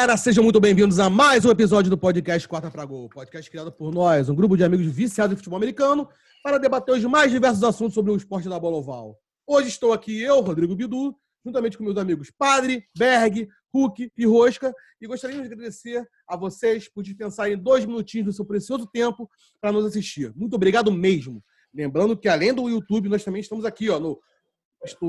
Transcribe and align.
galera, 0.00 0.16
sejam 0.16 0.42
muito 0.42 0.58
bem-vindos 0.58 0.98
a 0.98 1.10
mais 1.10 1.44
um 1.44 1.50
episódio 1.50 1.90
do 1.90 1.98
podcast 1.98 2.48
Quarta 2.48 2.70
para 2.70 2.86
Gol, 2.86 3.06
podcast 3.10 3.50
criado 3.50 3.70
por 3.70 3.92
nós, 3.92 4.30
um 4.30 4.34
grupo 4.34 4.56
de 4.56 4.64
amigos 4.64 4.86
viciados 4.86 5.34
em 5.34 5.36
futebol 5.36 5.58
americano, 5.58 6.08
para 6.42 6.56
debater 6.56 6.94
os 6.94 7.04
mais 7.04 7.30
diversos 7.30 7.62
assuntos 7.62 7.92
sobre 7.92 8.10
o 8.10 8.16
esporte 8.16 8.48
da 8.48 8.58
bola 8.58 8.78
oval. 8.78 9.18
Hoje 9.46 9.68
estou 9.68 9.92
aqui 9.92 10.18
eu, 10.22 10.40
Rodrigo 10.40 10.74
Bidu, 10.74 11.14
juntamente 11.44 11.76
com 11.76 11.84
meus 11.84 11.98
amigos 11.98 12.30
Padre, 12.30 12.82
Berg, 12.96 13.46
Hulk 13.74 14.10
e 14.16 14.24
Rosca, 14.24 14.72
e 15.02 15.06
gostaria 15.06 15.36
de 15.36 15.52
agradecer 15.52 16.02
a 16.26 16.34
vocês 16.34 16.88
por 16.88 17.02
dispensarem 17.02 17.58
dois 17.58 17.84
minutinhos 17.84 18.24
do 18.24 18.32
seu 18.32 18.46
precioso 18.46 18.86
tempo 18.90 19.28
para 19.60 19.70
nos 19.70 19.84
assistir. 19.84 20.32
Muito 20.34 20.56
obrigado 20.56 20.90
mesmo. 20.90 21.44
Lembrando 21.74 22.16
que 22.16 22.26
além 22.26 22.54
do 22.54 22.70
YouTube, 22.70 23.10
nós 23.10 23.22
também 23.22 23.42
estamos 23.42 23.66
aqui 23.66 23.90
ó, 23.90 24.00
no 24.00 24.18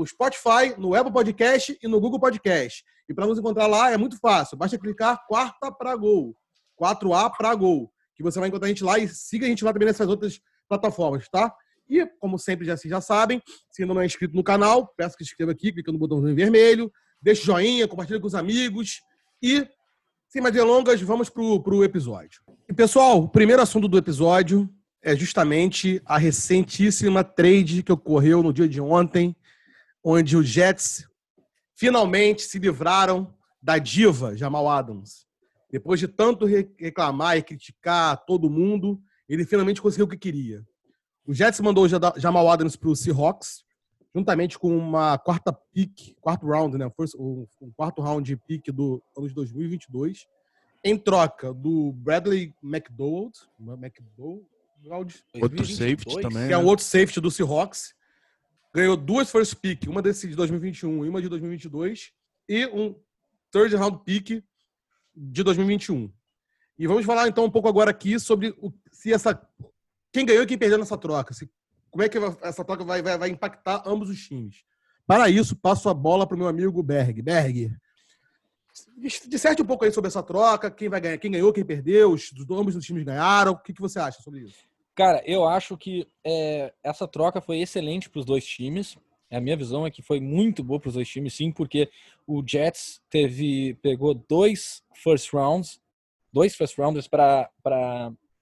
Spotify, 0.04 0.78
no 0.78 0.94
Apple 0.94 1.14
Podcast 1.14 1.78
e 1.82 1.88
no 1.88 1.98
Google 1.98 2.20
Podcast. 2.20 2.84
E 3.08 3.14
para 3.14 3.26
nos 3.26 3.38
encontrar 3.38 3.66
lá 3.66 3.90
é 3.90 3.96
muito 3.96 4.18
fácil. 4.18 4.56
Basta 4.56 4.78
clicar 4.78 5.24
quarta 5.26 5.70
para 5.72 5.94
gol. 5.96 6.36
4A 6.80 7.30
para 7.36 7.54
gol. 7.54 7.92
Que 8.14 8.22
você 8.22 8.38
vai 8.38 8.48
encontrar 8.48 8.66
a 8.66 8.68
gente 8.68 8.84
lá 8.84 8.98
e 8.98 9.08
siga 9.08 9.46
a 9.46 9.48
gente 9.48 9.64
lá 9.64 9.72
também 9.72 9.86
nessas 9.86 10.08
outras 10.08 10.40
plataformas, 10.68 11.28
tá? 11.28 11.52
E, 11.88 12.06
como 12.18 12.38
sempre, 12.38 12.66
já, 12.66 12.76
vocês 12.76 12.90
já 12.90 13.00
sabem, 13.00 13.42
se 13.70 13.82
ainda 13.82 13.94
não 13.94 14.00
é 14.00 14.06
inscrito 14.06 14.34
no 14.34 14.42
canal, 14.42 14.92
peço 14.96 15.16
que 15.16 15.24
se 15.24 15.30
inscreva 15.30 15.52
aqui, 15.52 15.72
clicando 15.72 15.94
no 15.94 15.98
botãozinho 15.98 16.34
vermelho, 16.34 16.90
deixe 17.20 17.44
joinha, 17.44 17.86
compartilhe 17.86 18.20
com 18.20 18.26
os 18.26 18.34
amigos 18.34 19.02
e, 19.42 19.66
sem 20.28 20.40
mais 20.40 20.54
delongas, 20.54 21.00
vamos 21.02 21.28
pro, 21.28 21.62
pro 21.62 21.84
episódio. 21.84 22.40
E, 22.68 22.72
pessoal, 22.72 23.24
o 23.24 23.28
primeiro 23.28 23.60
assunto 23.60 23.88
do 23.88 23.98
episódio 23.98 24.68
é 25.02 25.16
justamente 25.16 26.00
a 26.06 26.16
recentíssima 26.16 27.24
trade 27.24 27.82
que 27.82 27.92
ocorreu 27.92 28.42
no 28.42 28.52
dia 28.52 28.68
de 28.68 28.80
ontem 28.80 29.36
onde 30.02 30.36
os 30.36 30.48
Jets 30.48 31.06
finalmente 31.82 32.42
se 32.42 32.60
livraram 32.60 33.34
da 33.60 33.76
diva 33.76 34.36
Jamal 34.36 34.68
Adams. 34.68 35.26
Depois 35.68 35.98
de 35.98 36.06
tanto 36.06 36.46
reclamar 36.46 37.36
e 37.36 37.42
criticar 37.42 38.24
todo 38.24 38.48
mundo, 38.48 39.02
ele 39.28 39.44
finalmente 39.44 39.82
conseguiu 39.82 40.06
o 40.06 40.08
que 40.08 40.16
queria. 40.16 40.64
O 41.26 41.34
Jets 41.34 41.58
mandou 41.58 41.84
o 41.84 42.20
Jamal 42.20 42.48
Adams 42.48 42.76
para 42.76 42.88
o 42.88 42.94
Seahawks, 42.94 43.64
juntamente 44.14 44.60
com 44.60 44.76
uma 44.76 45.18
quarta 45.18 45.52
pick, 45.52 46.14
quarto 46.20 46.46
round, 46.46 46.78
né? 46.78 46.88
O 47.16 47.48
quarto 47.74 48.00
round 48.00 48.24
de 48.24 48.36
pick 48.36 48.70
do 48.70 49.02
ano 49.18 49.26
de 49.26 49.34
2022, 49.34 50.28
em 50.84 50.96
troca 50.96 51.52
do 51.52 51.90
Bradley 51.94 52.54
McDowell, 52.62 53.32
McDowell 53.58 54.46
outro 55.42 55.66
safety 55.66 56.20
também, 56.20 56.46
que 56.46 56.52
é 56.52 56.58
o 56.58 56.62
né? 56.62 56.66
outro 56.66 56.84
safety 56.84 57.20
do 57.20 57.30
Seahawks, 57.30 57.92
ganhou 58.72 58.96
duas 58.96 59.30
first 59.30 59.54
pick, 59.56 59.86
uma 59.88 60.00
desse 60.00 60.26
de 60.28 60.34
2021 60.34 61.04
e 61.04 61.08
uma 61.08 61.20
de 61.20 61.28
2022, 61.28 62.12
e 62.48 62.66
um 62.66 62.94
third 63.50 63.76
round 63.76 64.02
pick 64.04 64.42
de 65.14 65.42
2021. 65.42 66.12
E 66.78 66.86
vamos 66.86 67.04
falar 67.04 67.28
então 67.28 67.44
um 67.44 67.50
pouco 67.50 67.68
agora 67.68 67.90
aqui 67.90 68.18
sobre 68.18 68.54
o, 68.58 68.72
se 68.90 69.12
essa 69.12 69.40
quem 70.12 70.26
ganhou 70.26 70.42
e 70.42 70.46
quem 70.46 70.58
perdeu 70.58 70.78
nessa 70.78 70.96
troca, 70.96 71.32
se, 71.32 71.50
como 71.90 72.02
é 72.02 72.08
que 72.08 72.18
essa 72.42 72.64
troca 72.64 72.84
vai, 72.84 73.02
vai, 73.02 73.18
vai 73.18 73.28
impactar 73.28 73.82
ambos 73.86 74.10
os 74.10 74.20
times. 74.26 74.64
Para 75.06 75.28
isso, 75.28 75.56
passo 75.56 75.88
a 75.88 75.94
bola 75.94 76.26
para 76.26 76.34
o 76.34 76.38
meu 76.38 76.48
amigo 76.48 76.82
Berg. 76.82 77.20
Berg, 77.22 77.74
disserte 79.28 79.62
um 79.62 79.66
pouco 79.66 79.84
aí 79.84 79.92
sobre 79.92 80.08
essa 80.08 80.22
troca, 80.22 80.70
quem 80.70 80.88
vai 80.88 81.00
ganhar, 81.00 81.18
quem 81.18 81.30
ganhou, 81.30 81.52
quem 81.52 81.64
perdeu, 81.64 82.12
os, 82.12 82.32
ambos 82.50 82.76
os 82.76 82.84
times 82.84 83.04
ganharam. 83.04 83.52
O 83.52 83.58
que, 83.58 83.72
que 83.72 83.80
você 83.80 83.98
acha 83.98 84.22
sobre 84.22 84.40
isso? 84.40 84.56
Cara, 84.94 85.22
eu 85.24 85.46
acho 85.46 85.76
que 85.76 86.06
é, 86.24 86.72
essa 86.82 87.08
troca 87.08 87.40
foi 87.40 87.60
excelente 87.60 88.10
para 88.10 88.20
os 88.20 88.26
dois 88.26 88.44
times. 88.44 88.96
A 89.30 89.40
minha 89.40 89.56
visão 89.56 89.86
é 89.86 89.90
que 89.90 90.02
foi 90.02 90.20
muito 90.20 90.62
boa 90.62 90.78
para 90.78 90.88
os 90.88 90.94
dois 90.94 91.08
times, 91.08 91.32
sim, 91.34 91.50
porque 91.50 91.88
o 92.26 92.42
Jets 92.46 93.00
teve 93.08 93.74
pegou 93.82 94.12
dois 94.14 94.82
first 94.94 95.32
rounds, 95.32 95.80
dois 96.30 96.54
first 96.54 96.76
rounders 96.76 97.08
para 97.08 97.48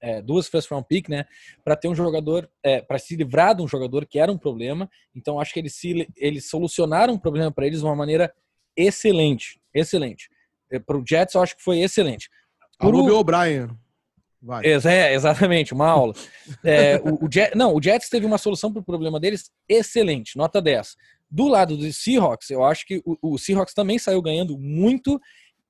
é, 0.00 0.20
duas 0.20 0.48
first 0.48 0.68
round 0.68 0.86
pick, 0.88 1.08
né, 1.08 1.26
para 1.62 1.76
ter 1.76 1.86
um 1.86 1.94
jogador, 1.94 2.50
é, 2.62 2.80
para 2.80 2.98
se 2.98 3.14
livrar 3.14 3.54
de 3.54 3.62
um 3.62 3.68
jogador 3.68 4.04
que 4.04 4.18
era 4.18 4.32
um 4.32 4.38
problema. 4.38 4.90
Então 5.14 5.38
acho 5.38 5.52
que 5.52 5.60
eles 5.60 5.74
se 5.76 6.08
eles 6.16 6.48
solucionaram 6.50 7.12
o 7.12 7.16
um 7.16 7.20
problema 7.20 7.52
para 7.52 7.66
eles 7.66 7.78
de 7.78 7.84
uma 7.84 7.94
maneira 7.94 8.34
excelente, 8.76 9.60
excelente. 9.72 10.28
É, 10.72 10.80
para 10.80 10.98
o 10.98 11.04
Jets 11.06 11.34
eu 11.34 11.42
acho 11.42 11.56
que 11.56 11.62
foi 11.62 11.78
excelente. 11.78 12.28
Pro... 12.78 12.88
Alô, 12.88 13.20
O'Brien. 13.20 13.68
Vai. 14.42 14.64
É, 14.64 15.12
exatamente, 15.12 15.74
uma 15.74 15.88
aula. 15.88 16.14
É, 16.64 16.96
o, 16.96 17.26
o 17.26 17.28
Jet, 17.30 17.54
não, 17.54 17.74
o 17.74 17.82
Jets 17.82 18.08
teve 18.08 18.24
uma 18.24 18.38
solução 18.38 18.72
para 18.72 18.80
o 18.80 18.84
problema 18.84 19.20
deles 19.20 19.50
excelente, 19.68 20.36
nota 20.36 20.62
10. 20.62 20.96
Do 21.30 21.46
lado 21.46 21.76
do 21.76 21.92
Seahawks, 21.92 22.50
eu 22.50 22.64
acho 22.64 22.86
que 22.86 23.02
o, 23.04 23.34
o 23.34 23.38
Seahawks 23.38 23.74
também 23.74 23.98
saiu 23.98 24.22
ganhando 24.22 24.58
muito, 24.58 25.20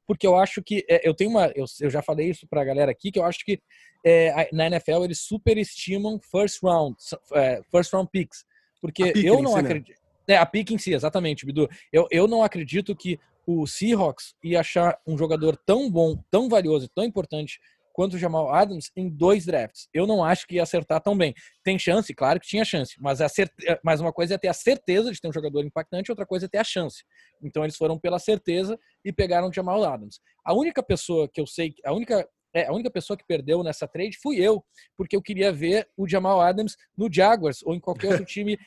porque 0.06 0.26
eu 0.26 0.36
acho 0.36 0.62
que 0.62 0.84
é, 0.88 1.06
eu 1.06 1.14
tenho 1.14 1.30
uma. 1.30 1.46
Eu, 1.54 1.64
eu, 1.80 1.90
já 1.90 2.00
falei 2.00 2.30
isso 2.30 2.46
para 2.48 2.62
a 2.62 2.64
galera 2.64 2.90
aqui, 2.90 3.10
que 3.10 3.18
eu 3.18 3.24
acho 3.24 3.44
que 3.44 3.60
é, 4.06 4.48
na 4.52 4.66
NFL 4.68 5.04
eles 5.04 5.20
superestimam 5.20 6.18
first 6.30 6.62
round, 6.62 6.96
é, 7.34 7.60
first 7.70 7.92
round 7.92 8.08
picks. 8.10 8.44
Porque 8.80 9.12
eu 9.16 9.42
não 9.42 9.56
acredito. 9.56 10.00
Né? 10.26 10.34
É, 10.34 10.36
a 10.36 10.46
pick 10.46 10.70
em 10.70 10.78
si, 10.78 10.94
exatamente, 10.94 11.44
Bidu. 11.44 11.68
Eu, 11.92 12.06
eu 12.10 12.28
não 12.28 12.42
acredito 12.42 12.94
que 12.94 13.18
o 13.46 13.66
Seahawks 13.66 14.34
ia 14.42 14.60
achar 14.60 14.98
um 15.06 15.18
jogador 15.18 15.56
tão 15.56 15.90
bom, 15.90 16.22
tão 16.30 16.48
valioso, 16.48 16.88
tão 16.94 17.04
importante 17.04 17.58
quanto 18.00 18.14
o 18.14 18.18
Jamal 18.18 18.50
Adams 18.50 18.90
em 18.96 19.10
dois 19.10 19.44
drafts. 19.44 19.86
Eu 19.92 20.06
não 20.06 20.24
acho 20.24 20.46
que 20.46 20.54
ia 20.54 20.62
acertar 20.62 21.02
tão 21.02 21.14
bem. 21.14 21.34
Tem 21.62 21.78
chance? 21.78 22.14
Claro 22.14 22.40
que 22.40 22.46
tinha 22.46 22.64
chance, 22.64 22.94
mas, 22.98 23.20
a 23.20 23.28
cert... 23.28 23.52
mas 23.84 24.00
uma 24.00 24.10
coisa 24.10 24.36
é 24.36 24.38
ter 24.38 24.48
a 24.48 24.54
certeza 24.54 25.12
de 25.12 25.20
ter 25.20 25.28
um 25.28 25.32
jogador 25.32 25.62
impactante, 25.62 26.10
outra 26.10 26.24
coisa 26.24 26.46
é 26.46 26.48
ter 26.48 26.56
a 26.56 26.64
chance. 26.64 27.04
Então 27.42 27.62
eles 27.62 27.76
foram 27.76 27.98
pela 27.98 28.18
certeza 28.18 28.78
e 29.04 29.12
pegaram 29.12 29.50
o 29.50 29.52
Jamal 29.52 29.84
Adams. 29.84 30.18
A 30.42 30.54
única 30.54 30.82
pessoa 30.82 31.28
que 31.28 31.38
eu 31.38 31.46
sei, 31.46 31.74
a 31.84 31.92
única 31.92 32.26
é, 32.54 32.66
a 32.66 32.72
única 32.72 32.90
pessoa 32.90 33.18
que 33.18 33.24
perdeu 33.28 33.62
nessa 33.62 33.86
trade 33.86 34.16
fui 34.16 34.38
eu, 34.38 34.64
porque 34.96 35.14
eu 35.14 35.20
queria 35.20 35.52
ver 35.52 35.86
o 35.94 36.08
Jamal 36.08 36.40
Adams 36.40 36.76
no 36.96 37.12
Jaguars 37.12 37.62
ou 37.62 37.74
em 37.74 37.80
qualquer 37.80 38.12
outro 38.12 38.24
time 38.24 38.58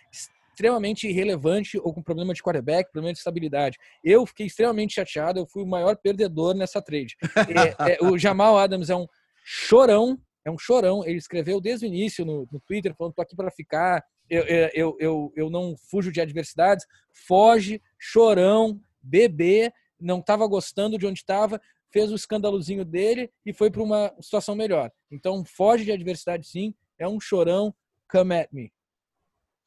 extremamente 0.53 1.07
irrelevante 1.07 1.79
ou 1.79 1.91
com 1.93 2.01
problema 2.01 2.33
de 2.33 2.41
quarterback, 2.41 2.91
problema 2.91 3.11
de 3.11 3.17
estabilidade. 3.17 3.77
Eu 4.03 4.25
fiquei 4.25 4.45
extremamente 4.45 4.93
chateado, 4.93 5.39
eu 5.39 5.47
fui 5.47 5.63
o 5.63 5.67
maior 5.67 5.97
perdedor 5.97 6.53
nessa 6.53 6.81
trade. 6.81 7.15
É, 7.53 7.93
é, 7.93 8.03
o 8.03 8.17
Jamal 8.17 8.57
Adams 8.57 8.89
é 8.89 8.95
um 8.95 9.05
chorão, 9.43 10.19
é 10.45 10.51
um 10.51 10.57
chorão. 10.57 11.03
Ele 11.05 11.17
escreveu 11.17 11.59
desde 11.59 11.85
o 11.85 11.87
início 11.87 12.25
no, 12.25 12.47
no 12.51 12.59
Twitter, 12.59 12.95
falando: 12.95 13.13
tô 13.13 13.21
aqui 13.21 13.35
para 13.35 13.51
ficar, 13.51 14.03
eu, 14.29 14.43
eu, 14.73 14.97
eu, 14.99 15.33
eu 15.35 15.49
não 15.49 15.75
fujo 15.89 16.11
de 16.11 16.21
adversidades. 16.21 16.85
Foge, 17.27 17.81
chorão, 17.97 18.81
bebê, 19.01 19.71
não 19.99 20.19
estava 20.19 20.47
gostando 20.47 20.97
de 20.97 21.05
onde 21.05 21.19
estava, 21.19 21.59
fez 21.91 22.11
o 22.11 22.15
escandalozinho 22.15 22.83
dele 22.83 23.29
e 23.45 23.53
foi 23.53 23.69
para 23.69 23.83
uma 23.83 24.13
situação 24.19 24.55
melhor. 24.55 24.91
Então, 25.11 25.45
foge 25.45 25.85
de 25.85 25.91
adversidade 25.91 26.47
sim, 26.47 26.73
é 26.97 27.07
um 27.07 27.19
chorão, 27.19 27.73
come 28.09 28.35
at 28.35 28.49
me. 28.51 28.71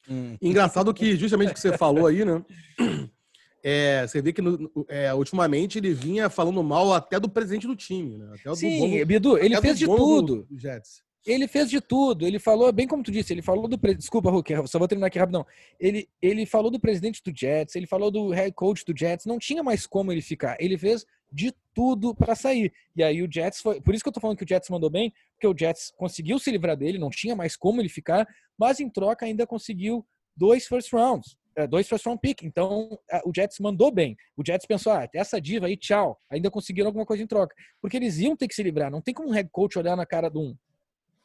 Hum. 0.09 0.36
Engraçado 0.41 0.92
que 0.94 1.16
justamente 1.16 1.50
o 1.50 1.54
que 1.54 1.60
você 1.60 1.76
falou 1.76 2.06
aí, 2.06 2.25
né? 2.25 2.44
É, 3.69 4.06
você 4.06 4.22
vê 4.22 4.32
que 4.32 4.41
no, 4.41 4.71
é, 4.87 5.12
ultimamente 5.12 5.77
ele 5.77 5.93
vinha 5.93 6.31
falando 6.31 6.62
mal 6.62 6.93
até 6.93 7.19
do 7.19 7.28
presidente 7.28 7.66
do 7.66 7.75
time, 7.75 8.16
né? 8.16 8.31
Até 8.32 8.54
Sim, 8.54 9.00
do 9.00 9.06
Bidu, 9.06 9.37
ele 9.37 9.60
fez 9.60 9.77
de 9.77 9.87
tudo. 9.87 10.47
Do, 10.49 10.56
Jets. 10.56 11.03
Ele 11.27 11.49
fez 11.49 11.69
de 11.69 11.81
tudo. 11.81 12.25
Ele 12.25 12.38
falou, 12.38 12.71
bem 12.71 12.87
como 12.87 13.03
tu 13.03 13.10
disse, 13.10 13.32
ele 13.32 13.43
falou 13.43 13.66
do. 13.66 13.77
Desculpa, 13.77 14.31
Hulk, 14.31 14.69
só 14.69 14.78
vou 14.78 14.87
terminar 14.87 15.09
aqui 15.09 15.19
rapidão. 15.19 15.44
Ele, 15.81 16.09
ele 16.22 16.47
falou 16.47 16.71
do 16.71 16.78
presidente 16.78 17.21
do 17.25 17.37
Jets, 17.37 17.75
ele 17.75 17.88
falou 17.88 18.09
do 18.09 18.31
head 18.31 18.53
coach 18.53 18.84
do 18.84 18.97
Jets, 18.97 19.27
não 19.27 19.37
tinha 19.37 19.65
mais 19.65 19.84
como 19.84 20.12
ele 20.12 20.22
ficar. 20.22 20.56
Ele 20.60 20.78
fez 20.78 21.04
de 21.33 21.53
tudo 21.75 22.15
para 22.15 22.37
sair. 22.37 22.72
E 22.94 23.03
aí 23.03 23.21
o 23.21 23.28
Jets 23.28 23.60
foi. 23.60 23.81
Por 23.81 23.97
isso 23.97 24.04
que 24.04 24.09
eu 24.09 24.12
tô 24.12 24.21
falando 24.21 24.37
que 24.37 24.44
o 24.44 24.48
Jets 24.48 24.71
mandou 24.71 24.88
bem, 24.88 25.12
porque 25.33 25.48
o 25.48 25.59
Jets 25.59 25.93
conseguiu 25.97 26.38
se 26.38 26.53
livrar 26.53 26.77
dele, 26.77 26.98
não 26.98 27.10
tinha 27.10 27.34
mais 27.34 27.56
como 27.56 27.80
ele 27.80 27.89
ficar, 27.89 28.28
mas 28.57 28.78
em 28.78 28.89
troca 28.89 29.27
ainda 29.27 29.45
conseguiu 29.45 30.07
dois 30.36 30.68
first 30.68 30.92
rounds, 30.92 31.36
dois 31.68 31.88
first 31.88 32.04
round 32.04 32.20
pick. 32.20 32.42
Então 32.42 32.98
o 33.24 33.32
Jets 33.34 33.58
mandou 33.60 33.91
bem. 33.91 34.16
O 34.36 34.42
Jets 34.44 34.66
pensou, 34.66 34.92
ah, 34.92 35.08
essa 35.14 35.41
diva 35.41 35.66
aí, 35.66 35.76
tchau. 35.76 36.18
Ainda 36.28 36.50
conseguiram 36.50 36.88
alguma 36.88 37.06
coisa 37.06 37.22
em 37.22 37.26
troca. 37.26 37.54
Porque 37.80 37.97
eles 37.97 38.18
iam 38.18 38.36
ter 38.36 38.48
que 38.48 38.54
se 38.54 38.62
livrar. 38.62 38.91
Não 38.91 39.00
tem 39.00 39.14
como 39.14 39.28
um 39.28 39.32
head 39.32 39.48
coach 39.50 39.78
olhar 39.78 39.97
na 39.97 40.04
cara 40.04 40.28
de 40.28 40.38
um, 40.38 40.56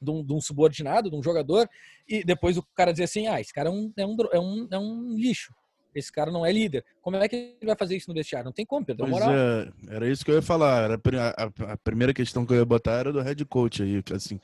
de 0.02 0.12
um, 0.12 0.24
de 0.24 0.34
um 0.34 0.42
subordinado, 0.42 1.10
de 1.10 1.16
um 1.16 1.24
jogador, 1.24 1.70
e 2.08 2.24
depois 2.24 2.58
o 2.58 2.64
cara 2.76 2.92
dizer 2.92 3.04
assim, 3.04 3.28
ah, 3.28 3.40
esse 3.40 3.54
cara 3.54 3.70
é 3.70 3.72
um, 3.72 3.94
é 3.96 4.06
um, 4.06 4.18
é 4.32 4.40
um, 4.40 4.68
é 4.72 4.80
um 4.80 5.16
lixo. 5.16 5.54
Esse 5.94 6.12
cara 6.12 6.32
não 6.32 6.46
é 6.46 6.52
líder. 6.52 6.86
Como 7.02 7.18
é 7.18 7.28
que 7.28 7.36
ele 7.36 7.66
vai 7.66 7.76
fazer 7.76 7.98
isso 7.98 8.10
no 8.10 8.16
vestiário? 8.16 8.46
Não 8.46 8.54
tem 8.54 8.66
como, 8.66 8.86
perdeu 8.86 9.06
moral. 9.08 9.30
É, 9.30 9.72
era 9.90 10.08
isso 10.08 10.24
que 10.24 10.32
eu 10.32 10.36
ia 10.36 10.42
falar. 10.42 10.84
Era 10.84 10.96
a, 10.96 11.44
a, 11.44 11.74
a, 11.74 11.78
primeira 11.78 12.14
questão 12.14 12.46
que 12.46 12.54
eu 12.54 12.58
ia 12.58 12.66
botar 12.66 12.94
era 12.94 13.12
do 13.12 13.22
head 13.22 13.44
coach 13.46 13.84
aí, 13.84 14.02
assim. 14.14 14.40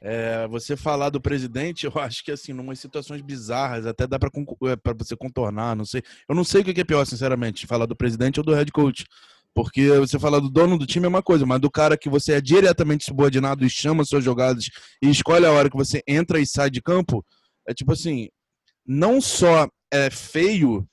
É, 0.00 0.46
você 0.48 0.76
falar 0.76 1.10
do 1.10 1.20
presidente, 1.20 1.86
eu 1.86 1.92
acho 1.96 2.24
que 2.24 2.30
assim, 2.30 2.52
numas 2.52 2.78
situações 2.78 3.22
bizarras, 3.22 3.86
até 3.86 4.06
dá 4.06 4.18
para 4.18 4.30
é, 4.30 4.94
você 4.96 5.16
contornar, 5.16 5.74
não 5.74 5.84
sei. 5.84 6.02
Eu 6.28 6.34
não 6.34 6.44
sei 6.44 6.60
o 6.60 6.64
que 6.64 6.80
é 6.80 6.84
pior, 6.84 7.04
sinceramente, 7.04 7.66
falar 7.66 7.86
do 7.86 7.96
presidente 7.96 8.40
ou 8.40 8.44
do 8.44 8.54
head 8.54 8.70
coach. 8.72 9.04
Porque 9.54 9.88
você 9.92 10.18
falar 10.18 10.38
do 10.38 10.50
dono 10.50 10.78
do 10.78 10.86
time 10.86 11.06
é 11.06 11.08
uma 11.08 11.22
coisa, 11.22 11.46
mas 11.46 11.58
do 11.58 11.70
cara 11.70 11.96
que 11.96 12.10
você 12.10 12.34
é 12.34 12.40
diretamente 12.42 13.06
subordinado 13.06 13.64
e 13.64 13.70
chama 13.70 14.04
suas 14.04 14.22
jogadas 14.22 14.68
e 15.02 15.08
escolhe 15.08 15.46
a 15.46 15.50
hora 15.50 15.70
que 15.70 15.76
você 15.76 16.02
entra 16.06 16.38
e 16.38 16.46
sai 16.46 16.68
de 16.68 16.82
campo, 16.82 17.24
é 17.66 17.72
tipo 17.72 17.90
assim, 17.90 18.28
não 18.86 19.18
só 19.18 19.66
é 19.90 20.10
feio 20.10 20.86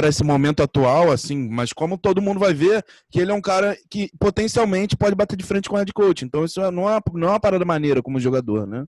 para 0.00 0.08
esse 0.08 0.24
momento 0.24 0.62
atual, 0.62 1.12
assim, 1.12 1.36
mas 1.50 1.74
como 1.74 1.98
todo 1.98 2.22
mundo 2.22 2.40
vai 2.40 2.54
ver 2.54 2.82
que 3.10 3.20
ele 3.20 3.30
é 3.30 3.34
um 3.34 3.40
cara 3.40 3.76
que 3.90 4.10
potencialmente 4.18 4.96
pode 4.96 5.14
bater 5.14 5.36
de 5.36 5.44
frente 5.44 5.68
com 5.68 5.74
o 5.74 5.78
head 5.78 5.92
coach. 5.92 6.24
Então 6.24 6.42
isso 6.42 6.58
não 6.70 6.88
é, 6.88 6.98
não 7.12 7.28
é 7.28 7.32
uma 7.32 7.40
parada 7.40 7.66
maneira 7.66 8.02
como 8.02 8.18
jogador, 8.18 8.66
né? 8.66 8.86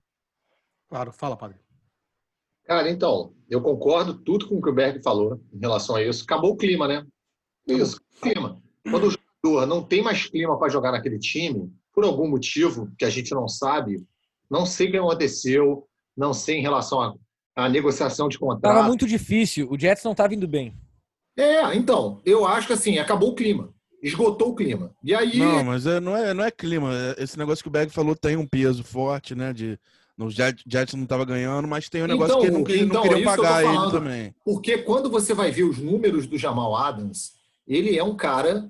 Claro, 0.89 1.13
fala, 1.13 1.37
padre. 1.37 1.57
Cara, 2.65 2.89
então, 2.89 3.31
eu 3.47 3.61
concordo 3.61 4.15
tudo 4.15 4.47
com 4.47 4.55
o 4.55 4.61
que 4.61 4.71
o 4.71 4.73
Berg 4.73 5.03
falou 5.03 5.39
em 5.53 5.59
relação 5.59 5.95
a 5.95 6.01
isso. 6.01 6.23
Acabou 6.23 6.53
o 6.53 6.57
clima, 6.57 6.87
né? 6.87 7.05
Isso, 7.67 8.01
clima. 8.19 8.59
Quando 8.89 9.05
o 9.05 9.11
jogador 9.11 9.67
não 9.67 9.83
tem 9.83 10.01
mais 10.01 10.25
clima 10.25 10.57
para 10.57 10.69
jogar 10.69 10.93
naquele 10.93 11.19
time, 11.19 11.71
por 11.93 12.03
algum 12.05 12.27
motivo 12.27 12.91
que 12.97 13.05
a 13.05 13.09
gente 13.11 13.35
não 13.35 13.47
sabe, 13.47 14.03
não 14.49 14.65
sei 14.65 14.87
o 14.87 14.91
que 14.91 14.97
aconteceu, 14.97 15.87
não 16.17 16.33
sei 16.33 16.57
em 16.57 16.63
relação 16.63 17.15
à, 17.55 17.69
negociação 17.69 18.27
de 18.27 18.39
contrato. 18.39 18.73
Tava 18.73 18.87
muito 18.87 19.05
difícil, 19.05 19.69
o 19.69 19.77
Jets 19.77 20.03
não 20.03 20.15
tava 20.15 20.33
indo 20.33 20.47
bem. 20.47 20.73
É, 21.35 21.75
então, 21.75 22.21
eu 22.25 22.45
acho 22.45 22.67
que 22.67 22.73
assim, 22.73 22.97
acabou 22.99 23.31
o 23.31 23.35
clima. 23.35 23.73
Esgotou 24.01 24.49
o 24.49 24.55
clima. 24.55 24.93
E 25.03 25.15
aí. 25.15 25.37
Não, 25.37 25.63
mas 25.63 25.87
é, 25.87 25.99
não, 25.99 26.15
é, 26.15 26.33
não 26.33 26.43
é 26.43 26.51
clima. 26.51 26.91
Esse 27.17 27.37
negócio 27.37 27.63
que 27.63 27.69
o 27.69 27.71
Berg 27.71 27.91
falou 27.91 28.15
tem 28.15 28.35
um 28.35 28.45
peso 28.45 28.83
forte, 28.83 29.33
né? 29.33 29.53
De, 29.53 29.79
no 30.17 30.29
Jets, 30.29 30.93
não 30.93 31.03
estava 31.03 31.25
ganhando, 31.25 31.67
mas 31.67 31.89
tem 31.89 32.03
um 32.03 32.07
negócio 32.07 32.37
então, 32.37 32.63
que 32.63 32.75
não, 32.77 32.83
então, 32.83 33.01
não 33.01 33.09
queriam 33.09 33.31
é 33.31 33.35
pagar 33.35 33.63
ele 33.63 33.91
também. 33.91 34.35
Porque 34.43 34.77
quando 34.79 35.09
você 35.09 35.33
vai 35.33 35.51
ver 35.51 35.63
os 35.63 35.79
números 35.79 36.27
do 36.27 36.37
Jamal 36.37 36.75
Adams, 36.75 37.33
ele 37.67 37.97
é 37.97 38.03
um 38.03 38.15
cara 38.15 38.69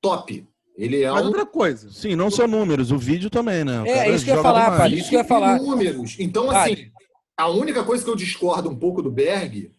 top. 0.00 0.46
Ele 0.76 1.02
é 1.02 1.10
Mas 1.10 1.22
um... 1.22 1.28
outra 1.28 1.46
coisa. 1.46 1.90
Sim, 1.90 2.16
não 2.16 2.30
só 2.30 2.48
números, 2.48 2.90
o 2.90 2.98
vídeo 2.98 3.30
também, 3.30 3.64
né? 3.64 3.82
O 3.82 3.86
é, 3.86 4.10
isso 4.10 4.24
que 4.24 4.30
eu 4.30 4.36
ia 4.36 4.42
falar, 4.42 4.76
pai. 4.76 4.92
Isso 4.92 5.08
que 5.08 5.14
eu 5.14 5.20
ia 5.20 5.24
falar. 5.24 5.60
Números. 5.60 6.16
Então, 6.18 6.50
assim, 6.50 6.90
a 7.36 7.48
única 7.48 7.84
coisa 7.84 8.04
que 8.04 8.10
eu 8.10 8.16
discordo 8.16 8.68
um 8.68 8.76
pouco 8.76 9.02
do 9.02 9.10
Berg. 9.10 9.70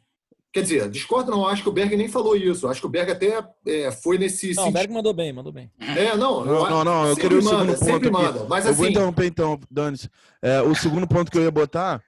Quer 0.55 0.61
dizer, 0.61 0.89
discordo 0.89 1.31
não, 1.31 1.45
acho 1.45 1.61
que 1.61 1.67
o 1.67 1.71
Berg 1.73 1.97
nem 1.97 2.07
falou 2.07 2.33
isso. 2.33 2.65
Acho 2.69 2.79
que 2.79 2.87
o 2.87 2.89
Berg 2.89 3.11
até 3.11 3.45
é, 3.67 3.91
foi 3.91 4.17
nesse. 4.17 4.53
Não, 4.55 4.69
o 4.69 4.71
Berg 4.71 4.89
mandou 4.89 5.13
bem, 5.13 5.33
mandou 5.33 5.51
bem. 5.51 5.69
É, 5.81 6.15
não. 6.15 6.45
Não, 6.45 6.69
não, 6.69 6.83
não 6.85 7.07
eu 7.07 7.15
queria 7.17 7.39
o 7.39 7.41
segundo 7.41 7.77
ponto. 7.77 8.09
Manda. 8.09 8.45
Mas, 8.47 8.63
eu 8.63 8.71
assim... 8.71 8.79
vou 8.79 8.87
interromper 8.89 9.25
então, 9.25 9.59
Dani. 9.69 9.97
É, 10.41 10.61
o 10.61 10.73
segundo 10.73 11.05
ponto 11.05 11.29
que 11.29 11.37
eu 11.37 11.41
ia 11.41 11.51
botar 11.51 12.01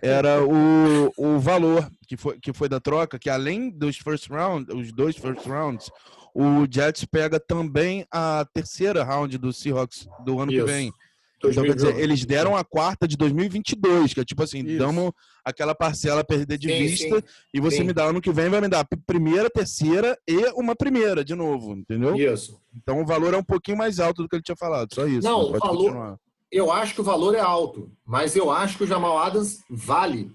era 0.00 0.44
o, 0.44 1.12
o 1.16 1.40
valor 1.40 1.90
que 2.06 2.16
foi, 2.16 2.38
que 2.38 2.52
foi 2.52 2.68
da 2.68 2.78
troca, 2.78 3.18
que 3.18 3.28
além 3.28 3.68
dos 3.68 3.96
first 3.96 4.30
round, 4.30 4.72
os 4.72 4.92
dois 4.92 5.16
first 5.16 5.44
rounds, 5.44 5.90
o 6.32 6.68
Jets 6.70 7.04
pega 7.04 7.40
também 7.40 8.06
a 8.12 8.46
terceira 8.54 9.02
round 9.02 9.36
do 9.38 9.52
Seahawks 9.52 10.06
do 10.24 10.38
ano 10.38 10.52
Isso. 10.52 10.64
que 10.64 10.70
vem. 10.70 10.92
Então, 11.38 11.64
quer 11.64 11.74
dizer, 11.74 11.98
eles 11.98 12.24
deram 12.24 12.56
a 12.56 12.64
quarta 12.64 13.06
de 13.06 13.16
2022, 13.16 14.12
que 14.12 14.20
é 14.20 14.24
tipo 14.24 14.42
assim, 14.42 14.60
Isso. 14.64 14.78
damos 14.78 15.12
aquela 15.44 15.74
parcela 15.74 16.20
a 16.20 16.24
perder 16.24 16.58
de 16.58 16.68
sim, 16.68 16.78
vista 16.78 17.16
sim. 17.16 17.22
e 17.54 17.60
você 17.60 17.76
sim. 17.78 17.84
me 17.84 17.92
dá 17.92 18.04
ano 18.04 18.20
que 18.20 18.32
vem, 18.32 18.48
vai 18.48 18.60
me 18.60 18.68
dar 18.68 18.86
primeira, 19.06 19.48
terceira 19.48 20.18
e 20.26 20.36
uma 20.54 20.74
primeira 20.74 21.24
de 21.24 21.34
novo, 21.34 21.74
entendeu? 21.74 22.16
Isso. 22.16 22.60
Então 22.76 23.00
o 23.00 23.06
valor 23.06 23.34
é 23.34 23.36
um 23.36 23.44
pouquinho 23.44 23.78
mais 23.78 24.00
alto 24.00 24.22
do 24.22 24.28
que 24.28 24.36
ele 24.36 24.42
tinha 24.42 24.56
falado, 24.56 24.92
só 24.92 25.06
isso. 25.06 25.26
Não, 25.26 25.42
o 25.42 25.52
valor, 25.52 25.76
continuar. 25.76 26.18
eu 26.50 26.72
acho 26.72 26.94
que 26.94 27.00
o 27.00 27.04
valor 27.04 27.34
é 27.34 27.40
alto, 27.40 27.90
mas 28.04 28.34
eu 28.34 28.50
acho 28.50 28.76
que 28.76 28.84
o 28.84 28.86
Jamal 28.86 29.18
Adams 29.18 29.60
vale. 29.70 30.30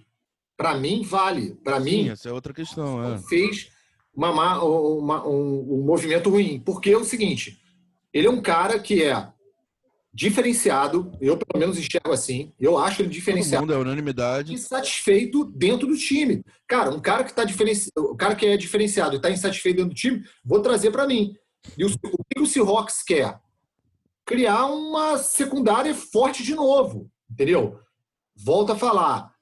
Para 0.56 0.76
mim, 0.76 1.04
vale. 1.04 1.56
Para 1.64 1.80
mim, 1.80 2.10
essa 2.10 2.30
é 2.30 2.32
outra 2.32 2.54
questão. 2.54 3.04
É. 3.04 3.18
Fez 3.18 3.70
uma, 4.16 4.30
uma, 4.64 5.28
um, 5.28 5.80
um 5.80 5.84
movimento 5.84 6.30
ruim. 6.30 6.62
Porque 6.64 6.92
é 6.92 6.98
o 6.98 7.04
seguinte, 7.04 7.60
ele 8.14 8.28
é 8.28 8.30
um 8.30 8.42
cara 8.42 8.80
que 8.80 9.04
é 9.04 9.28
diferenciado, 10.14 11.12
eu 11.20 11.36
pelo 11.36 11.60
menos 11.60 11.78
enxergo 11.78 12.12
assim, 12.12 12.54
eu 12.60 12.78
acho 12.78 13.02
ele 13.02 13.10
diferenciado. 13.10 13.66
Todo 13.66 13.76
mundo 13.76 13.80
é 13.80 13.90
unanimidade. 13.90 14.54
Insatisfeito 14.54 15.44
dentro 15.46 15.88
do 15.88 15.98
time. 15.98 16.44
Cara, 16.68 16.92
um 16.92 17.00
cara 17.00 17.24
que 17.24 17.34
tá 17.34 17.44
diferenci... 17.44 17.90
o 17.98 18.16
cara 18.16 18.36
que 18.36 18.46
é 18.46 18.56
diferenciado 18.56 19.16
e 19.16 19.18
está 19.18 19.32
insatisfeito 19.32 19.78
dentro 19.78 19.94
do 19.94 19.96
time, 19.96 20.24
vou 20.46 20.62
trazer 20.62 20.92
para 20.92 21.08
mim. 21.08 21.36
E 21.78 21.84
o, 21.84 21.88
o 21.88 22.24
que 22.30 22.40
o 22.40 22.46
Seahawks 22.46 23.02
quer? 23.02 23.40
Criar 24.26 24.68
uma 24.68 25.18
secundária 25.18 25.94
forte 25.96 26.44
de 26.44 26.54
novo, 26.54 27.10
entendeu? 27.30 27.80
Volta 28.36 28.74
a 28.74 28.78
falar. 28.78 29.34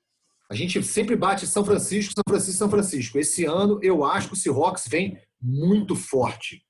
A 0.50 0.56
gente 0.56 0.82
sempre 0.84 1.16
bate 1.16 1.46
São 1.48 1.66
Francisco, 1.66 2.14
São 2.14 2.24
Francisco, 2.28 2.58
São 2.58 2.70
Francisco. 2.70 3.20
Esse 3.20 3.46
ano 3.46 3.80
eu 3.84 4.06
acho 4.06 4.30
que 4.30 4.34
o 4.34 4.38
Seahawks 4.38 4.88
vem 4.88 5.18
muito 5.42 5.96
forte. 5.96 6.66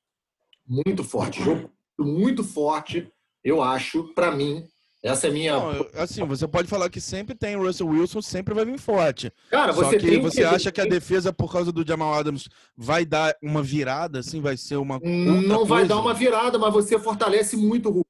Muito 0.67 1.03
forte. 1.03 1.43
Jogo 1.43 1.71
muito 1.99 2.43
forte, 2.43 3.11
eu 3.43 3.61
acho, 3.61 4.13
para 4.13 4.31
mim. 4.31 4.65
Essa 5.03 5.27
é 5.27 5.31
minha. 5.31 5.57
Não, 5.57 5.87
assim, 5.95 6.23
você 6.23 6.47
pode 6.47 6.67
falar 6.67 6.87
que 6.87 7.01
sempre 7.01 7.33
tem 7.33 7.55
o 7.55 7.63
Russell 7.63 7.87
Wilson, 7.87 8.21
sempre 8.21 8.53
vai 8.53 8.63
vir 8.63 8.77
forte. 8.77 9.33
Cara, 9.49 9.71
você 9.71 9.99
Só 9.99 10.05
que 10.05 10.19
você 10.19 10.43
acha 10.43 10.71
que 10.71 10.79
a 10.79 10.85
defesa, 10.85 11.33
por 11.33 11.51
causa 11.51 11.71
do 11.71 11.85
Jamal 11.85 12.13
Adams, 12.13 12.47
vai 12.77 13.03
dar 13.03 13.35
uma 13.41 13.63
virada, 13.63 14.19
assim, 14.19 14.39
vai 14.39 14.55
ser 14.57 14.75
uma. 14.75 14.99
Não 14.99 15.65
vai 15.65 15.87
dar 15.87 15.97
uma 15.97 16.13
virada, 16.13 16.59
mas 16.59 16.71
você 16.71 16.99
fortalece 16.99 17.57
muito 17.57 17.89
o 17.89 18.05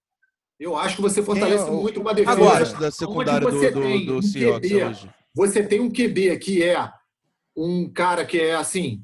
eu 0.62 0.78
acho 0.78 0.98
que 0.98 1.02
você 1.02 1.24
fortalece 1.24 1.68
é, 1.68 1.72
muito 1.72 2.00
uma 2.00 2.14
defesa. 2.14 2.34
Agora, 2.34 2.66
da 2.66 2.92
secundária 2.92 3.50
do, 3.50 3.60
do, 3.60 3.72
do, 3.72 4.06
do 4.06 4.22
Seahawks 4.22 4.72
hoje. 4.72 5.10
Você 5.34 5.64
tem 5.64 5.80
um 5.80 5.90
QB 5.90 6.38
que 6.38 6.62
é 6.62 6.88
um 7.58 7.92
cara 7.92 8.24
que 8.24 8.40
é 8.40 8.54
assim, 8.54 9.04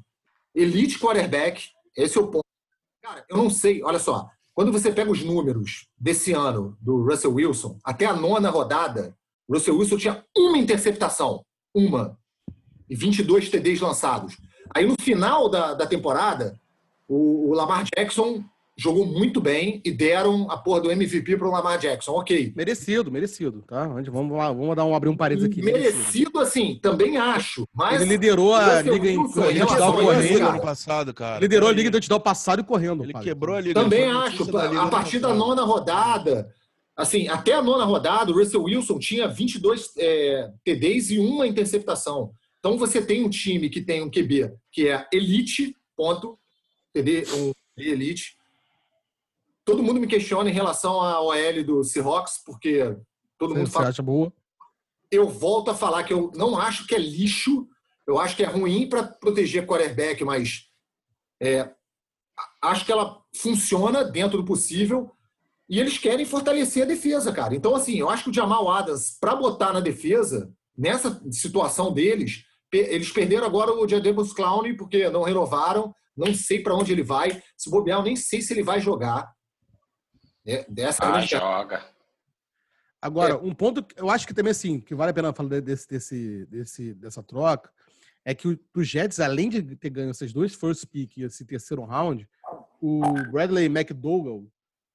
elite 0.54 1.00
quarterback, 1.00 1.68
esse 1.96 2.16
é 2.16 2.20
o 2.20 2.28
ponto. 2.28 2.44
Cara, 3.02 3.24
eu 3.28 3.38
não 3.38 3.50
sei, 3.50 3.82
olha 3.82 3.98
só, 3.98 4.30
quando 4.58 4.72
você 4.72 4.90
pega 4.90 5.08
os 5.08 5.22
números 5.22 5.86
desse 5.96 6.32
ano 6.32 6.76
do 6.80 7.00
Russell 7.04 7.32
Wilson, 7.32 7.78
até 7.84 8.06
a 8.06 8.12
nona 8.12 8.50
rodada, 8.50 9.16
o 9.46 9.54
Russell 9.54 9.78
Wilson 9.78 9.96
tinha 9.96 10.24
uma 10.36 10.58
interceptação, 10.58 11.44
uma, 11.72 12.18
e 12.90 12.96
22 12.96 13.50
TDs 13.50 13.80
lançados. 13.80 14.36
Aí 14.74 14.84
no 14.84 14.96
final 15.00 15.48
da, 15.48 15.74
da 15.74 15.86
temporada, 15.86 16.58
o, 17.06 17.50
o 17.50 17.54
Lamar 17.54 17.84
Jackson 17.84 18.42
jogou 18.78 19.04
muito 19.04 19.40
bem 19.40 19.82
e 19.84 19.90
deram 19.90 20.48
a 20.48 20.56
porra 20.56 20.82
do 20.82 20.90
MVP 20.90 21.36
para 21.36 21.48
o 21.48 21.50
Lamar 21.50 21.78
Jackson. 21.78 22.12
Ok. 22.12 22.52
Merecido, 22.54 23.10
merecido, 23.10 23.64
tá? 23.66 23.88
Vamos, 23.88 24.38
lá, 24.38 24.52
vamos 24.52 24.76
dar 24.76 24.84
um, 24.84 24.94
abrir 24.94 25.08
um 25.08 25.16
parênteses 25.16 25.50
aqui. 25.50 25.60
Merecido, 25.60 25.98
merecido, 25.98 26.38
assim, 26.38 26.78
também 26.80 27.16
acho. 27.16 27.66
Mas 27.74 28.00
ele 28.00 28.10
liderou 28.10 28.54
a 28.54 28.80
liga 28.80 29.10
em 29.10 29.16
touchdown 29.28 29.92
correndo 29.92 30.48
ano 30.48 30.60
passado, 30.60 31.12
cara. 31.12 31.40
Liderou 31.40 31.68
a 31.68 31.72
liga 31.72 31.88
em 31.88 31.92
touchdown 31.92 32.20
passado 32.20 32.60
e 32.60 32.64
correndo. 32.64 33.02
Ele 33.02 33.14
quebrou 33.14 33.56
a 33.56 33.60
liga. 33.60 33.74
Também 33.74 34.08
acho. 34.08 34.56
A 34.56 34.86
partir 34.86 35.18
da 35.18 35.34
nona 35.34 35.62
rodada, 35.62 36.48
assim, 36.96 37.26
até 37.26 37.54
a 37.54 37.62
nona 37.62 37.84
rodada, 37.84 38.30
o 38.30 38.34
Russell 38.34 38.62
Wilson 38.62 38.98
tinha 39.00 39.26
22 39.26 39.90
é, 39.98 40.50
TDs 40.64 41.10
e 41.10 41.18
uma 41.18 41.48
interceptação. 41.48 42.30
Então 42.60 42.78
você 42.78 43.02
tem 43.02 43.24
um 43.24 43.30
time 43.30 43.68
que 43.68 43.80
tem 43.80 44.02
um 44.02 44.10
QB 44.10 44.52
que 44.70 44.88
é 44.88 45.04
elite, 45.12 45.74
ponto, 45.96 46.38
TD, 46.92 47.24
um 47.34 47.52
elite, 47.76 48.37
Todo 49.68 49.82
mundo 49.82 50.00
me 50.00 50.06
questiona 50.06 50.48
em 50.48 50.52
relação 50.54 50.98
à 50.98 51.20
OL 51.20 51.62
do 51.62 51.84
Seahawks, 51.84 52.40
porque 52.42 52.96
todo 53.36 53.54
mundo 53.54 53.66
Você 53.66 53.72
fala. 53.74 53.90
acha 53.90 54.02
boa? 54.02 54.32
Eu 55.10 55.28
volto 55.28 55.70
a 55.70 55.74
falar 55.74 56.04
que 56.04 56.12
eu 56.14 56.32
não 56.34 56.58
acho 56.58 56.86
que 56.86 56.94
é 56.94 56.98
lixo, 56.98 57.68
eu 58.06 58.18
acho 58.18 58.34
que 58.34 58.42
é 58.42 58.46
ruim 58.46 58.88
para 58.88 59.02
proteger 59.02 59.66
quarterback, 59.66 60.24
mas 60.24 60.70
é, 61.38 61.70
acho 62.62 62.86
que 62.86 62.90
ela 62.90 63.22
funciona 63.36 64.02
dentro 64.02 64.38
do 64.38 64.44
possível 64.46 65.12
e 65.68 65.78
eles 65.78 65.98
querem 65.98 66.24
fortalecer 66.24 66.84
a 66.84 66.86
defesa, 66.86 67.30
cara. 67.30 67.54
Então, 67.54 67.74
assim, 67.74 67.98
eu 67.98 68.08
acho 68.08 68.24
que 68.24 68.30
o 68.30 68.34
Jamal 68.34 68.70
Adams, 68.70 69.18
para 69.20 69.36
botar 69.36 69.74
na 69.74 69.80
defesa, 69.80 70.50
nessa 70.74 71.20
situação 71.30 71.92
deles, 71.92 72.42
eles 72.72 73.12
perderam 73.12 73.44
agora 73.44 73.70
o 73.74 73.86
Jadebus 73.86 74.32
Clown 74.32 74.74
porque 74.78 75.10
não 75.10 75.24
renovaram, 75.24 75.94
não 76.16 76.32
sei 76.32 76.62
para 76.62 76.74
onde 76.74 76.90
ele 76.90 77.02
vai. 77.02 77.42
Se 77.54 77.68
bobear, 77.68 77.98
eu 77.98 78.04
nem 78.04 78.16
sei 78.16 78.40
se 78.40 78.54
ele 78.54 78.62
vai 78.62 78.80
jogar. 78.80 79.30
Dessa 80.68 81.04
ah, 81.04 81.20
joga. 81.20 81.84
Agora, 83.00 83.34
é. 83.34 83.36
um 83.36 83.54
ponto, 83.54 83.84
eu 83.96 84.10
acho 84.10 84.26
que 84.26 84.34
também 84.34 84.50
assim, 84.50 84.80
que 84.80 84.94
vale 84.94 85.10
a 85.10 85.14
pena 85.14 85.32
falar 85.32 85.60
desse, 85.60 85.88
desse, 85.88 86.46
desse, 86.46 86.94
dessa 86.94 87.22
troca, 87.22 87.70
é 88.24 88.34
que 88.34 88.48
o, 88.48 88.82
Jets, 88.82 89.20
além 89.20 89.48
de 89.48 89.62
ter 89.76 89.90
ganho 89.90 90.10
esses 90.10 90.32
dois 90.32 90.54
first 90.54 90.86
pick 90.86 91.16
e 91.16 91.22
esse 91.22 91.44
terceiro 91.44 91.84
round, 91.84 92.28
o 92.80 93.00
Bradley 93.30 93.66
McDougall, 93.66 94.46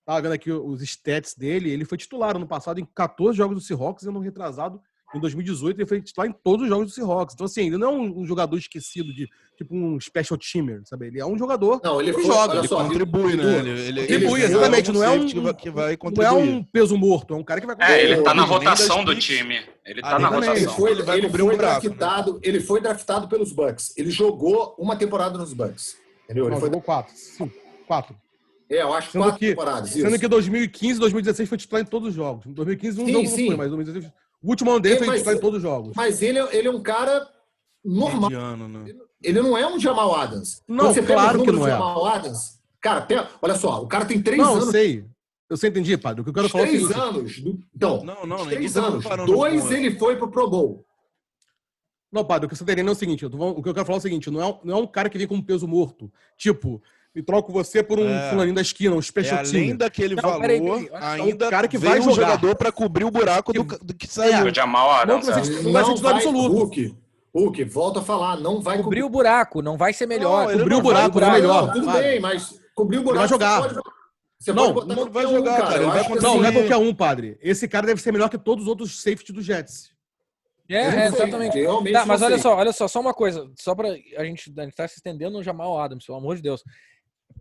tava 0.05 0.21
vendo 0.21 0.33
aqui 0.33 0.51
os 0.51 0.81
stats 0.81 1.33
dele, 1.33 1.71
ele 1.71 1.85
foi 1.85 1.97
titular 1.97 2.35
ano 2.35 2.47
passado 2.47 2.79
em 2.79 2.85
14 2.85 3.37
jogos 3.37 3.55
do 3.55 3.61
Seahawks 3.61 4.03
e 4.03 4.09
ano 4.09 4.19
retrasado 4.19 4.81
em 5.13 5.19
2018 5.19 5.77
ele 5.77 5.87
foi 5.87 6.01
titular 6.01 6.27
em 6.27 6.33
todos 6.33 6.63
os 6.63 6.69
jogos 6.69 6.87
do 6.87 6.91
Seahawks. 6.91 7.35
Então, 7.35 7.45
assim, 7.45 7.67
ele 7.67 7.77
não 7.77 7.87
é 7.87 7.91
um, 7.91 8.25
jogador 8.25 8.57
esquecido 8.57 9.13
de 9.13 9.29
tipo 9.55 9.75
um 9.75 9.99
special 9.99 10.37
teamer, 10.37 10.81
sabe? 10.85 11.07
Ele 11.07 11.19
é 11.19 11.25
um 11.25 11.37
jogador 11.37 11.79
não, 11.83 12.01
ele 12.01 12.13
que 12.13 12.21
foi, 12.21 12.25
joga. 12.25 12.57
Ele 12.57 12.67
só, 12.67 12.83
contribui, 12.83 13.35
né? 13.35 13.59
Ele, 13.59 13.69
ele, 13.69 14.01
contribui, 14.01 14.41
ele 14.41 14.53
exatamente. 14.53 14.91
Não 14.91 15.03
é 15.03 15.09
um, 15.09 15.27
que 15.53 15.69
vai 15.69 15.97
não 16.15 16.23
é 16.23 16.31
um 16.31 16.63
peso 16.63 16.97
morto, 16.97 17.33
é 17.33 17.37
um 17.37 17.43
cara 17.43 17.61
que 17.61 17.67
vai 17.67 17.75
É, 17.79 18.03
ele 18.03 18.21
tá 18.21 18.33
na 18.33 18.43
rotação 18.43 19.03
do 19.03 19.15
time. 19.15 19.61
Ele 19.85 20.01
tá 20.01 20.17
na 20.17 20.29
rotação. 20.29 20.55
Ele 20.55 20.67
foi, 20.67 20.91
ele 20.91 21.03
vai 21.03 21.17
ele 21.17 21.29
foi 21.29 21.41
um 21.43 21.57
draftado, 21.57 22.33
né? 22.33 22.39
ele 22.43 22.59
foi 22.59 22.81
draftado 22.81 23.27
pelos 23.27 23.51
Bucks. 23.51 23.93
Ele 23.97 24.09
jogou 24.09 24.75
uma 24.77 24.95
temporada 24.95 25.37
nos 25.37 25.53
Bucks. 25.53 25.97
Entendeu? 26.25 26.45
Ele 26.45 26.53
não, 26.53 26.59
foi 26.59 26.69
jogou 26.69 26.81
quatro. 26.81 27.13
Sim, 27.15 27.51
quatro. 27.85 28.15
É, 28.69 28.81
eu 28.81 28.93
acho 28.93 29.11
sendo 29.11 29.23
quatro 29.23 29.39
que, 29.39 29.49
temporadas. 29.49 29.89
Sendo 29.89 30.09
isso. 30.09 30.19
que 30.19 30.27
2015 30.27 30.99
2016 30.99 31.49
foi 31.49 31.57
titular 31.57 31.81
em 31.83 31.85
todos 31.85 32.09
os 32.09 32.15
jogos. 32.15 32.45
Em 32.45 32.53
2015 32.53 32.97
não, 32.97 33.05
sim, 33.05 33.13
não 33.13 33.47
foi, 33.47 33.55
mas 33.57 33.69
2016 33.69 34.11
o 34.43 34.49
último 34.49 34.71
ano 34.71 34.79
dele 34.81 34.97
foi 35.05 35.15
titular 35.17 35.35
em 35.37 35.39
todos 35.39 35.57
os 35.57 35.63
jogos. 35.63 35.93
Mas 35.95 36.21
ele, 36.21 36.37
é, 36.39 36.55
ele 36.57 36.67
é 36.67 36.71
um 36.71 36.81
cara 36.83 37.27
normal. 37.83 38.29
Mediano, 38.29 38.67
né? 38.67 38.93
Ele 39.21 39.41
não 39.41 39.57
é 39.57 39.65
um 39.65 39.79
Jamal 39.79 40.13
Adams. 40.15 40.61
Não, 40.67 40.85
Quando 40.85 40.93
você 40.95 41.01
claro 41.03 41.43
que 41.43 41.51
não 41.51 41.65
é. 41.65 41.71
Jamal 41.71 42.05
Adams, 42.05 42.59
cara, 42.81 43.01
pega- 43.01 43.29
olha 43.41 43.55
só, 43.55 43.81
o 43.81 43.87
cara 43.87 44.05
tem 44.05 44.21
três 44.21 44.41
Não, 44.41 44.51
eu 44.51 44.55
anos. 44.57 44.69
sei. 44.71 45.05
Eu 45.49 45.57
sei, 45.57 45.69
entendi, 45.69 45.95
padre. 45.97 46.21
O 46.21 46.23
que 46.23 46.29
eu 46.29 46.33
quero 46.33 46.45
Os 46.47 46.51
falar 46.51 46.63
é 46.65 46.67
o 46.67 46.69
três 46.71 46.87
seguinte. 46.87 46.99
anos. 47.07 47.39
do- 47.39 47.59
então, 47.75 48.03
Não, 48.03 48.25
não, 48.25 48.45
três 48.47 48.73
tá 48.73 48.85
anos. 48.85 49.05
Dois 49.25 49.71
ele 49.71 49.97
foi 49.97 50.15
pro 50.17 50.29
Pro 50.31 50.49
Bowl. 50.49 50.85
Não, 52.11 52.23
padre, 52.23 52.45
o 52.45 52.49
que 52.49 52.55
você 52.55 52.63
tá 52.63 52.71
entendendo 52.71 52.89
é 52.89 52.91
o 52.91 52.95
seguinte. 52.95 53.23
eu 53.23 53.29
tô 53.29 53.37
o 53.37 53.61
que 53.63 53.69
eu 53.69 53.73
quero 53.73 53.85
falar 53.85 53.97
é 53.97 53.99
o 53.99 54.01
seguinte: 54.01 54.29
não 54.29 54.41
é, 54.43 54.59
não 54.63 54.77
é 54.77 54.81
um 54.81 54.87
cara 54.87 55.09
que 55.09 55.17
vem 55.17 55.27
com 55.27 55.41
peso 55.41 55.67
morto. 55.67 56.11
Tipo, 56.37 56.81
me 57.15 57.21
troco 57.21 57.51
você 57.51 57.83
por 57.83 57.99
um 57.99 58.09
É. 58.09 58.29
fulaninho 58.31 58.55
da 58.55 58.61
esquina, 58.61 58.95
um 58.95 58.99
É, 58.99 59.01
special 59.01 59.39
além 59.39 59.51
team. 59.67 59.77
daquele 59.77 60.15
Não, 60.15 60.21
valor, 60.23 60.41
peraí, 60.41 60.59
só, 60.59 60.95
ainda 60.97 61.47
o 61.47 61.49
cara 61.49 61.67
que 61.67 61.77
vai 61.77 61.99
um 61.99 62.03
jogar. 62.03 62.15
jogador 62.31 62.55
pra 62.55 62.71
cobrir 62.71 63.03
o 63.05 63.11
buraco 63.11 63.53
do, 63.53 63.63
do 63.63 63.93
que 63.93 64.07
saiu. 64.07 64.45
O 64.47 64.53
Jamal 64.53 64.87
Não 65.05 65.17
Adams. 65.17 65.25
que 65.25 65.31
é. 65.31 65.43
você- 65.43 65.61
Não 65.61 65.71
vai 65.71 65.83
ser 65.85 65.93
titular 65.93 66.15
absoluto. 66.15 66.53
Hulk, 66.55 66.95
Hulk, 67.35 67.63
volta 67.65 67.99
a 67.99 68.03
falar, 68.03 68.37
não 68.37 68.61
vai 68.61 68.77
Cobrir 68.81 69.03
o 69.03 69.09
buraco, 69.09 69.61
não 69.61 69.77
vai 69.77 69.91
ser 69.93 70.05
melhor. 70.07 70.55
Não, 70.55 70.65
não 70.65 70.77
o 70.79 70.81
buraco, 70.81 71.19
vai 71.19 71.29
não 71.29 71.35
é 71.35 71.39
cobrir. 71.39 71.41
melhor. 71.41 71.65
Não, 71.67 71.73
tudo 71.73 71.85
Vai. 71.85 72.01
bem, 72.03 72.19
mas 72.19 72.59
cobrir 72.75 72.97
o 72.97 73.03
buraco. 73.03 73.19
vai 73.19 73.27
jogar. 73.27 73.83
Você 74.39 74.51
Não, 74.51 74.73
não 74.73 75.09
vai 75.09 75.23
jogar, 75.23 75.53
um, 75.53 75.57
cara, 75.57 75.81
Eu 75.81 75.89
vai 75.89 76.03
contra- 76.05 76.21
Não, 76.21 76.37
não 76.37 76.43
é 76.45 76.49
assim, 76.49 76.57
qualquer 76.57 76.75
um, 76.77 76.93
padre. 76.93 77.37
Esse 77.41 77.67
cara 77.67 77.87
deve 77.87 78.01
ser 78.01 78.11
melhor 78.11 78.29
que 78.29 78.37
todos 78.37 78.63
os 78.65 78.69
outros 78.69 79.01
safety 79.01 79.31
do 79.31 79.41
Jets. 79.41 79.91
É, 80.69 80.75
é, 80.75 80.91
não 80.95 81.03
exatamente. 81.17 81.63
Tá, 81.63 81.99
não 81.99 82.05
mas 82.05 82.21
olha 82.21 82.37
só, 82.37 82.55
olha 82.55 82.71
só, 82.73 82.87
só 82.87 82.99
uma 82.99 83.13
coisa, 83.13 83.49
só 83.57 83.73
pra 83.75 83.89
a 83.89 84.23
gente, 84.25 84.51
a 84.57 84.63
gente 84.63 84.75
tá 84.75 84.87
se 84.87 84.95
estendendo 84.95 85.37
no 85.37 85.43
Jamal 85.43 85.79
Adams, 85.79 86.05
pelo 86.05 86.17
amor 86.17 86.35
de 86.35 86.41
Deus. 86.41 86.63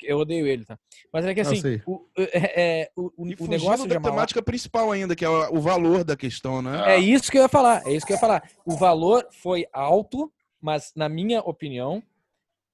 Eu 0.02 0.18
odeio 0.18 0.46
ele, 0.46 0.64
tá? 0.64 0.78
Mas 1.12 1.24
é 1.24 1.34
que 1.34 1.40
Eu 1.40 1.44
assim, 1.46 1.80
o, 1.86 2.06
é, 2.18 2.80
é, 2.82 2.90
o, 2.96 3.12
o, 3.16 3.28
E 3.28 3.36
o 3.38 3.46
negócio 3.46 3.86
da 3.86 3.94
Jamal 3.94 4.10
temática 4.12 4.42
principal 4.42 4.90
ainda, 4.92 5.14
que 5.16 5.24
é 5.24 5.28
o 5.28 5.60
valor 5.60 6.04
da 6.04 6.16
questão, 6.16 6.62
né? 6.62 6.94
É 6.94 6.98
isso 6.98 7.30
que 7.30 7.38
eu 7.38 7.42
ia 7.42 7.48
falar, 7.48 7.86
é 7.86 7.92
isso 7.92 8.06
que 8.06 8.12
eu 8.12 8.16
ia 8.16 8.20
falar. 8.20 8.48
O 8.64 8.76
valor 8.76 9.26
foi 9.32 9.66
alto, 9.72 10.32
mas 10.60 10.92
na 10.96 11.08
minha 11.08 11.40
opinião, 11.40 12.02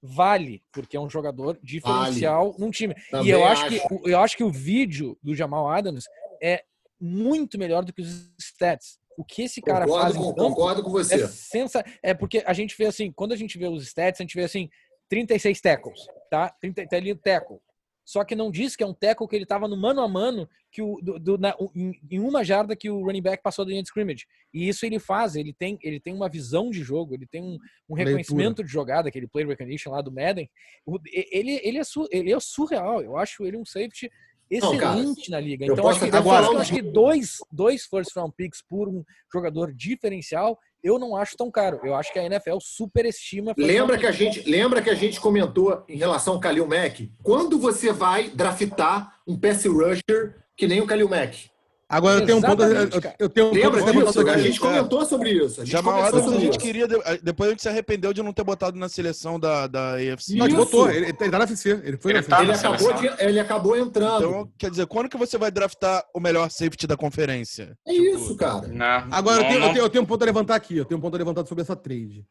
vale, 0.02 0.62
porque 0.72 0.96
é 0.96 1.00
um 1.00 1.10
jogador 1.10 1.58
diferencial 1.62 2.54
num 2.58 2.70
time. 2.70 2.94
e 2.96 3.10
Também 3.10 3.30
eu 3.32 3.44
acho, 3.44 3.66
acho. 3.66 3.88
que, 3.88 3.94
o- 3.94 4.08
eu 4.08 4.20
acho 4.20 4.36
que 4.36 4.44
o 4.44 4.50
vídeo 4.50 5.18
do 5.22 5.34
Jamal 5.34 5.68
Adams 5.68 6.04
é 6.42 6.62
muito 7.00 7.58
melhor 7.58 7.84
do 7.84 7.92
que 7.92 8.02
os 8.02 8.30
stats. 8.38 8.98
O 9.16 9.24
que 9.24 9.42
esse 9.42 9.60
cara 9.60 9.84
Concordo, 9.84 10.14
faz 10.14 10.16
com, 10.16 10.32
concordo 10.34 10.82
com 10.84 10.90
é 10.90 10.92
você. 10.92 11.26
sensa... 11.26 11.84
É 12.00 12.14
porque 12.14 12.40
a 12.46 12.52
gente 12.52 12.76
vê 12.78 12.86
assim, 12.86 13.10
quando 13.10 13.32
a 13.32 13.36
gente 13.36 13.58
vê 13.58 13.66
os 13.66 13.82
stats, 13.82 14.20
a 14.20 14.22
gente 14.22 14.36
vê 14.36 14.44
assim, 14.44 14.70
36 15.08 15.60
tackles, 15.60 16.06
tá? 16.28 16.50
30, 16.60 16.86
tá 16.86 16.96
ali 16.96 17.12
o 17.12 17.16
tackle. 17.16 17.58
Só 18.04 18.24
que 18.24 18.34
não 18.34 18.50
diz 18.50 18.74
que 18.74 18.82
é 18.82 18.86
um 18.86 18.94
tackle 18.94 19.28
que 19.28 19.36
ele 19.36 19.44
tava 19.44 19.68
no 19.68 19.76
mano 19.76 20.00
a 20.00 20.08
mano 20.08 20.48
que 20.72 20.80
o, 20.80 20.98
do, 21.02 21.18
do- 21.18 21.36
na- 21.36 21.54
em, 21.74 21.92
em 22.10 22.18
uma 22.18 22.42
jarda 22.42 22.74
que 22.74 22.88
o 22.88 23.04
running 23.04 23.20
back 23.20 23.42
passou 23.42 23.66
da 23.66 23.70
linha 23.70 23.82
de 23.82 23.88
scrimmage. 23.88 24.24
E 24.52 24.66
isso 24.66 24.86
ele 24.86 24.98
faz, 24.98 25.36
ele 25.36 25.52
tem, 25.52 25.78
ele 25.82 26.00
tem 26.00 26.14
uma 26.14 26.26
visão 26.28 26.70
de 26.70 26.82
jogo, 26.82 27.12
ele 27.14 27.26
tem 27.26 27.42
um, 27.42 27.58
um 27.88 27.94
Leitura. 27.94 28.04
reconhecimento 28.16 28.64
de 28.64 28.70
jogada, 28.72 29.10
aquele 29.10 29.28
play 29.28 29.44
recognition 29.44 29.90
lá 29.90 30.00
do 30.00 30.10
Madden. 30.10 30.48
O- 30.86 30.98
ele, 31.12 31.60
ele, 31.62 31.76
é, 31.78 31.84
su- 31.84 32.08
ele 32.10 32.32
é 32.32 32.40
surreal. 32.40 33.02
Eu 33.02 33.18
acho 33.18 33.44
ele 33.44 33.58
um 33.58 33.64
safety 33.66 34.10
Não, 34.50 34.72
excelente 34.72 35.30
na 35.30 35.38
liga. 35.38 35.66
Então, 35.66 35.86
acho 35.90 36.00
que, 36.00 36.10
falar 36.10 36.44
eu 36.54 36.58
acho 36.58 36.72
que 36.72 36.80
dois, 36.80 37.36
dois 37.52 37.84
first 37.84 38.16
round 38.16 38.32
picks 38.34 38.62
por 38.66 38.88
um 38.88 39.04
jogador 39.30 39.70
diferencial, 39.74 40.58
eu 40.82 40.98
não 40.98 41.16
acho 41.16 41.36
tão 41.36 41.50
caro. 41.50 41.80
Eu 41.82 41.94
acho 41.94 42.12
que 42.12 42.18
a 42.18 42.24
NFL 42.24 42.58
superestima. 42.60 43.54
Lembra 43.56 43.98
que, 43.98 44.06
a 44.06 44.12
gente, 44.12 44.48
lembra 44.48 44.82
que 44.82 44.90
a 44.90 44.94
gente 44.94 45.20
comentou 45.20 45.84
em 45.88 45.96
relação 45.96 46.34
ao 46.34 46.40
Kalil 46.40 46.66
Mack? 46.66 47.12
Quando 47.22 47.58
você 47.58 47.92
vai 47.92 48.28
draftar 48.28 49.20
um 49.26 49.38
pass 49.38 49.64
rusher 49.64 50.36
que 50.56 50.66
nem 50.66 50.80
o 50.80 50.86
Kalil 50.86 51.08
Mack? 51.08 51.50
Agora 51.90 52.20
eu 52.20 52.26
tenho 52.26 52.36
um 52.36 52.42
ponto. 52.42 52.62
Eu, 52.62 52.70
eu- 52.70 52.90
eu 53.18 53.28
tenho 53.30 53.46
um 53.46 53.50
ponto 53.50 53.62
Lembra 53.62 53.80
botado 53.80 54.02
disso? 54.12 54.28
A 54.28 54.36
gente 54.38 54.60
comentou 54.60 55.04
sobre 55.06 55.30
isso. 55.30 55.62
A 55.62 55.64
gente 55.64 55.72
Jamal 55.72 56.02
Adams 56.02 56.20
a 56.22 56.24
sobre 56.26 56.40
gente 56.40 56.50
isso. 56.50 56.58
queria. 56.58 56.86
de- 56.86 56.98
Depois 57.22 57.48
a 57.48 57.52
gente 57.52 57.62
se 57.62 57.68
arrependeu 57.70 58.12
de 58.12 58.22
não 58.22 58.30
ter 58.32 58.44
botado 58.44 58.78
na 58.78 58.90
seleção 58.90 59.40
da, 59.40 59.66
da. 59.66 59.92
Não, 59.92 59.98
ele 59.98 60.14
Isso. 60.14 60.56
botou. 60.56 60.90
Ele, 60.90 61.06
ele 61.06 61.12
tá 61.14 61.38
na 61.38 61.44
FC. 61.44 61.80
Ele 61.82 61.96
foi 61.96 62.12
Ele 62.12 62.20
na 62.20 62.26
tá. 62.26 62.42
Ele 62.42 62.52
na 62.52 62.58
acabou, 62.58 62.92
de- 62.92 63.24
ele 63.24 63.40
acabou 63.40 63.76
entrando. 63.76 64.16
Então, 64.26 64.52
quer 64.58 64.70
dizer, 64.70 64.86
quando 64.86 65.08
que 65.08 65.16
você 65.16 65.38
vai 65.38 65.50
draftar 65.50 66.04
o 66.14 66.20
melhor 66.20 66.50
safety 66.50 66.86
da 66.86 66.94
conferência? 66.96 67.74
é 67.86 67.92
Tipo, 67.92 68.04
isso, 68.16 68.36
cara. 68.36 68.68
Né? 68.68 69.08
Agora, 69.10 69.38
eu 69.38 69.42
Não- 69.44 69.48
tenho, 69.48 69.54
eu, 69.54 69.60
não- 69.66 69.72
tenho, 69.72 69.84
eu 69.86 69.88
tenho 69.88 70.04
um 70.04 70.06
ponto 70.06 70.22
a 70.22 70.26
levantar 70.26 70.56
aqui. 70.56 70.76
Eu 70.76 70.84
tenho 70.84 70.98
um 70.98 71.00
ponto 71.00 71.14
a 71.14 71.18
levantar 71.18 71.46
sobre 71.46 71.62
essa 71.62 71.74
trade. 71.74 72.22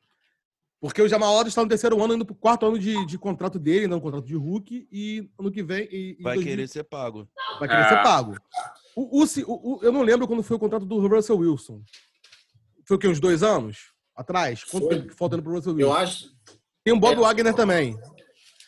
Porque 0.80 1.02
o 1.02 1.08
Jamal 1.10 1.34
Adams 1.34 1.48
está 1.54 1.64
no 1.64 1.68
terceiro 1.70 2.00
ano, 2.04 2.14
indo 2.14 2.24
pro 2.26 2.36
quarto 2.36 2.64
ano 2.68 2.78
de, 2.78 3.04
de 3.08 3.18
contrato 3.18 3.58
dele, 3.58 3.88
não 3.88 4.00
contrato 4.00 4.26
de 4.28 4.36
Hulk, 4.36 4.88
e 4.92 5.28
ano 5.40 5.50
que 5.52 5.64
vem. 5.64 5.88
E, 5.92 6.16
e 6.20 6.22
Vai 6.22 6.36
2000 6.36 6.44
querer 6.56 6.68
ser 6.68 6.84
pago. 6.84 7.28
vai 7.60 7.68
querer 7.68 7.82
É. 7.82 7.90
ser 7.90 8.04
pago. 8.04 8.36
O, 9.00 9.22
o- 9.22 9.24
o- 9.24 9.76
o- 9.76 9.80
eu 9.84 9.92
não 9.92 10.02
lembro 10.02 10.28
quando 10.28 10.42
foi 10.42 10.56
o 10.58 10.60
contrato 10.60 10.84
do 10.84 11.08
Russell 11.08 11.38
Wilson. 11.38 11.82
Foi 12.84 12.98
o 12.98 13.00
quê? 13.00 13.08
Uns 13.08 13.20
dois 13.20 13.44
anos 13.44 13.92
atrás? 14.16 14.64
Quanto 14.64 14.88
Foi. 14.88 14.96
tempo 14.96 15.08
que 15.10 15.14
faltando 15.16 15.44
pro 15.44 15.54
Russell 15.54 15.80
Eu 15.80 15.90
Wilson? 15.90 16.02
acho. 16.02 16.26
Tem 16.84 16.94
o 16.96 17.00
Bob 17.00 17.14
É. 17.14 17.22
Wagner 17.22 17.54
também. 17.54 17.96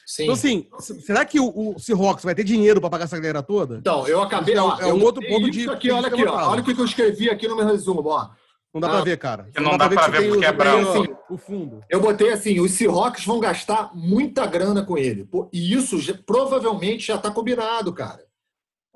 Sim. 0.05 0.23
Então, 0.23 0.33
assim, 0.35 0.67
será 1.01 1.25
que 1.25 1.39
o, 1.39 1.73
o 1.75 1.79
Seahawks 1.79 2.23
vai 2.23 2.35
ter 2.35 2.43
dinheiro 2.43 2.79
para 2.79 2.89
pagar 2.91 3.05
essa 3.05 3.17
galera 3.17 3.41
toda? 3.41 3.77
Então, 3.77 4.07
eu 4.07 4.21
acabei. 4.21 4.53
É 4.55 4.61
um- 4.61 4.65
ó, 4.67 4.79
é 4.79 4.85
um 4.93 4.97
eu 4.99 5.03
outro 5.05 5.25
ponto 5.27 5.49
de- 5.49 5.67
Aqui, 5.69 5.89
olha 5.91 6.07
aqui, 6.07 6.23
ó, 6.25 6.49
olha 6.51 6.61
o 6.61 6.63
que 6.65 6.71
eu 6.79 6.85
escrevi 6.85 7.29
aqui 7.29 7.47
no 7.47 7.55
meu 7.55 7.65
resumo, 7.65 8.03
ó. 8.07 8.29
Não 8.71 8.79
dá 8.81 8.87
Ah, 8.87 8.91
pra 8.91 9.01
ver, 9.01 9.17
cara. 9.17 9.49
não 9.59 9.77
dá 9.77 9.89
pra 9.89 10.05
que 10.05 10.11
ver 10.11 10.19
tem 10.19 10.29
porque 10.29 10.45
o- 10.45 10.47
é 10.47 10.51
branco. 10.51 11.03
tem 11.07 11.15
o- 11.31 11.37
fundo. 11.37 11.83
Eu 11.89 11.99
botei 11.99 12.31
assim: 12.31 12.59
os 12.59 12.71
Seahawks 12.71 13.25
vão 13.25 13.39
gastar 13.39 13.91
muita 13.95 14.45
grana 14.45 14.83
com 14.85 14.95
ele. 14.95 15.27
E 15.51 15.73
isso 15.73 15.97
já- 15.99 16.13
provavelmente 16.25 17.07
já 17.07 17.15
está 17.15 17.31
combinado, 17.31 17.91
cara. 17.93 18.28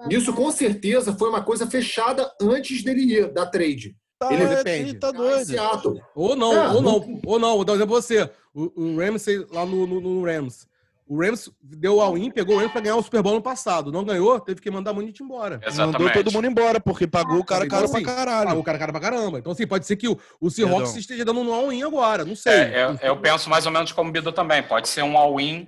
Isso 0.09 0.33
com 0.33 0.51
certeza 0.51 1.13
foi 1.15 1.29
uma 1.29 1.43
coisa 1.43 1.65
fechada 1.67 2.29
antes 2.41 2.83
dele 2.83 3.01
ir 3.01 3.31
da 3.31 3.45
trade. 3.45 3.95
Tá, 4.19 4.33
Ele 4.33 4.45
depende. 4.45 4.89
ele 4.89 4.99
tá 4.99 5.09
em 5.09 5.13
doido. 5.13 5.45
Seattle. 5.45 6.01
Ou 6.15 6.35
não, 6.35 6.53
É, 6.53 6.69
ou 6.69 6.81
não, 6.81 7.19
ou 7.25 7.39
não. 7.39 7.55
Vou 7.57 7.65
dar 7.65 7.73
um 7.73 7.75
exemplo 7.75 7.93
pra 7.95 8.01
você. 8.01 8.29
O, 8.53 8.71
o 8.81 8.97
Ramsey 8.97 9.45
lá 9.51 9.65
no, 9.65 9.85
no, 9.87 9.99
no 10.01 10.25
Rams. 10.25 10.67
O 11.05 11.19
Rams 11.21 11.51
deu 11.61 11.99
all-in, 11.99 12.31
pegou 12.31 12.55
o 12.55 12.59
Rams 12.59 12.71
pra 12.71 12.79
ganhar 12.79 12.95
o 12.95 13.03
Super 13.03 13.21
Bowl 13.21 13.33
no 13.35 13.41
passado. 13.41 13.91
Não 13.91 14.05
ganhou, 14.05 14.39
teve 14.39 14.61
que 14.61 14.71
mandar 14.71 14.93
muito 14.93 15.21
embora. 15.21 15.55
Mandou 15.55 15.69
Exatamente. 15.69 16.13
todo 16.23 16.31
mundo 16.31 16.47
embora, 16.47 16.79
porque 16.79 17.05
pagou 17.05 17.39
o 17.39 17.43
cara 17.45 17.65
Então, 17.65 17.77
caro 17.79 17.91
assim, 17.91 18.03
pra 18.03 18.15
caralho. 18.15 18.47
Pagou 18.47 18.61
o 18.61 18.65
cara 18.65 18.79
cara 18.79 18.91
pra 18.93 19.01
caramba. 19.01 19.39
Então, 19.39 19.51
assim, 19.51 19.67
pode 19.67 19.85
ser 19.85 19.97
que 19.97 20.07
o, 20.07 20.17
o 20.39 20.49
Seahawks 20.49 20.83
Perdão. 20.85 20.99
esteja 20.99 21.25
dando 21.25 21.41
um 21.41 21.53
all-in 21.53 21.83
agora. 21.83 22.23
Não 22.23 22.35
sei. 22.35 22.53
É, 22.53 22.85
eu, 22.85 22.97
eu 23.09 23.17
penso 23.19 23.49
mais 23.49 23.65
ou 23.65 23.71
menos 23.71 23.91
como 23.91 24.09
o 24.09 24.13
Bido 24.13 24.31
também. 24.31 24.63
Pode 24.63 24.87
ser 24.87 25.03
um 25.03 25.17
all-in 25.17 25.67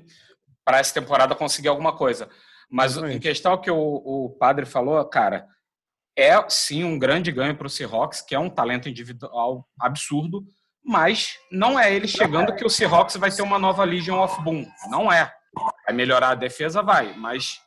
para 0.63 0.79
essa 0.79 0.93
temporada 0.93 1.35
conseguir 1.35 1.67
alguma 1.67 1.91
coisa. 1.95 2.29
Mas 2.69 2.93
Exatamente. 2.93 3.17
em 3.17 3.19
questão 3.19 3.57
que 3.59 3.69
o, 3.71 3.77
o 3.77 4.29
padre 4.39 4.65
falou, 4.65 5.03
cara, 5.05 5.45
é 6.17 6.33
sim 6.49 6.83
um 6.83 6.97
grande 6.97 7.31
ganho 7.31 7.55
para 7.55 7.67
o 7.67 7.69
Seahawks, 7.69 8.21
que 8.21 8.33
é 8.33 8.39
um 8.39 8.49
talento 8.49 8.87
individual 8.89 9.67
absurdo, 9.79 10.43
mas 10.83 11.35
não 11.51 11.79
é 11.79 11.93
ele 11.93 12.07
chegando 12.07 12.55
que 12.55 12.65
o 12.65 12.69
Seahawks 12.69 13.17
vai 13.17 13.31
ter 13.31 13.41
uma 13.41 13.59
nova 13.59 13.83
Legion 13.83 14.23
of 14.23 14.41
Boom. 14.43 14.65
Não 14.89 15.11
é. 15.11 15.31
Vai 15.85 15.95
melhorar 15.95 16.29
a 16.29 16.35
defesa, 16.35 16.81
vai, 16.81 17.13
mas 17.17 17.59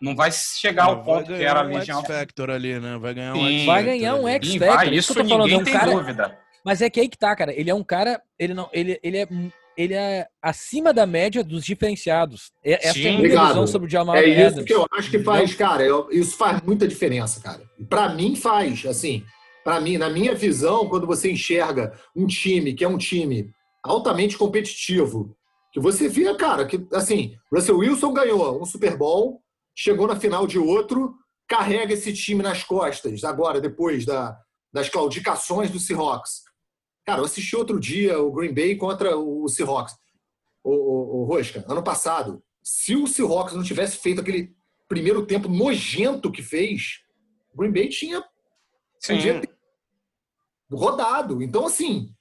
não 0.00 0.14
vai 0.14 0.30
chegar 0.32 0.84
ao 0.84 0.96
Vai 0.96 1.04
ponto 1.04 1.26
que 1.34 1.42
era 1.42 1.60
a 1.60 1.64
um 1.64 1.68
Legion 1.68 1.98
of 1.98 2.06
X-Factor 2.06 2.50
ali, 2.50 2.78
né? 2.78 2.98
Vai 2.98 3.14
ganhar 3.14 3.34
um. 3.34 3.46
X-Factor 3.46 3.66
Vai 3.66 3.84
ganhar 3.84 4.14
um 4.14 4.28
X-Factor, 4.28 4.84
isso 4.84 4.94
isso 4.94 5.14
tô 5.14 5.24
falando, 5.24 5.32
é 5.32 5.44
ninguém 5.44 5.60
um 5.60 5.64
tem 5.64 5.72
cara- 5.72 5.92
dúvida. 5.92 6.38
Mas 6.64 6.82
é 6.82 6.90
que 6.90 6.98
aí 6.98 7.08
que 7.08 7.16
tá, 7.16 7.34
cara. 7.36 7.52
Ele 7.52 7.70
é 7.70 7.74
um 7.74 7.84
cara. 7.84 8.20
Ele 8.36 8.52
não. 8.52 8.68
Ele, 8.72 8.98
ele 9.00 9.18
é. 9.18 9.28
Ele 9.76 9.94
é 9.94 10.26
acima 10.40 10.92
da 10.94 11.04
média 11.06 11.44
dos 11.44 11.64
diferenciados. 11.64 12.50
E- 12.64 12.72
Essa 12.72 12.94
Sim. 12.94 13.00
é 13.00 13.08
a 13.08 13.10
minha 13.10 13.18
Obrigado. 13.18 13.48
visão 13.48 13.66
sobre 13.66 13.88
o 13.88 13.90
Jamal 13.90 14.16
É 14.16 14.24
isso 14.26 14.46
Adams. 14.46 14.64
que 14.64 14.74
eu 14.74 14.86
acho 14.92 15.10
que 15.10 15.18
faz, 15.18 15.54
cara. 15.54 15.82
eu- 15.84 16.08
isso 16.10 16.36
faz 16.36 16.62
muita 16.62 16.88
diferença, 16.88 17.40
cara. 17.40 17.62
Para 17.88 18.08
mim 18.14 18.34
faz, 18.34 18.86
assim. 18.86 19.24
Para 19.64 19.80
mim, 19.80 19.98
na 19.98 20.08
minha 20.08 20.34
visão, 20.34 20.88
quando 20.88 21.06
você 21.06 21.30
enxerga 21.30 21.92
um 22.14 22.26
time 22.26 22.72
que 22.72 22.84
é 22.84 22.88
um 22.88 22.96
time 22.98 23.50
altamente 23.82 24.38
competitivo, 24.38 25.36
que 25.72 25.80
você 25.80 26.08
vê, 26.08 26.32
cara, 26.36 26.64
que 26.64 26.86
assim, 26.92 27.34
Russell 27.52 27.78
Wilson 27.78 28.12
ganhou 28.12 28.62
um 28.62 28.64
Super 28.64 28.96
Bowl, 28.96 29.42
chegou 29.76 30.06
na 30.06 30.16
final 30.16 30.46
de 30.46 30.58
outro, 30.58 31.14
carrega 31.48 31.92
esse 31.92 32.12
time 32.12 32.42
nas 32.42 32.64
costas, 32.64 33.22
agora, 33.24 33.60
depois 33.60 34.06
da, 34.06 34.36
das 34.72 34.88
claudicações 34.88 35.70
do 35.70 35.78
Seahawks. 35.78 36.45
Cara, 37.06 37.20
eu 37.20 37.24
assisti 37.24 37.54
outro 37.54 37.78
dia 37.78 38.18
o 38.20 38.32
Green 38.32 38.52
Bay 38.52 38.74
contra 38.74 39.16
o 39.16 39.48
Seahawks. 39.48 39.94
O, 40.64 40.72
o, 40.72 41.20
o 41.20 41.24
Rosca, 41.24 41.64
ano 41.68 41.80
passado, 41.82 42.42
se 42.60 42.96
o 42.96 43.06
Seahawks 43.06 43.54
não 43.54 43.62
tivesse 43.62 43.98
feito 43.98 44.20
aquele 44.20 44.52
primeiro 44.88 45.24
tempo 45.24 45.48
nojento 45.48 46.32
que 46.32 46.42
fez, 46.42 47.02
o 47.54 47.58
Green 47.58 47.70
Bay 47.72 47.88
tinha 47.88 48.24
Sim. 48.98 49.18
ter 49.18 49.48
rodado. 50.70 51.40
Então, 51.40 51.64
assim, 51.66 52.12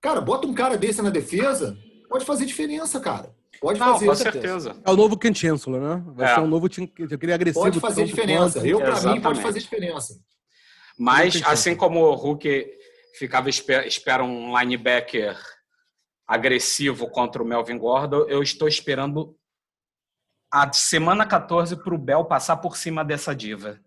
cara, 0.00 0.20
bota 0.20 0.46
um 0.48 0.54
cara 0.54 0.76
desse 0.76 1.00
na 1.00 1.10
defesa, 1.10 1.78
pode 2.08 2.24
fazer 2.24 2.44
diferença, 2.44 2.98
cara. 2.98 3.32
Pode 3.60 3.78
Não, 3.78 3.92
fazer. 3.92 4.06
com 4.06 4.14
certeza. 4.16 4.76
É 4.84 4.90
o 4.90 4.96
novo 4.96 5.16
Ken 5.16 5.32
Chancellor, 5.32 5.80
né? 5.80 6.02
Vai 6.16 6.32
É. 6.32 6.34
ser 6.34 6.40
um 6.40 6.48
novo 6.48 6.68
time, 6.68 6.92
aquele 7.12 7.32
agressivo. 7.32 7.64
Pode 7.64 7.78
fazer 7.78 8.04
diferença. 8.06 8.54
quanto- 8.58 8.66
Eu, 8.66 8.78
pra 8.78 8.86
mim, 8.88 8.92
Exatamente. 8.96 9.22
pode 9.22 9.40
fazer 9.40 9.60
diferença. 9.60 10.20
Mas, 10.98 11.40
assim 11.44 11.76
como 11.76 12.00
o 12.00 12.14
Hulk 12.16 12.66
ficava 13.18 13.48
espe- 13.50 13.86
espera 13.86 14.22
um 14.24 14.58
linebacker 14.58 15.36
agressivo 16.26 17.08
contra 17.08 17.42
o 17.42 17.46
Melvin 17.46 17.78
Gordon, 17.78 18.24
eu 18.28 18.42
estou 18.42 18.68
esperando 18.68 19.36
a 20.52 20.70
semana 20.72 21.26
14 21.26 21.76
para 21.76 21.94
o 21.94 21.98
Bell 21.98 22.24
passar 22.24 22.56
por 22.58 22.76
cima 22.76 23.04
dessa 23.04 23.34
diva. 23.34 23.78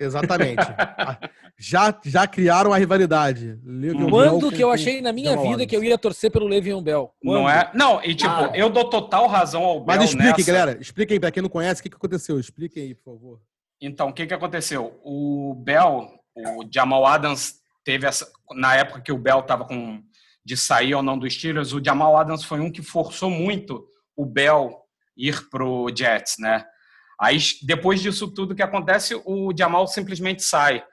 Exatamente. 0.00 0.62
já, 1.58 1.98
já 2.04 2.26
criaram 2.26 2.72
a 2.72 2.76
rivalidade. 2.78 3.58
Le'Veon 3.64 4.08
Quando 4.10 4.40
Bell 4.42 4.52
que 4.52 4.62
eu 4.62 4.70
achei 4.70 5.00
na 5.00 5.12
minha 5.12 5.36
vida 5.36 5.66
que 5.66 5.74
eu 5.76 5.82
ia 5.82 5.98
torcer 5.98 6.30
pelo 6.30 6.46
Le'Veon 6.46 6.80
Bell? 6.82 7.12
Não 7.22 7.42
Quando? 7.42 7.48
é? 7.50 7.70
Não, 7.74 8.02
e 8.04 8.14
tipo, 8.14 8.30
Cara. 8.30 8.56
eu 8.56 8.70
dou 8.70 8.88
total 8.88 9.26
razão 9.26 9.64
ao 9.64 9.80
Bell 9.84 9.96
Mas 9.98 10.10
expliquem, 10.10 10.30
nessa. 10.36 10.52
galera. 10.52 10.78
Expliquem 10.80 11.18
pra 11.18 11.32
quem 11.32 11.42
não 11.42 11.50
conhece 11.50 11.80
o 11.80 11.82
que, 11.82 11.90
que 11.90 11.96
aconteceu. 11.96 12.38
Expliquem 12.38 12.84
aí, 12.84 12.94
por 12.94 13.04
favor. 13.12 13.40
Então, 13.80 14.08
o 14.08 14.12
que, 14.12 14.26
que 14.26 14.34
aconteceu? 14.34 15.00
O 15.04 15.54
Bell, 15.64 16.08
o 16.36 16.64
Jamal 16.72 17.04
Adams 17.04 17.60
teve 17.88 18.06
essa. 18.06 18.30
Na 18.52 18.76
época 18.76 19.00
que 19.00 19.10
o 19.10 19.16
Bell 19.16 19.40
estava 19.40 19.64
com 19.64 20.02
de 20.44 20.58
sair 20.58 20.94
ou 20.94 21.02
não 21.02 21.18
dos 21.18 21.32
Steelers, 21.32 21.72
o 21.72 21.82
Jamal 21.82 22.18
Adams 22.18 22.44
foi 22.44 22.60
um 22.60 22.70
que 22.70 22.82
forçou 22.82 23.30
muito 23.30 23.86
o 24.14 24.26
Bell 24.26 24.78
ir 25.16 25.48
pro 25.48 25.88
Jets, 25.96 26.36
né? 26.38 26.66
Aí, 27.18 27.38
depois 27.62 28.02
disso 28.02 28.32
tudo 28.32 28.54
que 28.54 28.62
acontece, 28.62 29.14
o 29.24 29.52
Jamal 29.58 29.86
simplesmente 29.86 30.42
sai. 30.42 30.84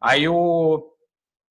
Aí 0.00 0.28
o, 0.28 0.84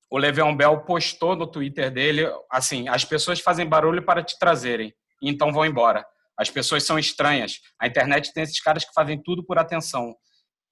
o 0.09 0.17
Le'Veon 0.17 0.55
Bell 0.55 0.85
postou 0.85 1.35
no 1.35 1.47
Twitter 1.47 1.91
dele, 1.91 2.25
assim, 2.49 2.87
as 2.87 3.03
pessoas 3.03 3.41
fazem 3.41 3.67
barulho 3.67 4.03
para 4.03 4.23
te 4.23 4.39
trazerem, 4.39 4.93
então 5.21 5.51
vão 5.51 5.65
embora. 5.65 6.05
As 6.37 6.49
pessoas 6.49 6.83
são 6.83 6.97
estranhas. 6.97 7.59
A 7.79 7.87
internet 7.87 8.33
tem 8.33 8.43
esses 8.43 8.61
caras 8.61 8.85
que 8.85 8.93
fazem 8.93 9.21
tudo 9.21 9.43
por 9.45 9.59
atenção 9.59 10.15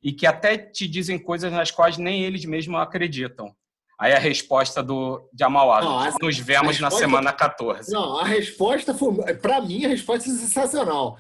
e 0.02 0.14
que 0.14 0.26
até 0.26 0.58
te 0.58 0.88
dizem 0.88 1.22
coisas 1.22 1.52
nas 1.52 1.70
quais 1.70 1.98
nem 1.98 2.24
eles 2.24 2.46
mesmos 2.46 2.80
acreditam. 2.80 3.54
Aí 4.02 4.14
a 4.14 4.18
resposta 4.20 4.82
do 4.82 5.22
Jamal 5.40 5.72
Adams. 5.72 6.16
Nos 6.20 6.40
vemos 6.40 6.78
a 6.78 6.82
na 6.82 6.88
resposta- 6.88 6.98
semana 7.00 7.32
14. 7.32 7.92
Não, 7.92 8.18
a 8.18 8.26
resposta 8.26 8.94
foi. 8.96 9.14
Pra 9.36 9.62
mim, 9.62 9.86
a 9.86 9.90
resposta 9.90 10.28
é 10.28 10.34
sensacional. 10.34 11.18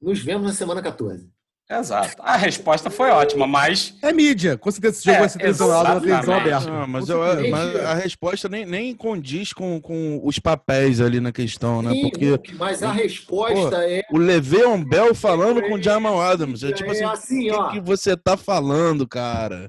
Nos 0.00 0.20
vemos 0.20 0.46
na 0.46 0.54
semana 0.54 0.80
14. 0.80 1.28
Exato. 1.70 2.14
A 2.20 2.36
resposta 2.36 2.90
foi 2.90 3.10
ótima, 3.10 3.46
mas 3.46 3.94
É 4.02 4.12
mídia. 4.12 4.56
Com 4.58 4.70
certeza 4.70 4.96
esse 4.98 5.04
jogo 5.04 5.16
É, 5.16 5.20
vai 5.20 5.28
ser 5.30 5.38
televisionado 5.38 5.82
na 5.94 6.00
televisão 6.00 6.34
exatamente. 6.34 6.54
aberta. 6.54 6.70
Não, 6.70 6.86
mas, 6.86 7.08
eu- 7.08 7.50
mas 7.50 7.76
a 7.76 7.94
resposta 7.94 8.48
nem, 8.50 8.66
nem 8.66 8.94
condiz 8.94 9.52
com, 9.54 9.80
com 9.80 10.20
os 10.24 10.38
papéis 10.38 11.00
ali 11.00 11.20
na 11.20 11.32
questão, 11.32 11.80
né? 11.80 11.90
Sim, 11.92 12.02
Porque 12.10 12.30
Luke, 12.32 12.54
mas 12.54 12.82
a 12.82 12.92
resposta 12.92 13.76
é. 13.86 14.02
o 14.12 14.18
Le'Veon 14.18 14.84
Bell 14.84 15.14
falando 15.14 15.62
com 15.62 15.74
o 15.74 15.82
Jamal 15.82 16.20
Adams. 16.20 16.62
É 16.62 16.72
tipo 16.72 16.88
é 16.90 16.92
assim, 16.92 17.04
assim, 17.04 17.50
o 17.50 17.54
ó. 17.54 17.68
que, 17.68 17.80
que 17.80 17.86
você 17.86 18.14
tá 18.14 18.36
falando, 18.36 19.08
cara? 19.08 19.66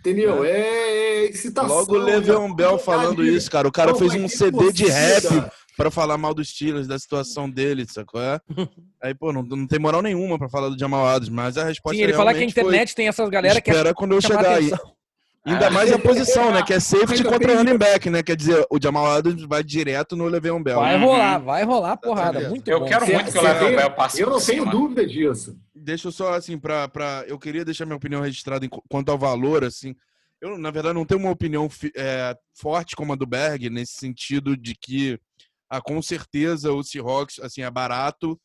Entendeu? 0.00 0.44
É, 0.44 0.50
é 0.50 1.24
excitação. 1.26 1.68
Logo 1.76 1.94
o 1.94 1.98
Le'Veon 1.98 2.48
é 2.50 2.54
Bell 2.54 2.78
falando 2.78 3.24
isso, 3.24 3.50
cara. 3.50 3.68
O 3.68 3.72
cara 3.72 3.92
Não, 3.92 3.98
fez 3.98 4.14
um 4.14 4.26
CD 4.28 4.72
de 4.72 4.86
rap 4.86 5.24
pra 5.76 5.90
falar 5.90 6.16
mal 6.18 6.32
dos 6.34 6.48
Steelers, 6.48 6.86
da 6.88 6.98
situação 6.98 7.48
dele, 7.48 7.86
sacou? 7.88 8.20
É? 8.20 8.40
Aí, 9.02 9.14
pô, 9.14 9.32
não, 9.32 9.42
não 9.42 9.66
tem 9.66 9.78
moral 9.78 10.00
nenhuma 10.02 10.38
pra 10.38 10.48
falar 10.48 10.70
do 10.70 10.78
Jamal 10.78 11.06
Adams, 11.06 11.28
mas 11.28 11.56
a 11.58 11.64
resposta 11.64 11.96
Sim, 11.96 12.02
ele 12.04 12.12
fala 12.14 12.30
que 12.32 12.36
a 12.36 12.38
realmente 12.38 12.54
foi, 12.54 12.62
internet 12.62 12.94
tem 12.94 13.08
essas 13.08 13.28
galera 13.28 13.60
que 13.60 13.70
é 13.70 13.72
espera 13.74 13.94
quando 13.94 14.12
eu 14.14 14.20
chegar 14.20 14.54
aí. 14.56 14.70
Ainda 15.42 15.70
mais 15.70 15.90
a 15.90 15.98
posição, 15.98 16.52
né? 16.52 16.62
Que 16.62 16.74
é 16.74 16.80
safety 16.80 17.24
contra 17.24 17.56
running 17.56 17.78
back, 17.78 18.10
né? 18.10 18.22
Quer 18.22 18.36
dizer, 18.36 18.66
o 18.70 18.78
Jamal 18.82 19.06
Adams 19.06 19.42
vai 19.44 19.62
direto 19.62 20.14
no 20.14 20.26
Le'Veon 20.26 20.62
Bell. 20.62 20.78
Vai 20.80 20.96
Uhum. 20.96 21.06
rolar, 21.06 21.38
vai 21.38 21.64
rolar 21.64 21.96
porrada. 21.96 22.48
Muito 22.50 22.68
eu 22.70 22.80
bom. 22.80 22.86
quero 22.86 23.06
Cê- 23.06 23.12
muito 23.14 23.32
que 23.32 23.38
o 23.38 23.42
Le'Veon 23.42 23.76
Bell 23.76 23.90
passe 23.92 24.20
Eu 24.20 24.28
não 24.28 24.38
tenho 24.38 24.66
dúvida 24.66 25.06
disso. 25.06 25.56
Deixa 25.82 26.08
eu 26.08 26.12
só, 26.12 26.34
assim, 26.34 26.58
pra, 26.58 26.88
pra. 26.88 27.24
Eu 27.26 27.38
queria 27.38 27.64
deixar 27.64 27.86
minha 27.86 27.96
opinião 27.96 28.20
registrada 28.20 28.66
em 28.66 28.68
qu- 28.68 28.82
quanto 28.88 29.10
ao 29.10 29.18
valor, 29.18 29.64
assim. 29.64 29.94
Eu, 30.40 30.58
na 30.58 30.70
verdade, 30.70 30.94
não 30.94 31.06
tenho 31.06 31.20
uma 31.20 31.30
opinião 31.30 31.68
é, 31.96 32.36
forte 32.54 32.94
como 32.94 33.12
a 33.12 33.16
do 33.16 33.26
Berg, 33.26 33.70
nesse 33.70 33.94
sentido 33.94 34.56
de 34.56 34.74
que, 34.74 35.18
ah, 35.70 35.80
com 35.80 36.00
certeza, 36.02 36.72
o 36.72 36.82
Seahawks, 36.82 37.38
assim, 37.40 37.62
é 37.62 37.70
barato, 37.70 38.38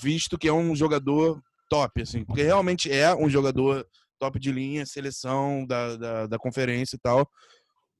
visto 0.00 0.38
que 0.38 0.48
é 0.48 0.52
um 0.52 0.74
jogador 0.74 1.40
top, 1.68 2.02
assim. 2.02 2.24
Porque 2.24 2.42
realmente 2.42 2.90
é 2.92 3.14
um 3.14 3.28
jogador 3.28 3.86
top 4.18 4.38
de 4.38 4.52
linha, 4.52 4.86
seleção 4.86 5.64
da, 5.66 5.96
da, 5.96 6.26
da 6.26 6.38
conferência 6.38 6.96
e 6.96 6.98
tal. 6.98 7.28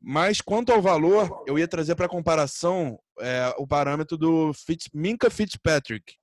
Mas 0.00 0.40
quanto 0.40 0.72
ao 0.72 0.80
valor, 0.80 1.42
eu 1.46 1.58
ia 1.58 1.66
trazer 1.66 1.94
para 1.96 2.08
comparação 2.08 2.98
é, 3.20 3.52
o 3.58 3.66
parâmetro 3.66 4.16
do 4.16 4.52
Fitz, 4.52 4.88
Minka 4.94 5.28
Fitzpatrick, 5.30 6.14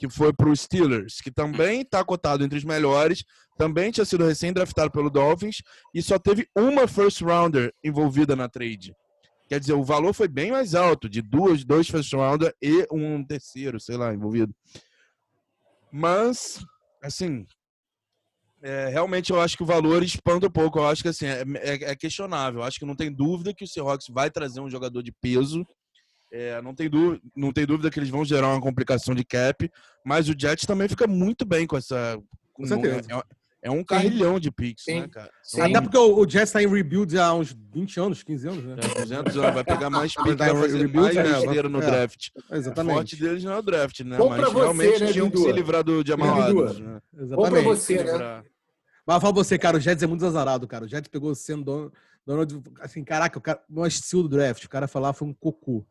que 0.00 0.08
foi 0.08 0.32
para 0.32 0.48
os 0.48 0.60
Steelers, 0.62 1.20
que 1.20 1.30
também 1.30 1.82
está 1.82 2.02
cotado 2.02 2.42
entre 2.42 2.56
os 2.56 2.64
melhores, 2.64 3.22
também 3.58 3.90
tinha 3.90 4.04
sido 4.06 4.24
recém-draftado 4.24 4.90
pelo 4.90 5.10
Dolphins 5.10 5.58
e 5.94 6.00
só 6.02 6.18
teve 6.18 6.48
uma 6.56 6.88
first 6.88 7.20
rounder 7.20 7.70
envolvida 7.84 8.34
na 8.34 8.48
trade. 8.48 8.94
Quer 9.46 9.60
dizer, 9.60 9.74
o 9.74 9.84
valor 9.84 10.14
foi 10.14 10.26
bem 10.26 10.52
mais 10.52 10.74
alto, 10.74 11.06
de 11.06 11.20
duas, 11.20 11.64
dois 11.66 11.86
first 11.86 12.10
rounder 12.14 12.54
e 12.62 12.86
um 12.90 13.22
terceiro, 13.22 13.78
sei 13.78 13.98
lá, 13.98 14.14
envolvido. 14.14 14.54
Mas, 15.92 16.64
assim, 17.02 17.44
é, 18.62 18.88
realmente 18.88 19.30
eu 19.30 19.38
acho 19.40 19.54
que 19.54 19.62
o 19.62 19.66
valor 19.66 20.02
espanta 20.02 20.46
um 20.46 20.50
pouco. 20.50 20.78
Eu 20.78 20.86
acho 20.86 21.02
que 21.02 21.08
assim, 21.08 21.26
é, 21.26 21.42
é- 21.56 21.90
é 21.90 21.94
questionável. 21.96 22.60
Eu 22.60 22.64
acho 22.64 22.78
que 22.78 22.86
não 22.86 22.96
tem 22.96 23.12
dúvida 23.12 23.52
que 23.52 23.64
o 23.64 23.68
Seahawks 23.68 24.06
vai 24.08 24.30
trazer 24.30 24.60
um 24.60 24.70
jogador 24.70 25.02
de 25.02 25.12
peso. 25.12 25.66
É, 26.32 26.62
não, 26.62 26.74
tem 26.74 26.88
dúvida, 26.88 27.20
não 27.36 27.52
tem 27.52 27.66
dúvida 27.66 27.90
que 27.90 27.98
eles 27.98 28.08
vão 28.08 28.24
gerar 28.24 28.48
uma 28.48 28.60
complicação 28.60 29.14
de 29.14 29.24
cap, 29.24 29.68
mas 30.04 30.28
o 30.28 30.34
Jets 30.38 30.64
também 30.66 30.88
fica 30.88 31.06
muito 31.06 31.44
bem 31.44 31.66
com 31.66 31.76
essa. 31.76 32.18
Com 32.52 32.64
certeza. 32.64 33.00
É, 33.10 33.22
é 33.62 33.70
um 33.70 33.82
carrilhão 33.82 34.38
de 34.38 34.50
picks, 34.50 34.84
Sim. 34.84 35.00
né, 35.00 35.08
cara? 35.08 35.30
Sim. 35.42 35.60
Até 35.60 35.80
porque 35.80 35.98
o, 35.98 36.18
o 36.18 36.28
Jets 36.28 36.52
tá 36.52 36.62
em 36.62 36.68
rebuild 36.68 37.18
há 37.18 37.34
uns 37.34 37.52
20 37.74 38.00
anos, 38.00 38.22
15 38.22 38.48
anos, 38.48 38.64
né? 38.64 38.76
É, 38.78 39.00
200 39.02 39.36
anos, 39.36 39.54
vai 39.54 39.64
pegar 39.64 39.90
mais 39.90 40.14
pick, 40.14 40.36
Vai 40.36 40.50
fazer 40.54 40.78
rebuild, 40.78 40.96
mais 40.96 41.14
né? 41.16 41.22
besteira 41.40 41.68
no 41.68 41.82
É. 41.82 41.86
draft. 41.86 42.28
O 42.28 42.40
forte 42.42 42.54
Exatamente. 42.58 43.16
deles 43.16 43.44
não 43.44 43.52
é 43.52 43.58
o 43.58 43.62
draft, 43.62 44.00
né? 44.00 44.16
Bom 44.16 44.28
Mas 44.30 44.40
você, 44.52 44.58
realmente 44.60 45.00
né, 45.04 45.12
tinham 45.12 45.30
que 45.30 45.38
se 45.38 45.52
livrar 45.52 45.82
do 45.82 46.06
Jamal 46.06 46.36
Né? 46.36 46.42
Adams. 46.42 46.78
Né? 46.78 47.00
Bom 47.12 47.18
pra 47.18 47.22
Exatamente. 47.24 47.64
você, 47.64 48.04
né? 48.04 48.42
Mas 49.06 49.18
pra 49.18 49.30
você, 49.32 49.58
cara, 49.58 49.76
o 49.76 49.80
Jets 49.80 50.02
é 50.02 50.06
muito 50.06 50.24
azarado, 50.24 50.68
cara. 50.68 50.84
O 50.84 50.88
Jets 50.88 51.08
pegou 51.10 51.34
sendo 51.34 51.64
dono, 51.64 51.92
dono 52.24 52.46
de, 52.46 52.60
assim, 52.80 53.02
caraca, 53.02 53.36
o 53.38 53.42
cara, 53.42 53.60
não 53.68 53.84
é 53.84 53.88
estilo 53.88 54.22
do 54.22 54.28
draft. 54.28 54.64
O 54.64 54.68
cara 54.70 54.86
falar 54.86 55.12
foi 55.12 55.26
um 55.26 55.34
cocô. 55.34 55.84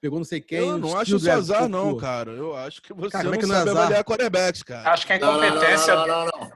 Pegou 0.00 0.18
não 0.18 0.24
sei 0.24 0.40
quem. 0.40 0.58
eu 0.58 0.78
não 0.78 0.96
acho 0.98 1.16
isso 1.16 1.30
azar, 1.30 1.68
não, 1.68 1.96
cara. 1.96 2.30
Eu 2.30 2.54
acho 2.54 2.82
que 2.82 2.92
você 2.92 3.10
Cara, 3.10 3.24
como 3.24 3.34
é 3.34 3.38
não 3.38 3.40
que 3.42 3.46
não 3.46 3.54
é 3.54 3.58
sabe 3.58 3.70
azar? 3.70 3.82
avaliar 3.82 4.04
quarterbacks, 4.04 4.62
cara. 4.62 4.90
Acho 4.92 5.06
que 5.06 5.12
a 5.14 5.18
não, 5.18 5.44
incompetência. 5.44 5.94
não, 5.94 6.06
não, 6.06 6.18
não, 6.26 6.26
não. 6.40 6.50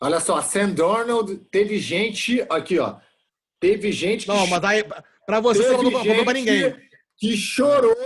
Olha 0.00 0.20
só, 0.20 0.40
Sam 0.42 0.70
Darnold 0.70 1.36
teve 1.50 1.78
gente. 1.78 2.44
Aqui, 2.50 2.78
ó. 2.78 2.96
Teve 3.60 3.90
gente 3.92 4.26
que, 4.26 4.32
Não, 4.32 4.46
mas 4.46 4.62
aí, 4.64 4.84
pra 5.26 5.40
você, 5.40 5.62
você 5.62 5.82
não 5.82 5.90
contou 5.90 6.24
pra 6.24 6.32
ninguém. 6.34 6.76
que 7.16 7.36
chorou 7.36 7.96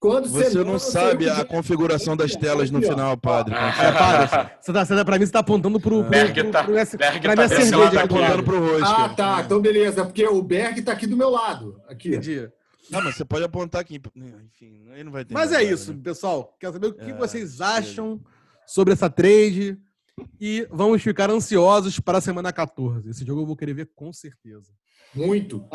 quando 0.00 0.28
Você 0.28 0.50
Sam 0.50 0.64
não 0.64 0.78
sabe 0.78 1.28
a 1.28 1.44
configuração 1.44 2.16
das 2.16 2.34
telas 2.34 2.70
no 2.70 2.80
final, 2.80 3.16
padre. 3.16 3.54
Ah. 3.54 3.68
É, 3.82 3.92
para. 3.92 4.56
Você 4.60 4.72
tá, 4.72 4.84
você 4.84 4.94
tá, 4.96 5.04
pra 5.04 5.18
mim, 5.18 5.26
você 5.26 5.32
tá 5.32 5.38
apontando 5.40 5.78
pro. 5.80 6.00
pro, 6.02 6.10
Berg 6.10 6.34
pro, 6.42 6.50
tá- 6.50 6.64
pro, 6.64 6.72
Berg 6.74 6.96
pra 6.96 7.34
tá 7.34 7.36
minha 7.36 7.48
cerveja 7.48 7.90
tá 7.90 7.90
do 7.90 7.98
apontando 7.98 8.42
pro 8.42 8.60
Rosca. 8.60 8.88
Ah, 9.04 9.08
tá. 9.10 9.42
Então, 9.44 9.60
beleza. 9.60 10.04
Porque 10.04 10.26
o 10.26 10.42
Berg 10.42 10.80
tá 10.82 10.92
aqui 10.92 11.06
do 11.06 11.16
meu 11.16 11.30
lado. 11.30 11.80
Aqui. 11.88 12.08
Entendi. 12.08 12.48
Não, 12.90 13.02
mas 13.02 13.16
você 13.16 13.24
pode 13.24 13.44
apontar 13.44 13.80
aqui. 13.80 14.00
Enfim, 14.14 14.88
aí 14.90 15.02
não 15.02 15.12
vai 15.12 15.24
ter. 15.24 15.34
Mas 15.34 15.52
é 15.52 15.62
isso, 15.62 15.92
né? 15.94 16.00
pessoal. 16.02 16.56
Quero 16.58 16.72
saber 16.74 16.86
o 16.88 16.94
que 16.94 17.10
É, 17.10 17.14
vocês 17.14 17.60
acham 17.60 18.20
sobre 18.66 18.92
essa 18.92 19.08
trade. 19.08 19.78
E 20.40 20.66
vamos 20.70 21.02
ficar 21.02 21.28
ansiosos 21.30 21.98
para 21.98 22.18
a 22.18 22.20
semana 22.20 22.52
14. 22.52 23.10
Esse 23.10 23.24
jogo 23.24 23.42
eu 23.42 23.46
vou 23.46 23.56
querer 23.56 23.74
ver 23.74 23.90
com 23.94 24.12
certeza. 24.12 24.72
Muito. 25.14 25.66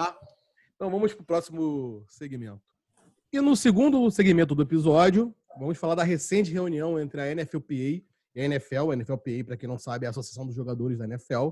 Então 0.75 0.89
vamos 0.89 1.13
para 1.13 1.23
o 1.23 1.25
próximo 1.25 2.05
segmento. 2.07 2.61
E 3.33 3.39
no 3.41 3.55
segundo 3.55 4.09
segmento 4.09 4.55
do 4.55 4.61
episódio, 4.61 5.35
vamos 5.57 5.77
falar 5.77 5.95
da 5.95 6.03
recente 6.03 6.51
reunião 6.51 6.99
entre 6.99 7.21
a 7.21 7.35
NFLPA 7.35 7.73
e 7.73 8.05
a 8.37 8.43
NFL. 8.45 8.91
A 8.91 8.95
NFLPA, 8.95 9.43
para 9.45 9.57
quem 9.57 9.67
não 9.67 9.77
sabe, 9.77 10.05
é 10.05 10.07
a 10.07 10.11
Associação 10.11 10.45
dos 10.45 10.55
Jogadores 10.55 10.97
da 10.97 11.05
NFL, 11.05 11.49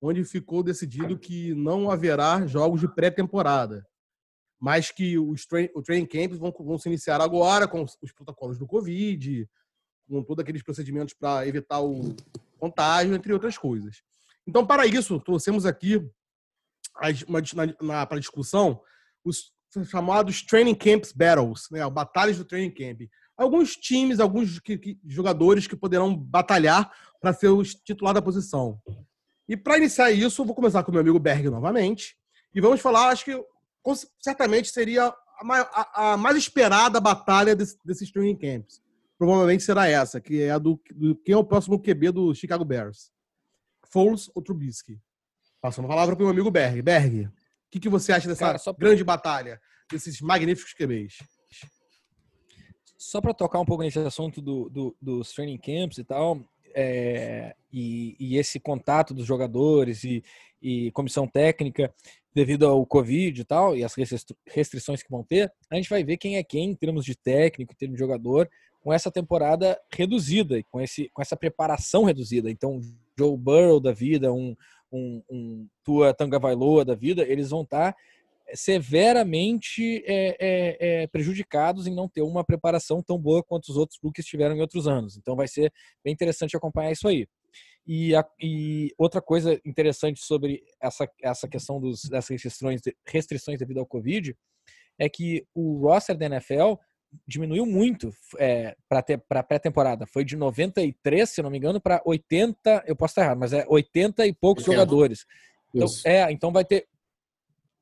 onde 0.00 0.22
ficou 0.22 0.62
decidido 0.62 1.18
que 1.18 1.54
não 1.54 1.90
haverá 1.90 2.46
jogos 2.46 2.80
de 2.80 2.88
pré-temporada, 2.88 3.86
mas 4.60 4.90
que 4.90 5.18
os 5.18 5.46
train, 5.46 5.68
o 5.74 5.82
training 5.82 6.06
camps 6.06 6.38
vão, 6.38 6.52
vão 6.58 6.78
se 6.78 6.88
iniciar 6.88 7.20
agora 7.20 7.68
com 7.68 7.82
os, 7.82 7.96
os 8.02 8.12
protocolos 8.12 8.58
do 8.58 8.66
Covid, 8.66 9.48
com 10.08 10.22
todos 10.22 10.42
aqueles 10.42 10.62
procedimentos 10.62 11.14
para 11.14 11.46
evitar 11.46 11.80
o 11.80 12.14
contágio, 12.58 13.14
entre 13.14 13.32
outras 13.32 13.56
coisas. 13.56 14.02
Então, 14.46 14.66
para 14.66 14.86
isso, 14.86 15.20
trouxemos 15.20 15.64
aqui 15.66 16.02
para 16.94 18.18
discussão 18.18 18.80
os 19.24 19.52
chamados 19.88 20.42
Training 20.42 20.74
Camps 20.74 21.12
Battles, 21.12 21.68
né? 21.70 21.88
Batalhas 21.90 22.38
do 22.38 22.44
Training 22.44 22.70
Camp. 22.70 23.02
Alguns 23.36 23.76
times, 23.76 24.18
alguns 24.18 24.58
que- 24.58 24.78
que- 24.78 24.98
jogadores 25.06 25.66
que 25.66 25.76
poderão 25.76 26.16
batalhar 26.16 26.90
para 27.20 27.32
ser 27.32 27.48
o 27.48 27.62
titular 27.62 28.14
da 28.14 28.22
posição. 28.22 28.80
E 29.48 29.56
para 29.56 29.78
iniciar 29.78 30.10
isso, 30.10 30.44
vou 30.44 30.54
começar 30.54 30.82
com 30.82 30.90
o 30.90 30.94
meu 30.94 31.00
amigo 31.00 31.18
Berg 31.20 31.48
novamente. 31.48 32.16
E 32.54 32.60
vamos 32.60 32.80
falar, 32.80 33.10
acho 33.10 33.24
que 33.24 33.44
certamente 34.20 34.68
seria 34.70 35.06
a, 35.40 35.44
mai- 35.44 35.68
a- 35.72 36.12
a 36.12 36.16
mais 36.16 36.36
esperada 36.36 37.00
batalha 37.00 37.54
desse- 37.56 37.78
desses 37.84 38.10
training 38.10 38.36
camps. 38.36 38.82
Provavelmente 39.16 39.62
será 39.64 39.88
essa, 39.88 40.20
que 40.20 40.42
é 40.42 40.50
a 40.50 40.58
do, 40.58 40.80
do 40.94 41.16
quem 41.16 41.34
é 41.34 41.36
o 41.36 41.44
próximo 41.44 41.80
QB 41.80 42.10
do 42.12 42.34
Chicago 42.34 42.64
Bears. 42.64 43.10
Foles 43.92 44.30
ou 44.34 44.42
Trubisky? 44.42 45.00
Passando 45.60 45.86
a 45.86 45.88
palavra 45.88 46.14
para 46.14 46.22
o 46.22 46.26
meu 46.26 46.32
amigo 46.32 46.50
Berg. 46.50 46.80
Berg, 46.82 47.26
o 47.26 47.32
que, 47.70 47.80
que 47.80 47.88
você 47.88 48.12
acha 48.12 48.28
dessa 48.28 48.44
Cara, 48.46 48.58
pra- 48.58 48.72
grande 48.78 49.02
batalha, 49.02 49.60
desses 49.90 50.20
magníficos 50.20 50.72
QBs? 50.72 51.14
Só 52.96 53.20
para 53.20 53.32
tocar 53.34 53.60
um 53.60 53.64
pouco 53.64 53.82
nesse 53.82 53.98
assunto 53.98 54.40
do, 54.42 54.68
do- 54.68 54.96
dos 55.00 55.32
training 55.32 55.58
camps 55.58 55.98
e 55.98 56.04
tal, 56.04 56.40
é, 56.74 57.54
e, 57.72 58.16
e 58.20 58.36
esse 58.36 58.60
contato 58.60 59.14
dos 59.14 59.24
jogadores 59.26 60.04
e, 60.04 60.22
e 60.60 60.90
comissão 60.92 61.26
técnica 61.26 61.92
devido 62.38 62.68
ao 62.68 62.86
Covid 62.86 63.40
e 63.40 63.44
tal, 63.44 63.76
e 63.76 63.82
as 63.82 63.94
restrições 64.46 65.02
que 65.02 65.10
vão 65.10 65.24
ter, 65.24 65.52
a 65.68 65.74
gente 65.74 65.90
vai 65.90 66.04
ver 66.04 66.16
quem 66.16 66.36
é 66.36 66.44
quem 66.44 66.70
em 66.70 66.74
termos 66.74 67.04
de 67.04 67.16
técnico, 67.16 67.72
em 67.72 67.76
termos 67.76 67.96
de 67.96 68.00
jogador, 68.00 68.48
com 68.80 68.92
essa 68.92 69.10
temporada 69.10 69.76
reduzida, 69.92 70.62
com, 70.70 70.80
esse, 70.80 71.10
com 71.12 71.20
essa 71.20 71.36
preparação 71.36 72.04
reduzida. 72.04 72.48
Então, 72.48 72.80
Joe 73.18 73.36
Burrow 73.36 73.80
da 73.80 73.90
vida, 73.90 74.32
um, 74.32 74.56
um, 74.92 75.20
um 75.28 75.66
Tua 75.82 76.14
Vailoa 76.40 76.84
da 76.84 76.94
vida, 76.94 77.22
eles 77.22 77.50
vão 77.50 77.62
estar 77.62 77.92
tá 77.92 77.98
severamente 78.54 80.02
é, 80.06 80.36
é, 80.38 81.02
é, 81.02 81.06
prejudicados 81.08 81.88
em 81.88 81.94
não 81.94 82.08
ter 82.08 82.22
uma 82.22 82.44
preparação 82.44 83.02
tão 83.02 83.18
boa 83.18 83.42
quanto 83.42 83.68
os 83.68 83.76
outros 83.76 83.98
rookies 84.00 84.24
tiveram 84.24 84.54
em 84.54 84.60
outros 84.60 84.86
anos. 84.86 85.16
Então 85.16 85.34
vai 85.34 85.48
ser 85.48 85.72
bem 86.04 86.12
interessante 86.12 86.56
acompanhar 86.56 86.92
isso 86.92 87.08
aí. 87.08 87.26
E, 87.88 88.14
a, 88.14 88.22
e 88.38 88.92
outra 88.98 89.22
coisa 89.22 89.58
interessante 89.64 90.20
sobre 90.20 90.62
essa, 90.78 91.10
essa 91.22 91.48
questão 91.48 91.80
dos, 91.80 92.04
das 92.04 92.28
restrições, 92.28 92.82
restrições 93.06 93.58
devido 93.58 93.78
ao 93.78 93.86
Covid 93.86 94.36
é 94.98 95.08
que 95.08 95.46
o 95.54 95.86
roster 95.86 96.14
da 96.14 96.26
NFL 96.26 96.74
diminuiu 97.26 97.64
muito 97.64 98.10
é, 98.38 98.76
para 98.86 99.42
pré-temporada. 99.42 100.06
Foi 100.06 100.22
de 100.22 100.36
93, 100.36 101.30
se 101.30 101.40
não 101.40 101.48
me 101.48 101.56
engano, 101.56 101.80
para 101.80 102.02
80. 102.04 102.84
Eu 102.86 102.94
posso 102.94 103.12
estar 103.12 103.22
errado, 103.22 103.38
mas 103.38 103.54
é 103.54 103.64
80 103.66 104.26
e 104.26 104.34
poucos 104.34 104.64
jogadores. 104.64 105.24
Então, 105.74 105.88
é, 106.04 106.30
então 106.30 106.52
vai 106.52 106.66
ter 106.66 106.86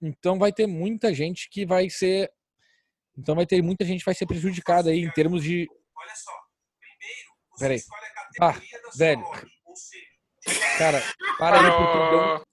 então 0.00 0.38
vai 0.38 0.52
ter 0.52 0.66
muita 0.66 1.12
gente 1.14 1.48
que 1.50 1.64
vai 1.64 1.88
ser. 1.90 2.30
Então 3.16 3.34
vai 3.34 3.46
ter 3.46 3.62
muita 3.62 3.84
gente 3.84 4.00
que 4.00 4.04
vai 4.04 4.14
ser 4.14 4.26
prejudicada 4.26 4.90
aí 4.90 5.00
em 5.00 5.10
termos 5.10 5.42
de. 5.42 5.66
Olha 5.96 6.14
só, 6.14 6.32
primeiro, 6.78 7.28
você 7.50 7.64
Peraí. 7.64 7.76
escolhe 7.76 8.04
a 8.04 8.14
categoria 8.14 8.78
ah, 8.78 8.82
da 8.82 8.90
velho. 8.96 9.55
Loja, 9.76 10.78
Cara, 10.78 11.02
para 11.38 11.60
aí 11.60 11.70
pro 11.70 12.46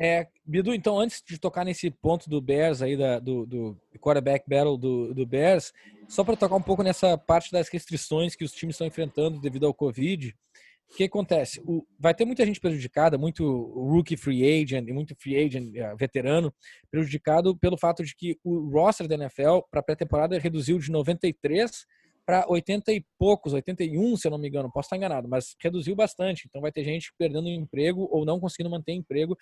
é, 0.00 0.28
Bidu, 0.46 0.72
então 0.72 0.98
antes 0.98 1.20
de 1.26 1.38
tocar 1.38 1.64
nesse 1.64 1.90
ponto 1.90 2.30
do 2.30 2.40
Bears 2.40 2.82
aí, 2.82 2.96
da, 2.96 3.18
do, 3.18 3.44
do 3.44 3.76
quarterback 3.98 4.48
battle 4.48 4.78
do, 4.78 5.12
do 5.12 5.26
Bears, 5.26 5.72
só 6.08 6.22
para 6.22 6.36
tocar 6.36 6.54
um 6.54 6.62
pouco 6.62 6.84
nessa 6.84 7.18
parte 7.18 7.50
das 7.50 7.68
restrições 7.68 8.36
que 8.36 8.44
os 8.44 8.52
times 8.52 8.74
estão 8.74 8.86
enfrentando 8.86 9.40
devido 9.40 9.66
ao 9.66 9.74
Covid, 9.74 10.32
o 10.90 10.96
que 10.96 11.04
acontece? 11.04 11.60
O, 11.66 11.84
vai 11.98 12.14
ter 12.14 12.24
muita 12.24 12.46
gente 12.46 12.60
prejudicada, 12.60 13.18
muito 13.18 13.44
rookie 13.44 14.16
free 14.16 14.62
agent 14.62 14.88
e 14.88 14.92
muito 14.92 15.16
free 15.16 15.36
agent 15.36 15.74
uh, 15.74 15.96
veterano 15.96 16.54
prejudicado 16.90 17.56
pelo 17.56 17.76
fato 17.76 18.04
de 18.04 18.14
que 18.14 18.38
o 18.44 18.70
roster 18.70 19.08
da 19.08 19.16
NFL 19.16 19.62
para 19.68 19.82
pré-temporada 19.82 20.38
reduziu 20.38 20.78
de 20.78 20.92
93 20.92 21.84
para 22.28 22.44
80 22.46 22.92
e 22.92 23.02
poucos, 23.18 23.54
81, 23.54 24.18
se 24.18 24.26
eu 24.26 24.30
não 24.30 24.36
me 24.36 24.48
engano, 24.48 24.70
posso 24.70 24.84
estar 24.88 24.98
enganado, 24.98 25.26
mas 25.26 25.56
reduziu 25.62 25.96
bastante. 25.96 26.44
Então 26.46 26.60
vai 26.60 26.70
ter 26.70 26.84
gente 26.84 27.10
perdendo 27.16 27.48
emprego 27.48 28.06
ou 28.12 28.22
não 28.26 28.38
conseguindo 28.38 28.68
manter 28.68 28.92
emprego 28.92 29.34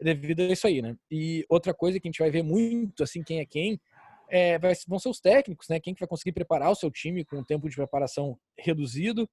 devido 0.00 0.40
a 0.40 0.44
isso 0.44 0.66
aí, 0.66 0.80
né? 0.80 0.96
E 1.10 1.44
outra 1.46 1.74
coisa 1.74 2.00
que 2.00 2.08
a 2.08 2.10
gente 2.10 2.20
vai 2.20 2.30
ver 2.30 2.42
muito, 2.42 3.02
assim, 3.02 3.22
quem 3.22 3.40
é 3.40 3.44
quem, 3.44 3.78
é, 4.30 4.58
vão 4.88 4.98
ser 4.98 5.10
os 5.10 5.20
técnicos, 5.20 5.68
né? 5.68 5.78
Quem 5.78 5.92
que 5.92 6.00
vai 6.00 6.08
conseguir 6.08 6.32
preparar 6.32 6.70
o 6.70 6.74
seu 6.74 6.90
time 6.90 7.22
com 7.22 7.36
um 7.36 7.44
tempo 7.44 7.68
de 7.68 7.76
preparação 7.76 8.38
reduzido, 8.58 9.28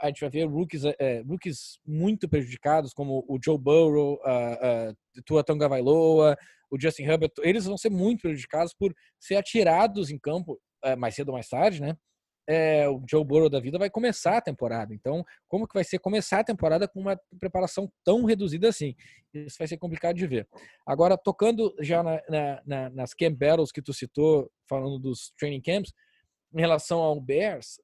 a 0.00 0.08
gente 0.08 0.20
vai 0.22 0.30
ver 0.30 0.44
rookies, 0.46 0.82
é, 0.98 1.22
rookies 1.22 1.78
muito 1.86 2.28
prejudicados, 2.28 2.92
como 2.92 3.24
o 3.28 3.38
Joe 3.40 3.58
Burrow, 3.58 4.14
uh, 4.14 4.90
uh, 4.90 5.22
Tua 5.24 5.44
Tonga 5.44 5.68
Vailoa, 5.68 6.36
o 6.68 6.80
Justin 6.80 7.04
Herbert, 7.04 7.30
eles 7.42 7.64
vão 7.64 7.78
ser 7.78 7.90
muito 7.90 8.22
prejudicados 8.22 8.74
por 8.74 8.92
ser 9.20 9.36
atirados 9.36 10.10
em 10.10 10.18
campo 10.18 10.60
uh, 10.84 10.98
mais 10.98 11.14
cedo 11.14 11.28
ou 11.28 11.34
mais 11.34 11.48
tarde, 11.48 11.80
né? 11.80 11.96
É, 12.52 12.88
o 12.88 13.00
Joe 13.08 13.24
Burrow 13.24 13.48
da 13.48 13.60
vida 13.60 13.78
vai 13.78 13.88
começar 13.88 14.38
a 14.38 14.40
temporada. 14.40 14.92
Então, 14.92 15.24
como 15.46 15.68
que 15.68 15.74
vai 15.74 15.84
ser 15.84 16.00
começar 16.00 16.40
a 16.40 16.44
temporada 16.44 16.88
com 16.88 16.98
uma 16.98 17.16
preparação 17.38 17.88
tão 18.04 18.24
reduzida 18.24 18.68
assim? 18.68 18.96
Isso 19.32 19.56
vai 19.56 19.68
ser 19.68 19.76
complicado 19.76 20.16
de 20.16 20.26
ver. 20.26 20.48
Agora, 20.84 21.16
tocando 21.16 21.72
já 21.78 22.02
na, 22.02 22.20
na, 22.28 22.62
na, 22.66 22.90
nas 22.90 23.14
camp 23.14 23.38
battles 23.38 23.70
que 23.70 23.80
tu 23.80 23.92
citou, 23.92 24.50
falando 24.68 24.98
dos 24.98 25.32
training 25.38 25.60
camps, 25.60 25.92
em 26.52 26.60
relação 26.60 26.98
ao 26.98 27.20
Bears, 27.20 27.80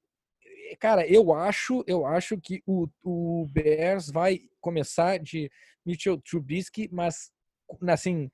cara, 0.81 1.07
eu 1.07 1.33
acho, 1.33 1.81
eu 1.87 2.05
acho 2.05 2.37
que 2.37 2.61
o, 2.65 2.87
o 3.05 3.47
Bears 3.49 4.11
vai 4.11 4.41
começar 4.59 5.17
de 5.17 5.49
Mitchell 5.85 6.21
Trubisky, 6.21 6.89
mas 6.91 7.31
assim, 7.87 8.29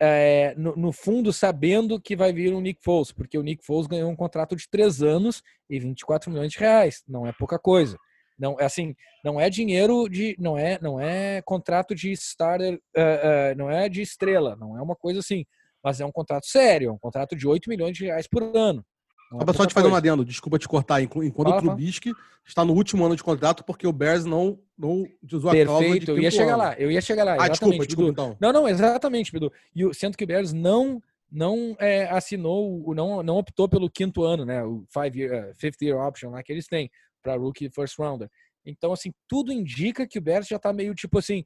é, 0.00 0.54
no, 0.56 0.74
no, 0.74 0.92
fundo 0.92 1.32
sabendo 1.32 2.00
que 2.00 2.16
vai 2.16 2.32
vir 2.32 2.54
um 2.54 2.60
Nick 2.60 2.82
Foles, 2.82 3.12
porque 3.12 3.36
o 3.36 3.42
Nick 3.42 3.64
Foles 3.64 3.86
ganhou 3.86 4.10
um 4.10 4.16
contrato 4.16 4.56
de 4.56 4.68
três 4.68 5.02
anos 5.02 5.42
e 5.68 5.78
24 5.78 6.30
milhões 6.30 6.50
de 6.50 6.58
reais, 6.58 7.02
não 7.06 7.26
é 7.26 7.32
pouca 7.32 7.58
coisa. 7.58 7.98
Não 8.38 8.58
é 8.58 8.64
assim, 8.64 8.94
não 9.22 9.38
é 9.38 9.50
dinheiro 9.50 10.08
de, 10.08 10.34
não 10.38 10.56
é, 10.56 10.78
não 10.80 10.98
é 10.98 11.42
contrato 11.42 11.94
de 11.94 12.10
starter, 12.12 12.80
uh, 12.96 13.00
uh, 13.00 13.58
não 13.58 13.70
é 13.70 13.86
de 13.86 14.00
estrela, 14.00 14.56
não 14.56 14.78
é 14.78 14.80
uma 14.80 14.96
coisa 14.96 15.20
assim, 15.20 15.44
mas 15.84 16.00
é 16.00 16.06
um 16.06 16.12
contrato 16.12 16.46
sério, 16.46 16.88
é 16.88 16.92
um 16.92 16.98
contrato 16.98 17.36
de 17.36 17.46
8 17.46 17.68
milhões 17.68 17.94
de 17.94 18.06
reais 18.06 18.26
por 18.26 18.42
ano. 18.56 18.82
Só 19.30 19.52
só 19.52 19.66
te 19.66 19.74
fazer 19.74 19.86
um 19.86 19.94
adendo, 19.94 20.24
desculpa 20.24 20.58
te 20.58 20.66
cortar. 20.66 21.00
Enquanto 21.00 21.48
o 21.48 21.58
Trubisky 21.58 22.12
está 22.44 22.64
no 22.64 22.72
último 22.72 23.04
ano 23.06 23.14
de 23.14 23.22
contrato 23.22 23.62
porque 23.64 23.86
o 23.86 23.92
Bears 23.92 24.24
não, 24.24 24.58
não 24.76 25.06
usou 25.32 25.50
a 25.50 25.52
Perfeito, 25.52 26.10
eu 26.10 26.18
ia 26.18 26.30
chegar 26.30 26.54
ano. 26.54 26.58
lá, 26.58 26.74
eu 26.74 26.90
ia 26.90 27.00
chegar 27.00 27.22
lá. 27.22 27.36
Ah, 27.38 27.48
desculpa, 27.48 27.86
desculpa 27.86 28.10
então. 28.10 28.36
Não, 28.40 28.52
não, 28.52 28.68
exatamente, 28.68 29.30
Bidu. 29.30 29.52
E 29.74 29.94
sendo 29.94 30.16
que 30.16 30.24
o 30.24 30.26
Bears 30.26 30.52
não 30.52 31.00
não 31.30 31.76
é, 31.78 32.10
assinou, 32.10 32.92
não, 32.92 33.22
não 33.22 33.36
optou 33.36 33.68
pelo 33.68 33.88
quinto 33.88 34.24
ano, 34.24 34.44
né? 34.44 34.64
O 34.64 34.84
five 34.92 35.16
year, 35.16 35.50
uh, 35.50 35.54
fifth 35.54 35.80
year 35.80 35.96
option 35.96 36.30
lá 36.30 36.42
que 36.42 36.52
eles 36.52 36.66
têm 36.66 36.90
para 37.22 37.36
rookie 37.36 37.70
first 37.70 37.96
rounder. 37.96 38.28
Então, 38.66 38.92
assim, 38.92 39.12
tudo 39.28 39.52
indica 39.52 40.08
que 40.08 40.18
o 40.18 40.22
Bears 40.22 40.48
já 40.48 40.58
tá 40.58 40.72
meio 40.72 40.92
tipo 40.92 41.18
assim, 41.18 41.44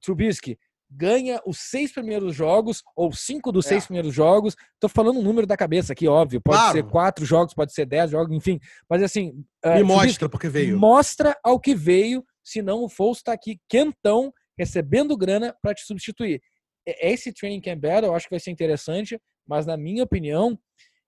Trubisky, 0.00 0.58
ganha 0.90 1.40
os 1.46 1.58
seis 1.58 1.92
primeiros 1.92 2.34
jogos, 2.34 2.82
ou 2.96 3.12
cinco 3.12 3.50
dos 3.50 3.66
é. 3.66 3.70
seis 3.70 3.86
primeiros 3.86 4.14
jogos. 4.14 4.54
Tô 4.80 4.88
falando 4.88 5.18
um 5.18 5.22
número 5.22 5.46
da 5.46 5.56
cabeça 5.56 5.92
aqui, 5.92 6.06
óbvio. 6.06 6.40
Pode 6.40 6.58
claro. 6.58 6.72
ser 6.72 6.84
quatro 6.84 7.26
jogos, 7.26 7.54
pode 7.54 7.72
ser 7.72 7.86
dez 7.86 8.10
jogos, 8.10 8.34
enfim. 8.36 8.58
Mas 8.88 9.02
assim. 9.02 9.44
Me 9.64 9.82
uh, 9.82 9.86
mostra 9.86 10.28
porque 10.28 10.48
veio. 10.48 10.78
Mostra 10.78 11.36
ao 11.42 11.58
que 11.58 11.74
veio, 11.74 12.24
senão 12.42 12.84
o 12.84 12.88
Foles 12.88 13.18
está 13.18 13.32
aqui 13.32 13.58
quentão, 13.68 14.32
recebendo 14.58 15.16
grana 15.16 15.54
para 15.62 15.74
te 15.74 15.82
substituir. 15.82 16.40
Esse 16.86 17.32
training 17.32 17.60
camp 17.60 17.80
battle 17.80 18.10
eu 18.10 18.14
acho 18.14 18.26
que 18.26 18.34
vai 18.34 18.40
ser 18.40 18.50
interessante, 18.50 19.18
mas 19.46 19.66
na 19.66 19.76
minha 19.76 20.04
opinião, 20.04 20.58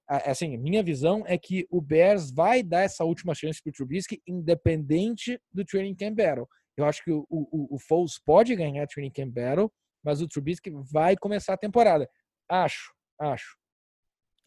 assim, 0.09 0.57
minha 0.57 0.83
visão 0.83 1.23
é 1.27 1.37
que 1.37 1.67
o 1.71 1.81
Bears 1.81 2.31
vai 2.31 2.63
dar 2.63 2.83
essa 2.83 3.05
última 3.05 3.35
chance 3.35 3.63
pro 3.63 3.73
Trubisky, 3.73 4.21
independente 4.27 5.39
do 5.53 5.65
training 5.65 5.95
camp 5.95 6.17
battle. 6.17 6.49
Eu 6.77 6.85
acho 6.85 7.03
que 7.03 7.11
o, 7.11 7.27
o, 7.31 7.75
o 7.75 7.79
Foles 7.79 8.19
pode 8.25 8.55
ganhar 8.55 8.85
a 8.85 8.87
Training 8.87 9.11
Camp 9.11 9.33
Battle, 9.33 9.73
mas 10.05 10.21
o 10.21 10.29
Trubisky 10.29 10.71
vai 10.93 11.17
começar 11.17 11.55
a 11.55 11.59
temporada. 11.59 12.09
Acho, 12.49 12.93
acho. 13.19 13.57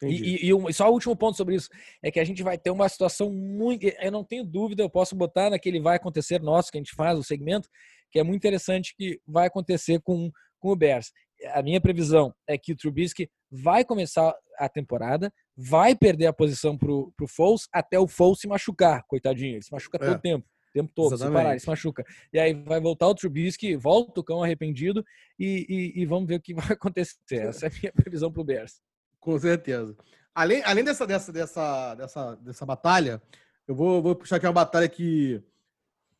E, 0.02 0.48
e, 0.48 0.50
e, 0.50 0.72
só 0.72 0.88
o 0.88 0.92
último 0.92 1.14
ponto 1.14 1.36
sobre 1.36 1.56
isso 1.56 1.68
é 2.02 2.10
que 2.10 2.18
a 2.18 2.24
gente 2.24 2.42
vai 2.42 2.56
ter 2.56 2.70
uma 2.70 2.88
situação 2.88 3.30
muito. 3.30 3.84
Eu 3.84 4.10
não 4.10 4.24
tenho 4.24 4.44
dúvida, 4.44 4.82
eu 4.82 4.88
posso 4.88 5.14
botar 5.14 5.50
naquele 5.50 5.80
vai 5.80 5.96
acontecer 5.96 6.40
nosso 6.40 6.70
que 6.70 6.78
a 6.78 6.80
gente 6.80 6.94
faz, 6.94 7.18
o 7.18 7.22
segmento, 7.22 7.68
que 8.10 8.18
é 8.18 8.22
muito 8.22 8.38
interessante 8.38 8.94
que 8.96 9.20
vai 9.26 9.46
acontecer 9.46 10.00
com, 10.00 10.30
com 10.58 10.70
o 10.70 10.76
Bears. 10.76 11.12
A 11.52 11.62
minha 11.62 11.80
previsão 11.80 12.34
é 12.46 12.56
que 12.56 12.72
o 12.72 12.76
Trubisky 12.76 13.28
vai 13.50 13.84
começar 13.84 14.34
a 14.58 14.68
temporada, 14.68 15.32
vai 15.56 15.94
perder 15.94 16.26
a 16.26 16.32
posição 16.32 16.78
pro, 16.78 17.12
pro 17.16 17.28
Foles 17.28 17.68
até 17.70 17.98
o 17.98 18.08
Foles 18.08 18.40
se 18.40 18.48
machucar, 18.48 19.04
coitadinho. 19.06 19.56
Ele 19.56 19.62
se 19.62 19.72
machuca 19.72 19.98
é. 19.98 20.06
todo 20.06 20.16
o 20.16 20.20
tempo 20.20 20.46
o 20.70 20.72
tempo 20.72 20.92
todo, 20.94 21.14
Exatamente. 21.14 21.36
sem 21.36 21.42
parar, 21.42 21.50
ele 21.50 21.60
se 21.60 21.68
machuca. 21.68 22.04
E 22.32 22.38
aí 22.38 22.54
vai 22.54 22.80
voltar 22.80 23.08
o 23.08 23.14
Trubisky, 23.14 23.76
volta 23.76 24.20
o 24.20 24.24
cão 24.24 24.42
arrependido 24.42 25.04
e, 25.38 25.66
e, 25.96 26.02
e, 26.02 26.06
vamos 26.06 26.28
ver 26.28 26.36
o 26.36 26.40
que 26.40 26.54
vai 26.54 26.72
acontecer. 26.72 27.48
Essa 27.48 27.66
é 27.66 27.68
a 27.68 27.72
minha 27.72 27.92
previsão 27.92 28.32
pro 28.32 28.44
Bears. 28.44 28.80
Com 29.18 29.38
certeza. 29.38 29.96
Além, 30.34 30.62
além 30.64 30.84
dessa, 30.84 31.06
dessa, 31.06 31.32
dessa, 31.32 31.94
dessa, 31.94 32.34
dessa 32.36 32.66
batalha, 32.66 33.20
eu 33.66 33.74
vou, 33.74 34.00
vou 34.00 34.14
puxar 34.14 34.36
aqui 34.36 34.46
uma 34.46 34.52
batalha 34.52 34.88
que, 34.88 35.42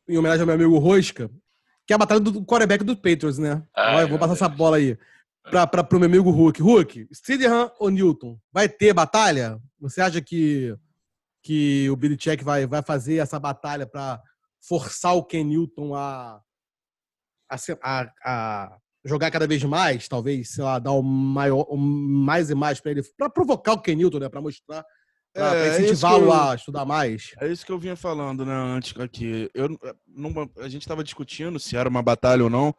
em 0.07 0.17
homenagem 0.17 0.41
ao 0.41 0.47
meu 0.47 0.55
amigo 0.55 0.77
Rosca, 0.77 1.29
que 1.87 1.93
é 1.93 1.95
a 1.95 1.99
batalha 1.99 2.19
do 2.19 2.45
quarterback 2.45 2.83
do 2.83 2.95
Patriots, 2.95 3.37
né? 3.37 3.63
Ai, 3.75 4.03
eu 4.03 4.09
vou 4.09 4.19
passar 4.19 4.33
Deus. 4.33 4.41
essa 4.41 4.49
bola 4.49 4.77
aí 4.77 4.97
para 5.49 5.87
o 5.95 5.99
meu 5.99 6.07
amigo 6.07 6.29
Hulk. 6.29 6.61
Hulk, 6.61 7.07
Steedham 7.13 7.71
ou 7.79 7.89
Newton? 7.89 8.39
Vai 8.51 8.69
ter 8.69 8.93
batalha? 8.93 9.59
Você 9.79 10.01
acha 10.01 10.21
que, 10.21 10.75
que 11.43 11.89
o 11.89 11.95
Billy 11.95 12.15
Check 12.15 12.43
vai, 12.43 12.67
vai 12.67 12.83
fazer 12.83 13.17
essa 13.17 13.39
batalha 13.39 13.85
para 13.87 14.21
forçar 14.61 15.15
o 15.15 15.23
Ken 15.23 15.43
Newton 15.43 15.95
a, 15.95 16.41
a, 17.49 17.57
a, 17.83 18.11
a 18.23 18.77
jogar 19.03 19.31
cada 19.31 19.47
vez 19.47 19.63
mais, 19.63 20.07
talvez, 20.07 20.51
sei 20.53 20.63
lá, 20.63 20.79
dar 20.79 20.91
o 20.91 21.01
maior, 21.01 21.65
mais 21.75 22.49
e 22.49 22.55
mais 22.55 22.79
para 22.79 22.91
ele, 22.91 23.03
para 23.17 23.29
provocar 23.29 23.73
o 23.73 23.81
Ken 23.81 23.95
Newton, 23.95 24.19
né, 24.19 24.29
para 24.29 24.41
mostrar, 24.41 24.85
para 25.33 25.55
é, 25.55 25.67
é 25.67 25.81
incentivá-lo 25.81 26.31
a 26.31 26.55
estudar 26.55 26.85
mais. 26.85 27.31
É 27.39 27.47
isso 27.47 27.65
que 27.65 27.71
eu 27.71 27.79
vinha 27.79 27.95
falando, 27.95 28.45
né, 28.45 28.53
antes 28.53 28.97
aqui. 28.99 29.49
Eu, 29.53 29.69
numa, 30.07 30.49
a 30.57 30.69
gente 30.69 30.81
estava 30.81 31.03
discutindo 31.03 31.59
se 31.59 31.75
era 31.75 31.89
uma 31.89 32.03
batalha 32.03 32.43
ou 32.43 32.49
não. 32.49 32.75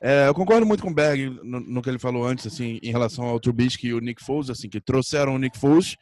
É, 0.00 0.28
eu 0.28 0.34
concordo 0.34 0.64
muito 0.64 0.82
com 0.82 0.90
o 0.90 0.94
Berg 0.94 1.40
no, 1.42 1.58
no, 1.58 1.82
que 1.82 1.90
ele 1.90 1.98
falou 1.98 2.24
antes, 2.24 2.46
assim, 2.46 2.78
em 2.82 2.92
relação 2.92 3.24
ao 3.24 3.40
Trubisky 3.40 3.88
e 3.88 3.94
o 3.94 3.98
Nick 3.98 4.24
Foles, 4.24 4.48
assim, 4.48 4.68
que 4.68 4.80
trouxeram 4.80 5.34
o 5.34 5.38
Nick 5.38 5.58
Foles, 5.58 5.96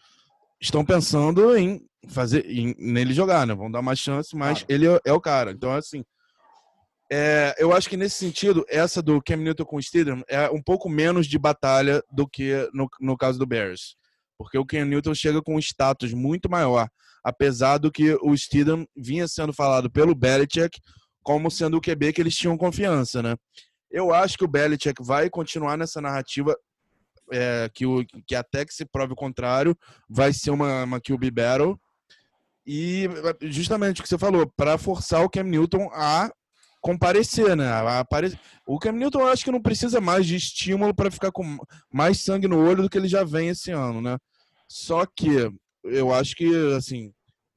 estão 0.60 0.84
pensando 0.84 1.56
em 1.56 1.80
fazer 2.08 2.44
em, 2.46 2.74
nele 2.78 3.12
jogar, 3.12 3.46
né? 3.46 3.54
Vão 3.54 3.70
dar 3.70 3.80
uma 3.80 3.96
chance, 3.96 4.34
mas 4.36 4.58
claro. 4.58 4.66
ele 4.68 4.86
é, 4.88 5.00
é, 5.06 5.12
o 5.12 5.20
cara. 5.20 5.50
Então, 5.52 5.72
assim, 5.72 6.04
É, 7.10 7.54
eu 7.58 7.72
acho 7.72 7.88
que 7.88 7.96
nesse 7.96 8.16
sentido, 8.16 8.64
essa 8.68 9.00
do 9.00 9.22
Cam 9.22 9.36
Newton 9.36 9.64
com 9.64 9.76
o 9.76 9.82
Steedham 9.82 10.22
é 10.28 10.50
um 10.50 10.60
pouco 10.60 10.88
menos 10.88 11.28
de 11.28 11.38
batalha 11.38 12.02
do 12.10 12.26
que 12.28 12.68
no, 12.74 12.88
no 13.00 13.16
caso 13.16 13.38
do 13.38 13.46
Bears. 13.46 13.96
Porque 14.36 14.58
o 14.58 14.66
Cam 14.66 14.84
Newton 14.84 15.14
chega 15.14 15.40
com 15.40 15.54
um 15.54 15.58
status 15.60 16.12
muito 16.12 16.50
maior, 16.50 16.88
apesar 17.24 17.78
do 17.78 17.92
que 17.92 18.16
o 18.20 18.36
Steedham 18.36 18.86
vinha 18.96 19.28
sendo 19.28 19.52
falado 19.52 19.90
pelo 19.90 20.16
Belichick 20.16 20.80
como 21.22 21.50
sendo 21.50 21.76
o 21.76 21.80
QB 21.80 22.12
que 22.12 22.20
eles 22.20 22.36
tinham 22.36 22.56
confiança, 22.56 23.22
né? 23.22 23.36
Eu 23.90 24.12
acho 24.12 24.36
que 24.36 24.44
o 24.44 24.48
Belichick 24.48 25.02
vai 25.02 25.30
continuar 25.30 25.76
nessa 25.76 26.00
narrativa 26.00 26.56
é, 27.32 27.70
que, 27.72 27.86
o, 27.86 28.04
que 28.26 28.34
até 28.34 28.64
que 28.64 28.74
se 28.74 28.84
prove 28.84 29.12
o 29.12 29.16
contrário, 29.16 29.76
vai 30.08 30.32
ser 30.32 30.50
uma, 30.50 30.84
uma 30.84 31.00
QB 31.00 31.30
battle. 31.30 31.78
E 32.66 33.08
justamente 33.42 34.00
o 34.00 34.02
que 34.02 34.08
você 34.08 34.18
falou, 34.18 34.50
para 34.56 34.76
forçar 34.76 35.22
o 35.22 35.30
Cam 35.30 35.44
Newton 35.44 35.88
a 35.92 36.30
comparecer, 36.80 37.56
né? 37.56 37.68
Apare... 37.98 38.38
O 38.66 38.78
Cam 38.78 38.92
Newton 38.92 39.20
eu 39.20 39.28
acho 39.28 39.44
que 39.44 39.52
não 39.52 39.62
precisa 39.62 40.00
mais 40.00 40.26
de 40.26 40.36
estímulo 40.36 40.94
para 40.94 41.10
ficar 41.10 41.30
com 41.30 41.58
mais 41.92 42.20
sangue 42.20 42.48
no 42.48 42.64
olho 42.64 42.82
do 42.82 42.90
que 42.90 42.98
ele 42.98 43.08
já 43.08 43.24
vem 43.24 43.48
esse 43.48 43.70
ano, 43.70 44.00
né? 44.00 44.18
Só 44.68 45.06
que 45.06 45.50
eu 45.84 46.12
acho 46.12 46.34
que, 46.34 46.50
assim, 46.76 47.12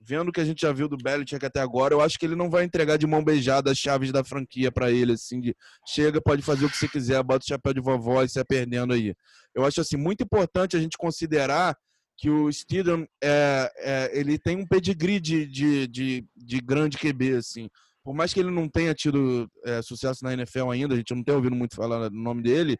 vendo 0.10 0.30
o 0.30 0.32
que 0.32 0.42
a 0.42 0.46
gente 0.46 0.62
já 0.62 0.74
viu 0.74 0.90
do 0.90 0.98
Belichick 0.98 1.46
até 1.46 1.62
agora, 1.62 1.94
eu 1.94 2.02
acho 2.02 2.18
que 2.18 2.26
ele 2.26 2.36
não 2.36 2.50
vai 2.50 2.64
entregar 2.64 2.98
de 2.98 3.06
mão 3.06 3.24
beijada 3.24 3.70
as 3.70 3.78
chaves 3.78 4.12
da 4.12 4.24
franquia 4.24 4.72
para 4.72 4.90
ele, 4.90 5.14
assim, 5.14 5.40
de 5.40 5.56
chega, 5.88 6.20
pode 6.20 6.42
fazer 6.42 6.66
o 6.66 6.70
que 6.70 6.78
você 6.78 6.88
quiser, 6.88 7.22
bota 7.22 7.46
o 7.46 7.48
chapéu 7.48 7.74
de 7.74 7.80
vovó 7.80 8.24
e 8.24 8.30
sai 8.30 8.44
perdendo 8.44 8.94
aí. 8.94 9.14
Eu 9.54 9.64
acho, 9.64 9.80
assim, 9.80 9.98
muito 9.98 10.24
importante 10.24 10.76
a 10.76 10.80
gente 10.80 10.98
considerar 10.98 11.78
que 12.18 12.30
o 12.30 12.52
Steedham, 12.52 13.08
é, 13.24 13.72
é, 13.78 14.20
ele 14.20 14.40
tem 14.40 14.58
um 14.58 14.66
pedigree 14.66 15.20
de, 15.20 15.46
de, 15.46 15.88
de, 15.88 16.26
de 16.36 16.60
grande 16.60 16.98
QB, 16.98 17.36
assim 17.36 17.70
por 18.04 18.16
mais 18.16 18.34
que 18.34 18.40
ele 18.40 18.50
não 18.50 18.68
tenha 18.68 18.94
tido 18.96 19.48
é, 19.64 19.84
sucesso 19.84 20.24
na 20.24 20.34
NFL 20.34 20.72
ainda, 20.72 20.96
a 20.96 20.98
gente 20.98 21.14
não 21.14 21.24
tem 21.24 21.36
ouvido 21.36 21.56
muito 21.56 21.76
falar 21.76 22.10
no 22.10 22.24
nome 22.24 22.42
dele, 22.42 22.76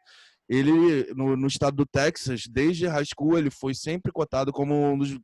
ele, 0.50 1.14
no, 1.14 1.38
no, 1.38 1.46
estado 1.46 1.76
do 1.76 1.86
Texas, 1.86 2.46
desde 2.50 2.88
high 2.88 3.06
school, 3.06 3.38
ele 3.38 3.52
foi 3.52 3.76
sempre 3.76 4.12
cotado 4.12 4.52
como 4.52 4.74
um 4.92 4.98
dos 4.98 5.20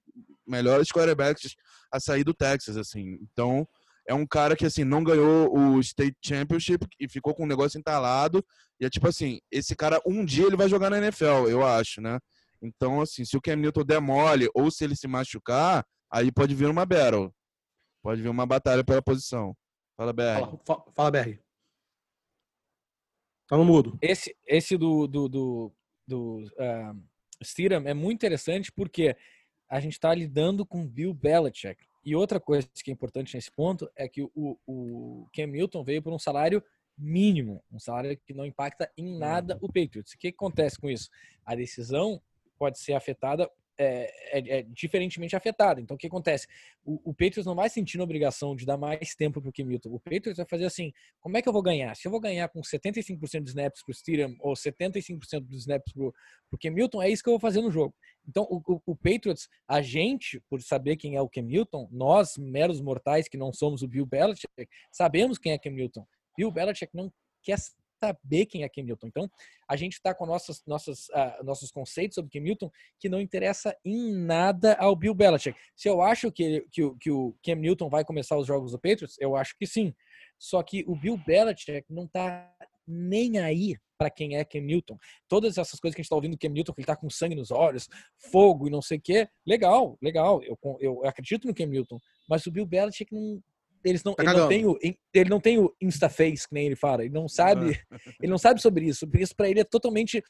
melhores 0.48 0.90
quarterbacks 0.90 1.56
a 1.96 2.00
sair 2.00 2.24
do 2.24 2.34
Texas, 2.34 2.78
assim. 2.78 3.18
Então, 3.22 3.68
é 4.08 4.14
um 4.14 4.26
cara 4.26 4.56
que, 4.56 4.66
assim, 4.66 4.84
não 4.84 5.04
ganhou 5.04 5.56
o 5.58 5.80
State 5.80 6.18
Championship 6.24 6.86
e 7.00 7.10
ficou 7.10 7.34
com 7.34 7.44
um 7.44 7.48
negócio 7.48 7.78
entalado. 7.78 8.46
E 8.80 8.86
é 8.86 8.90
tipo 8.90 9.08
assim, 9.08 9.40
esse 9.52 9.76
cara, 9.76 10.02
um 10.06 10.24
dia 10.24 10.46
ele 10.46 10.58
vai 10.58 10.68
jogar 10.70 10.90
na 10.90 10.98
NFL, 10.98 11.48
eu 11.50 11.66
acho, 11.66 12.02
né? 12.02 12.20
Então, 12.62 13.02
assim, 13.02 13.24
se 13.24 13.38
o 13.38 13.42
Cam 13.42 13.56
Newton 13.56 13.84
der 13.84 14.02
mole 14.02 14.50
ou 14.54 14.70
se 14.70 14.84
ele 14.84 14.96
se 14.96 15.08
machucar, 15.08 15.86
aí 16.12 16.32
pode 16.32 16.54
vir 16.54 16.70
uma 16.70 16.86
battle. 16.86 17.34
Pode 18.04 18.22
vir 18.22 18.30
uma 18.30 18.46
batalha 18.46 18.84
pela 18.84 19.02
posição. 19.02 19.56
Fala, 19.98 20.14
BR. 20.14 20.60
Fala, 20.66 20.86
fala 20.94 21.12
BR. 21.12 21.40
Tá 23.48 23.58
no 23.58 23.66
mudo. 23.66 23.98
Esse, 24.02 24.36
esse 24.46 24.78
do, 24.78 25.08
do, 25.08 25.30
do, 25.30 25.74
do 26.08 26.44
uh, 26.44 27.88
é 27.88 27.94
muito 27.94 28.16
interessante 28.16 28.72
porque 28.72 29.16
a 29.70 29.80
gente 29.80 29.94
está 29.94 30.14
lidando 30.14 30.66
com 30.66 30.88
Bill 30.88 31.14
Belichick. 31.14 31.84
E 32.04 32.16
outra 32.16 32.40
coisa 32.40 32.68
que 32.84 32.92
é 32.92 32.94
importante 32.94 33.36
nesse 33.36 33.52
ponto 33.52 33.90
é 33.96 34.08
que 34.08 34.22
o, 34.22 34.58
o 34.68 35.28
Cam 35.34 35.48
Newton 35.48 35.84
veio 35.84 36.02
por 36.04 36.14
um 36.14 36.20
salário 36.20 36.64
mínimo, 36.98 37.64
um 37.72 37.80
salário 37.80 38.18
que 38.26 38.34
não 38.34 38.46
impacta 38.46 38.90
em 38.98 39.18
nada 39.18 39.58
o 39.62 39.68
Patriots. 39.68 40.14
O 40.14 40.18
que 40.18 40.28
acontece 40.28 40.80
com 40.80 40.90
isso? 40.90 41.10
A 41.46 41.56
decisão 41.56 42.22
pode 42.58 42.80
ser 42.80 42.94
afetada 42.94 43.50
é, 43.78 44.40
é, 44.40 44.60
é, 44.60 44.62
diferentemente 44.64 45.36
afetado. 45.36 45.82
Então, 45.82 45.96
o 45.96 45.98
que 45.98 46.08
acontece? 46.08 46.48
O, 46.84 47.12
o 47.12 47.14
Patriots 47.14 47.46
não 47.46 47.56
vai 47.56 47.70
sentir 47.70 48.00
a 48.00 48.04
obrigação 48.04 48.56
de 48.56 48.66
dar 48.66 48.78
mais 48.78 49.16
tempo 49.16 49.42
para 49.42 49.50
o 49.50 49.52
Kim 49.52 49.64
Milton. 49.64 49.90
O 49.90 50.00
Patriots 50.00 50.38
vai 50.38 50.46
fazer 50.46 50.66
assim: 50.66 50.92
como 51.20 51.38
é 51.38 51.42
que 51.42 51.50
eu 51.50 51.54
vou 51.54 51.62
ganhar? 51.62 51.96
Se 51.96 52.08
eu 52.08 52.12
vou 52.12 52.20
ganhar 52.20 52.48
com 52.50 52.62
75% 52.62 53.44
de 53.44 53.50
snaps 53.50 53.84
para 53.84 53.92
o 53.92 53.94
Steedham 53.94 54.36
ou 54.40 54.54
75% 54.54 55.42
dos 55.42 55.60
snaps 55.62 55.94
para 55.94 56.04
o 56.04 56.58
Kim 56.58 56.70
Milton, 56.70 57.02
é 57.02 57.10
isso 57.10 57.24
que 57.24 57.30
eu 57.30 57.34
vou 57.34 57.40
fazer 57.40 57.62
no 57.62 57.72
jogo. 57.72 57.94
Então, 58.28 58.44
o, 58.50 58.62
o, 58.68 58.82
o, 58.88 58.96
Patriots, 58.96 59.48
a 59.68 59.82
gente, 59.82 60.42
por 60.50 60.62
saber 60.62 60.96
quem 60.96 61.16
é 61.16 61.22
o 61.22 61.30
Newton, 61.36 61.88
nós, 61.92 62.38
meros 62.38 62.82
mortais 62.82 63.28
que 63.28 63.38
não 63.38 63.54
somos 63.54 63.84
o 63.84 63.88
Bill 63.88 64.06
Belichick, 64.06 64.48
sabemos 64.92 65.38
quem 65.38 65.54
é 65.54 65.70
Newton. 65.70 66.06
Bill 66.38 66.52
Belichick 66.52 66.96
não 66.96 67.12
quer 67.44 67.58
saber 68.04 68.46
quem 68.46 68.64
é 68.64 68.70
Cam 68.70 68.84
Newton. 68.84 69.08
Então, 69.08 69.32
a 69.68 69.76
gente 69.76 69.94
está 69.94 70.14
com 70.14 70.26
nossos, 70.26 70.64
nossos, 70.66 71.10
uh, 71.10 71.44
nossos 71.44 71.72
conceitos 71.72 72.16
sobre 72.16 72.32
Cam 72.32 72.44
Newton 72.44 72.72
que 73.00 73.10
não 73.10 73.22
interessa 73.22 73.76
em 73.84 74.14
nada 74.14 74.76
ao 74.76 74.96
Bill 74.96 75.14
Belichick. 75.14 75.58
Se 75.76 75.88
eu 75.88 76.02
acho 76.02 76.32
que, 76.32 76.66
que, 76.72 76.82
que 77.00 77.12
o 77.12 77.36
Cam 77.44 77.56
Newton 77.56 77.90
vai 77.90 78.04
começar 78.04 78.38
os 78.38 78.48
jogos 78.48 78.72
do 78.72 78.80
Patriots, 78.80 79.18
eu 79.20 79.36
acho 79.36 79.56
que 79.58 79.66
sim. 79.66 79.94
Só 80.38 80.62
que 80.62 80.84
o 80.88 80.96
Bill 80.96 81.18
Belichick 81.18 81.86
não 81.90 82.06
está 82.06 82.52
nem 82.88 83.40
aí 83.40 83.76
para 83.98 84.10
quem 84.10 84.36
é 84.36 84.44
Cam 84.44 84.62
Newton. 84.62 84.98
Todas 85.28 85.58
essas 85.58 85.80
coisas 85.80 85.96
que 85.96 86.02
a 86.02 86.04
gente 86.04 86.08
está 86.08 86.16
ouvindo 86.16 86.34
do 86.34 86.40
Cam 86.40 86.50
Newton, 86.50 86.74
que 86.74 86.82
ele 86.82 86.84
está 86.84 86.96
com 86.96 87.10
sangue 87.10 87.36
nos 87.36 87.50
olhos, 87.50 87.88
fogo 88.32 88.68
e 88.68 88.70
não 88.70 88.82
sei 88.82 88.98
o 88.98 89.02
quê, 89.02 89.28
legal, 89.46 89.98
legal. 90.02 90.44
Eu, 90.44 90.58
eu 90.80 91.06
acredito 91.06 91.48
no 91.48 91.54
Cam 91.54 91.68
Newton. 91.68 91.98
Mas 92.30 92.46
o 92.46 92.52
Bill 92.52 92.66
Belichick 92.66 93.14
não, 93.14 93.42
eles 93.86 94.04
não, 94.04 94.14
tá 94.16 94.24
ele, 94.24 94.34
não 94.34 94.48
tem 94.48 94.66
o, 94.66 94.78
ele 95.14 95.30
não 95.30 95.40
tem 95.40 95.60
o 95.60 95.74
Instaface, 95.80 96.48
que 96.48 96.54
nem 96.54 96.66
ele 96.66 96.76
fala. 96.76 97.04
Ele 97.04 97.14
não 97.14 97.30
sabe, 97.30 97.80
ele 98.20 98.32
não 98.32 98.38
sabe 98.38 98.62
sobre 98.62 98.86
isso. 98.86 99.08
Isso 99.14 99.36
para 99.36 99.48
ele 99.48 99.60
é 99.60 99.64
totalmente 99.64 100.24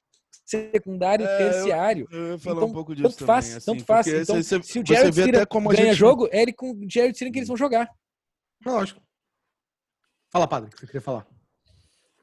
secundário, 0.45 1.25
é, 1.25 1.37
terciário. 1.37 2.07
Eu, 2.11 2.19
eu 2.19 2.35
então, 2.35 2.65
um 2.65 2.73
pouco 2.73 2.93
disso 2.93 3.09
tanto 3.09 3.25
faz, 3.25 3.47
também, 3.47 3.61
tanto 3.65 3.85
faz. 3.85 4.07
Então, 4.07 4.35
você, 4.35 4.61
se 4.61 4.79
o 4.79 4.85
Jared 4.85 5.15
Cira 5.15 5.45
ganha 5.45 5.85
gente... 5.85 5.95
jogo, 5.95 6.27
é 6.31 6.41
ele 6.41 6.53
com 6.53 6.71
o 6.71 6.85
Jared 6.89 7.17
Cira 7.17 7.31
que 7.31 7.39
eles 7.39 7.47
vão 7.47 7.57
jogar. 7.57 7.89
Lógico. 8.65 9.01
Fala, 10.31 10.47
padre, 10.47 10.69
o 10.69 10.73
que 10.73 10.79
você 10.79 10.85
queria 10.85 11.01
falar? 11.01 11.25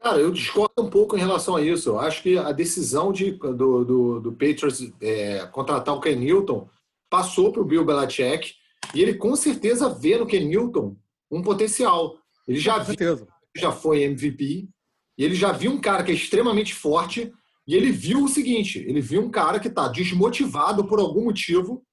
Cara, 0.03 0.19
eu 0.19 0.31
discordo 0.31 0.75
um 0.83 0.91
pouco 0.91 1.17
em 1.17 1.21
relação 1.21 1.57
a 1.57 1.63
isso. 1.63 1.91
Eu 1.91 2.01
acho 2.01 2.23
que 2.23 2.37
a 2.37 2.53
decisão 2.53 3.13
de, 3.13 3.31
do, 3.31 3.85
do, 3.85 4.21
do 4.21 4.33
Patriots 4.33 4.93
é, 5.01 5.47
contratar 5.47 5.95
o 5.95 6.01
Ken 6.01 6.17
Newton 6.17 6.69
passou 7.09 7.53
para 7.53 7.63
o 7.63 7.65
Bill 7.65 7.85
Belichick 7.85 8.55
e 8.95 9.01
ele 9.01 9.15
com 9.15 9.35
certeza 9.37 9.89
vê 9.89 10.19
no 10.19 10.27
Ken 10.27 10.45
Newton 10.45 10.97
um 11.33 11.43
potencial. 11.43 12.19
Ele 12.47 12.59
já, 12.59 12.79
viu, 12.79 13.27
já 13.57 13.73
foi 13.73 14.03
MVP, 14.03 14.69
e 15.17 15.25
ele 15.25 15.35
já 15.35 15.51
viu 15.51 15.73
um 15.73 15.81
cara 15.81 16.05
que 16.05 16.13
é 16.13 16.15
extremamente 16.15 16.75
forte, 16.75 17.33
e 17.67 17.75
ele 17.75 17.91
viu 17.91 18.25
o 18.25 18.29
seguinte: 18.29 18.79
ele 18.81 19.01
viu 19.01 19.23
um 19.23 19.31
cara 19.31 19.59
que 19.59 19.69
está 19.69 19.89
desmotivado 19.89 20.87
por 20.87 21.01
algum 21.01 21.25
motivo, 21.25 21.85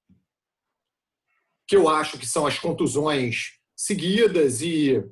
que 1.66 1.74
eu 1.74 1.88
acho 1.88 2.18
que 2.18 2.26
são 2.26 2.46
as 2.46 2.58
contusões 2.58 3.58
seguidas 3.74 4.60
e 4.60 5.02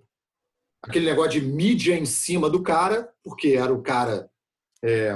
aquele 0.82 1.06
negócio 1.06 1.40
de 1.40 1.46
mídia 1.46 1.96
em 1.96 2.04
cima 2.04 2.50
do 2.50 2.62
cara, 2.62 3.10
porque 3.24 3.50
era 3.50 3.72
o 3.72 3.82
cara. 3.82 4.30
É, 4.84 5.14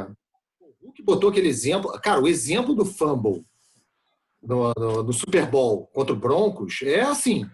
o 0.60 0.86
Hulk 0.86 1.02
botou 1.02 1.30
aquele 1.30 1.48
exemplo. 1.48 1.92
Cara, 2.00 2.20
o 2.20 2.28
exemplo 2.28 2.74
do 2.74 2.84
fumble 2.84 3.44
no, 4.42 4.72
no, 4.76 5.02
no 5.02 5.12
Super 5.12 5.48
Bowl 5.48 5.86
contra 5.88 6.14
o 6.14 6.18
Broncos 6.18 6.80
é 6.82 7.02
assim: 7.02 7.44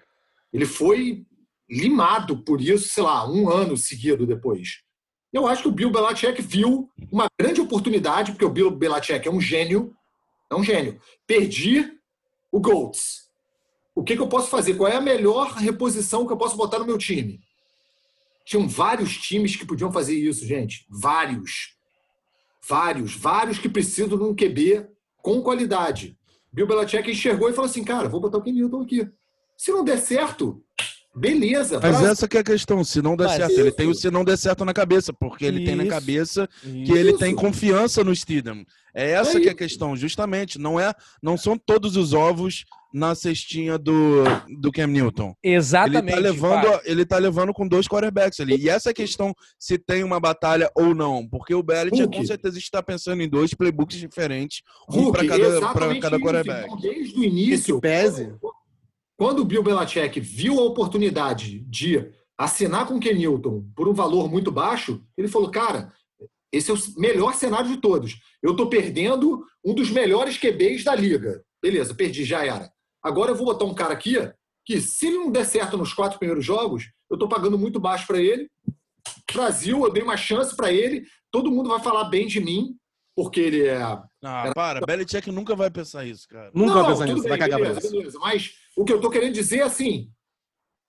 ele 0.52 0.66
foi 0.66 1.26
limado 1.68 2.38
por 2.42 2.60
isso, 2.60 2.88
sei 2.88 3.02
lá, 3.02 3.28
um 3.28 3.50
ano 3.50 3.76
seguido 3.76 4.26
depois. 4.26 4.82
Eu 5.32 5.46
acho 5.46 5.62
que 5.62 5.68
o 5.68 5.72
Bill 5.72 5.90
Belichick 5.90 6.40
viu 6.40 6.90
uma 7.12 7.26
grande 7.38 7.60
oportunidade, 7.60 8.32
porque 8.32 8.44
o 8.44 8.50
Bill 8.50 8.70
Belichick 8.70 9.28
é 9.28 9.30
um 9.30 9.40
gênio, 9.40 9.94
é 10.50 10.54
um 10.54 10.64
gênio. 10.64 10.98
Perdi 11.26 11.92
o 12.50 12.60
Golds. 12.60 13.28
O 13.94 14.02
que, 14.02 14.16
que 14.16 14.22
eu 14.22 14.28
posso 14.28 14.48
fazer? 14.48 14.74
Qual 14.74 14.90
é 14.90 14.96
a 14.96 15.00
melhor 15.00 15.52
reposição 15.52 16.26
que 16.26 16.32
eu 16.32 16.36
posso 16.36 16.56
botar 16.56 16.78
no 16.78 16.86
meu 16.86 16.96
time? 16.96 17.40
Tinham 18.44 18.66
vários 18.66 19.18
times 19.18 19.56
que 19.56 19.66
podiam 19.66 19.92
fazer 19.92 20.14
isso, 20.14 20.46
gente. 20.46 20.86
Vários. 20.88 21.76
Vários. 22.66 23.14
Vários 23.14 23.58
que 23.58 23.68
precisam 23.68 24.16
de 24.16 24.24
um 24.24 24.34
QB 24.34 24.88
com 25.20 25.42
qualidade. 25.42 26.16
Bill 26.50 26.66
Belichick 26.66 27.10
enxergou 27.10 27.50
e 27.50 27.52
falou 27.52 27.68
assim, 27.68 27.84
cara, 27.84 28.08
vou 28.08 28.20
botar 28.20 28.38
o 28.38 28.42
Ken 28.42 28.52
Newton 28.52 28.82
aqui. 28.82 29.06
Se 29.56 29.70
não 29.70 29.84
der 29.84 29.98
certo, 29.98 30.64
Beleza. 31.18 31.80
Mas 31.80 32.02
essa 32.02 32.28
que 32.28 32.36
é 32.36 32.40
a 32.40 32.44
questão, 32.44 32.82
se 32.84 33.02
não 33.02 33.16
der 33.16 33.26
Mas 33.26 33.36
certo. 33.36 33.52
Isso. 33.52 33.60
Ele 33.60 33.72
tem 33.72 33.88
o 33.88 33.94
se 33.94 34.10
não 34.10 34.24
der 34.24 34.36
certo 34.36 34.64
na 34.64 34.72
cabeça, 34.72 35.12
porque 35.12 35.44
ele 35.44 35.58
isso. 35.58 35.66
tem 35.66 35.76
na 35.76 35.86
cabeça 35.86 36.48
que 36.62 36.82
isso. 36.82 36.96
ele 36.96 37.16
tem 37.18 37.34
confiança 37.34 38.04
no 38.04 38.14
Steedham. 38.14 38.64
É 38.94 39.12
essa 39.12 39.38
é 39.38 39.40
que 39.40 39.48
é 39.48 39.52
a 39.52 39.54
questão, 39.54 39.94
justamente. 39.94 40.58
Não 40.58 40.78
é, 40.78 40.92
não 41.22 41.36
são 41.36 41.56
todos 41.56 41.96
os 41.96 42.12
ovos 42.12 42.64
na 42.92 43.14
cestinha 43.14 43.78
do, 43.78 44.24
do 44.60 44.72
Cam 44.72 44.86
Newton. 44.86 45.34
Exatamente. 45.42 46.04
Ele 46.04 46.10
tá 46.10 46.18
levando, 46.18 46.80
ele 46.84 47.06
tá 47.06 47.18
levando 47.18 47.52
com 47.52 47.68
dois 47.68 47.86
quarterbacks 47.86 48.40
ali. 48.40 48.56
E 48.56 48.68
essa 48.68 48.88
é 48.88 48.92
a 48.92 48.94
questão 48.94 49.34
se 49.58 49.78
tem 49.78 50.02
uma 50.02 50.18
batalha 50.18 50.70
ou 50.74 50.94
não, 50.94 51.26
porque 51.28 51.54
o 51.54 51.62
Belichick 51.62 52.16
com 52.16 52.24
certeza 52.24 52.58
está 52.58 52.82
pensando 52.82 53.22
em 53.22 53.28
dois 53.28 53.54
playbooks 53.54 53.98
diferentes, 53.98 54.62
um 54.88 55.12
para 55.12 55.26
cada, 55.26 55.72
pra 55.72 56.00
cada 56.00 56.18
quarterback. 56.18 56.64
Então, 56.64 56.80
desde 56.80 57.20
o 57.20 57.24
início, 57.24 57.80
pese 57.80 58.32
quando 59.18 59.40
o 59.40 59.44
Bill 59.44 59.62
Belichick 59.62 60.18
viu 60.20 60.58
a 60.58 60.64
oportunidade 60.64 61.58
de 61.60 62.10
assinar 62.38 62.86
com 62.86 62.94
o 62.94 63.00
Ken 63.00 63.14
Newton 63.14 63.68
por 63.74 63.88
um 63.88 63.92
valor 63.92 64.30
muito 64.30 64.50
baixo, 64.50 65.02
ele 65.16 65.28
falou, 65.28 65.50
cara, 65.50 65.92
esse 66.52 66.70
é 66.70 66.74
o 66.74 66.78
melhor 66.96 67.34
cenário 67.34 67.68
de 67.68 67.78
todos. 67.78 68.16
Eu 68.42 68.52
estou 68.52 68.70
perdendo 68.70 69.44
um 69.64 69.74
dos 69.74 69.90
melhores 69.90 70.38
QBs 70.38 70.84
da 70.84 70.94
liga. 70.94 71.42
Beleza, 71.60 71.94
perdi, 71.94 72.24
já 72.24 72.46
era. 72.46 72.70
Agora 73.02 73.32
eu 73.32 73.34
vou 73.34 73.44
botar 73.44 73.64
um 73.64 73.74
cara 73.74 73.92
aqui 73.92 74.14
que, 74.64 74.80
se 74.80 75.10
não 75.10 75.30
der 75.30 75.44
certo 75.44 75.76
nos 75.76 75.92
quatro 75.92 76.18
primeiros 76.18 76.44
jogos, 76.44 76.84
eu 77.10 77.16
estou 77.16 77.28
pagando 77.28 77.58
muito 77.58 77.80
baixo 77.80 78.06
para 78.06 78.20
ele 78.20 78.48
Brasil, 79.32 79.84
eu 79.84 79.92
dei 79.92 80.02
uma 80.02 80.16
chance 80.16 80.54
para 80.56 80.72
ele, 80.72 81.06
todo 81.30 81.50
mundo 81.50 81.68
vai 81.68 81.80
falar 81.80 82.04
bem 82.04 82.26
de 82.26 82.40
mim, 82.40 82.76
porque 83.20 83.40
ele 83.40 83.66
é. 83.66 83.82
Ah, 83.82 84.52
para, 84.54 84.86
Belichick 84.86 85.28
nunca 85.32 85.56
vai 85.56 85.68
pensar 85.68 86.04
isso, 86.04 86.28
cara. 86.28 86.52
Nunca 86.54 86.74
Não, 86.74 86.82
vai 86.82 86.92
pensar 86.92 87.06
nisso, 87.06 87.20
bem, 87.22 87.28
vai 87.30 87.38
cagar 87.38 87.58
pra 87.58 87.68
beleza, 87.70 87.90
beleza. 87.90 88.18
Mas 88.20 88.52
o 88.76 88.84
que 88.84 88.92
eu 88.92 89.00
tô 89.00 89.10
querendo 89.10 89.34
dizer 89.34 89.58
é 89.58 89.62
assim: 89.62 90.08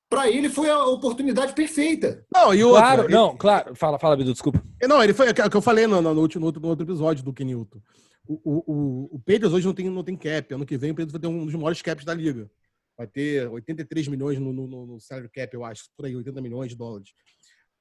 para 0.07 0.29
ele 0.29 0.47
foi 0.47 0.69
a 0.69 0.85
oportunidade 0.85 1.53
perfeita. 1.53 2.23
Não, 2.31 2.53
e 2.53 2.63
outra, 2.63 2.81
Claro, 2.81 3.03
ele- 3.05 3.13
não, 3.15 3.35
claro. 3.35 3.75
Fala, 3.75 3.97
fala, 3.97 4.15
Bidu, 4.15 4.31
desculpa. 4.31 4.63
Não, 4.83 5.03
ele 5.03 5.11
foi 5.11 5.27
é 5.29 5.31
o 5.31 5.49
que 5.49 5.57
eu 5.57 5.61
falei 5.61 5.87
no, 5.87 5.99
no, 6.03 6.13
no 6.13 6.21
último, 6.21 6.41
no 6.41 6.45
outro, 6.45 6.61
no 6.61 6.67
outro 6.67 6.85
episódio 6.85 7.23
do 7.23 7.33
Kenilton. 7.33 7.81
O, 8.27 8.33
o, 8.43 8.63
o, 8.67 9.15
o 9.15 9.19
Patriots 9.19 9.51
hoje 9.53 9.65
não 9.65 9.73
tem, 9.73 9.89
não 9.89 10.03
tem 10.03 10.15
cap. 10.15 10.53
Ano 10.53 10.67
que 10.67 10.77
vem 10.77 10.91
o 10.91 10.93
Patriots 10.93 11.11
vai 11.13 11.21
ter 11.21 11.27
um 11.27 11.45
dos 11.47 11.55
maiores 11.55 11.81
caps 11.81 12.05
da 12.05 12.13
liga. 12.13 12.47
Vai 12.95 13.07
ter 13.07 13.49
83 13.49 14.07
milhões 14.07 14.37
no, 14.37 14.53
no, 14.53 14.67
no- 14.67 14.85
no 14.85 14.99
salary 14.99 15.29
cap, 15.29 15.51
eu 15.51 15.63
acho. 15.65 15.85
Por 15.97 16.05
aí, 16.05 16.15
80 16.15 16.39
milhões 16.41 16.69
de 16.69 16.77
dólares. 16.77 17.09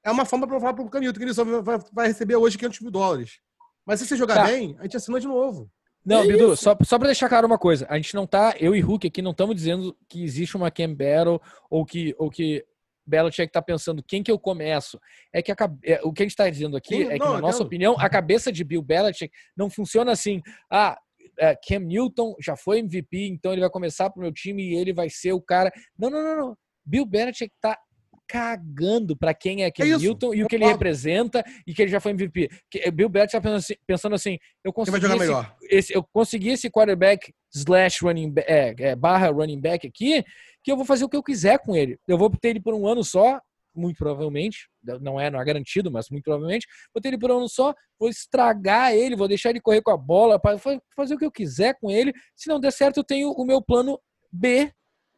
É 0.03 0.09
uma 0.09 0.25
forma 0.25 0.47
para 0.47 0.59
falar 0.59 0.73
pro 0.73 0.89
Canilton 0.89 1.19
que 1.19 1.25
ele 1.25 1.33
só 1.35 1.43
vai, 1.43 1.77
vai 1.93 2.07
receber 2.07 2.35
hoje 2.35 2.57
500 2.57 2.79
mil 2.79 2.89
dólares. 2.89 3.39
Mas 3.89 3.99
se 3.99 4.05
você 4.05 4.15
jogar 4.15 4.35
Tá. 4.35 4.43
bem, 4.43 4.75
a 4.77 4.83
gente 4.83 4.97
assina 4.97 5.19
de 5.19 5.25
novo. 5.25 5.67
Não, 6.05 6.19
É 6.21 6.27
Bidu, 6.27 6.53
isso. 6.53 6.63
só, 6.63 6.77
só 6.83 6.99
pra 6.99 7.07
deixar 7.07 7.27
claro 7.27 7.47
uma 7.47 7.57
coisa. 7.57 7.87
A 7.89 7.95
gente 7.97 8.13
não 8.13 8.27
tá, 8.27 8.53
eu 8.59 8.75
e 8.75 8.79
Hulk 8.79 9.07
aqui 9.07 9.19
não 9.19 9.31
estamos 9.31 9.55
dizendo 9.55 9.97
que 10.07 10.23
existe 10.23 10.55
uma 10.55 10.69
Cam 10.69 10.93
Battle 10.93 11.41
ou 11.71 11.83
que, 11.83 12.13
ou 12.19 12.29
que 12.29 12.63
Belichick 13.03 13.51
tá 13.51 13.63
pensando 13.63 14.03
quem 14.07 14.21
que 14.21 14.31
eu 14.31 14.37
começo. 14.37 14.99
É 15.33 15.41
que 15.41 15.51
a 15.51 15.55
é, 15.83 15.99
o 16.03 16.13
que 16.13 16.21
a 16.21 16.25
gente 16.27 16.35
tá 16.35 16.47
dizendo 16.47 16.77
aqui 16.77 16.97
Sim, 16.97 17.09
é 17.09 17.13
que, 17.13 17.25
não, 17.25 17.33
na 17.33 17.41
nossa 17.41 17.63
opinião, 17.63 17.95
a 17.97 18.07
cabeça 18.07 18.51
de 18.51 18.63
Bill 18.63 18.83
Belichick 18.83 19.33
não 19.57 19.71
funciona 19.71 20.11
assim. 20.11 20.39
Ah, 20.71 20.95
é, 21.39 21.55
Cam 21.55 21.79
Newton 21.79 22.35
já 22.39 22.55
foi 22.55 22.77
MVP, 22.79 23.25
então 23.27 23.51
ele 23.51 23.61
vai 23.61 23.71
começar 23.71 24.11
pro 24.11 24.21
meu 24.21 24.31
time 24.31 24.61
e 24.61 24.75
ele 24.75 24.93
vai 24.93 25.09
ser 25.09 25.33
o 25.33 25.41
cara. 25.41 25.71
Não, 25.97 26.11
não, 26.11 26.23
não, 26.23 26.37
não. 26.37 26.57
Bill 26.85 27.07
Belichick 27.07 27.51
tá 27.59 27.75
cagando 28.29 29.17
pra 29.17 29.33
quem 29.33 29.63
é 29.63 29.71
Cam 29.71 29.83
isso, 29.87 29.99
Newton 29.99 30.35
e 30.35 30.43
o 30.43 30.47
que 30.47 30.55
ele 30.55 30.65
representa 30.71 31.43
e 31.65 31.73
que 31.73 31.81
ele 31.81 31.89
já 31.89 31.99
foi 31.99 32.11
MVP. 32.11 32.47
Que- 32.69 32.91
Bill 32.91 33.09
Belichick 33.09 33.31
tá 33.33 33.41
pensando 33.41 33.57
assim, 33.57 33.73
pensando 33.87 34.15
assim 34.15 34.37
eu 34.63 34.71
consegui 34.71 34.91
esse 35.23 35.31
esse, 35.63 35.93
eu 35.95 36.03
consegui 36.13 36.49
esse 36.49 36.69
quarterback 36.69 37.33
slash 37.53 38.05
running 38.05 38.29
back, 38.31 38.51
é, 38.51 38.75
é, 38.77 38.95
barra 38.95 39.31
running 39.31 39.59
back 39.59 39.87
aqui, 39.87 40.23
que 40.63 40.71
eu 40.71 40.77
vou 40.77 40.85
fazer 40.85 41.05
o 41.05 41.09
que 41.09 41.17
eu 41.17 41.23
quiser 41.23 41.57
com 41.57 41.75
ele. 41.75 41.97
Eu 42.07 42.19
vou 42.19 42.29
ter 42.29 42.49
ele 42.49 42.61
por 42.61 42.75
um 42.75 42.85
ano 42.87 43.03
só, 43.03 43.41
muito 43.75 43.97
provavelmente, 43.97 44.69
não 45.01 45.19
é, 45.19 45.31
não 45.31 45.41
é 45.41 45.45
garantido, 45.45 45.91
mas 45.91 46.09
muito 46.11 46.25
provavelmente, 46.25 46.67
vou 46.93 47.01
ter 47.01 47.07
ele 47.07 47.17
por 47.17 47.31
um 47.31 47.37
ano 47.39 47.49
só, 47.49 47.73
vou 47.99 48.09
estragar 48.09 48.93
ele, 48.93 49.15
vou 49.15 49.27
deixar 49.27 49.49
ele 49.49 49.59
correr 49.61 49.81
com 49.81 49.91
a 49.91 49.97
bola, 49.97 50.39
para 50.39 50.57
fazer 50.95 51.15
o 51.15 51.17
que 51.17 51.25
eu 51.25 51.31
quiser 51.31 51.75
com 51.79 51.89
ele. 51.89 52.13
Se 52.35 52.47
não 52.47 52.59
der 52.59 52.71
certo, 52.71 52.97
eu 52.97 53.03
tenho 53.03 53.31
o 53.31 53.45
meu 53.45 53.59
plano 53.61 53.99
B, 54.31 54.71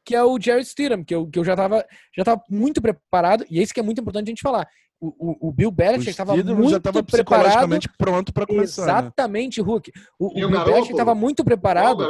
que 0.05 0.15
é 0.15 0.23
o 0.23 0.39
Jared 0.39 0.65
Stidham, 0.67 1.03
que 1.03 1.13
eu, 1.13 1.27
que 1.27 1.37
eu 1.39 1.43
já 1.43 1.53
estava 1.53 1.85
já 2.15 2.23
tava 2.23 2.41
muito 2.49 2.81
preparado, 2.81 3.45
e 3.49 3.59
esse 3.59 3.73
que 3.73 3.79
é 3.79 3.83
muito 3.83 4.01
importante 4.01 4.27
a 4.27 4.31
gente 4.31 4.41
falar. 4.41 4.67
O, 4.99 5.47
o, 5.47 5.49
o 5.49 5.51
Bill 5.51 5.71
Belichick 5.71 6.11
estava 6.11 6.35
muito 6.35 6.69
já 6.69 6.77
estava 6.77 7.01
preparado 7.03 7.07
psicologicamente 7.45 7.89
pronto 7.97 8.31
para 8.31 8.45
começar. 8.45 8.85
né? 8.85 8.91
Exatamente, 8.91 9.59
Hulk. 9.59 9.91
O, 10.19 10.25
o 10.25 10.45
o 10.45 10.49
Bill? 10.49 10.63
Belichick 10.63 10.91
estava 10.91 11.15
muito 11.15 11.43
preparado. 11.43 12.03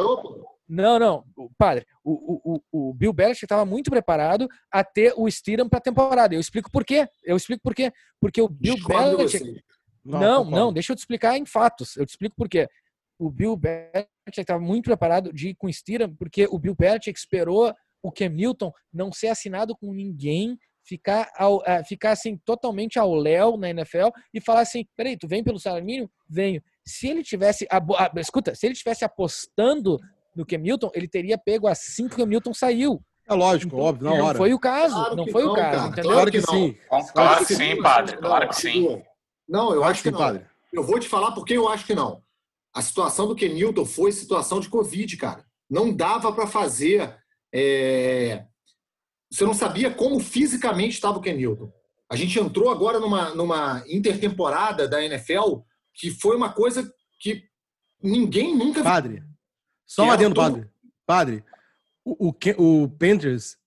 Não, 0.68 0.98
não, 1.00 1.24
o- 1.38 1.50
padre. 1.58 1.86
O, 2.04 2.12
o, 2.56 2.62
o, 2.72 2.90
o 2.90 2.94
Bill 2.94 3.14
Belichick 3.14 3.46
estava 3.46 3.66
muito 3.66 3.90
preparado 3.90 4.48
a 4.72 4.84
ter 4.84 5.14
o 5.18 5.30
Steedham 5.30 5.68
para 5.70 5.80
a 5.80 5.82
temporada. 5.82 6.34
Eu 6.36 6.40
explico 6.42 6.70
por 6.72 6.84
quê. 6.86 7.08
Eu 7.24 7.38
explico 7.38 7.62
por 7.64 7.74
quê. 7.76 7.92
Porque 8.20 8.42
o 8.42 8.50
Bill 8.50 8.76
discordo 8.76 9.18
Belichick. 9.18 9.62
Não, 10.04 10.20
não, 10.20 10.46
concordo. 10.46 10.72
deixa 10.74 10.92
eu 10.92 10.96
te 10.96 11.00
explicar 11.00 11.38
em 11.38 11.46
fatos. 11.46 11.96
Eu 11.96 12.06
te 12.06 12.10
explico 12.10 12.36
por 12.36 12.50
quê. 12.50 12.68
O 13.22 13.30
Bill 13.30 13.56
Belichick 13.56 14.08
estava 14.40 14.60
muito 14.60 14.86
preparado 14.86 15.32
de 15.32 15.50
ir 15.50 15.56
com 15.56 15.68
o 15.68 15.74
Steedham, 15.74 16.16
porque 16.16 16.48
o 16.50 16.58
Bill 16.58 16.74
Belichick 16.76 17.18
esperou 17.20 17.72
o 18.02 18.12
Cam 18.12 18.30
Newton 18.30 18.72
não 18.92 19.12
ser 19.14 19.28
assinado 19.28 19.76
com 19.78 19.94
ninguém, 19.94 20.58
ficar, 20.84 21.30
ao, 21.38 21.62
eh, 21.68 21.84
ficar 21.84 22.14
assim 22.14 22.36
totalmente 22.44 22.98
ao 22.98 23.14
léu 23.14 23.58
na 23.58 23.70
NFL 23.70 24.08
e 24.34 24.42
falar 24.42 24.62
assim: 24.62 24.86
peraí, 24.98 25.16
tu 25.16 25.28
vem 25.28 25.44
pelo 25.44 25.60
salário 25.60 25.86
mínimo? 25.86 26.10
Venho. 26.28 26.64
Se 26.84 27.08
ele 27.08 27.22
tivesse. 27.24 27.68
abo- 27.70 27.96
ah, 27.96 28.12
escuta, 28.18 28.56
se 28.56 28.66
ele 28.66 28.74
tivesse 28.74 29.06
apostando 29.06 30.00
no 30.36 30.44
Cam 30.44 30.58
Newton, 30.58 30.90
ele 30.96 31.08
teria 31.08 31.38
pego 31.38 31.68
assim 31.68 32.08
que 32.08 32.16
o 32.16 32.18
Cam 32.18 32.26
Newton 32.26 32.56
saiu. 32.56 33.00
É 33.30 33.34
lógico, 33.36 33.76
Então, 33.76 33.86
óbvio, 33.86 34.10
na 34.10 34.18
não 34.18 34.26
hora. 34.26 34.38
foi 34.40 34.52
o 34.52 34.60
caso. 34.60 34.96
Claro 34.96 35.16
não 35.16 35.28
foi 35.28 35.44
não, 35.44 35.52
o 35.52 35.56
caso, 35.56 35.78
cara. 35.78 35.88
entendeu? 35.92 36.12
Claro 36.12 36.32
que, 36.32 36.42
que 36.42 36.48
não. 36.48 36.54
sim. 36.58 36.78
Claro 37.14 37.46
que 37.46 37.56
sim, 37.56 37.82
padre. 37.84 38.18
Claro 38.18 38.50
que 38.50 38.56
sim. 38.56 38.84
Não, 38.84 39.04
Não, 39.48 39.70
eu 39.74 39.78
Claro 39.78 39.92
acho 39.92 40.02
que 40.04 40.10
não. 40.12 40.18
padre. 40.20 40.46
Eu 40.74 40.84
vou 40.84 41.00
te 41.00 41.08
falar 41.08 41.32
porque 41.34 41.54
eu 41.56 41.70
acho 41.70 41.86
que 41.86 41.94
não. 41.94 42.20
A 42.74 42.82
situação 42.82 43.28
do 43.28 43.36
Kenilton 43.36 43.86
foi 43.86 44.12
situação 44.12 44.60
de 44.60 44.70
Covid, 44.70 45.18
cara. 45.18 45.46
Não 45.70 45.94
dava 45.94 46.32
para 46.34 46.48
fazer. 46.48 47.16
é, 47.54 48.46
Você 49.32 49.46
não 49.46 49.54
sabia 49.54 49.92
como 49.92 50.20
fisicamente 50.20 50.94
estava 50.96 51.18
o 51.18 51.22
Kenilton. 51.22 51.72
A 52.10 52.16
gente 52.16 52.38
entrou 52.40 52.70
agora 52.70 53.00
numa, 53.00 53.34
numa 53.36 53.84
intertemporada 53.88 54.88
da 54.88 55.04
NFL 55.04 55.60
que 55.94 56.10
foi 56.12 56.36
uma 56.36 56.52
coisa 56.52 56.92
que 57.20 57.44
ninguém 58.02 58.56
nunca 58.56 58.82
viu. 58.82 58.84
Padre, 58.84 59.24
só 59.86 60.04
Que 60.04 60.08
era 60.10 60.16
adendo, 60.16 60.36
tudo- 60.36 60.44
padre. 60.44 60.70
Padre, 61.06 61.44
o, 62.06 62.30
o, 62.30 62.84
o 62.84 62.90
Panthers 62.90 63.58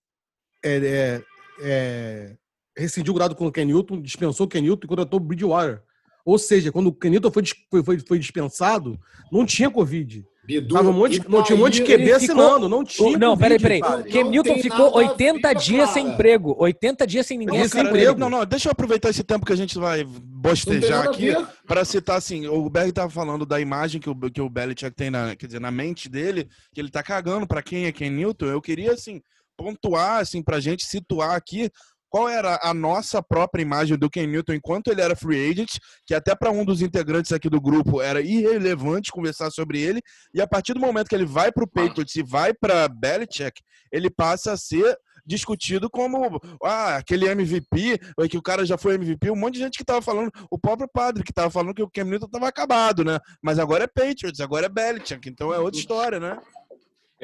é, 0.63 0.75
é, 0.77 1.23
é, 1.61 2.37
rescindiu 2.77 3.13
o 3.13 3.15
grado 3.15 3.35
com 3.35 3.45
o 3.47 3.51
Ken 3.51 3.65
Newton, 3.65 4.01
dispensou 4.01 4.45
o 4.45 4.49
Ken 4.49 4.61
Newton 4.61 4.85
e 4.85 4.87
contratou 4.89 5.19
o 5.19 5.23
Bridgewater. 5.23 5.83
Ou 6.25 6.39
seja, 6.39 6.71
quando 6.71 6.87
o 6.87 7.07
Newton 7.07 7.31
foi, 7.31 7.43
foi, 7.83 7.99
foi, 7.99 8.19
dispensado, 8.19 8.99
não 9.31 9.45
tinha 9.45 9.69
Covid. 9.69 10.25
Bidu, 10.43 10.75
Tava 10.75 10.89
um 10.89 10.93
monte, 10.93 11.27
não 11.27 11.43
tinha 11.43 11.55
um 11.55 11.59
monte 11.59 11.81
de 11.81 11.83
QB 11.83 12.11
assinando, 12.11 12.69
não 12.69 12.83
tinha 12.83 13.17
não, 13.17 13.35
peraí, 13.35 13.59
peraí. 13.59 13.81
Cam 13.81 14.23
Não 14.23 14.29
Newton 14.29 14.55
ficou 14.57 14.85
nada 14.85 14.91
a 14.91 15.11
80 15.11 15.47
ver, 15.47 15.55
dias 15.55 15.89
sem 15.89 16.07
emprego. 16.07 16.55
80 16.59 17.07
dias 17.07 17.25
sem 17.25 17.37
ninguém 17.37 17.61
Isso, 17.61 17.69
sem 17.69 17.83
cara, 17.83 17.89
emprego. 17.89 18.19
Não, 18.19 18.29
não, 18.29 18.45
deixa 18.45 18.67
eu 18.67 18.71
aproveitar 18.71 19.09
esse 19.09 19.23
tempo 19.23 19.45
que 19.45 19.53
a 19.53 19.55
gente 19.55 19.77
vai 19.77 20.03
Não 20.03 20.11
bostejar 20.21 21.07
aqui 21.07 21.33
para 21.67 21.83
citar 21.83 22.17
assim, 22.17 22.47
o 22.47 22.69
Berg 22.69 22.91
tava 22.91 23.09
falando 23.09 23.43
da 23.45 23.59
imagem 23.59 23.99
que 23.99 24.09
o, 24.09 24.15
que 24.31 24.41
o 24.41 24.49
Belichick 24.49 24.95
tem 24.95 25.09
na, 25.09 25.35
quer 25.35 25.47
dizer, 25.47 25.59
na 25.59 25.71
mente 25.71 26.07
dele, 26.07 26.47
que 26.73 26.79
ele 26.79 26.91
tá 26.91 27.01
cagando 27.01 27.47
para 27.47 27.63
quem 27.63 27.85
é 27.85 27.91
Ken 27.91 28.11
Newton. 28.11 28.45
Eu 28.45 28.61
queria 28.61 28.93
assim 28.93 29.21
pontuar 29.57 30.21
assim 30.21 30.43
pra 30.43 30.59
gente 30.59 30.85
situar 30.85 31.35
aqui 31.35 31.71
qual 32.15 32.29
era 32.29 32.57
a 32.63 32.73
nossa 32.73 33.21
própria 33.21 33.61
imagem 33.61 33.97
do 33.97 34.09
Ken 34.09 34.25
Newton 34.25 34.53
enquanto 34.53 34.87
ele 34.87 35.01
era 35.01 35.17
free 35.17 35.51
agent, 35.51 35.71
que 36.05 36.15
até 36.15 36.33
para 36.33 36.49
um 36.49 36.63
dos 36.63 36.81
integrantes 36.81 37.33
aqui 37.33 37.49
do 37.49 37.59
grupo 37.59 38.01
era 38.01 38.21
irrelevante 38.21 39.11
conversar 39.11 39.51
sobre 39.51 39.81
ele, 39.81 40.01
e 40.33 40.39
a 40.39 40.47
partir 40.47 40.73
do 40.73 40.79
momento 40.79 41.09
que 41.09 41.15
ele 41.15 41.25
vai 41.25 41.51
pro 41.51 41.67
Patriots 41.67 42.15
e 42.15 42.23
vai 42.23 42.53
para 42.53 42.87
Belichick, 42.87 43.61
ele 43.91 44.09
passa 44.09 44.53
a 44.53 44.57
ser 44.57 44.97
discutido 45.25 45.89
como 45.89 46.39
ah, 46.63 46.95
aquele 46.95 47.27
MVP, 47.27 47.99
ou 48.17 48.29
que 48.29 48.37
o 48.37 48.41
cara 48.41 48.65
já 48.65 48.77
foi 48.77 48.95
MVP, 48.95 49.29
um 49.29 49.35
monte 49.35 49.55
de 49.55 49.59
gente 49.59 49.77
que 49.77 49.83
tava 49.83 50.01
falando, 50.01 50.31
o 50.49 50.57
próprio 50.57 50.87
padre 50.87 51.21
que 51.21 51.33
tava 51.33 51.49
falando 51.49 51.73
que 51.73 51.83
o 51.83 51.89
Cam 51.89 52.05
Newton 52.05 52.29
tava 52.29 52.47
acabado, 52.47 53.03
né? 53.03 53.19
Mas 53.43 53.59
agora 53.59 53.83
é 53.83 53.87
Patriots, 53.87 54.39
agora 54.39 54.67
é 54.67 54.69
Belichick, 54.69 55.27
então 55.27 55.53
é 55.53 55.59
outra 55.59 55.81
história, 55.81 56.17
né? 56.17 56.39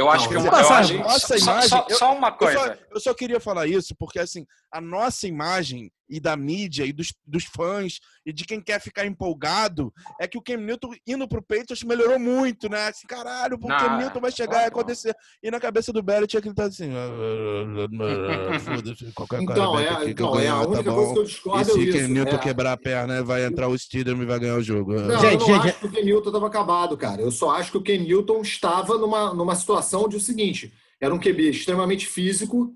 Eu 0.02 0.10
acho 0.10 0.24
Não, 0.24 0.30
que 0.30 0.36
mas 0.36 0.46
uma, 0.46 0.58
é 0.60 0.64
eu 0.64 0.70
acho, 0.74 0.98
Nossa 0.98 1.38
só, 1.38 1.52
imagem, 1.52 1.70
só, 1.70 1.86
eu- 1.88 1.98
só 1.98 2.14
uma 2.16 2.28
Eu 2.30 2.32
só, 2.32 2.38
coisa. 2.38 2.80
eu 2.90 3.00
só 3.00 3.14
queria 3.14 3.40
falar 3.40 3.68
isso 3.68 3.96
porque, 3.96 4.18
assim, 4.20 4.48
a 4.72 4.82
nossa 4.82 5.28
imagem 5.28 5.92
e 6.12 6.20
da 6.20 6.36
mídia 6.36 6.86
e 6.86 6.92
dos, 6.92 7.14
dos 7.26 7.46
fãs 7.46 8.00
e 8.26 8.34
de 8.34 8.46
quem 8.46 8.62
quer 8.62 8.82
ficar 8.82 9.06
empolgado 9.06 9.94
é 10.20 10.28
que 10.28 10.38
o 10.38 10.42
Cam 10.42 10.58
Newton 10.58 10.94
indo 11.08 11.28
pro 11.28 11.42
Patriots 11.42 11.82
melhorou 11.84 12.20
muito, 12.20 12.70
né? 12.70 12.90
Assim, 12.90 13.08
caralho, 13.08 13.56
o 13.56 13.68
Cam 13.68 13.98
Newton 13.98 14.20
vai 14.20 14.32
chegar 14.32 14.52
claro 14.52 14.68
e 14.68 14.72
que 14.72 14.80
acontecer. 14.80 15.16
E 15.42 15.50
na 15.50 15.60
cabeça 15.60 15.94
do 15.94 16.04
Belichick 16.04 16.46
ele 16.46 16.54
tá 16.54 16.66
assim... 16.66 16.92
"Ah, 16.94 18.60
Foda-se, 18.60 19.12
qualquer 19.14 19.42
Então, 19.42 19.80
é, 19.80 19.90
aqui 19.90 20.06
que 20.06 20.12
então, 20.12 20.40
é 20.40 20.50
a 20.50 20.54
tá 20.54 20.68
única 20.68 20.94
coisa 20.94 21.14
que 21.14 21.20
eu 21.20 21.24
E 21.24 21.26
discordo 21.26 21.62
é 21.62 21.74
se 21.74 21.88
isso. 21.88 21.98
Cam 21.98 22.08
Newton 22.10 22.36
é. 22.36 22.40
quebrar 22.40 22.74
a 22.74 22.78
perna, 22.78 23.24
vai 23.24 23.46
entrar 23.46 23.68
o 23.70 23.78
Steedham 23.78 24.22
e 24.22 24.26
vai 24.26 24.40
ganhar 24.40 24.58
o 24.58 24.64
jogo. 24.64 24.94
Não, 24.94 25.20
Gente, 25.20 25.34
eu 25.34 25.40
não 25.40 25.46
gente, 25.48 25.70
acho 25.70 25.80
que 25.80 25.86
o 25.86 25.92
Ken 25.92 26.04
Newton 26.04 26.30
estava 26.30 26.48
acabado, 26.48 26.98
cara. 26.98 27.22
Eu 27.22 27.32
só 27.32 27.52
acho 27.52 27.72
que 27.72 27.78
o 27.78 27.82
Ken 27.82 28.00
Newton 28.00 28.42
estava 28.42 28.98
numa, 28.98 29.34
numa 29.34 29.56
situação 29.56 30.10
de 30.10 30.18
o 30.18 30.20
seguinte: 30.20 30.74
era 31.00 31.14
um 31.14 31.20
QB 31.20 31.50
extremamente 31.50 32.06
físico, 32.06 32.76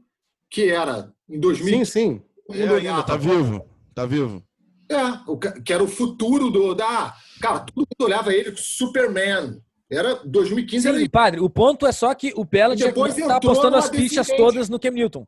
que 0.49 0.69
era 0.69 1.13
em 1.29 1.39
2000. 1.39 1.77
Sim, 1.77 1.85
sim. 1.85 2.21
É 2.51 2.63
ainda, 2.67 3.03
tá 3.03 3.17
vivo? 3.17 3.65
Tá 3.93 4.05
vivo? 4.05 4.43
É, 4.89 5.61
que 5.63 5.73
era 5.73 5.83
o 5.83 5.87
futuro 5.87 6.51
do. 6.51 6.75
Da, 6.75 7.15
cara, 7.41 7.59
todo 7.61 7.77
mundo 7.77 8.05
olhava 8.07 8.33
ele 8.33 8.45
como 8.51 8.57
Superman. 8.57 9.59
Era 9.89 10.15
2015 10.25 10.87
era 10.87 10.97
Sim, 10.97 11.09
padre, 11.09 11.39
o 11.39 11.49
ponto 11.49 11.85
é 11.85 11.91
só 11.91 12.13
que 12.15 12.33
o 12.35 12.43
Belichick 12.43 12.87
depois 12.89 13.15
não 13.15 13.21
está 13.23 13.35
apostando 13.37 13.77
as 13.77 13.89
fichas 13.89 14.27
todas 14.35 14.67
no 14.67 14.79
Cam 14.79 14.91
Newton. 14.91 15.23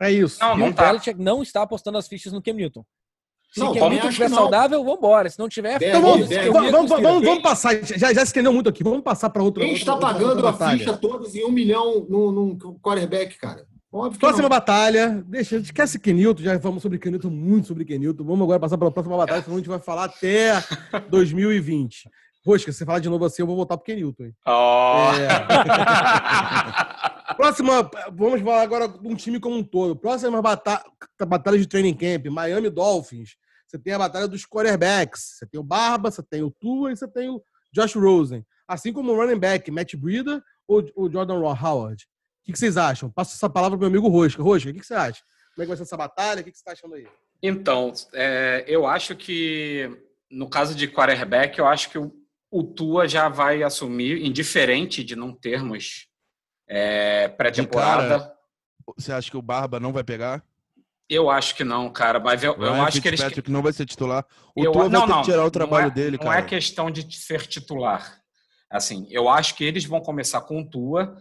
É 0.00 0.10
isso. 0.12 0.38
Não, 0.40 0.54
E 0.54 0.58
não 0.60 0.68
o 0.68 0.74
tá. 0.74 0.86
Belichick 0.86 1.18
não 1.20 1.42
está 1.42 1.62
apostando 1.62 1.96
as 1.96 2.06
fichas 2.06 2.32
no 2.32 2.42
Cam 2.42 2.52
Newton. 2.52 2.84
Se 3.52 3.60
Não, 3.60 3.70
o 3.72 3.74
Cam 3.74 3.88
Newton 3.88 4.08
estiver 4.08 4.28
saudável, 4.28 4.84
vambora. 4.84 5.30
Se 5.30 5.38
não 5.38 5.48
tiver, 5.48 5.82
Então 5.82 6.02
vamos, 6.02 6.28
vamos, 6.28 6.70
vamos, 6.70 6.90
vamos, 7.02 7.24
vamos 7.24 7.42
passar. 7.42 7.82
Já, 7.84 8.12
já 8.12 8.20
se 8.20 8.26
estendeu 8.26 8.52
muito 8.52 8.68
aqui. 8.68 8.84
Vamos 8.84 9.00
passar 9.02 9.30
para 9.30 9.42
outra. 9.42 9.62
Quem 9.62 9.72
outra- 9.72 9.80
está 9.82 9.94
outra- 9.94 10.08
pagando 10.12 10.28
outra 10.30 10.48
a 10.48 10.52
batalha. 10.52 10.78
ficha 10.78 10.96
todos 10.96 11.34
em 11.34 11.44
um 11.46 11.50
milhão 11.50 12.06
num, 12.08 12.30
num 12.30 12.58
quarterback, 12.80 13.38
cara? 13.38 13.66
Próxima 14.18 14.42
não. 14.42 14.48
batalha. 14.48 15.24
Deixa, 15.26 15.56
esquece 15.56 15.98
Kenilton. 15.98 16.42
Já 16.42 16.58
falamos 16.60 16.82
sobre 16.82 16.98
Kenilton, 16.98 17.30
muito 17.30 17.68
sobre 17.68 17.84
Kenilton. 17.84 18.24
Vamos 18.24 18.42
agora 18.42 18.60
passar 18.60 18.78
para 18.78 18.88
a 18.88 18.90
próxima 18.90 19.16
batalha, 19.16 19.42
senão 19.42 19.56
a 19.56 19.60
gente 19.60 19.68
vai 19.68 19.78
falar 19.78 20.04
até 20.04 20.52
2020. 21.10 22.08
Rosca, 22.44 22.70
se 22.70 22.78
você 22.78 22.84
falar 22.84 23.00
de 23.00 23.08
novo 23.08 23.24
assim, 23.24 23.42
eu 23.42 23.46
vou 23.46 23.56
voltar 23.56 23.76
pro 23.76 23.84
Kenilton. 23.84 24.30
Ó. 24.44 25.12
É. 25.14 25.28
Próxima, 27.36 27.90
vamos 28.12 28.40
falar 28.40 28.62
agora 28.62 28.88
de 28.88 29.06
um 29.06 29.14
time 29.14 29.40
como 29.40 29.56
um 29.56 29.64
todo. 29.64 29.96
Próxima 29.96 30.40
batalha, 30.40 30.82
batalha 31.26 31.58
de 31.58 31.66
training 31.66 31.94
camp, 31.94 32.26
Miami 32.26 32.70
Dolphins. 32.70 33.36
você 33.66 33.78
tem 33.78 33.92
a 33.94 33.98
batalha 33.98 34.28
dos 34.28 34.46
quarterbacks. 34.46 35.36
Você 35.38 35.46
tem 35.46 35.60
o 35.60 35.64
Barba, 35.64 36.10
você 36.10 36.22
tem 36.22 36.42
o 36.42 36.50
Tua 36.50 36.92
e 36.92 36.96
você 36.96 37.08
tem 37.08 37.28
o 37.28 37.42
Josh 37.72 37.94
Rosen. 37.96 38.44
Assim 38.66 38.92
como 38.92 39.12
o 39.12 39.16
running 39.16 39.38
back, 39.38 39.70
Matt 39.70 39.94
Breida 39.96 40.42
ou 40.68 40.84
o 40.96 41.10
Jordan 41.10 41.40
Howard. 41.40 42.06
O 42.48 42.52
que 42.52 42.58
vocês 42.58 42.76
acham? 42.76 43.10
Passo 43.10 43.34
essa 43.34 43.50
palavra 43.50 43.76
para 43.76 43.86
o 43.86 43.90
meu 43.90 43.98
amigo 44.00 44.14
Rosca. 44.14 44.42
Rosca, 44.42 44.70
o 44.70 44.74
que 44.74 44.86
você 44.86 44.94
acha? 44.94 45.22
Como 45.54 45.62
é 45.62 45.64
que 45.64 45.68
vai 45.68 45.76
ser 45.76 45.82
essa 45.82 45.96
batalha? 45.96 46.40
O 46.40 46.44
que 46.44 46.50
você 46.50 46.58
está 46.58 46.72
achando 46.72 46.94
aí? 46.94 47.06
Então, 47.42 47.92
é, 48.14 48.64
eu 48.66 48.86
acho 48.86 49.16
que 49.16 49.90
no 50.30 50.48
caso 50.48 50.74
de 50.74 50.88
quarterback, 50.88 51.58
eu 51.58 51.66
acho 51.66 51.90
que 51.90 51.98
o, 51.98 52.12
o 52.50 52.62
Tua 52.62 53.08
já 53.08 53.28
vai 53.28 53.62
assumir, 53.62 54.24
indiferente 54.24 55.02
de 55.02 55.16
não 55.16 55.32
termos 55.32 56.08
é, 56.68 57.28
pré-temporada. 57.28 58.32
Você 58.96 59.12
acha 59.12 59.30
que 59.30 59.36
o 59.36 59.42
Barba 59.42 59.80
não 59.80 59.92
vai 59.92 60.04
pegar? 60.04 60.44
Eu 61.08 61.30
acho 61.30 61.54
que 61.54 61.64
não, 61.64 61.90
cara. 61.90 62.18
Mas 62.18 62.42
eu, 62.42 62.54
eu 62.54 62.74
acho 62.82 63.00
que 63.00 63.08
eles. 63.08 63.22
que 63.28 63.50
não 63.50 63.62
vai 63.62 63.72
ser 63.72 63.86
titular. 63.86 64.24
O 64.54 64.64
eu, 64.64 64.72
Tua 64.72 64.88
não, 64.88 65.00
vai 65.00 65.08
ter 65.08 65.14
não, 65.14 65.22
que 65.22 65.30
tirar 65.30 65.44
o 65.44 65.50
trabalho 65.50 65.88
é, 65.88 65.90
dele, 65.90 66.18
cara. 66.18 66.30
Não 66.30 66.36
é 66.36 66.42
questão 66.42 66.90
de 66.90 67.10
ser 67.16 67.46
titular. 67.46 68.20
Assim, 68.70 69.06
eu 69.10 69.28
acho 69.28 69.54
que 69.54 69.64
eles 69.64 69.84
vão 69.84 70.00
começar 70.00 70.40
com 70.40 70.60
o 70.60 70.68
Tua 70.68 71.16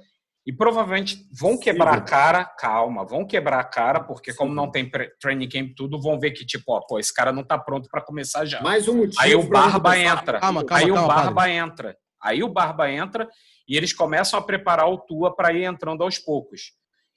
e 0.45 0.53
provavelmente 0.53 1.27
vão 1.31 1.57
quebrar 1.57 1.95
a 1.95 2.01
cara, 2.01 2.45
calma, 2.45 3.03
vão 3.03 3.25
quebrar 3.25 3.59
a 3.59 3.63
cara, 3.63 3.99
porque 3.99 4.31
Sim. 4.31 4.37
como 4.37 4.53
não 4.53 4.69
tem 4.69 4.89
training 5.19 5.49
camp 5.49 5.71
tudo, 5.75 5.99
vão 5.99 6.19
ver 6.19 6.31
que 6.31 6.45
tipo, 6.45 6.71
ó, 6.71 6.81
pô, 6.81 6.99
esse 6.99 7.11
cara 7.11 7.31
não 7.31 7.43
tá 7.43 7.57
pronto 7.57 7.89
para 7.89 8.01
começar 8.01 8.45
já. 8.45 8.61
Mais 8.61 8.87
um 8.87 8.97
motivo. 8.97 9.19
Aí 9.19 9.33
o 9.33 9.49
Barba 9.49 9.97
entra. 9.97 10.39
Calma, 10.39 10.63
calma, 10.63 10.83
aí 10.83 10.87
calma, 10.91 11.03
o 11.03 11.07
Barba 11.07 11.33
padre. 11.33 11.51
entra. 11.53 11.97
Aí 12.21 12.43
o 12.43 12.49
Barba 12.49 12.91
entra 12.91 13.27
e 13.67 13.75
eles 13.75 13.91
começam 13.91 14.37
a 14.39 14.41
preparar 14.41 14.87
o 14.87 14.99
Tua 14.99 15.35
para 15.35 15.51
ir 15.51 15.63
entrando 15.63 16.03
aos 16.03 16.19
poucos. 16.19 16.73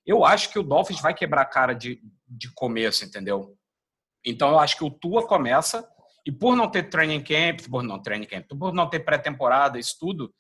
Eu 0.07 0.25
acho 0.25 0.51
que 0.51 0.59
o 0.59 0.63
Dolphins 0.63 1.01
vai 1.01 1.13
quebrar 1.13 1.43
a 1.43 1.47
cara 1.47 1.75
de, 1.75 2.01
de 2.27 2.51
começo, 2.55 3.05
entendeu? 3.05 3.55
Então 4.25 4.49
eu 4.51 4.59
acho 4.59 4.77
que 4.77 4.85
o 4.85 4.91
Tua 4.91 5.27
começa 5.27 5.87
e 6.25 6.33
por 6.33 6.57
não 6.57 6.71
ter 6.71 6.85
training 6.85 7.23
camp, 7.23 7.61
por 7.71 7.83
não 7.83 8.01
training 8.01 8.27
camp, 8.27 8.47
por 8.59 8.73
não 8.73 8.89
ter 8.89 9.01
pré-temporada, 9.01 9.79
isso 9.79 9.97
tudo, 10.01 10.33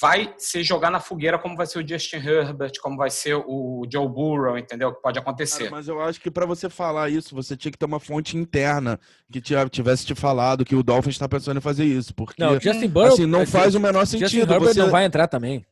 vai 0.00 0.34
ser 0.36 0.62
jogar 0.62 0.90
na 0.90 1.00
fogueira 1.00 1.38
como 1.38 1.56
vai 1.56 1.66
ser 1.66 1.78
o 1.78 1.88
Justin 1.88 2.16
Herbert, 2.16 2.72
como 2.82 2.96
vai 2.96 3.10
ser 3.10 3.34
o 3.34 3.86
Joe 3.90 4.08
Burrow, 4.08 4.58
entendeu? 4.58 4.94
Que 4.94 5.00
pode 5.00 5.18
acontecer. 5.18 5.64
Cara, 5.64 5.70
mas 5.70 5.88
eu 5.88 6.00
acho 6.00 6.20
que 6.20 6.30
para 6.30 6.46
você 6.46 6.68
falar 6.68 7.08
isso, 7.08 7.34
você 7.34 7.56
tinha 7.56 7.72
que 7.72 7.78
ter 7.78 7.86
uma 7.86 8.00
fonte 8.00 8.36
interna 8.36 9.00
que 9.32 9.40
tivesse 9.40 10.04
te 10.04 10.14
falado 10.14 10.64
que 10.64 10.74
o 10.74 10.82
Dolphins 10.82 11.14
está 11.14 11.28
pensando 11.28 11.58
em 11.58 11.62
fazer 11.62 11.84
isso, 11.84 12.14
porque 12.14 12.42
não, 12.42 12.60
Justin 12.60 12.88
Burrow, 12.88 13.14
assim, 13.14 13.26
não 13.26 13.46
faz 13.46 13.74
o 13.74 13.80
menor 13.80 14.06
sentido. 14.06 14.28
Justin 14.28 14.52
Herbert 14.52 14.74
você... 14.74 14.80
não 14.80 14.90
vai 14.90 15.04
entrar 15.04 15.28
também. 15.28 15.64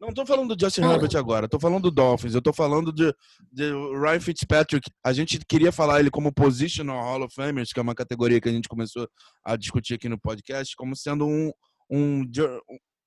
Não 0.00 0.08
estou 0.08 0.26
falando 0.26 0.56
do 0.56 0.60
Justin 0.60 0.82
Herbert 0.82 1.16
agora, 1.16 1.44
estou 1.44 1.60
falando 1.60 1.84
do 1.84 1.90
Dolphins, 1.92 2.34
eu 2.34 2.38
estou 2.38 2.52
falando 2.52 2.92
de, 2.92 3.14
de 3.52 3.70
Ryan 3.70 4.18
Fitzpatrick. 4.18 4.90
A 5.04 5.12
gente 5.12 5.38
queria 5.46 5.70
falar 5.70 6.00
ele 6.00 6.10
como 6.10 6.32
Positional 6.32 7.00
Hall 7.00 7.22
of 7.22 7.32
Famers, 7.32 7.72
que 7.72 7.78
é 7.78 7.82
uma 7.82 7.94
categoria 7.94 8.40
que 8.40 8.48
a 8.48 8.52
gente 8.52 8.68
começou 8.68 9.08
a 9.44 9.54
discutir 9.54 9.94
aqui 9.94 10.08
no 10.08 10.18
podcast, 10.18 10.74
como 10.74 10.96
sendo 10.96 11.24
um, 11.24 11.52
um, 11.88 12.24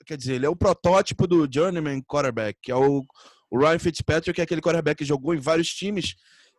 quer 0.06 0.18
dizer, 0.18 0.36
ele 0.36 0.46
é 0.46 0.50
o 0.50 0.56
protótipo 0.56 1.28
do 1.28 1.48
journeyman 1.52 2.02
quarterback, 2.02 2.60
que 2.62 2.72
é 2.72 2.76
o, 2.76 3.04
o 3.50 3.60
Ryan 3.60 3.80
Fitzpatrick, 3.80 4.34
que 4.34 4.42
é 4.42 4.44
aquele 4.44 4.62
quarterback 4.62 5.00
que 5.00 5.06
jogou 5.06 5.34
em 5.34 5.40
vários 5.40 5.70
times, 5.70 6.16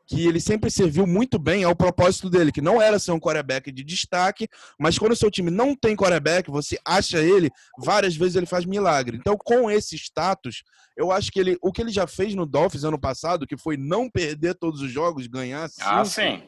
que 0.06 0.26
ele 0.26 0.40
sempre 0.40 0.70
serviu 0.70 1.06
muito 1.06 1.38
bem 1.38 1.64
ao 1.64 1.74
propósito 1.74 2.30
dele, 2.30 2.52
que 2.52 2.60
não 2.60 2.80
era 2.80 2.98
ser 2.98 3.10
um 3.10 3.18
quarterback 3.18 3.72
de 3.72 3.82
destaque, 3.82 4.48
mas 4.78 4.98
quando 4.98 5.12
o 5.12 5.16
seu 5.16 5.30
time 5.30 5.50
não 5.50 5.74
tem 5.74 5.96
quarterback, 5.96 6.48
você 6.50 6.78
acha 6.84 7.18
ele, 7.18 7.50
várias 7.76 8.14
vezes 8.14 8.36
ele 8.36 8.46
faz 8.46 8.64
milagre. 8.64 9.16
Então, 9.16 9.36
com 9.36 9.68
esse 9.70 9.96
status, 9.96 10.62
eu 10.96 11.10
acho 11.10 11.30
que 11.32 11.40
ele, 11.40 11.58
o 11.60 11.72
que 11.72 11.82
ele 11.82 11.90
já 11.90 12.06
fez 12.06 12.34
no 12.34 12.46
Dolphins 12.46 12.84
ano 12.84 13.00
passado, 13.00 13.46
que 13.46 13.56
foi 13.56 13.76
não 13.76 14.08
perder 14.08 14.54
todos 14.54 14.80
os 14.80 14.90
jogos, 14.90 15.26
ganhar 15.26 15.68
cinco, 15.68 15.88
ah, 15.88 16.04
sim. 16.04 16.42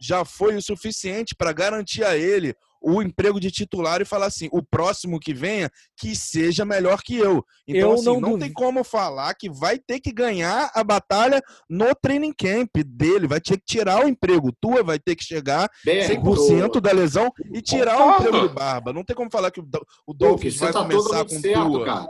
já 0.00 0.24
foi 0.24 0.56
o 0.56 0.62
suficiente 0.62 1.34
para 1.36 1.52
garantir 1.52 2.04
a 2.04 2.16
ele 2.16 2.54
o 2.84 3.02
emprego 3.02 3.40
de 3.40 3.50
titular 3.50 4.00
e 4.00 4.04
falar 4.04 4.26
assim: 4.26 4.48
o 4.52 4.62
próximo 4.62 5.18
que 5.18 5.32
venha, 5.32 5.70
que 5.96 6.14
seja 6.14 6.64
melhor 6.64 7.02
que 7.02 7.16
eu. 7.16 7.44
Então, 7.66 7.90
eu 7.90 7.94
assim, 7.94 8.04
não, 8.04 8.20
não 8.20 8.38
tem 8.38 8.52
como 8.52 8.84
falar 8.84 9.34
que 9.34 9.50
vai 9.50 9.78
ter 9.78 10.00
que 10.00 10.12
ganhar 10.12 10.70
a 10.74 10.84
batalha 10.84 11.42
no 11.68 11.94
training 11.94 12.32
camp 12.32 12.70
dele, 12.86 13.26
vai 13.26 13.40
ter 13.40 13.56
que 13.56 13.64
tirar 13.64 14.04
o 14.04 14.08
emprego. 14.08 14.54
Tua 14.60 14.82
vai 14.82 14.98
ter 14.98 15.16
que 15.16 15.24
chegar 15.24 15.68
Bem, 15.84 16.06
100% 16.06 16.80
da 16.80 16.92
lesão 16.92 17.32
e 17.52 17.62
tirar 17.62 17.96
Concordo. 17.96 18.24
o 18.24 18.28
emprego 18.28 18.48
do 18.48 18.54
Barba. 18.54 18.92
Não 18.92 19.04
tem 19.04 19.16
como 19.16 19.30
falar 19.30 19.50
que 19.50 19.60
o, 19.60 19.68
o 20.06 20.12
Dolphins 20.12 20.58
vai 20.58 20.72
tá 20.72 20.82
começar 20.82 21.24
com 21.24 21.40
certo, 21.40 21.70
Tua. 21.70 21.84
Cara. 21.84 22.08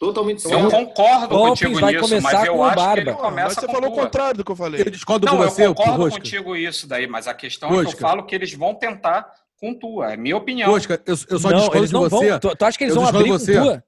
Totalmente 0.00 0.40
certo. 0.40 0.64
Eu 0.64 0.70
concordo 0.70 1.28
Dolphins 1.28 1.68
contigo 1.68 1.80
vai 1.80 1.92
nisso, 1.92 2.08
começar 2.08 2.32
mas 2.32 2.46
eu 2.46 2.54
com 2.54 2.64
acho 2.64 2.76
barba. 2.76 2.94
que 2.94 3.00
ele 3.00 3.16
começa 3.16 3.48
mas 3.48 3.54
você 3.54 3.66
falou 3.66 3.90
o 3.90 3.94
contrário 3.94 4.38
do 4.38 4.44
que 4.44 4.50
eu 4.50 4.56
falei. 4.56 4.80
Eu 4.80 4.90
discordo 4.90 5.26
não, 5.26 5.36
com 5.36 5.42
você, 5.44 5.66
eu 5.66 5.74
concordo 5.74 6.10
contigo 6.10 6.56
isso 6.56 6.88
daí, 6.88 7.06
mas 7.06 7.28
a 7.28 7.34
questão 7.34 7.68
Rosca. 7.68 7.82
é 7.82 7.90
que 7.90 7.96
eu 7.96 8.00
falo 8.00 8.24
que 8.24 8.34
eles 8.34 8.54
vão 8.54 8.74
tentar 8.74 9.30
com 9.60 9.74
tua. 9.74 10.14
É 10.14 10.16
minha 10.16 10.36
opinião. 10.36 10.70
Eu, 10.70 10.96
eu 11.06 11.38
só 11.38 11.50
não, 11.50 11.58
discordo 11.58 11.86
de 11.86 11.92
você. 11.92 12.30
Vão, 12.30 12.40
tu, 12.40 12.56
tu 12.56 12.64
acha 12.64 12.78
que 12.78 12.84
eles 12.84 12.94
vão 12.94 13.06
abrir 13.06 13.28
você. 13.28 13.54
com 13.54 13.62
tua? 13.62 13.84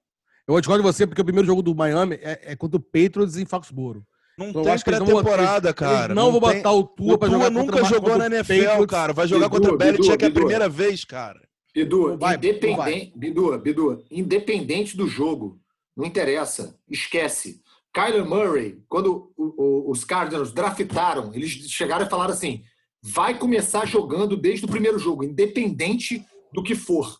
Eu 0.46 0.60
discordo 0.60 0.82
de 0.82 0.88
você 0.88 1.06
porque 1.06 1.22
o 1.22 1.24
primeiro 1.24 1.46
jogo 1.46 1.62
do 1.62 1.74
Miami 1.74 2.16
é, 2.20 2.52
é 2.52 2.56
contra 2.56 2.76
o 2.76 2.80
Patriots 2.80 3.36
em 3.36 3.46
Foxboro. 3.46 4.04
Não 4.36 4.48
então, 4.48 4.62
tem 4.62 4.78
pré-temporada, 4.78 5.74
cara. 5.74 6.04
Eles 6.06 6.16
não, 6.16 6.24
não 6.24 6.32
vou 6.32 6.40
botar 6.40 6.72
o 6.72 6.84
Tua 6.84 7.18
pra 7.18 7.28
jogar 7.28 7.50
nunca 7.50 7.72
contra 7.72 7.88
jogou 7.88 8.18
na 8.18 8.26
NFL, 8.26 8.64
Patriots. 8.64 8.86
cara. 8.86 9.12
Vai 9.12 9.28
jogar 9.28 9.48
Bidu, 9.48 9.60
contra 9.60 9.74
o 9.74 9.78
Belichick 9.78 10.24
é 10.24 10.28
a 10.28 10.30
primeira 10.30 10.68
vez, 10.68 11.04
cara. 11.04 11.40
Bidu, 11.74 12.18
vai, 12.18 12.36
independente, 12.36 13.12
Bidu, 13.16 13.58
Bidu, 13.58 14.04
independente 14.10 14.96
do 14.96 15.06
jogo, 15.06 15.58
não 15.96 16.04
interessa. 16.04 16.76
Esquece. 16.88 17.62
Kyler 17.94 18.24
Murray, 18.24 18.82
quando 18.88 19.32
o, 19.36 19.62
o, 19.62 19.90
os 19.90 20.02
Cardinals 20.02 20.50
draftaram, 20.50 21.30
eles 21.34 21.50
chegaram 21.70 22.06
e 22.06 22.10
falaram 22.10 22.32
assim: 22.32 22.62
vai 23.02 23.38
começar 23.38 23.86
jogando 23.86 24.36
desde 24.36 24.64
o 24.64 24.68
primeiro 24.68 24.98
jogo, 24.98 25.24
independente 25.24 26.24
do 26.52 26.62
que 26.62 26.74
for. 26.74 27.18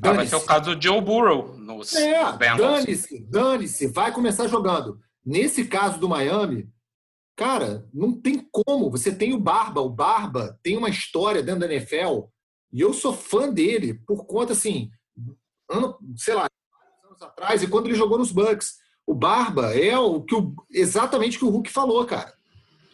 Ah, 0.00 0.12
vai 0.12 0.26
ser 0.26 0.36
o 0.36 0.40
caso 0.40 0.74
do 0.74 0.82
Joe 0.82 1.00
Burrow 1.02 1.58
nos 1.58 1.94
é, 1.94 2.36
Dane-se, 2.36 3.20
dane-se, 3.24 3.86
vai 3.88 4.10
começar 4.10 4.48
jogando. 4.48 4.98
Nesse 5.24 5.66
caso 5.66 6.00
do 6.00 6.08
Miami, 6.08 6.68
cara, 7.36 7.86
não 7.92 8.18
tem 8.18 8.48
como. 8.50 8.90
Você 8.90 9.14
tem 9.14 9.34
o 9.34 9.38
Barba, 9.38 9.82
o 9.82 9.90
Barba 9.90 10.58
tem 10.62 10.78
uma 10.78 10.88
história 10.88 11.42
dentro 11.42 11.60
da 11.60 11.74
NFL 11.74 12.24
e 12.72 12.80
eu 12.80 12.94
sou 12.94 13.12
fã 13.12 13.52
dele 13.52 13.94
por 14.06 14.24
conta, 14.24 14.54
assim, 14.54 14.90
ano, 15.70 15.98
sei 16.16 16.34
lá, 16.34 16.48
anos 17.04 17.20
atrás, 17.20 17.62
e 17.62 17.68
quando 17.68 17.86
ele 17.86 17.94
jogou 17.94 18.18
nos 18.18 18.32
Bucks. 18.32 18.80
O 19.04 19.14
Barba 19.14 19.74
é 19.74 19.98
o 19.98 20.22
que 20.22 20.34
o, 20.34 20.54
exatamente 20.70 21.36
o 21.36 21.40
que 21.40 21.44
o 21.44 21.50
Hulk 21.50 21.70
falou, 21.70 22.06
cara. 22.06 22.32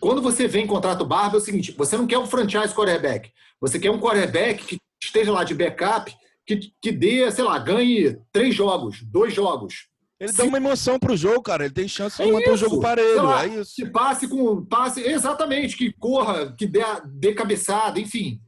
Quando 0.01 0.23
você 0.23 0.47
vem 0.47 0.65
em 0.65 0.69
contrato 0.69 1.05
barba, 1.05 1.37
é 1.37 1.41
o 1.41 1.43
seguinte: 1.43 1.73
você 1.73 1.97
não 1.97 2.07
quer 2.07 2.19
um 2.19 2.27
franchise 2.27 2.75
quarterback. 2.75 3.31
Você 3.61 3.79
quer 3.79 3.91
um 3.91 4.01
quarterback 4.01 4.65
que 4.65 4.79
esteja 5.03 5.33
lá 5.33 5.45
de 5.45 5.55
backup, 5.55 6.15
que, 6.47 6.73
que 6.81 6.93
dê, 6.93 7.31
sei 7.31 7.45
lá, 7.45 7.59
ganhe 7.59 8.19
três 8.33 8.55
jogos, 8.55 9.03
dois 9.03 9.35
jogos. 9.35 9.89
Ele 10.21 10.33
dá 10.33 10.45
uma 10.45 10.57
emoção 10.57 10.99
pro 10.99 11.17
jogo, 11.17 11.43
cara. 11.43 11.65
Ele 11.65 11.75
tem 11.75 11.87
chance 11.87 12.21
de 12.21 12.29
é 12.29 12.33
manter 12.33 12.51
o 12.51 12.57
jogo 12.57 12.81
parelho. 12.81 13.23
Lá, 13.23 13.45
é 13.45 13.49
isso. 13.49 13.75
Que 13.77 13.87
passe 13.87 14.27
com. 14.27 14.65
passe 14.65 15.01
Exatamente, 15.01 15.77
que 15.77 15.93
corra, 15.93 16.53
que 16.57 16.67
dê, 16.67 16.81
dê 17.07 17.35
cabeçada, 17.35 18.01
enfim. 18.01 18.41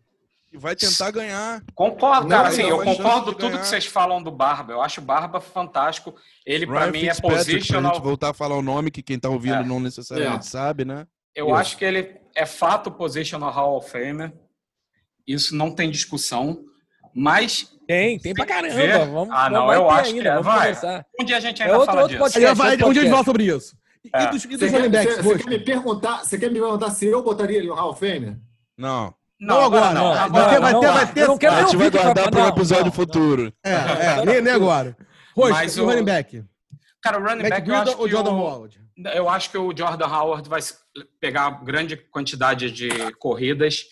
E 0.53 0.59
vai 0.59 0.75
tentar 0.75 1.13
ganhar. 1.13 1.63
Concordo, 1.77 2.27
cara. 2.27 2.49
Assim, 2.49 2.63
eu 2.63 2.83
concordo 2.83 3.33
tudo 3.35 3.57
que 3.57 3.67
vocês 3.69 3.87
falam 3.87 4.21
do 4.21 4.33
Barba. 4.33 4.73
Eu 4.73 4.83
acho 4.83 5.01
o 5.01 5.05
Barba 5.05 5.41
fantástico. 5.41 6.13
Ele, 6.45 6.67
para 6.67 6.91
mim, 6.91 7.07
é 7.07 7.15
positional. 7.15 7.83
Pra 7.83 7.95
gente 7.95 8.03
voltar 8.03 8.31
a 8.31 8.35
falar 8.35 8.57
o 8.57 8.63
nome 8.63 8.91
que 8.91 9.01
quem 9.01 9.17
tá 9.17 9.29
ouvindo 9.29 9.55
é. 9.55 9.65
não 9.65 9.79
necessariamente 9.79 10.47
é. 10.47 10.51
sabe, 10.51 10.85
né? 10.85 11.07
Eu 11.41 11.47
Isso. 11.47 11.55
acho 11.55 11.77
que 11.79 11.85
ele 11.87 12.17
é 12.35 12.45
fato 12.45 12.91
positional 12.91 13.51
Hall 13.51 13.79
of 13.79 13.91
Famer. 13.91 14.31
Isso 15.27 15.57
não 15.57 15.71
tem 15.71 15.91
discussão. 15.91 16.65
Mas. 17.15 17.73
Tem, 17.87 18.19
tem 18.19 18.35
pra 18.35 18.45
caramba. 18.45 18.75
Ver... 18.75 18.99
Vamos, 19.07 19.35
ah, 19.35 19.49
não, 19.49 19.73
eu 19.73 19.91
acho 19.91 20.11
ainda, 20.11 20.23
que 20.23 20.29
é. 20.29 20.43
Vai. 20.43 20.59
Conversar. 20.59 21.07
Um 21.19 21.25
dia 21.25 21.37
a 21.39 21.41
gente 21.41 21.63
é 21.63 21.65
ainda 21.65 21.77
é 21.77 21.79
outro, 21.79 21.93
fala 21.93 22.03
outro 22.03 22.17
disso. 22.19 22.33
Podcast, 22.33 22.59
vai, 22.59 22.75
um 22.75 22.93
dia 22.93 23.03
a 23.03 23.05
gente 23.05 23.13
fala 23.13 23.25
sobre 23.25 23.45
isso. 23.45 23.77
E, 24.05 24.11
é. 24.13 24.27
dos, 24.31 24.45
e 24.45 24.57
dos 24.57 24.71
running 24.71 24.91
backs? 24.91 25.17
Você, 25.17 25.39
quer 25.39 25.51
me 25.51 25.59
perguntar, 25.59 26.25
você 26.25 26.39
quer 26.39 26.51
me 26.51 26.61
perguntar 26.61 26.91
se 26.91 27.07
eu 27.07 27.23
botaria 27.23 27.57
ele 27.57 27.69
no 27.69 27.75
Hall 27.75 27.91
of 27.91 27.99
Famer? 27.99 28.37
Não. 28.77 29.15
Não, 29.41 29.57
não 29.57 29.65
agora. 29.65 29.95
Não, 29.95 30.13
agora, 30.13 30.29
vai 30.29 30.51
ter, 30.51 30.61
vai 30.61 30.75
ter, 30.75 30.93
vai 30.93 31.13
ter. 31.15 31.27
Não 31.27 31.39
quero 31.39 31.55
a 31.55 31.63
gente 31.63 31.77
vai 31.77 31.91
guardar 31.91 32.31
para 32.31 32.45
um 32.45 32.49
episódio 32.49 32.93
futuro. 32.93 33.53
É, 33.65 33.73
é, 33.73 34.27
nem, 34.27 34.43
nem 34.43 34.53
agora. 34.53 34.95
E 35.37 35.81
o 35.81 35.87
running 35.87 36.05
back? 36.05 36.45
Cara, 37.03 37.19
o 37.19 37.23
running 37.25 37.49
back, 37.49 37.67
eu 37.67 37.75
acho 37.75 37.97
que 37.97 38.09
Jordan 38.11 38.33
Howard? 38.33 38.81
Eu 39.15 39.29
acho 39.31 39.51
que 39.51 39.57
o 39.57 39.75
Jordan 39.75 40.07
Howard 40.07 40.49
vai 40.49 40.61
pegar 41.21 41.51
grande 41.65 41.97
quantidade 41.97 42.71
de 42.71 42.89
corridas. 43.19 43.85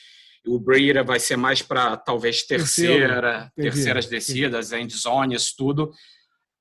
O 0.47 0.59
Breira 0.59 1.03
vai 1.05 1.21
ser 1.21 1.37
mais 1.37 1.63
para 1.63 1.97
talvez 1.97 2.43
terceira, 2.43 3.53
terceiras 3.55 4.07
descidas, 4.07 4.73
end 4.73 4.95
zones, 4.97 5.55
tudo. 5.55 5.93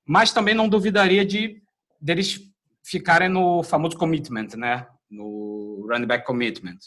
Mas 0.06 0.32
também 0.32 0.54
não 0.54 0.68
duvidaria 0.70 1.26
de 1.26 1.62
deles 2.00 2.40
ficarem 2.84 3.30
no 3.30 3.64
famoso 3.64 3.98
commitment, 3.98 4.56
né? 4.56 4.88
No 5.10 5.88
running 5.90 6.08
back 6.08 6.26
commitment. 6.26 6.78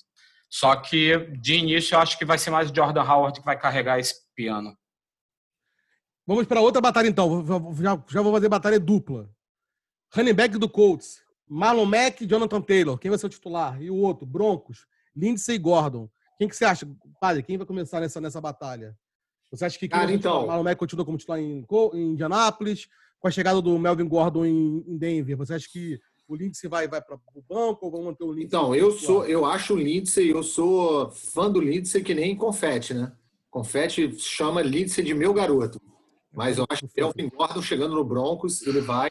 Só 0.48 0.76
que 0.76 1.18
de 1.38 1.54
início 1.54 1.94
eu 1.94 2.00
acho 2.00 2.18
que 2.18 2.24
vai 2.24 2.36
ser 2.36 2.50
mais 2.50 2.70
o 2.70 2.74
Jordan 2.74 3.02
Howard 3.02 3.38
que 3.38 3.46
vai 3.46 3.58
carregar 3.58 3.98
esse 3.98 4.14
piano. 4.34 4.76
Vamos 6.26 6.46
para 6.46 6.60
outra 6.60 6.80
batalha 6.80 7.08
então. 7.08 7.44
Já, 7.76 8.04
já 8.08 8.22
vou 8.22 8.32
fazer 8.32 8.48
batalha 8.48 8.80
dupla. 8.80 9.30
Running 10.14 10.34
back 10.34 10.58
do 10.58 10.68
Colts. 10.68 11.22
Marlon 11.50 11.84
Mack 11.84 12.20
e 12.22 12.26
Jonathan 12.26 12.60
Taylor. 12.60 12.96
Quem 12.96 13.10
vai 13.10 13.18
ser 13.18 13.26
o 13.26 13.30
titular? 13.30 13.82
E 13.82 13.90
o 13.90 13.96
outro, 13.96 14.24
Broncos. 14.24 14.86
Lindsey 15.16 15.58
Gordon. 15.58 16.04
O 16.04 16.10
Quem 16.38 16.48
que 16.48 16.54
você 16.56 16.64
acha, 16.64 16.88
padre? 17.20 17.42
Quem 17.42 17.58
vai 17.58 17.66
começar 17.66 17.98
nessa, 18.00 18.20
nessa 18.20 18.40
batalha? 18.40 18.96
Você 19.50 19.64
acha 19.64 19.76
que 19.76 19.88
Cara, 19.88 20.12
então- 20.12 20.44
o 20.44 20.46
Marlon 20.46 20.62
Mack 20.62 20.78
continua 20.78 21.04
como 21.04 21.18
titular 21.18 21.40
em, 21.40 21.66
em 21.94 22.12
Indianápolis? 22.12 22.86
Com 23.18 23.26
a 23.28 23.30
chegada 23.30 23.60
do 23.60 23.76
Melvin 23.78 24.06
Gordon 24.08 24.46
em, 24.46 24.84
em 24.86 24.96
Denver, 24.96 25.36
você 25.36 25.52
acha 25.54 25.68
que 25.70 26.00
o 26.26 26.34
Lindsay 26.36 26.70
vai, 26.70 26.86
vai 26.88 27.02
para 27.02 27.16
o 27.16 27.42
banco 27.42 27.84
ou 27.84 27.90
vão 27.90 28.04
manter 28.04 28.24
o 28.24 28.28
Lindsay? 28.32 28.46
Então, 28.46 28.74
eu 28.74 28.92
sou, 28.92 29.26
eu 29.26 29.44
acho 29.44 29.74
o 29.74 29.76
Lindsay, 29.76 30.30
eu 30.30 30.42
sou 30.42 31.10
fã 31.10 31.50
do 31.50 31.60
Lindsay 31.60 32.02
que 32.02 32.14
nem 32.14 32.34
confete, 32.36 32.94
né? 32.94 33.12
Confete 33.50 34.16
chama 34.18 34.62
Lindsay 34.62 35.04
de 35.04 35.12
meu 35.12 35.34
garoto. 35.34 35.78
Mas 36.32 36.56
eu 36.56 36.64
acho 36.70 36.86
que 36.86 37.02
o 37.02 37.06
Melvin 37.06 37.28
Gordon 37.36 37.60
chegando 37.60 37.94
no 37.96 38.04
Broncos, 38.04 38.62
ele 38.66 38.80
vai 38.80 39.10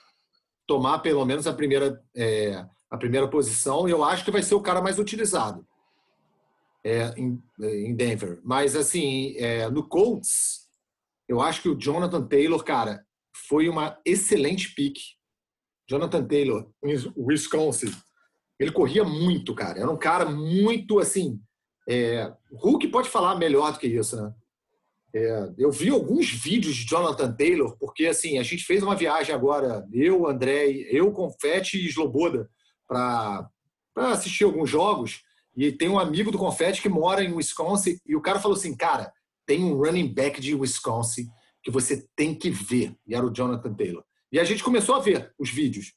tomar 0.69 0.99
pelo 0.99 1.25
menos 1.25 1.47
a 1.47 1.53
primeira, 1.53 1.99
é, 2.15 2.63
a 2.91 2.95
primeira 2.95 3.27
posição 3.27 3.89
eu 3.89 4.03
acho 4.03 4.23
que 4.23 4.29
vai 4.29 4.43
ser 4.43 4.53
o 4.53 4.61
cara 4.61 4.79
mais 4.83 4.99
utilizado 4.99 5.65
é, 6.85 7.11
em, 7.17 7.41
em 7.59 7.95
Denver. 7.95 8.39
Mas, 8.43 8.75
assim, 8.75 9.35
é, 9.37 9.67
no 9.67 9.89
Colts, 9.89 10.67
eu 11.27 11.41
acho 11.41 11.63
que 11.63 11.69
o 11.69 11.75
Jonathan 11.75 12.23
Taylor, 12.23 12.63
cara, 12.63 13.03
foi 13.47 13.67
uma 13.67 13.99
excelente 14.05 14.75
pick. 14.75 14.99
Jonathan 15.89 16.23
Taylor, 16.23 16.69
Wisconsin. 17.17 17.91
Ele 18.59 18.71
corria 18.71 19.03
muito, 19.03 19.55
cara. 19.55 19.79
Era 19.79 19.89
um 19.89 19.97
cara 19.97 20.25
muito 20.25 20.99
assim. 20.99 21.41
É... 21.89 22.31
Hulk 22.51 22.89
pode 22.89 23.09
falar 23.09 23.35
melhor 23.35 23.73
do 23.73 23.79
que 23.79 23.87
isso, 23.87 24.21
né? 24.21 24.31
É, 25.13 25.49
eu 25.57 25.71
vi 25.71 25.89
alguns 25.89 26.29
vídeos 26.29 26.75
de 26.75 26.85
Jonathan 26.85 27.31
Taylor, 27.33 27.75
porque 27.79 28.05
assim, 28.05 28.37
a 28.37 28.43
gente 28.43 28.63
fez 28.63 28.83
uma 28.83 28.95
viagem 28.95 29.33
agora, 29.33 29.87
eu, 29.91 30.27
André, 30.27 30.67
eu, 30.91 31.11
Confete 31.11 31.77
e 31.77 31.87
Sloboda, 31.87 32.49
para 32.87 33.49
assistir 33.95 34.43
alguns 34.43 34.69
jogos. 34.69 35.21
E 35.55 35.71
tem 35.71 35.89
um 35.89 35.99
amigo 35.99 36.31
do 36.31 36.37
Confete 36.37 36.81
que 36.81 36.89
mora 36.89 37.23
em 37.23 37.33
Wisconsin, 37.33 37.97
e 38.05 38.15
o 38.15 38.21
cara 38.21 38.39
falou 38.39 38.55
assim: 38.55 38.75
cara, 38.77 39.11
tem 39.45 39.63
um 39.63 39.75
running 39.75 40.13
back 40.13 40.39
de 40.39 40.53
Wisconsin 40.53 41.27
que 41.63 41.71
você 41.71 42.07
tem 42.15 42.35
que 42.35 42.49
ver. 42.49 42.95
E 43.07 43.15
era 43.15 43.25
o 43.25 43.33
Jonathan 43.33 43.73
Taylor. 43.73 44.03
E 44.31 44.39
a 44.39 44.43
gente 44.43 44.63
começou 44.63 44.95
a 44.95 44.99
ver 44.99 45.33
os 45.39 45.49
vídeos. 45.49 45.91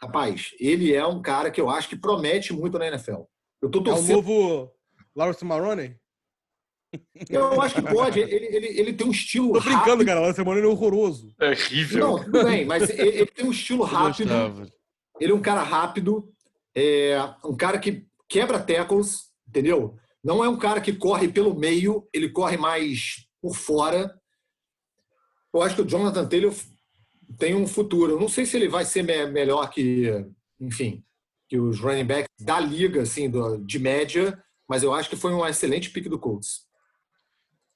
Rapaz, 0.00 0.52
ele 0.60 0.94
é 0.94 1.04
um 1.04 1.20
cara 1.20 1.50
que 1.50 1.60
eu 1.60 1.68
acho 1.68 1.88
que 1.88 1.96
promete 1.96 2.52
muito 2.52 2.78
na 2.78 2.86
NFL. 2.86 3.22
Eu 3.60 3.70
tô 3.70 3.78
É 3.78 3.82
o 3.82 3.84
torcendo. 3.84 4.12
novo 4.16 4.72
Lawrence 5.16 5.44
Maroney? 5.44 5.96
Eu 7.28 7.60
acho 7.60 7.74
que 7.76 7.82
pode. 7.82 8.20
Ele, 8.20 8.46
ele, 8.56 8.66
ele 8.80 8.92
tem 8.92 9.06
um 9.06 9.10
estilo 9.10 9.52
Tô 9.52 9.60
brincando, 9.60 9.80
rápido. 9.86 10.06
cara. 10.06 10.18
O 10.18 10.22
Lawrence 10.22 10.44
Maroney 10.44 10.64
é 10.64 10.66
horroroso. 10.72 11.34
É 11.40 11.50
horrível. 11.50 12.00
Não, 12.06 12.24
tudo 12.24 12.44
bem, 12.44 12.64
mas 12.64 12.90
ele, 12.90 13.08
ele 13.08 13.26
tem 13.26 13.44
um 13.46 13.50
estilo 13.50 13.82
rápido. 13.84 14.30
Ele 15.20 15.32
é 15.32 15.34
um 15.34 15.40
cara 15.42 15.62
rápido, 15.62 16.28
é 16.74 17.16
um 17.44 17.56
cara 17.56 17.78
que 17.78 18.06
quebra 18.28 18.58
tackles, 18.58 19.30
entendeu? 19.48 19.96
Não 20.22 20.42
é 20.44 20.48
um 20.48 20.56
cara 20.58 20.80
que 20.80 20.92
corre 20.92 21.28
pelo 21.28 21.54
meio, 21.54 22.08
ele 22.12 22.28
corre 22.30 22.56
mais 22.56 23.26
por 23.40 23.54
fora. 23.54 24.18
Eu 25.52 25.62
acho 25.62 25.76
que 25.76 25.82
o 25.82 25.86
Jonathan 25.88 26.26
Taylor 26.26 26.52
tem 27.38 27.54
um 27.54 27.66
futuro. 27.66 28.12
Eu 28.12 28.20
não 28.20 28.28
sei 28.28 28.44
se 28.46 28.56
ele 28.56 28.68
vai 28.68 28.84
ser 28.84 29.02
me- 29.02 29.26
melhor 29.26 29.70
que, 29.70 30.24
enfim, 30.60 31.04
que 31.48 31.58
os 31.58 31.78
running 31.78 32.04
backs 32.06 32.28
da 32.40 32.58
liga, 32.58 33.02
assim, 33.02 33.30
do- 33.30 33.58
de 33.58 33.78
média, 33.78 34.36
mas 34.68 34.82
eu 34.82 34.92
acho 34.92 35.08
que 35.10 35.16
foi 35.16 35.32
um 35.32 35.46
excelente 35.46 35.90
pick 35.90 36.08
do 36.08 36.18
Colts. 36.18 36.63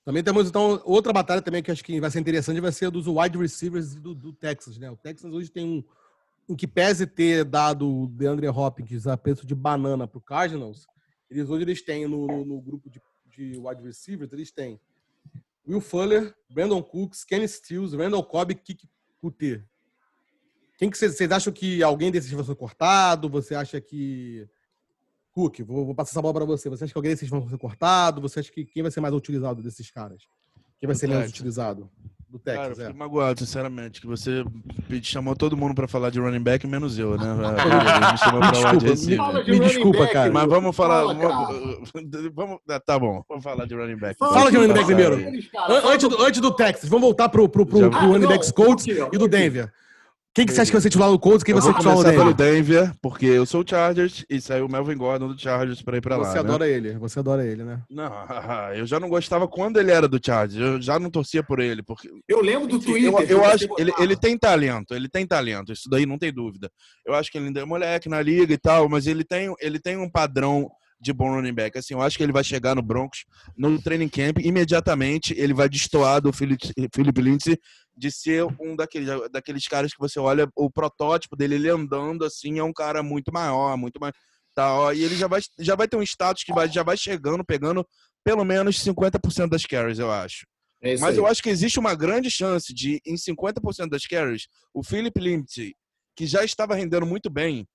Também 0.09 0.25
temos, 0.25 0.49
então, 0.49 0.81
outra 0.87 1.13
batalha 1.13 1.43
também 1.43 1.63
que 1.63 1.71
acho 1.71 1.85
que 1.85 2.01
vai 2.01 2.11
ser 2.11 2.19
interessante, 2.19 2.63
vai 2.63 2.73
ser 2.73 2.87
a 2.87 2.91
dos 2.91 3.07
wide 3.07 3.37
receivers 3.37 3.95
do, 3.95 4.15
do 4.15 4.33
Texas, 4.33 4.79
né? 4.79 4.91
O 4.91 4.97
Texas 4.97 5.31
hoje 5.31 5.51
tem 5.51 5.67
um, 5.67 5.85
em 6.49 6.57
que 6.57 6.67
pese 6.67 7.07
ter 7.07 7.45
dado 7.45 7.87
o 7.87 8.07
DeAndre 8.07 8.49
Hopkins 8.49 9.07
a 9.07 9.19
preço 9.19 9.47
de 9.47 9.55
banana 9.55 10.07
pro 10.09 10.19
Cardinals, 10.19 10.87
eles 11.31 11.51
hoje 11.51 11.65
eles 11.65 11.83
têm 11.83 12.09
no, 12.09 12.27
no- 12.27 12.43
no 12.43 12.59
grupo 12.59 12.89
de, 12.89 13.03
de 13.27 13.59
wide 13.59 13.83
receivers, 13.83 14.33
eles 14.33 14.51
têm 14.51 14.81
Will 15.69 15.83
Fuller, 15.83 16.35
Brandon 16.49 16.83
Cooks, 16.83 17.23
Kenny 17.23 17.47
Stills, 17.47 17.95
Randall 17.95 18.25
Cobb 18.25 18.53
e 18.53 18.55
Kiki 18.55 18.89
Kuti. 19.21 19.63
Quem 20.79 20.89
que 20.89 20.97
vocês 20.97 21.31
acham 21.31 21.53
que 21.53 21.83
alguém 21.83 22.11
desses 22.11 22.31
vai 22.31 22.45
ser 22.45 22.55
cortado? 22.55 23.29
Você 23.29 23.55
acha 23.55 23.79
que... 23.79 24.49
Cook, 25.33 25.61
vou, 25.65 25.87
vou 25.87 25.95
passar 25.95 26.11
essa 26.13 26.23
bola 26.23 26.35
para 26.35 26.45
você. 26.45 26.69
Você 26.69 26.85
acha 26.85 26.93
que 26.93 26.99
alguém 26.99 27.13
desses 27.13 27.29
vai 27.29 27.41
ser 27.49 27.59
cortado? 27.59 28.21
Você 28.21 28.41
acha 28.41 28.51
que 28.53 28.65
quem 28.65 28.83
vai 28.83 28.91
ser 28.93 29.01
mais 29.01 29.15
utilizado 29.15 29.63
desses 29.63 29.91
caras? 29.91 30.23
Quem 30.81 30.87
vai 30.87 30.95
Do 30.95 30.99
ser 30.99 31.07
menos 31.09 31.23
Texas. 31.25 31.39
utilizado? 31.39 31.91
Do 32.31 32.39
Cara, 32.39 32.65
eu 32.65 32.75
Texas, 32.75 32.91
é. 32.91 32.93
magoado, 32.93 33.41
sinceramente, 33.41 34.03
que 34.03 34.07
você 34.07 34.45
chamou 35.03 35.35
todo 35.35 35.57
mundo 35.57 35.75
pra 35.75 35.89
falar 35.89 36.11
de 36.11 36.21
running 36.21 36.43
back, 36.43 36.67
menos 36.67 36.99
eu, 36.99 37.17
né? 37.17 37.25
Me 38.13 38.19
chamou 38.19 38.41
pra 38.41 38.53
falar 38.55 38.77
de 38.77 38.87
receiver. 38.87 39.33
Me 39.33 39.41
running 39.53 39.61
desculpa, 39.61 39.99
back, 40.01 40.13
cara. 40.13 40.31
Mas 40.31 40.47
vamos 40.47 40.77
falar. 40.77 41.01
Fala, 41.07 41.15
vamos, 41.15 41.91
vamos- 42.35 42.59
ah, 42.69 42.81
tá 42.81 42.99
bom, 42.99 43.23
vamos 43.27 43.43
falar 43.43 43.65
de 43.67 43.75
running 43.75 43.97
back. 43.97 44.19
Fala 44.19 44.51
de 44.51 44.59
running 44.59 44.75
back 44.75 44.85
primeiro. 44.85 45.17
Antes 45.91 46.07
do, 46.09 46.23
antes 46.23 46.41
do 46.43 46.55
Texas, 46.55 46.91
vamos 46.91 47.07
voltar 47.07 47.31
pro, 47.31 47.49
pro, 47.49 47.65
pro, 47.65 47.89
pro 47.89 47.99
Ah, 47.99 48.01
running 48.05 48.19
não, 48.25 48.29
backs 48.29 48.53
Colts 48.53 48.87
e 48.87 49.17
do. 49.19 49.27
Denver. 49.27 49.73
Quem 50.35 50.47
que 50.47 50.53
você 50.53 50.61
acha 50.61 50.71
que 50.71 50.77
vai 50.77 50.83
ser 50.83 50.91
titular 50.91 51.11
do 51.11 51.19
Colts? 51.19 51.43
Quem 51.43 51.55
Eu 51.55 51.61
vai 51.61 51.71
ser 51.71 51.77
titular 51.77 51.97
do 51.97 52.03
começar 52.03 52.19
pelo 52.19 52.35
Denver? 52.35 52.85
Denver, 52.85 52.97
porque 53.03 53.27
eu 53.27 53.45
sou 53.45 53.63
o 53.63 53.69
Chargers 53.69 54.25
e 54.31 54.41
saiu 54.41 54.67
o 54.67 54.71
Melvin 54.71 54.97
Gordon 54.97 55.29
do 55.29 55.39
Chargers 55.41 55.83
pra 55.83 55.97
ir 55.97 56.01
pra 56.01 56.17
lá. 56.17 56.25
Você 56.25 56.35
né? 56.35 56.41
adora 56.41 56.69
ele, 56.69 56.97
você 56.97 57.19
adora 57.19 57.45
ele, 57.45 57.65
né? 57.65 57.83
Não, 57.91 58.13
eu 58.75 58.87
já 58.87 59.01
não 59.01 59.09
gostava 59.09 59.49
quando 59.49 59.79
ele 59.79 59.91
era 59.91 60.07
do 60.07 60.21
Chargers. 60.25 60.61
Eu 60.61 60.81
já 60.81 60.99
não 60.99 61.11
torcia 61.11 61.43
por 61.43 61.59
ele, 61.59 61.83
porque 61.83 62.09
Eu 62.29 62.41
lembro 62.41 62.69
do 62.69 62.79
Twitter. 62.79 63.13
Eu, 63.13 63.19
eu 63.19 63.27
que 63.27 63.35
você 63.35 63.45
acho 63.45 63.65
ele, 63.79 63.91
botava. 63.91 64.05
ele 64.05 64.17
tem 64.17 64.39
talento, 64.39 64.95
ele 64.95 65.09
tem 65.09 65.27
talento, 65.27 65.73
isso 65.73 65.89
daí 65.91 66.07
não 66.07 66.19
tem 66.19 66.33
dúvida. 66.33 66.71
Eu 67.05 67.15
acho 67.15 67.33
que 67.33 67.39
ele 67.39 67.47
ainda 67.47 67.61
é 67.61 67.65
moleque 67.65 68.09
na 68.09 68.23
liga 68.23 68.53
e 68.55 68.59
tal, 68.59 68.89
mas 68.89 69.07
ele 69.07 69.25
tem, 69.25 69.53
ele 69.61 69.81
tem 69.81 69.97
um 69.97 70.09
padrão 70.09 70.71
de 71.01 71.13
bom 71.13 71.31
running 71.33 71.55
back. 71.55 71.79
Assim, 71.79 71.95
eu 71.95 72.03
acho 72.03 72.17
que 72.17 72.23
ele 72.23 72.33
vai 72.33 72.45
chegar 72.45 72.75
no 72.75 72.83
Broncos 72.83 73.25
no 73.57 73.81
training 73.81 74.09
camp, 74.09 74.39
imediatamente 74.39 75.35
ele 75.37 75.55
vai 75.55 75.69
destoar 75.69 76.21
do 76.21 76.33
Philip, 76.33 76.73
Philip 76.95 77.21
Lindsay 77.21 77.59
de 77.97 78.11
ser 78.11 78.45
um 78.61 78.77
daqueles, 78.77 79.09
daqueles 79.31 79.67
caras 79.67 79.93
que 79.93 79.99
você 79.99 80.19
olha 80.19 80.49
o 80.55 80.71
protótipo 80.71 81.37
dele, 81.37 81.57
ele 81.57 81.69
andando 81.69 82.25
assim, 82.25 82.59
é 82.59 82.63
um 82.63 82.73
cara 82.73 83.03
muito 83.03 83.33
maior, 83.33 83.77
muito 83.77 84.01
mais 84.01 84.13
tal, 84.55 84.93
e 84.93 85.05
ele 85.05 85.17
já 85.17 85.29
vai, 85.29 85.41
já 85.59 85.77
vai 85.77 85.87
ter 85.87 85.97
um 85.97 86.03
status 86.03 86.43
que 86.43 86.53
vai, 86.53 86.69
já 86.69 86.83
vai 86.83 86.97
chegando, 86.97 87.45
pegando 87.45 87.87
pelo 88.25 88.45
menos 88.45 88.85
50% 88.85 89.49
das 89.49 89.65
carries, 89.65 89.99
eu 89.99 90.11
acho. 90.11 90.47
É 90.81 90.97
Mas 90.99 91.15
aí. 91.15 91.17
eu 91.17 91.27
acho 91.27 91.43
que 91.43 91.49
existe 91.49 91.79
uma 91.79 91.95
grande 91.95 92.31
chance 92.31 92.73
de, 92.73 93.01
em 93.07 93.15
50% 93.15 93.89
das 93.89 94.07
carries, 94.07 94.47
o 94.73 94.83
Philip 94.83 95.19
Lindsay, 95.21 95.75
que 96.17 96.27
já 96.27 96.45
estava 96.45 96.75
rendendo 96.75 97.07
muito 97.07 97.31
bem 97.31 97.67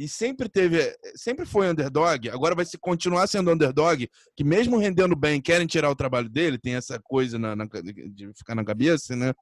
e 0.00 0.08
sempre 0.08 0.48
teve, 0.48 0.96
sempre 1.14 1.44
foi 1.44 1.68
underdog, 1.68 2.30
agora 2.30 2.54
vai 2.54 2.64
se 2.64 2.78
continuar 2.78 3.26
sendo 3.26 3.50
underdog, 3.52 4.08
que 4.34 4.42
mesmo 4.42 4.78
rendendo 4.78 5.14
bem, 5.14 5.42
querem 5.42 5.66
tirar 5.66 5.90
o 5.90 5.94
trabalho 5.94 6.26
dele, 6.26 6.56
tem 6.56 6.74
essa 6.74 6.98
coisa 6.98 7.38
na, 7.38 7.54
na- 7.54 7.66
de 7.66 8.32
ficar 8.34 8.54
na 8.54 8.64
cabeça, 8.64 9.14
né? 9.14 9.34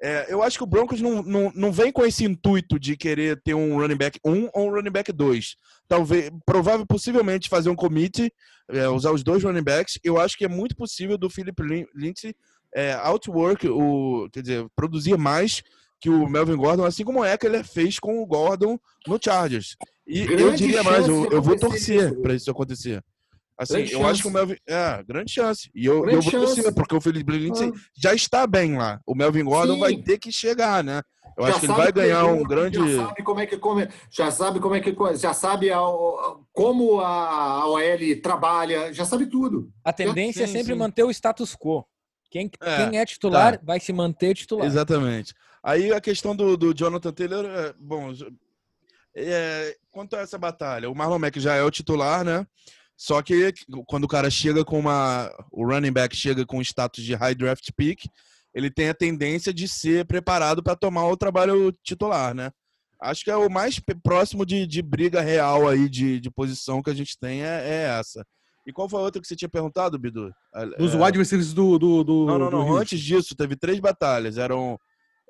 É, 0.00 0.32
eu 0.32 0.44
acho 0.44 0.58
que 0.58 0.62
o 0.62 0.66
Broncos 0.66 1.00
não, 1.00 1.24
não, 1.24 1.50
não 1.56 1.72
vem 1.72 1.90
com 1.90 2.06
esse 2.06 2.24
intuito 2.24 2.78
de 2.78 2.96
querer 2.96 3.40
ter 3.42 3.54
um 3.54 3.76
running 3.76 3.96
back 3.96 4.20
1 4.24 4.48
ou 4.54 4.68
um 4.68 4.70
running 4.70 4.92
back 4.92 5.10
2. 5.10 5.56
Talvez, 5.88 6.30
provável, 6.46 6.86
possivelmente 6.86 7.48
fazer 7.48 7.68
um 7.70 7.74
commit, 7.74 8.32
é, 8.70 8.88
usar 8.88 9.10
os 9.10 9.24
dois 9.24 9.42
running 9.42 9.62
backs. 9.62 9.98
Eu 10.04 10.20
acho 10.20 10.36
que 10.38 10.44
é 10.44 10.48
muito 10.48 10.76
possível 10.76 11.18
do 11.18 11.28
Philip 11.28 11.60
Lin- 11.60 11.86
Lindsay 11.96 12.32
é, 12.72 12.92
outwork, 12.94 13.66
o, 13.68 14.28
quer 14.32 14.42
dizer, 14.42 14.66
produzir 14.76 15.16
mais 15.16 15.62
que 16.04 16.10
o 16.10 16.28
Melvin 16.28 16.56
Gordon, 16.56 16.84
assim 16.84 17.02
como 17.02 17.24
é 17.24 17.34
que 17.38 17.46
ele 17.46 17.64
fez 17.64 17.98
com 17.98 18.22
o 18.22 18.26
Gordon 18.26 18.78
no 19.08 19.18
Chargers. 19.18 19.74
E 20.06 20.20
eu 20.20 20.26
Grande 20.26 20.58
diria 20.58 20.82
mais, 20.82 21.08
eu, 21.08 21.30
eu 21.30 21.40
vou 21.40 21.58
torcer 21.58 22.14
para 22.20 22.34
isso 22.34 22.50
acontecer. 22.50 23.02
Assim, 23.56 23.72
Grande 23.76 23.92
eu 23.94 23.98
chance. 24.00 24.10
acho 24.10 24.22
que 24.22 24.28
o 24.28 24.30
Melvin. 24.30 24.56
É, 24.68 25.02
grande 25.02 25.32
chance. 25.32 25.70
E 25.74 25.86
eu, 25.86 26.02
Grande 26.02 26.16
eu 26.16 26.20
vou 26.22 26.30
chance. 26.30 26.56
torcer, 26.56 26.74
porque 26.74 26.94
o 26.94 27.00
Philip 27.00 27.32
Lindsay 27.32 27.72
Ah. 27.74 27.78
já 27.96 28.12
está 28.12 28.46
bem 28.46 28.76
lá. 28.76 29.00
O 29.06 29.14
Melvin 29.14 29.44
Gordon 29.44 29.74
Sim. 29.74 29.80
vai 29.80 29.96
ter 29.96 30.18
que 30.18 30.30
chegar, 30.30 30.84
né? 30.84 31.00
Eu 31.38 31.44
Já 31.46 31.50
acho 31.52 31.60
que 31.60 31.66
ele 31.66 31.72
vai 31.72 31.90
ganhar 31.90 32.24
um 32.26 32.44
playbook, 32.44 32.48
grande. 32.50 32.76
Já 32.96 33.06
sabe 33.06 33.22
como 33.22 33.40
é 33.40 33.46
que 33.46 33.56
come, 33.56 33.88
já 34.10 34.30
sabe 34.30 34.60
como 34.60 34.74
é 34.74 34.80
que 34.80 34.94
já 35.16 35.32
sabe 35.32 35.70
a- 35.72 35.80
como 36.52 37.00
a, 37.00 37.66
OL 37.66 38.16
trabalha, 38.22 38.92
já 38.92 39.06
sabe 39.06 39.24
tudo. 39.24 39.70
A 39.82 39.90
tendência 39.90 40.44
é 40.44 40.46
sim, 40.46 40.52
sempre 40.52 40.74
sim. 40.74 40.78
manter 40.78 41.02
o 41.02 41.10
status 41.10 41.56
quo. 41.56 41.82
Quem 42.30 42.50
É, 42.60 42.76
quem 42.90 42.98
é 42.98 43.06
titular 43.06 43.58
vai 43.62 43.80
se 43.80 43.92
manter 43.92 44.34
titular. 44.34 44.66
Exatamente. 44.66 45.32
Aí 45.64 45.92
a 45.92 46.00
questão 46.00 46.36
do, 46.36 46.56
do 46.56 46.74
Jonathan 46.74 47.12
Taylor, 47.12 47.46
é, 47.46 47.74
bom, 47.78 48.12
é, 49.16 49.76
quanto 49.90 50.14
a 50.14 50.20
essa 50.20 50.36
batalha, 50.36 50.90
o 50.90 50.94
Marlon 50.94 51.18
Mack 51.18 51.40
já 51.40 51.54
é 51.54 51.62
o 51.62 51.70
titular, 51.70 52.22
né? 52.22 52.46
Só 52.96 53.22
que 53.22 53.52
quando 53.86 54.04
o 54.04 54.08
cara 54.08 54.30
chega 54.30 54.64
com 54.64 54.78
uma. 54.78 55.30
O 55.50 55.66
running 55.66 55.92
back 55.92 56.14
chega 56.14 56.46
com 56.46 56.60
status 56.60 57.02
de 57.02 57.14
high 57.14 57.34
draft 57.34 57.68
pick, 57.76 58.04
ele 58.54 58.70
tem 58.70 58.88
a 58.88 58.94
tendência 58.94 59.52
de 59.52 59.66
ser 59.66 60.06
preparado 60.06 60.62
para 60.62 60.76
tomar 60.76 61.08
o 61.08 61.16
trabalho 61.16 61.72
titular, 61.82 62.34
né? 62.34 62.50
Acho 63.00 63.24
que 63.24 63.30
é 63.30 63.36
o 63.36 63.50
mais 63.50 63.80
próximo 64.02 64.46
de, 64.46 64.66
de 64.66 64.80
briga 64.80 65.20
real 65.20 65.68
aí 65.68 65.88
de, 65.88 66.20
de 66.20 66.30
posição 66.30 66.82
que 66.82 66.90
a 66.90 66.94
gente 66.94 67.18
tem 67.18 67.42
é, 67.42 67.62
é 67.66 67.98
essa. 67.98 68.24
E 68.66 68.72
qual 68.72 68.88
foi 68.88 69.00
a 69.00 69.02
outra 69.02 69.20
que 69.20 69.26
você 69.26 69.36
tinha 69.36 69.48
perguntado, 69.48 69.98
Bidu? 69.98 70.32
Dos 70.78 70.94
É, 70.94 71.04
wide 71.04 71.18
receivers 71.18 71.52
do. 71.52 71.78
do, 71.78 72.04
do 72.04 72.26
não, 72.26 72.38
não, 72.38 72.50
não. 72.50 72.76
Antes 72.76 73.00
disso, 73.00 73.34
teve 73.34 73.56
três 73.56 73.78
batalhas. 73.80 74.38
Eram, 74.38 74.78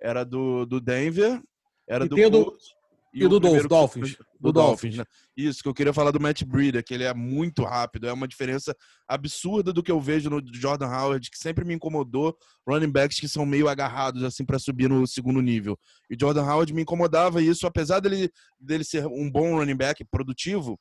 era 0.03 0.25
do, 0.25 0.65
do 0.67 0.81
Denver, 0.81 1.41
era 1.89 2.05
E 2.05 2.09
do 2.09 2.17
do- 2.17 2.45
Colts 2.45 2.67
E, 3.15 3.29
do 3.29 3.41
primeiro- 3.41 3.69
Dolphins. 3.69 4.17
Do 4.41 4.53
Dolphins, 4.53 4.97
né? 4.97 5.05
Isso, 5.37 5.63
que 5.63 5.69
eu 5.69 5.73
queria 5.75 5.93
falar 5.93 6.11
do 6.11 6.21
Matt 6.21 6.43
Breida, 6.43 6.83
que 6.83 6.93
ele 6.93 7.05
é 7.05 7.15
muito 7.15 7.63
rápido. 7.63 8.07
É 8.09 8.13
uma 8.13 8.27
diferença 8.29 8.75
absurda 9.09 9.73
do 9.73 9.83
que 9.83 9.91
eu 9.93 10.01
vejo 10.01 10.29
no 10.29 10.43
Jordan 10.53 10.89
Howard, 10.89 11.31
que 11.31 11.39
sempre 11.39 11.65
me 11.65 11.75
incomodou. 11.75 12.37
Running 12.69 12.91
backs 12.91 13.21
que 13.21 13.29
são 13.29 13.47
meio 13.47 13.69
agarrados, 13.69 14.23
assim, 14.25 14.45
para 14.45 14.59
subir 14.59 14.89
no 14.91 15.07
segundo 15.07 15.41
nível. 15.41 15.79
E 16.11 16.17
Jordan 16.21 16.43
Howard 16.45 16.75
me 16.75 16.83
incomodava 16.83 17.41
isso, 17.41 17.67
apesar 17.67 18.01
dele, 18.01 18.29
dele 18.61 18.83
ser 18.85 19.07
um 19.07 19.31
bom 19.31 19.57
running 19.57 19.77
back 19.77 20.05
produtivo. 20.11 20.79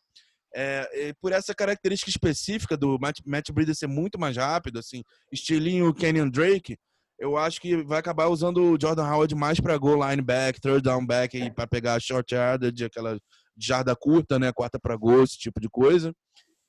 É, 0.55 1.09
e 1.09 1.13
por 1.21 1.31
essa 1.31 1.53
característica 1.55 2.09
específica 2.11 2.75
do 2.75 2.97
Matt, 2.99 3.19
Matt 3.25 3.49
Breida 3.51 3.73
ser 3.73 3.87
muito 3.87 4.19
mais 4.19 4.37
rápido, 4.37 4.77
assim, 4.79 5.01
estilinho 5.31 5.93
Kenyon 5.93 6.29
Drake, 6.29 6.77
eu 7.19 7.37
acho 7.37 7.61
que 7.61 7.77
vai 7.83 7.99
acabar 7.99 8.27
usando 8.27 8.57
o 8.73 8.77
Jordan 8.79 9.05
Howard 9.09 9.35
mais 9.35 9.59
para 9.59 9.77
goal 9.77 10.09
line 10.09 10.21
back, 10.21 10.59
third 10.59 10.81
down 10.81 11.05
back, 11.05 11.35
aí 11.41 11.51
para 11.51 11.67
pegar 11.67 11.99
short 11.99 12.33
yardage, 12.33 12.85
aquela 12.85 13.17
jarda 13.57 13.95
curta, 13.95 14.37
né, 14.39 14.51
quarta 14.51 14.79
para 14.79 14.95
gol, 14.97 15.23
esse 15.23 15.37
tipo 15.37 15.59
de 15.61 15.69
coisa. 15.69 16.13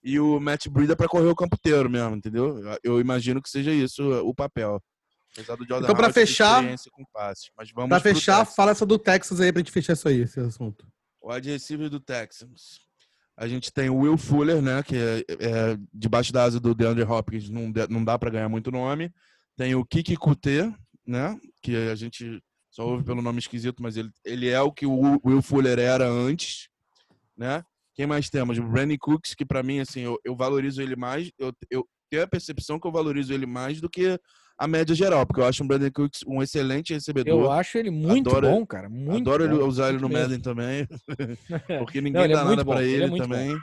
E 0.03 0.21
o 0.21 0.39
Matt 0.39 0.69
Breida 0.69 0.95
para 0.95 1.09
correr 1.09 1.29
o 1.29 1.35
campo 1.35 1.57
inteiro 1.59 1.89
mesmo, 1.89 2.15
entendeu? 2.15 2.59
Eu- 2.83 3.01
imagino 3.01 3.41
que 3.41 3.49
seja 3.49 3.73
isso 3.73 4.03
o 4.23 4.35
papel. 4.35 4.79
Apesar 5.33 5.57
do 5.57 5.67
Jordan 5.67 5.87
Então, 5.87 5.97
ter 6.13 6.13
fechar- 6.27 6.63
com 6.93 7.05
passes. 7.13 7.51
Mas 7.57 7.71
vamos 7.73 7.89
Pra 7.89 7.99
fechar, 8.01 8.45
fala 8.45 8.71
essa 8.71 8.85
do 8.87 8.99
Texas 8.99 9.41
aí 9.41 9.51
pra 9.51 9.61
gente 9.61 9.73
fechar 9.73 9.95
isso 9.95 10.07
aí, 10.07 10.21
esse 10.21 10.39
assunto. 10.39 10.87
O 11.21 11.33
receiver 11.33 11.89
do 11.89 11.99
Texans. 11.99 12.79
A 13.37 13.49
gente 13.49 13.73
tem 13.73 13.89
o 13.91 13.97
Will 13.97 14.17
Fuller, 14.17 14.63
né? 14.63 14.81
Que 14.85 14.95
é, 14.97 15.19
é 15.41 15.79
debaixo 15.93 16.33
da 16.33 16.45
asa 16.45 16.61
do 16.61 16.73
DeAndre 16.75 17.03
Hopkins, 17.03 17.49
não, 17.51 17.73
não 17.89 18.05
dá 18.05 18.17
para 18.17 18.31
ganhar 18.31 18.49
muito 18.49 18.71
nome. 18.71 19.13
Tem 19.57 19.75
o 19.75 19.85
Kiki 19.85 20.17
Kute, 20.17 20.73
né? 21.07 21.39
Que 21.63 21.77
a 21.77 21.95
gente 21.95 22.43
só 22.71 22.87
ouve 22.87 23.05
pelo 23.05 23.23
nome 23.23 23.39
esquisito, 23.39 23.83
mas 23.83 23.97
ele, 23.97 24.11
ele 24.25 24.49
é 24.49 24.61
o 24.61 24.73
que 24.73 24.85
o 24.85 25.21
Will 25.25 25.41
Fuller 25.43 25.79
era 25.79 26.09
antes, 26.09 26.69
né? 27.37 27.63
Quem 27.95 28.07
mais 28.07 28.29
temos? 28.29 28.59
O 28.59 28.63
Brandon 28.65 28.97
Cooks, 28.99 29.35
que 29.35 29.45
para 29.45 29.63
mim, 29.63 29.79
assim, 29.79 30.01
eu, 30.01 30.19
eu 30.25 30.35
valorizo 30.35 30.83
ele 30.83 30.97
mais. 30.97 31.31
Eu, 31.39 31.53
eu 31.71 31.87
tenho 32.11 32.25
a 32.25 32.27
percepção 32.27 32.81
que 32.81 32.87
eu 32.87 32.91
valorizo 32.93 33.33
ele 33.33 33.47
mais 33.47 33.81
do 33.81 33.89
que 33.89 34.19
a 34.59 34.67
média 34.67 34.95
geral, 34.95 35.25
porque 35.25 35.41
eu 35.41 35.47
acho 35.47 35.63
o 35.63 35.67
Brandon 35.67 35.91
Cooks 35.93 36.21
um 36.27 36.43
excelente 36.43 36.93
recebedor. 36.93 37.45
Eu 37.45 37.53
acho 37.53 37.79
ele 37.79 37.91
muito 37.91 38.31
Adoro- 38.31 38.49
bom, 38.49 38.67
cara. 38.67 38.89
Muito 38.89 39.31
Adoro 39.31 39.59
bom, 39.59 39.67
usar 39.69 39.91
ele 39.91 39.99
no. 40.01 40.09
Madden 40.09 40.41
também, 40.41 40.89
porque 41.79 42.01
ninguém 42.01 42.23
é 42.23 42.29
dá 42.29 42.45
muito 42.45 42.51
nada 42.51 42.65
bom, 42.65 42.73
pra 42.73 42.83
ele 42.83 42.95
ele, 42.95 43.05
é 43.05 43.07
muito 43.09 43.23
também. 43.23 43.57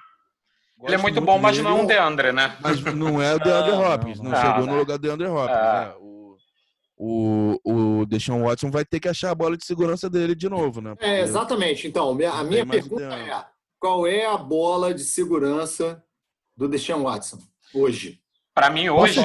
Ele 0.84 0.95
é 0.95 0.97
Gosto 0.97 1.01
muito 1.03 1.21
bom, 1.21 1.38
mas 1.38 1.55
dele, 1.57 1.67
não 1.69 1.77
é 1.77 1.82
um 1.82 1.86
DeAndre, 1.86 2.32
né? 2.32 2.57
Mas 2.61 2.82
não 2.82 3.21
é 3.21 3.36
o 3.36 3.39
DeAndre 3.39 3.71
Não, 3.71 3.93
Hopkins, 3.93 4.17
não, 4.19 4.23
não, 4.25 4.32
não. 4.32 4.38
chegou 4.41 4.63
Ah, 4.63 4.65
no 4.73 4.77
lugar 4.79 4.97
do 4.97 5.01
DeAndre 5.07 5.27
Hopkins. 5.27 5.57
Ah. 5.57 5.86
né? 5.86 5.93
O, 5.99 7.57
o, 7.63 7.99
o 8.01 8.05
Deshaun 8.05 8.43
Watson 8.43 8.69
vai 8.71 8.86
ter 8.86 8.99
que 8.99 9.07
achar 9.09 9.32
a 9.32 9.36
bola 9.36 9.57
de 9.57 9.65
segurança 9.65 10.09
dele 10.09 10.36
de 10.36 10.47
novo, 10.49 10.82
né? 10.82 10.91
É, 10.91 10.93
Porque- 10.95 11.07
exatamente. 11.21 11.88
Então, 11.88 12.09
a 12.09 12.13
Não 12.13 12.43
minha 12.45 12.65
pergunta 12.65 13.03
é: 13.03 13.45
qual 13.79 14.05
é 14.05 14.25
a 14.25 14.38
bola 14.38 14.93
de 14.93 15.03
segurança 15.03 16.03
do 16.55 16.67
Deshaun 16.67 17.03
Watson 17.03 17.39
hoje? 17.73 18.19
Pra 18.53 18.69
mim, 18.69 18.89
hoje, 18.89 19.19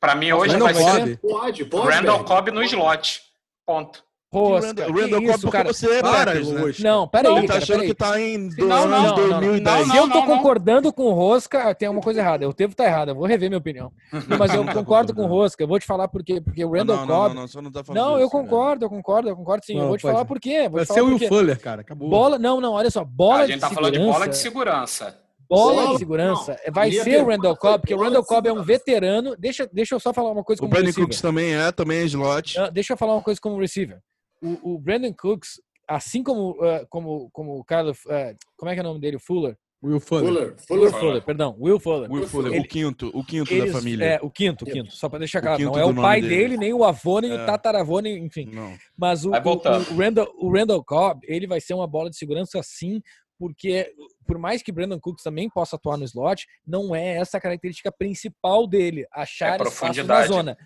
pra 0.00 0.14
mim, 0.14 0.32
hoje 0.32 0.54
Randall 0.54 0.72
vai 0.72 1.06
ser. 1.06 1.18
Pode, 1.20 1.64
pode. 1.66 1.94
Randall. 1.94 2.24
Cobb 2.24 2.50
no 2.50 2.62
slot. 2.64 3.22
Ponto. 3.66 4.02
O 4.40 4.48
Rosca, 4.48 4.66
Randall, 4.68 4.88
o 4.88 4.92
Randall 5.00 5.22
Cobb 5.22 5.50
cara? 5.52 5.72
você 5.72 5.86
é 5.90 6.00
Para, 6.02 6.32
Packers, 6.32 6.48
né? 6.48 6.72
Não, 6.90 7.06
peraí, 7.06 7.32
Ele 7.32 7.40
tá 7.42 7.46
cara, 7.48 7.58
achando 7.62 7.74
peraí. 7.76 7.88
que 7.88 7.94
tá 7.94 8.20
em 8.20 8.48
do, 8.48 8.66
Não, 8.66 8.76
anos 8.76 8.90
não, 8.90 9.02
não, 9.28 9.40
2010. 9.40 9.86
Se 9.90 9.96
eu 9.96 10.02
tô 10.02 10.08
não, 10.08 10.16
não. 10.20 10.26
concordando 10.26 10.92
com 10.92 11.04
o 11.04 11.12
Rosca, 11.12 11.74
tem 11.74 11.88
uma 11.88 12.00
coisa 12.00 12.20
errada. 12.20 12.44
Eu 12.44 12.52
devo 12.52 12.72
estar 12.72 12.84
errado, 12.86 13.10
eu 13.10 13.14
vou 13.14 13.26
rever 13.26 13.50
minha 13.50 13.58
opinião. 13.58 13.92
Não, 14.26 14.38
mas 14.38 14.54
eu 14.54 14.58
Não 14.64 14.66
tá 14.66 14.74
concordo 14.74 15.14
com 15.14 15.22
o. 15.22 15.26
Rosca. 15.26 15.62
Eu 15.62 15.68
vou 15.68 15.78
te 15.78 15.86
falar 15.86 16.08
por 16.08 16.24
quê. 16.24 16.40
Porque 16.40 16.64
o 16.64 16.70
Randall 16.72 16.96
não, 16.98 17.06
não, 17.06 17.14
Cobb. 17.14 17.34
não, 17.34 17.40
não, 17.42 17.48
só 17.48 17.60
não 17.62 17.70
tá 17.70 17.84
falando 17.84 18.02
Não, 18.02 18.14
eu 18.18 18.24
né? 18.26 18.30
concordo, 18.30 18.84
eu 18.84 18.88
concordo, 18.90 19.28
eu 19.28 19.36
concordo 19.36 19.64
sim. 19.66 19.74
Não, 19.74 19.82
eu 19.82 19.88
vou 19.88 19.98
te 19.98 20.02
falar 20.02 20.24
por 20.24 20.40
quê. 20.40 20.68
Vai 20.68 20.86
ser 20.86 21.02
o 21.02 21.06
Will. 21.06 21.28
Fuller, 21.28 21.60
cara. 21.60 21.82
Acabou. 21.82 22.08
Bola, 22.08 22.38
não, 22.38 22.60
não, 22.60 22.72
olha 22.72 22.90
só. 22.90 23.04
Bola 23.04 23.42
a 23.42 23.46
gente 23.46 23.60
tá 23.60 23.68
de 23.68 23.74
falando 23.74 23.92
de 23.92 23.98
segurança, 23.98 24.18
bola 24.18 24.28
de 24.28 24.36
segurança. 24.38 25.18
bola 25.48 25.82
Não, 25.82 25.92
de 25.92 25.98
segurança. 25.98 26.60
não. 26.66 26.72
Vai 26.72 26.90
ser 26.92 27.22
o 27.22 27.26
Randall 27.26 27.56
Cobb, 27.56 27.78
porque 27.80 27.94
o 27.94 27.98
Randall 28.00 28.22
de 28.22 28.28
Cobb 28.28 28.48
é 28.48 28.52
um 28.52 28.56
segurança. 28.56 28.78
veterano. 28.78 29.36
Deixa, 29.38 29.68
deixa 29.72 29.94
eu 29.94 30.00
só 30.00 30.12
falar 30.14 30.30
uma 30.30 30.42
coisa 30.44 30.60
O 30.60 30.62
como 30.62 30.70
Brandon 30.70 30.86
receiver. 30.86 31.04
Cooks 31.08 31.20
também 31.20 31.54
é, 31.54 31.70
também 31.72 31.98
é 31.98 32.04
slot. 32.04 32.58
Não, 32.58 32.72
deixa 32.72 32.92
eu 32.92 32.96
falar 32.96 33.14
uma 33.14 33.22
coisa 33.22 33.38
como 33.40 33.58
receiver. 33.60 33.98
O, 34.42 34.74
o 34.74 34.78
Brandon 34.78 35.12
Cooks, 35.14 35.60
assim 35.88 36.22
como, 36.22 36.50
uh, 36.52 36.86
como, 36.90 37.30
como 37.32 37.58
o 37.58 37.64
Carlos. 37.64 38.04
uh, 38.06 38.36
como 38.56 38.70
é 38.70 38.74
que 38.74 38.80
é 38.80 38.82
o 38.82 38.86
nome 38.86 39.00
dele? 39.00 39.16
O 39.16 39.20
Fuller? 39.20 39.56
Will 39.84 39.98
Fuller. 39.98 40.24
Fuller, 40.28 40.44
Will 40.46 40.58
Fuller. 40.68 40.92
Fuller, 40.92 41.22
perdão. 41.24 41.56
Will 41.58 41.80
Fuller. 41.80 42.10
Will 42.10 42.26
Fuller, 42.28 42.52
Ele- 42.52 42.60
o 42.60 42.68
quinto, 42.68 43.10
o 43.12 43.24
quinto 43.24 43.52
Eles- 43.52 43.72
da 43.72 43.78
família. 43.80 44.04
É, 44.04 44.18
o 44.22 44.30
quinto, 44.30 44.64
o 44.64 44.68
quinto, 44.70 44.92
só 44.92 45.08
pra 45.08 45.18
deixar 45.18 45.40
claro. 45.40 45.60
Não 45.60 45.76
é 45.76 45.84
o 45.84 45.92
pai 45.94 46.20
dele. 46.20 46.34
dele, 46.36 46.56
nem 46.56 46.72
o 46.72 46.84
avô, 46.84 47.18
nem 47.18 47.32
É. 47.32 47.34
o 47.42 47.46
tataravô, 47.46 47.98
nem, 47.98 48.24
enfim. 48.24 48.48
Não. 48.52 48.76
Mas 48.96 49.24
o, 49.24 49.30
Vai 49.30 49.42
o, 49.44 49.50
o, 49.50 49.96
Randall, 49.96 50.32
o 50.38 50.52
Randall 50.52 50.84
Cobb, 50.84 51.20
ele 51.26 51.48
vai 51.48 51.60
ser 51.60 51.74
uma 51.74 51.88
bola 51.88 52.08
de 52.10 52.16
segurança 52.16 52.60
sim, 52.62 53.02
porque 53.36 53.92
por 54.24 54.38
mais 54.38 54.62
que 54.62 54.70
Brandon 54.70 55.00
Cooks 55.00 55.24
também 55.24 55.50
possa 55.50 55.74
atuar 55.74 55.96
no 55.96 56.04
slot, 56.04 56.46
não 56.64 56.94
é 56.94 57.16
essa 57.16 57.38
a 57.38 57.40
característica 57.40 57.90
principal 57.90 58.68
dele, 58.68 59.04
achar 59.12 59.60
espaço 59.60 60.04
na 60.04 60.26
zona. 60.26 60.56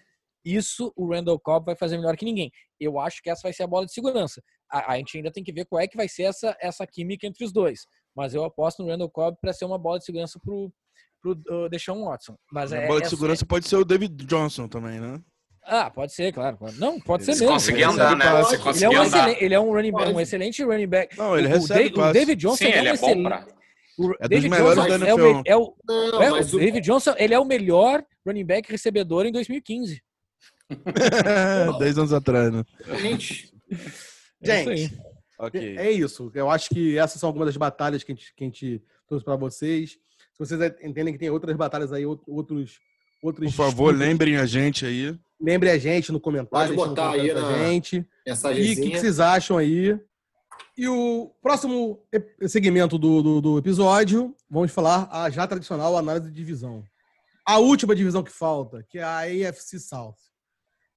Isso 0.47 0.93
o 0.97 1.11
Randall 1.13 1.41
Cobb 1.41 1.67
vai 1.67 1.75
fazer 1.75 1.97
melhor 1.99 2.17
que 2.17 2.25
ninguém. 2.25 2.53
Eu 2.79 3.01
acho 3.01 3.21
que 3.21 3.29
essa 3.29 3.41
vai 3.43 3.53
ser 3.53 3.65
a 3.65 3.67
bola 3.67 3.85
de 3.85 3.93
segurança. 3.93 4.41
A, 4.71 4.93
a 4.93 4.97
gente 4.97 5.17
ainda 5.17 5.33
tem 5.33 5.43
que 5.43 5.53
ver 5.53 5.65
qual 5.65 5.81
é 5.83 5.89
que 5.89 5.97
vai 5.97 6.09
ser 6.09 6.23
essa, 6.23 6.57
essa 6.61 6.87
química 6.87 7.27
entre 7.27 7.45
os 7.45 7.53
dois. 7.53 7.81
Mas 8.15 8.33
eu 8.33 8.45
aposto 8.45 8.83
no 8.83 8.89
Randall 8.89 9.11
Cobb 9.11 9.37
para 9.41 9.53
ser 9.53 9.65
uma 9.65 9.77
bola 9.79 9.99
de 9.99 10.05
segurança 10.05 10.39
pro, 10.43 10.73
pro 11.21 11.33
uh, 11.33 11.69
Deshaun 11.69 12.05
Watson. 12.05 12.37
Mas 12.53 12.73
A 12.73 12.77
é, 12.79 12.87
bola 12.87 13.01
de 13.01 13.07
é- 13.07 13.11
segurança 13.11 13.45
pode 13.45 13.67
ser 13.69 13.77
o 13.77 13.85
David 13.85 14.25
Johnson 14.25 14.69
também, 14.69 15.01
né? 15.01 15.21
ah, 15.69 15.91
pode 15.91 16.13
ser, 16.15 16.33
claro. 16.33 16.57
Não, 16.79 17.01
pode 17.01 17.25
ser 17.25 17.33
Se 17.35 17.41
mesmo. 17.41 17.55
conseguir 17.55 17.79
Ele 17.83 17.85
andar, 17.91 18.17
né? 18.17 18.25
Ele 18.25 18.37
é, 18.55 18.59
conseguir 18.59 18.87
um 18.87 18.91
andar. 18.93 19.05
excelente, 19.07 19.45
ele 19.45 19.55
é 19.55 19.59
um 19.61 19.73
running 19.73 19.91
back, 19.93 20.13
um 20.13 20.21
excelente 20.21 20.63
running 20.63 20.87
back. 20.87 21.19
Não, 21.19 21.37
ele 21.37 21.49
O- 21.49 21.51
o, 21.51 21.55
recebe 21.55 21.89
o 21.89 21.93
passe. 21.95 22.13
David 22.13 22.41
Johnson 22.41 22.57
Sim, 22.57 22.65
é 22.67 22.69
um 22.69 22.79
ele 22.79 22.89
é 22.89 22.97
bom 22.97 23.07
excelente. 23.09 23.25
pra. 23.25 23.47
O 23.99 24.13
É 24.21 24.29
David 24.29 24.51
Johnson 24.51 24.83
é 25.07 25.15
o, 25.15 25.43
é 25.45 25.57
o- 25.57 25.75
Não, 25.89 26.23
é, 26.23 26.31
o 26.31 26.37
o- 26.41 26.59
David 26.59 26.81
Johnson, 26.83 27.15
ele 27.19 27.35
é 27.35 27.39
o 27.41 27.45
melhor 27.45 28.05
running 28.25 28.45
back 28.45 28.71
recebedor 28.71 29.27
em 29.27 29.33
2015. 29.33 30.01
10 31.79 31.99
anos 31.99 32.13
atrás, 32.13 32.53
né? 32.53 32.65
Gente, 33.01 33.53
É 34.43 34.61
isso 34.61 34.71
aí. 34.71 34.77
Gente, 34.79 35.01
Ok. 35.39 35.77
É 35.77 35.91
isso. 35.91 36.31
Eu 36.35 36.51
acho 36.51 36.71
que 36.71 36.97
essas 36.97 37.21
são 37.21 37.29
algumas 37.29 37.47
das 37.49 37.57
batalhas 37.59 38.03
que 38.03 38.11
a 38.11 38.15
gente, 38.15 38.35
que 38.35 38.43
a 38.43 38.47
gente 38.47 38.83
trouxe 39.07 39.23
para 39.23 39.37
vocês. 39.37 39.91
Se 39.91 40.39
vocês 40.39 40.59
entendem 40.83 41.13
que 41.13 41.19
tem 41.21 41.29
outras 41.29 41.55
batalhas 41.57 41.93
aí, 41.93 42.05
out- 42.05 42.23
outros. 42.27 42.79
outros 43.23 43.51
Por 43.51 43.57
favor, 43.57 43.93
disputas, 43.93 44.09
lembrem 44.09 44.37
a 44.39 44.47
gente 44.47 44.87
aí. 44.87 45.15
lembre 45.39 45.69
a 45.71 45.77
gente 45.77 46.11
no 46.11 46.19
comentário. 46.19 46.75
Pode 46.75 46.89
botar 46.89 47.11
aí 47.11 47.35
na- 47.35 47.59
gente. 47.69 47.97
E 48.27 48.33
o 48.33 48.77
que, 48.77 48.91
que 48.93 48.99
vocês 48.99 49.21
acham 49.21 49.59
aí? 49.59 49.99
E 50.79 50.89
o 50.89 51.31
próximo 51.43 52.03
segmento 52.49 52.97
do, 52.97 53.23
do, 53.23 53.41
do 53.43 53.59
episódio, 53.59 54.35
vamos 54.49 54.73
falar 54.73 55.07
a 55.13 55.29
já 55.29 55.47
tradicional 55.47 55.99
análise 55.99 56.29
de 56.29 56.35
divisão. 56.35 56.83
A 57.45 57.59
última 57.59 57.95
divisão 57.95 58.23
que 58.23 58.33
falta, 58.33 58.83
que 58.89 58.99
é 58.99 59.03
a 59.03 59.19
AFC 59.21 59.79
South. 59.79 60.15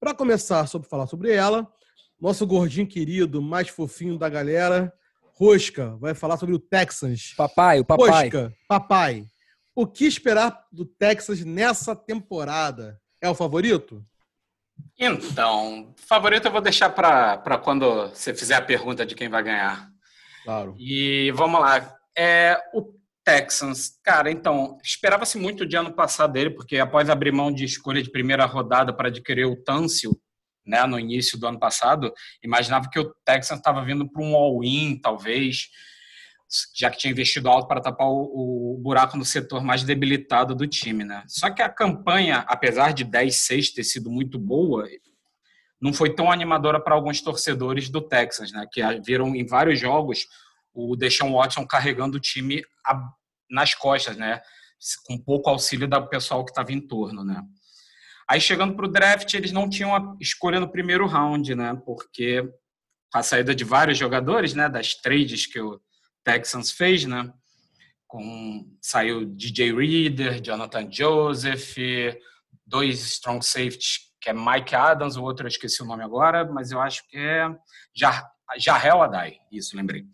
Para 0.00 0.14
começar 0.14 0.66
sobre 0.66 0.88
falar 0.88 1.06
sobre 1.06 1.30
ela, 1.30 1.70
nosso 2.18 2.46
gordinho 2.46 2.86
querido, 2.86 3.42
mais 3.42 3.68
fofinho 3.68 4.16
da 4.16 4.30
galera, 4.30 4.90
Rosca, 5.34 5.94
vai 5.98 6.14
falar 6.14 6.38
sobre 6.38 6.54
o 6.54 6.58
Texans. 6.58 7.34
Papai, 7.36 7.80
o 7.80 7.84
papai. 7.84 8.08
Rosca, 8.08 8.54
papai, 8.66 9.26
o 9.74 9.86
que 9.86 10.06
esperar 10.06 10.66
do 10.72 10.86
Texas 10.86 11.44
nessa 11.44 11.94
temporada? 11.94 12.98
É 13.20 13.28
o 13.28 13.34
favorito? 13.34 14.02
Então, 14.98 15.94
favorito 15.96 16.46
eu 16.46 16.52
vou 16.52 16.62
deixar 16.62 16.88
para 16.88 17.58
quando 17.58 18.08
você 18.08 18.32
fizer 18.34 18.54
a 18.54 18.62
pergunta 18.62 19.04
de 19.04 19.14
quem 19.14 19.28
vai 19.28 19.42
ganhar. 19.42 19.90
Claro. 20.44 20.74
E 20.78 21.30
vamos 21.32 21.60
lá. 21.60 21.94
É, 22.16 22.58
o 22.72 22.98
Texans, 23.24 23.98
cara, 24.02 24.30
então, 24.30 24.78
esperava-se 24.82 25.38
muito 25.38 25.66
de 25.66 25.76
ano 25.76 25.92
passado 25.92 26.32
dele, 26.32 26.50
porque 26.50 26.78
após 26.78 27.10
abrir 27.10 27.32
mão 27.32 27.52
de 27.52 27.64
escolha 27.64 28.02
de 28.02 28.10
primeira 28.10 28.44
rodada 28.46 28.92
para 28.92 29.08
adquirir 29.08 29.46
o 29.46 29.56
Tâncio, 29.62 30.18
né, 30.66 30.86
no 30.86 30.98
início 30.98 31.38
do 31.38 31.46
ano 31.46 31.58
passado, 31.58 32.12
imaginava 32.42 32.88
que 32.90 32.98
o 32.98 33.14
Texans 33.24 33.58
estava 33.58 33.84
vindo 33.84 34.08
para 34.10 34.22
um 34.22 34.34
all-in, 34.34 34.98
talvez, 35.00 35.68
já 36.74 36.90
que 36.90 36.98
tinha 36.98 37.12
investido 37.12 37.48
alto 37.48 37.68
para 37.68 37.80
tapar 37.80 38.08
o, 38.08 38.74
o 38.74 38.78
buraco 38.78 39.16
no 39.16 39.24
setor 39.24 39.62
mais 39.62 39.84
debilitado 39.84 40.54
do 40.54 40.66
time, 40.66 41.04
né? 41.04 41.24
Só 41.28 41.50
que 41.50 41.62
a 41.62 41.68
campanha, 41.68 42.44
apesar 42.48 42.92
de 42.92 43.04
10-6 43.04 43.72
ter 43.74 43.84
sido 43.84 44.10
muito 44.10 44.38
boa, 44.38 44.88
não 45.80 45.92
foi 45.92 46.14
tão 46.14 46.30
animadora 46.30 46.80
para 46.80 46.94
alguns 46.94 47.20
torcedores 47.20 47.88
do 47.88 48.00
Texas, 48.00 48.52
né? 48.52 48.66
Que 48.70 48.82
viram 49.00 49.34
em 49.34 49.46
vários 49.46 49.78
jogos 49.78 50.26
o 50.72 50.96
Deshaun 50.96 51.32
Watson 51.32 51.66
carregando 51.66 52.16
o 52.16 52.20
time 52.20 52.62
nas 53.50 53.74
costas, 53.74 54.16
né? 54.16 54.40
Com 55.06 55.18
pouco 55.18 55.50
auxílio 55.50 55.88
do 55.88 56.08
pessoal 56.08 56.44
que 56.44 56.50
estava 56.50 56.72
em 56.72 56.80
torno, 56.80 57.24
né? 57.24 57.42
Aí 58.28 58.40
chegando 58.40 58.76
para 58.76 58.86
o 58.86 58.90
draft, 58.90 59.34
eles 59.34 59.50
não 59.50 59.68
tinham 59.68 59.94
a 59.94 60.16
escolha 60.20 60.60
no 60.60 60.70
primeiro 60.70 61.06
round, 61.06 61.54
né? 61.54 61.74
Porque 61.84 62.48
a 63.12 63.22
saída 63.22 63.54
de 63.54 63.64
vários 63.64 63.98
jogadores, 63.98 64.54
né? 64.54 64.68
Das 64.68 64.94
trades 64.94 65.46
que 65.46 65.60
o 65.60 65.80
Texans 66.24 66.70
fez, 66.70 67.04
né? 67.04 67.32
Com, 68.06 68.66
saiu 68.80 69.24
DJ 69.24 69.72
Reader, 69.72 70.40
Jonathan 70.40 70.90
Joseph, 70.90 71.76
dois 72.64 73.00
strong 73.00 73.44
safeties, 73.44 74.10
que 74.20 74.30
é 74.30 74.32
Mike 74.32 74.74
Adams, 74.74 75.16
o 75.16 75.22
outro 75.22 75.46
eu 75.46 75.48
esqueci 75.48 75.82
o 75.82 75.86
nome 75.86 76.04
agora, 76.04 76.44
mas 76.44 76.70
eu 76.70 76.80
acho 76.80 77.08
que 77.08 77.16
é 77.16 77.48
Jar, 77.94 78.30
Jarrell 78.58 79.02
Adai, 79.02 79.38
isso, 79.50 79.76
lembrei. 79.76 80.04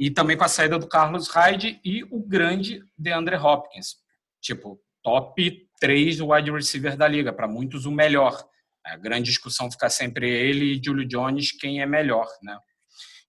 E 0.00 0.10
também 0.10 0.34
com 0.34 0.44
a 0.44 0.48
saída 0.48 0.78
do 0.78 0.88
Carlos 0.88 1.28
Hyde 1.28 1.78
e 1.84 2.02
o 2.04 2.26
grande 2.26 2.82
DeAndre 2.96 3.36
Hopkins. 3.36 3.96
Tipo, 4.40 4.80
top 5.02 5.68
3 5.78 6.20
wide 6.22 6.50
receiver 6.50 6.96
da 6.96 7.06
liga, 7.06 7.34
para 7.34 7.46
muitos 7.46 7.84
o 7.84 7.90
melhor. 7.90 8.42
A 8.84 8.96
grande 8.96 9.24
discussão 9.24 9.70
fica 9.70 9.90
sempre 9.90 10.26
ele 10.26 10.72
e 10.72 10.80
Julio 10.82 11.06
Jones, 11.06 11.52
quem 11.52 11.82
é 11.82 11.86
melhor, 11.86 12.26
né? 12.42 12.58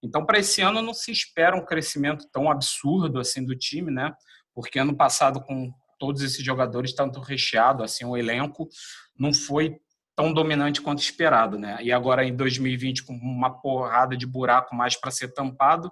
Então, 0.01 0.25
para 0.25 0.39
esse 0.39 0.61
ano 0.61 0.81
não 0.81 0.93
se 0.93 1.11
espera 1.11 1.55
um 1.57 1.65
crescimento 1.65 2.25
tão 2.31 2.49
absurdo 2.49 3.19
assim 3.19 3.45
do 3.45 3.55
time, 3.55 3.91
né? 3.91 4.13
Porque 4.53 4.79
ano 4.79 4.95
passado 4.95 5.41
com 5.41 5.71
todos 5.99 6.21
esses 6.21 6.43
jogadores 6.43 6.93
tanto 6.93 7.19
recheado 7.19 7.83
assim 7.83 8.03
o 8.05 8.17
elenco 8.17 8.67
não 9.15 9.31
foi 9.31 9.77
tão 10.15 10.33
dominante 10.33 10.81
quanto 10.81 11.01
esperado, 11.01 11.59
né? 11.59 11.77
E 11.81 11.91
agora 11.91 12.25
em 12.25 12.35
2020 12.35 13.03
com 13.03 13.13
uma 13.13 13.61
porrada 13.61 14.17
de 14.17 14.25
buraco 14.25 14.73
mais 14.73 14.95
para 14.95 15.11
ser 15.11 15.33
tampado, 15.33 15.91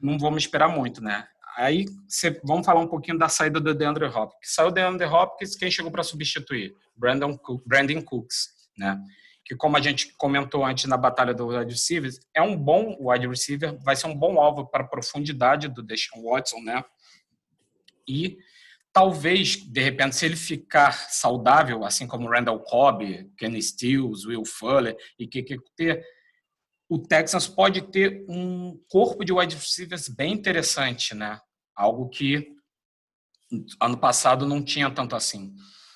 não 0.00 0.18
vamos 0.18 0.42
esperar 0.42 0.68
muito, 0.68 1.02
né? 1.02 1.26
Aí 1.56 1.86
cê, 2.06 2.40
vamos 2.44 2.64
falar 2.64 2.80
um 2.80 2.86
pouquinho 2.86 3.18
da 3.18 3.28
saída 3.28 3.60
do 3.60 3.74
DeAndre 3.74 4.06
Hopkins. 4.06 4.54
Saiu 4.54 4.68
o 4.68 4.70
DeAndre 4.70 5.06
Hopkins, 5.06 5.56
quem 5.56 5.70
chegou 5.70 5.90
para 5.90 6.04
substituir? 6.04 6.72
Brandon 6.96 7.36
Brandon 7.66 8.00
Cooks, 8.00 8.48
né? 8.76 9.00
Que 9.44 9.56
como 9.56 9.76
a 9.76 9.80
gente 9.80 10.14
comentou 10.16 10.64
antes 10.64 10.84
na 10.84 10.96
batalha 10.96 11.34
do 11.34 11.48
wide 11.48 11.72
receiver, 11.72 12.12
é 12.34 12.42
um 12.42 12.56
bom 12.56 12.96
wide 13.00 13.26
receiver, 13.26 13.76
vai 13.82 13.96
ser 13.96 14.06
um 14.06 14.14
bom 14.14 14.38
alvo 14.40 14.66
para 14.66 14.84
a 14.84 14.86
profundidade 14.86 15.68
do 15.68 15.82
Deshaun 15.82 16.22
Watson, 16.22 16.60
né? 16.60 16.84
E 18.06 18.38
talvez, 18.92 19.56
de 19.56 19.80
repente, 19.80 20.16
se 20.16 20.26
ele 20.26 20.36
ficar 20.36 20.92
saudável, 20.92 21.84
assim 21.84 22.06
como 22.06 22.28
Randall 22.28 22.60
Cobb, 22.60 23.30
Kenny 23.36 23.62
Stills, 23.62 24.26
Will 24.26 24.44
Fuller 24.44 24.96
e 25.18 25.26
KKT, 25.26 26.02
o 26.88 26.98
Texans 26.98 27.46
pode 27.46 27.82
ter 27.82 28.24
um 28.28 28.80
corpo 28.88 29.24
de 29.24 29.32
wide 29.32 29.54
receivers 29.54 30.08
bem 30.08 30.32
interessante, 30.32 31.14
né? 31.14 31.40
Algo 31.74 32.08
que 32.08 32.56
ano 33.80 33.98
passado 33.98 34.46
não 34.46 34.62
tinha 34.62 34.90
tanto 34.90 35.14
assim. 35.14 35.54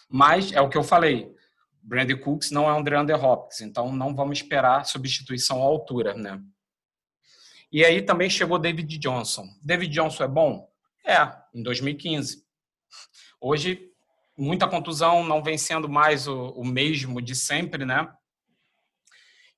Mas 0.09 0.53
é 0.53 0.61
o 0.61 0.68
que 0.68 0.76
eu 0.76 0.82
falei, 0.82 1.34
Brandon 1.82 2.18
Cooks 2.18 2.51
não 2.51 2.68
é 2.68 2.74
um 2.74 2.82
DeAndre 2.82 3.16
Hopkins, 3.16 3.62
então 3.62 3.93
não 3.93 4.14
vamos 4.14 4.38
esperar 4.38 4.84
substituição 4.84 5.62
à 5.62 5.64
altura, 5.64 6.14
né? 6.14 6.40
E 7.72 7.84
aí 7.84 8.03
também 8.03 8.28
chegou 8.28 8.59
David 8.59 8.99
Johnson. 8.99 9.47
David 9.62 9.93
Johnson 9.93 10.24
é 10.24 10.28
bom? 10.28 10.68
É, 11.07 11.16
em 11.55 11.62
2015. 11.62 12.45
Hoje, 13.40 13.90
muita 14.36 14.68
contusão, 14.68 15.24
não 15.24 15.43
vem 15.43 15.57
sendo 15.57 15.88
mais 15.88 16.28
o, 16.28 16.51
o 16.51 16.64
mesmo 16.64 17.20
de 17.20 17.34
sempre, 17.34 17.86
né? 17.86 18.07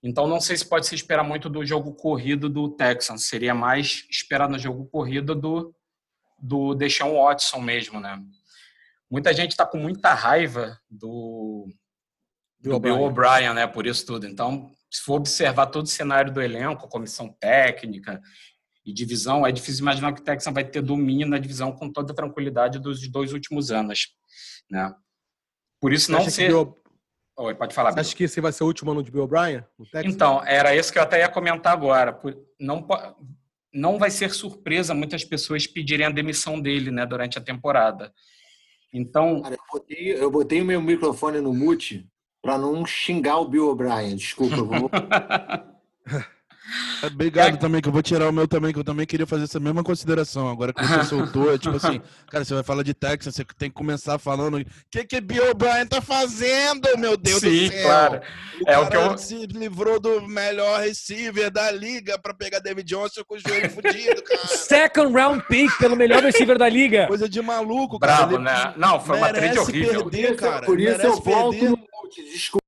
Então, 0.05 0.27
não 0.27 0.39
sei 0.39 0.55
se 0.55 0.69
pode 0.69 0.87
se 0.87 0.95
esperar 0.95 1.25
muito 1.25 1.49
do 1.49 1.65
jogo 1.65 1.95
corrido 1.95 2.47
do 2.51 2.69
Texans. 2.69 3.25
Seria 3.25 3.55
mais 3.55 4.07
esperar 4.11 4.51
no 4.51 4.59
jogo 4.59 4.85
corrido 4.85 5.35
do, 5.35 5.75
do 6.39 6.75
Deshaun 6.75 7.15
Watson 7.15 7.59
mesmo, 7.59 7.99
né? 7.99 8.23
Muita 9.11 9.33
gente 9.33 9.53
está 9.53 9.65
com 9.65 9.79
muita 9.79 10.13
raiva 10.13 10.79
do, 10.91 11.71
do 12.61 12.79
Bill 12.79 13.01
O'Brien, 13.01 13.55
né? 13.55 13.67
Por 13.67 13.87
isso 13.87 14.05
tudo. 14.05 14.27
Então, 14.27 14.71
se 14.91 15.01
for 15.01 15.15
observar 15.15 15.67
todo 15.69 15.87
o 15.87 15.89
cenário 15.89 16.31
do 16.31 16.43
elenco, 16.43 16.87
comissão 16.87 17.35
técnica 17.41 18.21
e 18.85 18.93
divisão, 18.93 19.47
é 19.47 19.51
difícil 19.51 19.81
imaginar 19.81 20.13
que 20.13 20.21
o 20.21 20.25
Texan 20.25 20.53
vai 20.53 20.65
ter 20.65 20.83
domínio 20.83 21.27
na 21.27 21.39
divisão 21.39 21.73
com 21.73 21.91
toda 21.91 22.13
a 22.13 22.17
tranquilidade 22.17 22.79
dos 22.79 23.09
dois 23.09 23.33
últimos 23.33 23.71
anos, 23.71 24.15
né? 24.71 24.95
Por 25.81 25.95
isso 25.95 26.13
não 26.13 26.29
ser... 26.29 26.49
Bill... 26.49 26.77
Oi, 27.37 27.55
pode 27.55 27.75
falar. 27.75 27.93
Você 27.93 28.01
acha 28.01 28.17
que 28.17 28.25
esse 28.25 28.41
vai 28.41 28.53
ser 28.53 28.63
o 28.65 28.67
último 28.69 28.93
ano 28.93 29.03
de 29.03 29.11
Bill 29.11 29.25
O'Brien? 29.25 29.65
Então, 30.05 30.43
era 30.47 30.75
isso 30.75 30.93
que 30.93 30.99
eu 30.99 31.03
até 31.03 31.19
ia 31.21 31.29
comentar 31.29 31.73
agora. 31.73 32.19
Não, 32.61 32.87
não 33.73 33.99
vai 33.99 34.11
ser 34.11 34.31
surpresa 34.31 34.95
muitas 34.95 35.25
pessoas 35.25 35.67
pedirem 35.67 36.07
a 36.07 36.11
demissão 36.11 36.61
dele 36.61 36.91
né, 36.91 37.05
durante 37.05 37.37
a 37.37 37.43
temporada. 37.43 38.13
Então. 38.93 39.43
Cara, 39.43 39.57
eu, 39.57 39.65
botei, 39.73 40.15
eu 40.15 40.31
botei 40.31 40.63
o 40.63 40.65
meu 40.65 40.81
microfone 40.81 41.41
no 41.41 41.53
mute 41.53 42.09
para 42.41 42.57
não 42.57 42.87
xingar 42.87 43.39
o 43.39 43.49
Bill 43.49 43.69
O'Brien. 43.69 44.15
Desculpa, 44.15 44.57
eu 44.57 44.67
vou. 44.67 44.91
Obrigado 47.03 47.55
é... 47.55 47.57
também, 47.57 47.81
que 47.81 47.89
eu 47.89 47.93
vou 47.93 48.03
tirar 48.03 48.29
o 48.29 48.33
meu 48.33 48.49
também, 48.49 48.73
que 48.73 48.79
eu 48.79 48.85
também 48.85 49.07
queria 49.07 49.27
fazer 49.27 49.45
essa 49.45 49.61
mesma 49.61 49.83
consideração. 49.83 50.49
Agora 50.49 50.73
que 50.73 50.83
você 50.85 51.05
soltou, 51.05 51.53
é 51.53 51.59
tipo 51.59 51.77
assim, 51.77 52.01
cara, 52.29 52.45
você 52.45 52.55
vai 52.55 52.63
falar 52.63 52.83
de 52.83 52.95
Texas, 52.95 53.35
você 53.35 53.45
tem 53.59 53.69
que 53.69 53.75
começar 53.75 54.19
falando 54.19 54.59
o 54.59 54.65
que 54.91 55.05
que 55.05 55.21
Bill 55.21 55.51
O'Brien 55.51 55.87
tá 55.87 56.01
fazendo, 56.01 56.89
meu 56.99 57.17
Deus 57.17 57.41
Sim, 57.41 57.69
do 57.69 57.73
céu. 57.73 57.83
claro. 57.83 58.21
O 58.61 58.71
é 58.71 58.79
o 58.79 58.89
que 58.89 58.97
eu... 58.97 59.19
se 59.19 59.47
livrou 59.47 60.01
do 60.01 60.23
melhor 60.27 60.81
receiver 60.81 61.51
da 61.51 61.71
liga 61.71 62.19
pra 62.19 62.33
pegar 62.33 62.61
David 62.61 62.89
Johnson 62.89 63.23
com 63.27 63.35
o 63.35 63.39
joelho 63.39 63.71
fudido, 63.71 64.23
cara. 64.23 64.47
Second 64.47 65.13
round 65.13 65.45
pick 65.49 65.77
pelo 65.79 65.97
melhor 65.97 66.23
receiver 66.25 66.59
da 66.59 66.69
liga. 66.69 67.07
Coisa 67.07 67.29
de 67.29 67.43
maluco, 67.43 67.99
cara. 67.99 68.27
Bravo, 68.27 68.39
né? 68.39 68.75
Não, 68.77 69.01
foi 69.01 69.17
uma 69.19 69.33
trade 69.33 69.59
horrível. 69.59 70.09
Perder, 70.09 70.37
cara. 70.37 70.65
Por 70.65 70.81
isso 70.81 71.01
eu 71.01 71.21
volto 71.21 71.65
no 71.65 71.95
desculpa. 72.33 72.65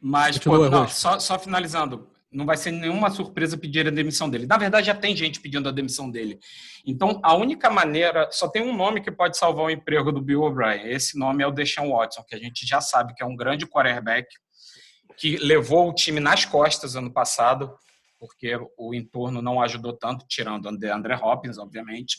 Mas, 0.00 0.38
pô, 0.38 0.68
não, 0.68 0.88
só, 0.88 1.18
só 1.18 1.38
finalizando, 1.38 2.10
não 2.32 2.46
vai 2.46 2.56
ser 2.56 2.70
nenhuma 2.70 3.10
surpresa 3.10 3.58
pedir 3.58 3.86
a 3.86 3.90
demissão 3.90 4.30
dele. 4.30 4.46
Na 4.46 4.56
verdade, 4.56 4.86
já 4.86 4.94
tem 4.94 5.16
gente 5.16 5.40
pedindo 5.40 5.68
a 5.68 5.72
demissão 5.72 6.10
dele. 6.10 6.38
Então, 6.86 7.20
a 7.22 7.34
única 7.34 7.68
maneira, 7.68 8.28
só 8.30 8.48
tem 8.48 8.62
um 8.62 8.76
nome 8.76 9.00
que 9.00 9.10
pode 9.10 9.36
salvar 9.36 9.66
o 9.66 9.70
emprego 9.70 10.12
do 10.12 10.22
Bill 10.22 10.42
O'Brien. 10.42 10.88
Esse 10.88 11.18
nome 11.18 11.42
é 11.42 11.46
o 11.46 11.50
Deshaun 11.50 11.90
Watson, 11.90 12.24
que 12.26 12.34
a 12.34 12.38
gente 12.38 12.66
já 12.66 12.80
sabe 12.80 13.14
que 13.14 13.22
é 13.22 13.26
um 13.26 13.36
grande 13.36 13.66
quarterback, 13.66 14.28
que 15.16 15.36
levou 15.38 15.90
o 15.90 15.94
time 15.94 16.20
nas 16.20 16.44
costas 16.44 16.94
ano 16.94 17.12
passado, 17.12 17.74
porque 18.18 18.58
o 18.78 18.94
entorno 18.94 19.42
não 19.42 19.60
ajudou 19.60 19.92
tanto, 19.92 20.24
tirando 20.28 20.66
o 20.66 20.68
André 20.68 21.16
Hopkins, 21.16 21.58
obviamente. 21.58 22.18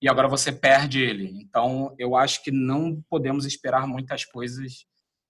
E 0.00 0.08
agora 0.08 0.28
você 0.28 0.52
perde 0.52 1.00
ele. 1.00 1.32
Então, 1.40 1.94
eu 1.98 2.14
acho 2.16 2.42
que 2.42 2.50
não 2.50 3.02
podemos 3.08 3.46
esperar 3.46 3.86
muitas 3.86 4.24
coisas 4.24 4.84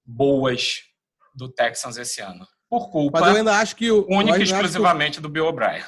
boas 0.05 0.81
do 1.35 1.49
Texans 1.49 1.97
esse 1.97 2.21
ano. 2.21 2.47
Por 2.69 2.91
culpa 2.91 3.21
Mas 3.21 3.31
eu 3.31 3.37
ainda 3.37 3.57
acho 3.59 3.77
que 3.77 3.91
o, 3.91 4.07
única 4.09 4.39
e 4.39 4.43
exclusivamente 4.43 5.21
do 5.21 5.29
Bill 5.29 5.47
O'Brien. 5.47 5.85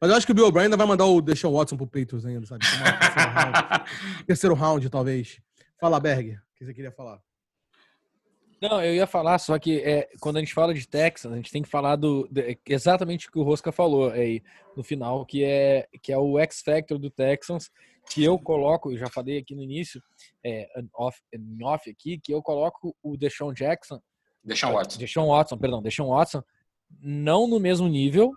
Mas 0.00 0.10
eu 0.10 0.16
acho 0.16 0.26
que 0.26 0.32
o 0.32 0.34
Bill 0.34 0.46
O'Brien 0.46 0.64
ainda 0.64 0.76
vai 0.76 0.86
mandar 0.86 1.06
o 1.06 1.20
Deshaun 1.20 1.52
Watson 1.52 1.76
pro 1.76 1.86
Patriots 1.86 2.24
ainda, 2.24 2.46
sabe? 2.46 2.64
Terceiro 2.64 3.30
round, 3.32 3.58
terceiro 4.26 4.54
round, 4.54 4.90
talvez. 4.90 5.40
Fala, 5.80 6.00
Berg, 6.00 6.32
o 6.32 6.38
que 6.56 6.64
você 6.64 6.74
queria 6.74 6.92
falar? 6.92 7.20
Não, 8.60 8.82
eu 8.82 8.92
ia 8.92 9.06
falar, 9.06 9.38
só 9.38 9.56
que 9.58 9.80
é, 9.80 10.08
quando 10.20 10.38
a 10.38 10.40
gente 10.40 10.52
fala 10.52 10.74
de 10.74 10.86
Texas, 10.86 11.32
a 11.32 11.36
gente 11.36 11.52
tem 11.52 11.62
que 11.62 11.68
falar 11.68 11.94
do 11.94 12.28
de, 12.28 12.58
exatamente 12.66 13.28
o 13.28 13.30
que 13.30 13.38
o 13.38 13.44
Rosca 13.44 13.70
falou 13.70 14.10
aí 14.10 14.42
no 14.76 14.82
final, 14.82 15.24
que 15.24 15.44
é, 15.44 15.86
que 16.02 16.12
é 16.12 16.18
o 16.18 16.38
X 16.40 16.62
Factor 16.62 16.98
do 16.98 17.10
Texans, 17.10 17.70
que 18.10 18.24
eu 18.24 18.36
coloco, 18.38 18.90
eu 18.90 18.98
já 18.98 19.08
falei 19.08 19.38
aqui 19.38 19.54
no 19.54 19.62
início, 19.62 20.02
é, 20.44 20.68
off, 20.94 21.20
off 21.62 21.88
aqui, 21.88 22.18
que 22.18 22.32
eu 22.32 22.42
coloco 22.42 22.96
o 23.00 23.16
Deshaun 23.16 23.52
Jackson 23.52 24.00
Deshaun 24.44 24.72
Watson. 24.72 24.98
Deshaun 24.98 25.28
Watson, 25.28 25.58
perdão, 25.58 25.82
Deshaun 25.82 26.08
Watson, 26.08 26.42
não 27.00 27.46
no 27.46 27.60
mesmo 27.60 27.88
nível 27.88 28.32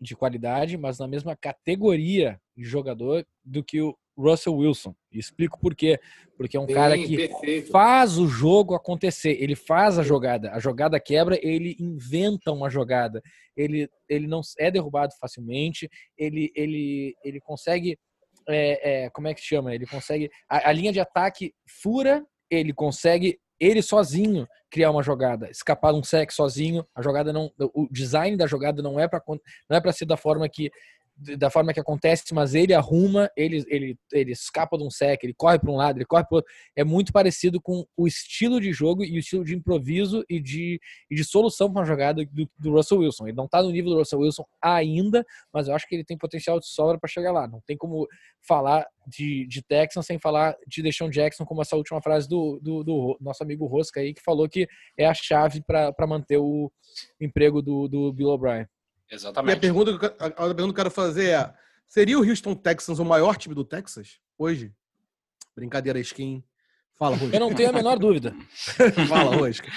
de 0.00 0.14
qualidade, 0.14 0.76
mas 0.76 0.98
na 0.98 1.08
mesma 1.08 1.34
categoria 1.34 2.40
de 2.56 2.64
jogador 2.64 3.26
do 3.44 3.64
que 3.64 3.80
o 3.80 3.96
Russell 4.16 4.56
Wilson. 4.56 4.94
E 5.12 5.18
explico 5.18 5.58
por 5.60 5.74
quê. 5.74 5.98
Porque 6.36 6.56
é 6.56 6.60
um 6.60 6.66
Sim, 6.66 6.74
cara 6.74 6.96
que 6.96 7.16
perfeito. 7.16 7.70
faz 7.70 8.18
o 8.18 8.26
jogo 8.26 8.74
acontecer, 8.74 9.42
ele 9.42 9.54
faz 9.54 9.98
a 9.98 10.02
jogada, 10.02 10.52
a 10.52 10.58
jogada 10.58 11.00
quebra, 11.00 11.38
ele 11.42 11.76
inventa 11.80 12.52
uma 12.52 12.68
jogada. 12.68 13.22
Ele, 13.56 13.88
ele 14.08 14.26
não 14.26 14.42
é 14.58 14.70
derrubado 14.70 15.14
facilmente, 15.18 15.88
ele, 16.16 16.52
ele, 16.54 17.14
ele 17.24 17.40
consegue. 17.40 17.98
É, 18.48 19.04
é, 19.04 19.10
como 19.10 19.28
é 19.28 19.34
que 19.34 19.40
se 19.40 19.46
chama? 19.48 19.74
Ele 19.74 19.86
consegue. 19.86 20.30
A, 20.48 20.68
a 20.68 20.72
linha 20.72 20.92
de 20.92 21.00
ataque 21.00 21.54
fura, 21.66 22.24
ele 22.50 22.72
consegue 22.72 23.38
ele 23.58 23.82
sozinho 23.82 24.46
criar 24.70 24.90
uma 24.90 25.02
jogada, 25.02 25.50
escapar 25.50 25.94
um 25.94 26.02
sec 26.02 26.30
sozinho, 26.30 26.86
a 26.94 27.02
jogada 27.02 27.32
não, 27.32 27.50
o 27.58 27.88
design 27.90 28.36
da 28.36 28.46
jogada 28.46 28.82
não 28.82 28.98
é 28.98 29.08
para 29.08 29.22
não 29.28 29.76
é 29.76 29.80
para 29.80 29.92
ser 29.92 30.06
da 30.06 30.16
forma 30.16 30.48
que 30.48 30.70
da 31.16 31.48
forma 31.48 31.72
que 31.72 31.80
acontece, 31.80 32.34
mas 32.34 32.54
ele 32.54 32.74
arruma, 32.74 33.30
ele, 33.34 33.64
ele, 33.68 33.98
ele 34.12 34.32
escapa 34.32 34.76
de 34.76 34.84
um 34.84 34.90
sec, 34.90 35.22
ele 35.24 35.32
corre 35.32 35.58
para 35.58 35.70
um 35.70 35.76
lado, 35.76 35.96
ele 35.96 36.04
corre 36.04 36.24
para 36.24 36.36
outro. 36.36 36.52
É 36.74 36.84
muito 36.84 37.10
parecido 37.12 37.60
com 37.60 37.86
o 37.96 38.06
estilo 38.06 38.60
de 38.60 38.70
jogo 38.72 39.02
e 39.02 39.16
o 39.16 39.18
estilo 39.18 39.42
de 39.42 39.54
improviso 39.54 40.24
e 40.28 40.38
de, 40.38 40.78
e 41.10 41.14
de 41.14 41.24
solução 41.24 41.72
para 41.72 41.80
uma 41.80 41.86
jogada 41.86 42.24
do, 42.26 42.50
do, 42.58 42.72
Russell 42.72 42.98
Wilson. 42.98 43.28
Ele 43.28 43.36
não 43.36 43.46
está 43.46 43.62
no 43.62 43.70
nível 43.70 43.92
do 43.92 43.98
Russell 43.98 44.20
Wilson 44.20 44.44
ainda, 44.60 45.24
mas 45.52 45.68
eu 45.68 45.74
acho 45.74 45.88
que 45.88 45.94
ele 45.94 46.04
tem 46.04 46.18
potencial 46.18 46.60
de 46.60 46.66
sobra 46.66 46.98
para 46.98 47.08
chegar 47.08 47.32
lá. 47.32 47.48
Não 47.48 47.62
tem 47.66 47.76
como 47.76 48.06
falar 48.46 48.86
de, 49.06 49.46
de 49.46 49.62
Texans 49.62 50.04
sem 50.04 50.18
falar 50.18 50.54
de 50.66 50.82
Deshaun 50.82 51.08
Jackson, 51.08 51.46
como 51.46 51.62
essa 51.62 51.76
última 51.76 52.02
frase 52.02 52.28
do, 52.28 52.60
do, 52.60 52.84
do 52.84 53.16
nosso 53.20 53.42
amigo 53.42 53.66
Rosca 53.66 54.00
aí, 54.00 54.12
que 54.12 54.22
falou 54.22 54.46
que 54.48 54.68
é 54.98 55.06
a 55.06 55.14
chave 55.14 55.62
para 55.62 56.06
manter 56.06 56.36
o 56.36 56.70
emprego 57.18 57.62
do, 57.62 57.88
do 57.88 58.12
Bill 58.12 58.28
O'Brien. 58.28 58.66
Exatamente. 59.10 59.54
E 59.54 59.56
a 59.56 59.60
pergunta, 59.60 60.16
a, 60.18 60.26
a 60.26 60.30
pergunta 60.30 60.56
que 60.56 60.62
eu 60.62 60.74
quero 60.74 60.90
fazer 60.90 61.30
é: 61.30 61.54
seria 61.86 62.18
o 62.18 62.28
Houston 62.28 62.54
Texans 62.54 62.98
o 62.98 63.04
maior 63.04 63.36
time 63.36 63.54
do 63.54 63.64
Texas 63.64 64.18
hoje? 64.38 64.72
Brincadeira, 65.54 65.98
skin. 66.00 66.44
Fala, 66.94 67.16
Rosca. 67.16 67.36
Eu 67.36 67.40
não 67.40 67.54
tenho 67.54 67.68
a 67.68 67.72
menor 67.72 67.98
dúvida. 67.98 68.34
Fala, 69.06 69.36
Rosca. 69.36 69.70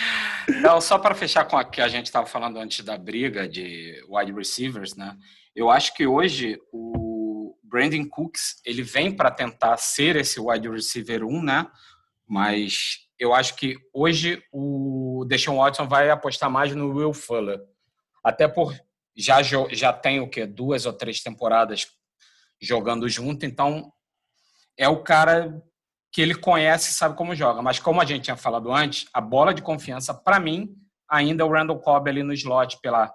Não, 0.61 0.79
só 0.79 0.97
para 0.97 1.13
fechar 1.13 1.45
com 1.45 1.57
o 1.57 1.65
que 1.65 1.81
a 1.81 1.87
gente 1.87 2.05
estava 2.05 2.25
falando 2.25 2.57
antes 2.57 2.83
da 2.83 2.97
briga 2.97 3.47
de 3.47 4.01
wide 4.07 4.31
receivers, 4.31 4.95
né? 4.95 5.17
Eu 5.53 5.69
acho 5.69 5.93
que 5.93 6.07
hoje 6.07 6.57
o 6.71 7.57
Brandon 7.63 8.07
Cooks 8.07 8.61
ele 8.65 8.81
vem 8.81 9.11
para 9.11 9.29
tentar 9.29 9.75
ser 9.77 10.15
esse 10.15 10.39
wide 10.39 10.69
receiver 10.69 11.25
1, 11.25 11.43
né? 11.43 11.67
Mas 12.25 12.99
eu 13.19 13.33
acho 13.33 13.55
que 13.55 13.75
hoje 13.93 14.41
o 14.51 15.25
Deshaun 15.27 15.57
Watson 15.57 15.87
vai 15.87 16.09
apostar 16.09 16.49
mais 16.49 16.73
no 16.73 16.93
Will 16.93 17.13
Fuller. 17.13 17.59
Até 18.23 18.47
por 18.47 18.73
já, 19.19 19.41
já 19.43 19.91
tem 19.91 20.19
o 20.19 20.29
que 20.29 20.45
duas 20.45 20.85
ou 20.85 20.93
três 20.93 21.21
temporadas 21.21 21.87
jogando 22.61 23.07
junto, 23.09 23.45
então 23.45 23.91
é 24.77 24.87
o 24.87 25.03
cara 25.03 25.61
que 26.11 26.21
ele 26.21 26.33
conhece 26.33 26.89
e 26.89 26.93
sabe 26.93 27.15
como 27.15 27.35
joga. 27.35 27.61
Mas 27.61 27.79
como 27.79 28.01
a 28.01 28.05
gente 28.05 28.23
tinha 28.23 28.37
falado 28.37 28.71
antes, 28.71 29.05
a 29.13 29.21
bola 29.21 29.53
de 29.53 29.61
confiança, 29.61 30.13
para 30.13 30.39
mim, 30.39 30.73
ainda 31.07 31.43
é 31.43 31.45
o 31.45 31.51
Randall 31.51 31.79
Cobb 31.79 32.09
ali 32.09 32.23
no 32.23 32.33
slot, 32.33 32.79
pela 32.81 33.13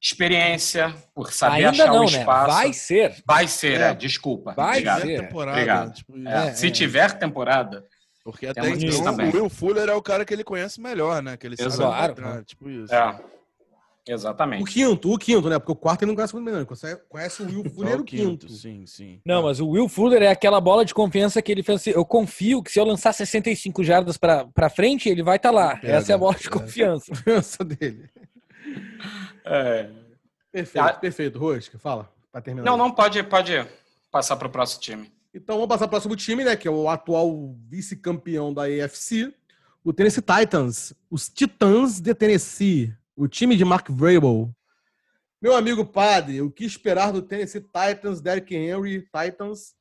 experiência, 0.00 0.92
por 1.14 1.32
saber 1.32 1.66
ainda 1.66 1.70
achar 1.70 1.86
não, 1.86 2.00
o 2.00 2.04
espaço. 2.04 2.48
Né? 2.48 2.54
Vai 2.54 2.72
ser. 2.72 3.22
Vai 3.24 3.48
ser, 3.48 3.80
é. 3.80 3.90
É, 3.90 3.94
desculpa. 3.94 4.52
Vai 4.54 4.70
Obrigado. 4.78 5.02
ser. 5.02 5.20
Temporada, 5.22 5.52
Obrigado. 5.56 5.94
tipo, 5.94 6.28
É, 6.28 6.54
Se 6.54 6.70
tiver 6.70 7.12
temporada, 7.18 7.84
Porque 8.24 8.46
até 8.48 8.68
então 8.68 9.04
também. 9.04 9.30
o 9.30 9.32
Will 9.32 9.48
Fuller 9.48 9.88
é 9.88 9.94
o 9.94 10.02
cara 10.02 10.24
que 10.24 10.34
ele 10.34 10.44
conhece 10.44 10.80
melhor, 10.80 11.22
né? 11.22 11.36
Que 11.36 11.46
ele 11.46 11.56
sabe 11.56 11.68
Exato. 11.68 12.04
encontrar, 12.04 12.44
tipo 12.44 12.68
isso. 12.68 12.92
é. 12.92 13.20
O 14.08 14.12
Exatamente. 14.12 14.64
quinto, 14.72 15.12
o 15.12 15.16
quinto, 15.16 15.48
né? 15.48 15.60
Porque 15.60 15.70
o 15.70 15.76
quarto 15.76 16.02
ele 16.02 16.10
não 16.10 16.16
conhece 16.16 16.34
bem, 16.34 16.42
não. 16.44 16.56
Ele 16.56 16.64
conhece- 16.66 17.00
conhece 17.08 17.42
o 17.42 17.46
Will 17.46 17.64
Fuller 17.70 18.00
o 18.00 18.04
quinto. 18.04 18.48
Sim, 18.48 18.84
sim. 18.84 19.20
Não, 19.24 19.44
mas 19.44 19.60
o 19.60 19.68
Will 19.68 19.88
Fuller 19.88 20.20
é 20.22 20.28
aquela 20.28 20.60
bola 20.60 20.84
de 20.84 20.92
confiança 20.92 21.40
que 21.40 21.52
ele 21.52 21.62
fez 21.62 21.80
assim, 21.82 21.90
eu 21.90 22.04
confio 22.04 22.62
que 22.64 22.72
se 22.72 22.80
eu 22.80 22.84
lançar 22.84 23.12
65 23.12 23.84
jardas 23.84 24.16
pra, 24.16 24.44
pra 24.46 24.68
frente, 24.68 25.08
ele 25.08 25.22
vai 25.22 25.36
estar 25.36 25.52
lá. 25.52 25.76
Pega, 25.76 25.92
Essa 25.94 26.10
é 26.12 26.14
a 26.16 26.18
bola 26.18 26.34
de 26.34 26.48
é. 26.48 26.50
confiança. 26.50 27.06
Confiança 27.14 27.64
dele. 27.64 28.10
É. 29.44 29.88
Perfeito, 30.50 30.84
Ah. 30.84 30.92
perfeito. 30.94 31.38
Rosca, 31.38 31.78
fala, 31.78 32.10
pra 32.30 32.40
terminar. 32.40 32.64
Não, 32.68 32.76
não, 32.76 32.90
pode, 32.90 33.22
pode 33.22 33.52
passar 34.10 34.36
para 34.36 34.48
o 34.48 34.50
próximo 34.50 34.80
time. 34.80 35.12
Então 35.34 35.54
vamos 35.56 35.68
passar 35.68 35.86
para 35.86 35.86
o 35.86 35.90
próximo 35.90 36.16
time, 36.16 36.44
né? 36.44 36.56
Que 36.56 36.68
é 36.68 36.70
o 36.70 36.88
atual 36.88 37.54
vice-campeão 37.68 38.52
da 38.52 38.64
AFC, 38.64 39.32
o 39.82 39.92
Tennessee 39.92 40.22
Titans, 40.22 40.92
os 41.10 41.28
Titãs 41.28 42.00
de 42.00 42.12
Tennessee, 42.14 42.92
o 43.16 43.28
time 43.28 43.56
de 43.56 43.64
Mark 43.64 43.88
Vrabel. 43.90 44.50
Meu 45.40 45.56
amigo 45.56 45.84
padre, 45.84 46.40
o 46.40 46.50
que 46.50 46.64
esperar 46.64 47.12
do 47.12 47.20
Tennessee 47.20 47.60
Titans, 47.60 48.20
Derrick 48.20 48.54
Henry 48.54 49.02
Titans 49.02 49.74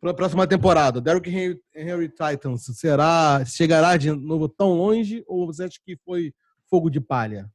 para 0.00 0.10
a 0.10 0.14
próxima 0.14 0.46
temporada? 0.46 1.00
Derrick 1.00 1.28
Henry, 1.28 1.60
Henry 1.74 2.08
Titans 2.08 2.64
será 2.78 3.44
chegará 3.44 3.96
de 3.96 4.10
novo 4.10 4.48
tão 4.48 4.72
longe 4.74 5.22
ou 5.26 5.46
você 5.46 5.64
acha 5.64 5.78
que 5.84 5.98
foi 6.04 6.32
fogo 6.68 6.88
de 6.88 7.00
palha? 7.00 7.50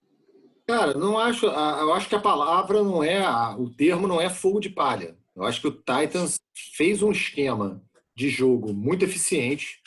Cara, 0.68 0.94
não 0.94 1.18
acho. 1.18 1.48
Eu 1.48 1.94
acho 1.94 2.08
que 2.08 2.16
a 2.16 2.22
palavra 2.22 2.84
não 2.84 3.04
é. 3.04 3.22
O 3.58 3.70
termo 3.70 4.08
não 4.08 4.22
é 4.22 4.30
fogo 4.30 4.60
de 4.60 4.70
palha. 4.70 5.18
Eu 5.36 5.44
acho 5.44 5.60
que 5.60 5.68
o 5.68 5.72
Titans 5.72 6.40
fez 6.76 7.02
um 7.02 7.12
esquema 7.12 7.82
de 8.16 8.30
jogo 8.30 8.74
muito 8.74 9.04
eficiente. 9.04 9.82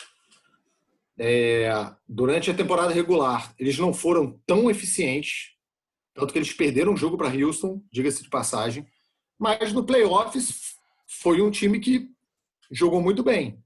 É, 1.19 1.71
durante 2.09 2.51
a 2.51 2.55
temporada 2.55 2.93
regular, 2.93 3.55
eles 3.59 3.79
não 3.79 3.93
foram 3.93 4.41
tão 4.47 4.69
eficientes, 4.69 5.53
tanto 6.13 6.33
que 6.33 6.39
eles 6.39 6.53
perderam 6.53 6.95
o 6.95 6.97
jogo 6.97 7.17
para 7.17 7.35
Houston, 7.35 7.83
diga-se 7.91 8.23
de 8.23 8.29
passagem. 8.29 8.87
Mas 9.39 9.73
no 9.73 9.85
playoffs 9.85 10.77
foi 11.07 11.41
um 11.41 11.51
time 11.51 11.79
que 11.79 12.09
jogou 12.71 13.01
muito 13.01 13.23
bem. 13.23 13.59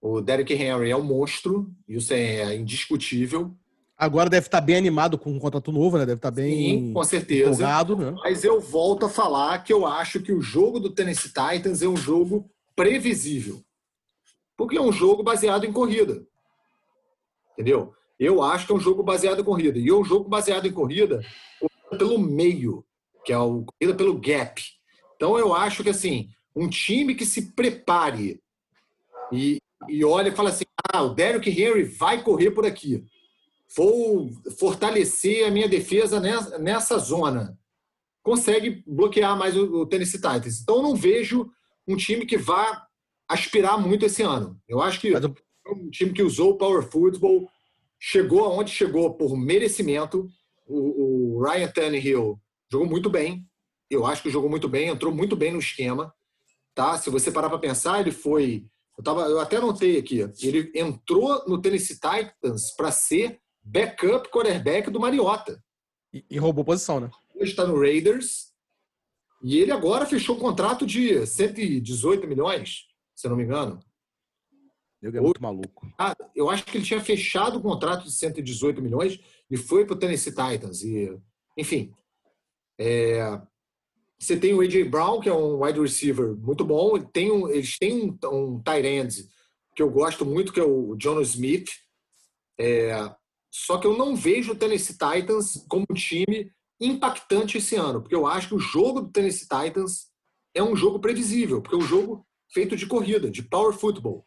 O 0.00 0.20
Derrick 0.20 0.52
Henry 0.52 0.90
é 0.90 0.96
um 0.96 1.02
monstro, 1.02 1.70
isso 1.86 2.12
é 2.14 2.54
indiscutível. 2.54 3.54
Agora 3.96 4.30
deve 4.30 4.46
estar 4.46 4.60
bem 4.60 4.76
animado 4.76 5.18
com 5.18 5.32
um 5.32 5.40
contrato 5.40 5.72
novo, 5.72 5.98
né? 5.98 6.06
Deve 6.06 6.18
estar 6.18 6.30
bem 6.30 6.54
Sim, 6.54 6.92
com 6.92 7.02
certeza. 7.02 7.50
empolgado, 7.50 7.96
né? 7.96 8.14
Mas 8.22 8.44
eu 8.44 8.60
volto 8.60 9.06
a 9.06 9.08
falar 9.08 9.58
que 9.64 9.72
eu 9.72 9.84
acho 9.84 10.20
que 10.20 10.32
o 10.32 10.40
jogo 10.40 10.78
do 10.78 10.90
Tennessee 10.90 11.32
Titans 11.32 11.82
é 11.82 11.88
um 11.88 11.96
jogo 11.96 12.48
previsível. 12.76 13.60
Porque 14.56 14.78
é 14.78 14.80
um 14.80 14.92
jogo 14.92 15.24
baseado 15.24 15.64
em 15.64 15.72
corrida. 15.72 16.24
Entendeu? 17.58 17.92
Eu 18.20 18.40
acho 18.40 18.66
que 18.66 18.72
é 18.72 18.74
um 18.76 18.80
jogo 18.80 19.02
baseado 19.02 19.40
em 19.40 19.44
corrida. 19.44 19.80
E 19.80 19.88
é 19.88 19.92
um 19.92 20.04
jogo 20.04 20.28
baseado 20.28 20.66
em 20.66 20.72
corrida 20.72 21.20
pelo 21.98 22.16
meio, 22.16 22.84
que 23.24 23.32
é 23.32 23.38
o 23.38 23.64
corrida 23.64 23.96
pelo 23.96 24.16
gap. 24.16 24.62
Então 25.16 25.36
eu 25.36 25.52
acho 25.52 25.82
que 25.82 25.90
assim, 25.90 26.28
um 26.54 26.68
time 26.68 27.16
que 27.16 27.26
se 27.26 27.52
prepare 27.52 28.40
e, 29.32 29.58
e 29.88 30.04
olha 30.04 30.28
e 30.28 30.34
fala 30.36 30.50
assim: 30.50 30.64
ah, 30.92 31.02
o 31.02 31.14
Derrick 31.14 31.50
Henry 31.50 31.82
vai 31.82 32.22
correr 32.22 32.52
por 32.52 32.64
aqui. 32.64 33.04
Vou 33.76 34.30
fortalecer 34.58 35.44
a 35.44 35.50
minha 35.50 35.68
defesa 35.68 36.20
nessa, 36.20 36.58
nessa 36.58 36.98
zona 36.98 37.58
consegue 38.22 38.82
bloquear 38.86 39.36
mais 39.38 39.56
o, 39.56 39.80
o 39.80 39.86
Tennessee 39.86 40.20
Titans. 40.20 40.60
Então 40.60 40.76
eu 40.76 40.82
não 40.82 40.94
vejo 40.94 41.50
um 41.86 41.96
time 41.96 42.26
que 42.26 42.36
vá 42.36 42.86
aspirar 43.26 43.78
muito 43.80 44.04
esse 44.04 44.22
ano. 44.22 44.60
Eu 44.68 44.82
acho 44.82 45.00
que 45.00 45.10
Mas 45.10 45.24
o- 45.24 45.34
um 45.72 45.90
time 45.90 46.12
que 46.12 46.22
usou 46.22 46.52
o 46.52 46.58
Power 46.58 46.82
Football, 46.82 47.48
chegou 47.98 48.44
aonde 48.44 48.70
chegou 48.70 49.14
por 49.14 49.36
merecimento. 49.36 50.28
O, 50.66 51.36
o 51.36 51.42
Ryan 51.42 51.68
Tannehill 51.68 52.40
jogou 52.70 52.86
muito 52.86 53.10
bem. 53.10 53.46
Eu 53.90 54.04
acho 54.06 54.22
que 54.22 54.30
jogou 54.30 54.50
muito 54.50 54.68
bem, 54.68 54.88
entrou 54.88 55.12
muito 55.12 55.34
bem 55.34 55.52
no 55.52 55.58
esquema. 55.58 56.12
Tá? 56.74 56.98
Se 56.98 57.10
você 57.10 57.30
parar 57.30 57.48
para 57.48 57.58
pensar, 57.58 58.00
ele 58.00 58.12
foi. 58.12 58.66
Eu, 58.96 59.04
tava, 59.04 59.22
eu 59.22 59.40
até 59.40 59.56
anotei 59.56 59.98
aqui. 59.98 60.20
Ele 60.42 60.70
entrou 60.74 61.44
no 61.46 61.60
Tennessee 61.60 61.96
Titans 61.96 62.74
para 62.76 62.90
ser 62.90 63.40
backup 63.62 64.28
quarterback 64.30 64.90
do 64.90 65.00
Mariota 65.00 65.62
E, 66.12 66.24
e 66.30 66.38
roubou 66.38 66.64
posição, 66.64 67.00
né? 67.00 67.10
hoje 67.38 67.52
está 67.52 67.66
no 67.66 67.80
Raiders. 67.80 68.48
E 69.42 69.58
ele 69.58 69.70
agora 69.70 70.04
fechou 70.04 70.36
um 70.36 70.40
contrato 70.40 70.84
de 70.84 71.24
118 71.24 72.26
milhões, 72.26 72.86
se 73.14 73.26
eu 73.26 73.30
não 73.30 73.36
me 73.36 73.44
engano. 73.44 73.78
Ele 75.02 75.16
é 75.16 75.20
muito 75.20 75.42
maluco. 75.42 75.86
Ah, 75.98 76.16
eu 76.34 76.50
acho 76.50 76.64
que 76.64 76.76
ele 76.76 76.84
tinha 76.84 77.00
fechado 77.00 77.58
o 77.58 77.62
contrato 77.62 78.04
de 78.04 78.12
118 78.12 78.82
milhões 78.82 79.20
e 79.50 79.56
foi 79.56 79.84
para 79.84 79.94
o 79.94 79.98
Tennessee 79.98 80.34
Titans. 80.34 80.82
E, 80.82 81.16
enfim, 81.56 81.92
é, 82.78 83.40
você 84.18 84.36
tem 84.36 84.54
o 84.54 84.60
A.J. 84.60 84.84
Brown, 84.84 85.20
que 85.20 85.28
é 85.28 85.32
um 85.34 85.62
wide 85.62 85.80
receiver 85.80 86.36
muito 86.36 86.64
bom. 86.64 86.96
Ele 86.96 87.06
tem 87.12 87.30
um, 87.30 87.48
eles 87.48 87.78
têm 87.78 88.18
um, 88.24 88.28
um 88.32 88.60
tight 88.60 88.86
end 88.86 89.28
que 89.74 89.82
eu 89.82 89.90
gosto 89.90 90.26
muito, 90.26 90.52
que 90.52 90.58
é 90.58 90.64
o 90.64 90.96
Jonas 91.00 91.28
Smith. 91.28 91.68
É, 92.58 92.90
só 93.50 93.78
que 93.78 93.86
eu 93.86 93.96
não 93.96 94.16
vejo 94.16 94.52
o 94.52 94.56
Tennessee 94.56 94.96
Titans 94.98 95.64
como 95.68 95.86
um 95.88 95.94
time 95.94 96.50
impactante 96.80 97.58
esse 97.58 97.76
ano, 97.76 98.00
porque 98.00 98.14
eu 98.14 98.26
acho 98.26 98.48
que 98.48 98.54
o 98.54 98.60
jogo 98.60 99.00
do 99.02 99.10
Tennessee 99.10 99.48
Titans 99.48 100.08
é 100.54 100.62
um 100.62 100.76
jogo 100.76 101.00
previsível, 101.00 101.60
porque 101.60 101.76
é 101.76 101.78
um 101.78 101.86
jogo 101.86 102.26
feito 102.52 102.76
de 102.76 102.86
corrida, 102.86 103.30
de 103.30 103.42
power 103.42 103.72
football. 103.72 104.24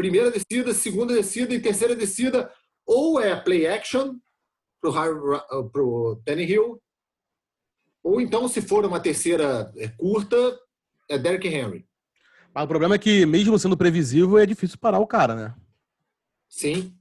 Primeira 0.00 0.30
descida, 0.30 0.72
segunda 0.72 1.12
descida 1.12 1.52
e 1.52 1.60
terceira 1.60 1.94
descida, 1.94 2.50
ou 2.86 3.20
é 3.20 3.38
play 3.38 3.66
action 3.66 4.16
para 4.80 5.82
o 5.82 6.16
Tannehill, 6.24 6.80
ou 8.02 8.18
então, 8.18 8.48
se 8.48 8.62
for 8.62 8.86
uma 8.86 8.98
terceira 8.98 9.70
é, 9.76 9.88
curta, 9.88 10.58
é 11.06 11.18
Derrick 11.18 11.46
Henry. 11.46 11.86
Mas 12.54 12.64
o 12.64 12.66
problema 12.66 12.94
é 12.94 12.98
que, 12.98 13.26
mesmo 13.26 13.58
sendo 13.58 13.76
previsível, 13.76 14.38
é 14.38 14.46
difícil 14.46 14.78
parar 14.78 15.00
o 15.00 15.06
cara, 15.06 15.34
né? 15.34 15.54
Sim. 16.48 16.96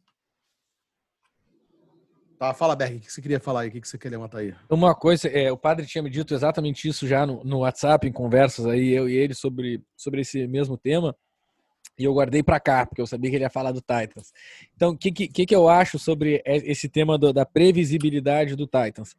Tá, 2.37 2.53
fala, 2.53 2.75
Berg, 2.75 2.97
o 2.97 2.99
que 2.99 3.13
você 3.13 3.21
queria 3.21 3.39
falar 3.39 3.61
aí? 3.61 3.69
O 3.69 3.71
que 3.71 3.87
você 3.87 3.97
queria 3.97 4.19
matar 4.19 4.39
aí? 4.39 4.53
Uma 4.69 4.93
coisa, 4.93 5.29
é, 5.29 5.49
o 5.49 5.57
padre 5.57 5.85
tinha 5.85 6.03
me 6.03 6.09
dito 6.09 6.33
exatamente 6.33 6.85
isso 6.85 7.07
já 7.07 7.25
no, 7.25 7.45
no 7.45 7.59
WhatsApp, 7.59 8.05
em 8.05 8.11
conversas 8.11 8.65
aí, 8.65 8.89
eu 8.89 9.07
e 9.07 9.15
ele, 9.15 9.33
sobre, 9.33 9.81
sobre 9.95 10.19
esse 10.19 10.45
mesmo 10.47 10.77
tema. 10.77 11.15
E 11.99 12.05
eu 12.05 12.13
guardei 12.13 12.41
para 12.41 12.59
cá, 12.61 12.85
porque 12.85 13.01
eu 13.01 13.05
sabia 13.05 13.29
que 13.29 13.35
ele 13.35 13.43
ia 13.43 13.49
falar 13.49 13.73
do 13.73 13.81
Titans. 13.81 14.31
Então, 14.73 14.91
o 14.91 14.97
que, 14.97 15.11
que, 15.11 15.45
que 15.45 15.55
eu 15.55 15.67
acho 15.67 15.99
sobre 15.99 16.41
esse 16.45 16.87
tema 16.87 17.17
do- 17.17 17.33
da 17.33 17.45
previsibilidade 17.45 18.55
do 18.55 18.65
Titans? 18.65 19.15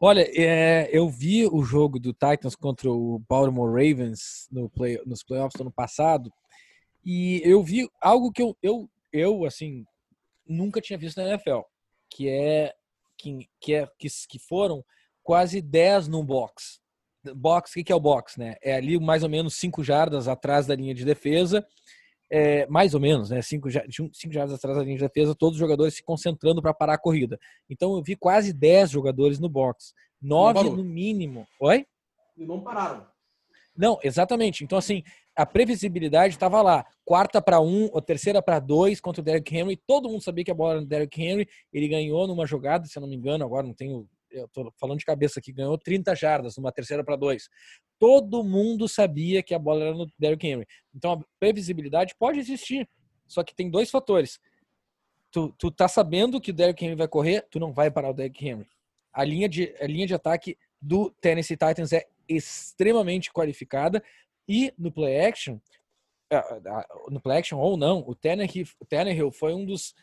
Olha, 0.00 0.26
é, 0.34 0.88
eu 0.90 1.08
vi 1.08 1.46
o 1.46 1.62
jogo 1.62 1.98
do 1.98 2.12
Titans 2.12 2.56
contra 2.56 2.90
o 2.90 3.18
Baltimore 3.28 3.70
Ravens 3.70 4.48
no 4.50 4.70
play, 4.70 5.00
nos 5.04 5.22
playoffs 5.22 5.58
do 5.58 5.62
ano 5.62 5.72
passado 5.72 6.32
e 7.04 7.40
eu 7.44 7.62
vi 7.62 7.88
algo 8.00 8.32
que 8.32 8.42
eu, 8.42 8.56
eu, 8.62 8.88
eu 9.12 9.44
assim, 9.44 9.84
nunca 10.46 10.80
tinha 10.80 10.98
visto 10.98 11.16
na 11.18 11.28
NFL, 11.28 11.60
que 12.08 12.28
é 12.28 12.72
que, 13.18 13.48
que, 13.60 13.74
é, 13.74 13.88
que, 13.98 14.08
que 14.28 14.38
foram 14.38 14.84
quase 15.22 15.60
10 15.60 16.08
no 16.08 16.24
box. 16.24 16.80
Box, 17.34 17.78
o 17.78 17.84
que, 17.84 17.92
é 17.92 17.94
o 17.94 18.00
box, 18.00 18.38
né? 18.38 18.56
É 18.62 18.74
ali 18.74 18.98
mais 18.98 19.22
ou 19.22 19.28
menos 19.28 19.54
5 19.54 19.82
jardas 19.82 20.28
atrás 20.28 20.66
da 20.66 20.74
linha 20.74 20.94
de 20.94 21.04
defesa, 21.04 21.64
é, 22.30 22.66
mais 22.66 22.94
ou 22.94 23.00
menos, 23.00 23.30
né? 23.30 23.40
5 23.42 23.70
jardas 23.70 24.54
atrás 24.54 24.76
da 24.76 24.82
linha 24.82 24.96
de 24.96 25.04
defesa, 25.04 25.34
todos 25.34 25.54
os 25.54 25.60
jogadores 25.60 25.94
se 25.94 26.02
concentrando 26.02 26.60
para 26.60 26.74
parar 26.74 26.94
a 26.94 26.98
corrida. 26.98 27.38
Então 27.68 27.94
eu 27.94 28.02
vi 28.02 28.16
quase 28.16 28.52
10 28.52 28.90
jogadores 28.90 29.38
no 29.38 29.48
box. 29.48 29.92
9 30.20 30.54
parou. 30.54 30.76
no 30.76 30.84
mínimo. 30.84 31.46
Oi? 31.60 31.86
E 32.36 32.46
não 32.46 32.60
pararam. 32.60 33.06
Não, 33.76 33.98
exatamente. 34.02 34.62
Então, 34.62 34.76
assim, 34.76 35.02
a 35.34 35.46
previsibilidade 35.46 36.34
estava 36.34 36.60
lá. 36.60 36.84
Quarta 37.04 37.40
para 37.40 37.60
um, 37.60 37.88
ou 37.92 38.02
terceira 38.02 38.42
para 38.42 38.60
dois 38.60 39.00
contra 39.00 39.20
o 39.20 39.24
Derrick 39.24 39.56
Henry. 39.56 39.76
Todo 39.86 40.08
mundo 40.08 40.22
sabia 40.22 40.44
que 40.44 40.50
a 40.50 40.54
bola 40.54 40.72
era 40.72 40.80
do 40.80 40.86
Derrick 40.86 41.20
Henry. 41.20 41.48
Ele 41.72 41.88
ganhou 41.88 42.26
numa 42.26 42.46
jogada, 42.46 42.86
se 42.86 42.98
eu 42.98 43.00
não 43.00 43.08
me 43.08 43.16
engano, 43.16 43.44
agora 43.44 43.66
não 43.66 43.74
tenho 43.74 44.06
eu 44.32 44.48
tô 44.48 44.72
falando 44.78 44.98
de 44.98 45.04
cabeça 45.04 45.40
aqui, 45.40 45.52
ganhou 45.52 45.78
30 45.78 46.14
jardas, 46.14 46.56
numa 46.56 46.72
terceira 46.72 47.04
para 47.04 47.16
dois. 47.16 47.48
Todo 47.98 48.42
mundo 48.42 48.88
sabia 48.88 49.42
que 49.42 49.54
a 49.54 49.58
bola 49.58 49.84
era 49.84 49.94
no 49.94 50.06
Derrick 50.18 50.46
Henry. 50.46 50.66
Então 50.94 51.12
a 51.12 51.20
previsibilidade 51.38 52.14
pode 52.18 52.38
existir. 52.38 52.88
Só 53.26 53.42
que 53.42 53.54
tem 53.54 53.70
dois 53.70 53.90
fatores. 53.90 54.40
Tu, 55.30 55.52
tu 55.58 55.70
tá 55.70 55.88
sabendo 55.88 56.40
que 56.40 56.50
o 56.50 56.54
Derrick 56.54 56.84
Henry 56.84 56.96
vai 56.96 57.08
correr, 57.08 57.46
tu 57.50 57.58
não 57.58 57.72
vai 57.72 57.90
parar 57.90 58.10
o 58.10 58.14
Derrick 58.14 58.46
Henry. 58.46 58.68
A 59.12 59.24
linha 59.24 59.48
de, 59.48 59.74
a 59.80 59.86
linha 59.86 60.06
de 60.06 60.14
ataque 60.14 60.58
do 60.80 61.10
Tennessee 61.20 61.56
Titans 61.56 61.92
é 61.92 62.06
extremamente 62.28 63.32
qualificada 63.32 64.02
e 64.48 64.72
no 64.76 64.90
play 64.90 65.20
action, 65.20 65.58
no 67.08 67.20
play 67.20 67.38
action 67.38 67.58
ou 67.58 67.76
não, 67.76 68.00
o 68.06 68.14
Tannehill, 68.14 68.66
o 68.80 68.86
Tannehill 68.86 69.30
foi 69.30 69.54
um 69.54 69.64
dos 69.64 69.94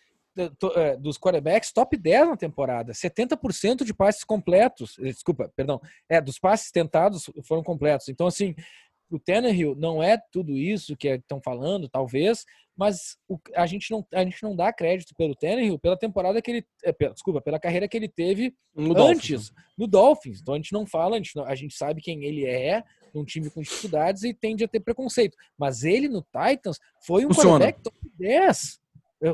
dos 0.99 1.17
quarterbacks 1.17 1.71
top 1.71 1.97
10 1.97 2.30
na 2.30 2.38
temporada, 2.38 2.93
70% 2.93 3.84
de 3.84 3.93
passes 3.93 4.23
completos, 4.23 4.97
eh, 4.99 5.11
desculpa, 5.11 5.51
perdão, 5.55 5.82
é, 6.07 6.21
dos 6.21 6.39
passes 6.39 6.71
tentados 6.71 7.30
foram 7.45 7.63
completos. 7.63 8.07
Então, 8.09 8.27
assim, 8.27 8.55
o 9.09 9.19
Tannehill 9.19 9.75
não 9.75 10.01
é 10.01 10.17
tudo 10.32 10.55
isso 10.55 10.95
que 10.95 11.07
estão 11.07 11.41
falando, 11.41 11.89
talvez, 11.89 12.45
mas 12.77 13.17
o, 13.27 13.38
a, 13.55 13.65
gente 13.65 13.91
não, 13.91 14.05
a 14.13 14.23
gente 14.23 14.41
não 14.41 14.55
dá 14.55 14.71
crédito 14.71 15.13
pelo 15.17 15.36
Tannehill 15.36 15.80
pela 15.80 15.97
temporada 15.97 16.41
que 16.41 16.51
ele, 16.51 16.65
é, 16.84 16.93
pela, 16.93 17.13
desculpa, 17.13 17.41
pela 17.41 17.59
carreira 17.59 17.88
que 17.88 17.97
ele 17.97 18.07
teve 18.07 18.53
no 18.73 18.91
antes, 18.91 18.95
Dolphins. 18.95 19.51
no 19.77 19.88
Dolphins. 19.88 20.39
Então 20.41 20.53
a 20.53 20.57
gente 20.57 20.71
não 20.71 20.86
fala, 20.86 21.15
a 21.15 21.17
gente, 21.17 21.36
não, 21.36 21.43
a 21.43 21.55
gente 21.55 21.75
sabe 21.75 22.01
quem 22.01 22.23
ele 22.23 22.45
é, 22.45 22.84
num 23.13 23.25
time 23.25 23.49
com 23.49 23.61
dificuldades 23.61 24.23
e 24.23 24.34
tende 24.34 24.63
a 24.63 24.67
ter 24.67 24.80
preconceito. 24.80 25.36
Mas 25.57 25.84
ele 25.84 26.07
no 26.07 26.21
Titans 26.21 26.80
foi 27.05 27.25
um 27.25 27.34
Funciona. 27.34 27.65
quarterback 27.65 27.82
top 27.82 27.97
10 28.17 28.80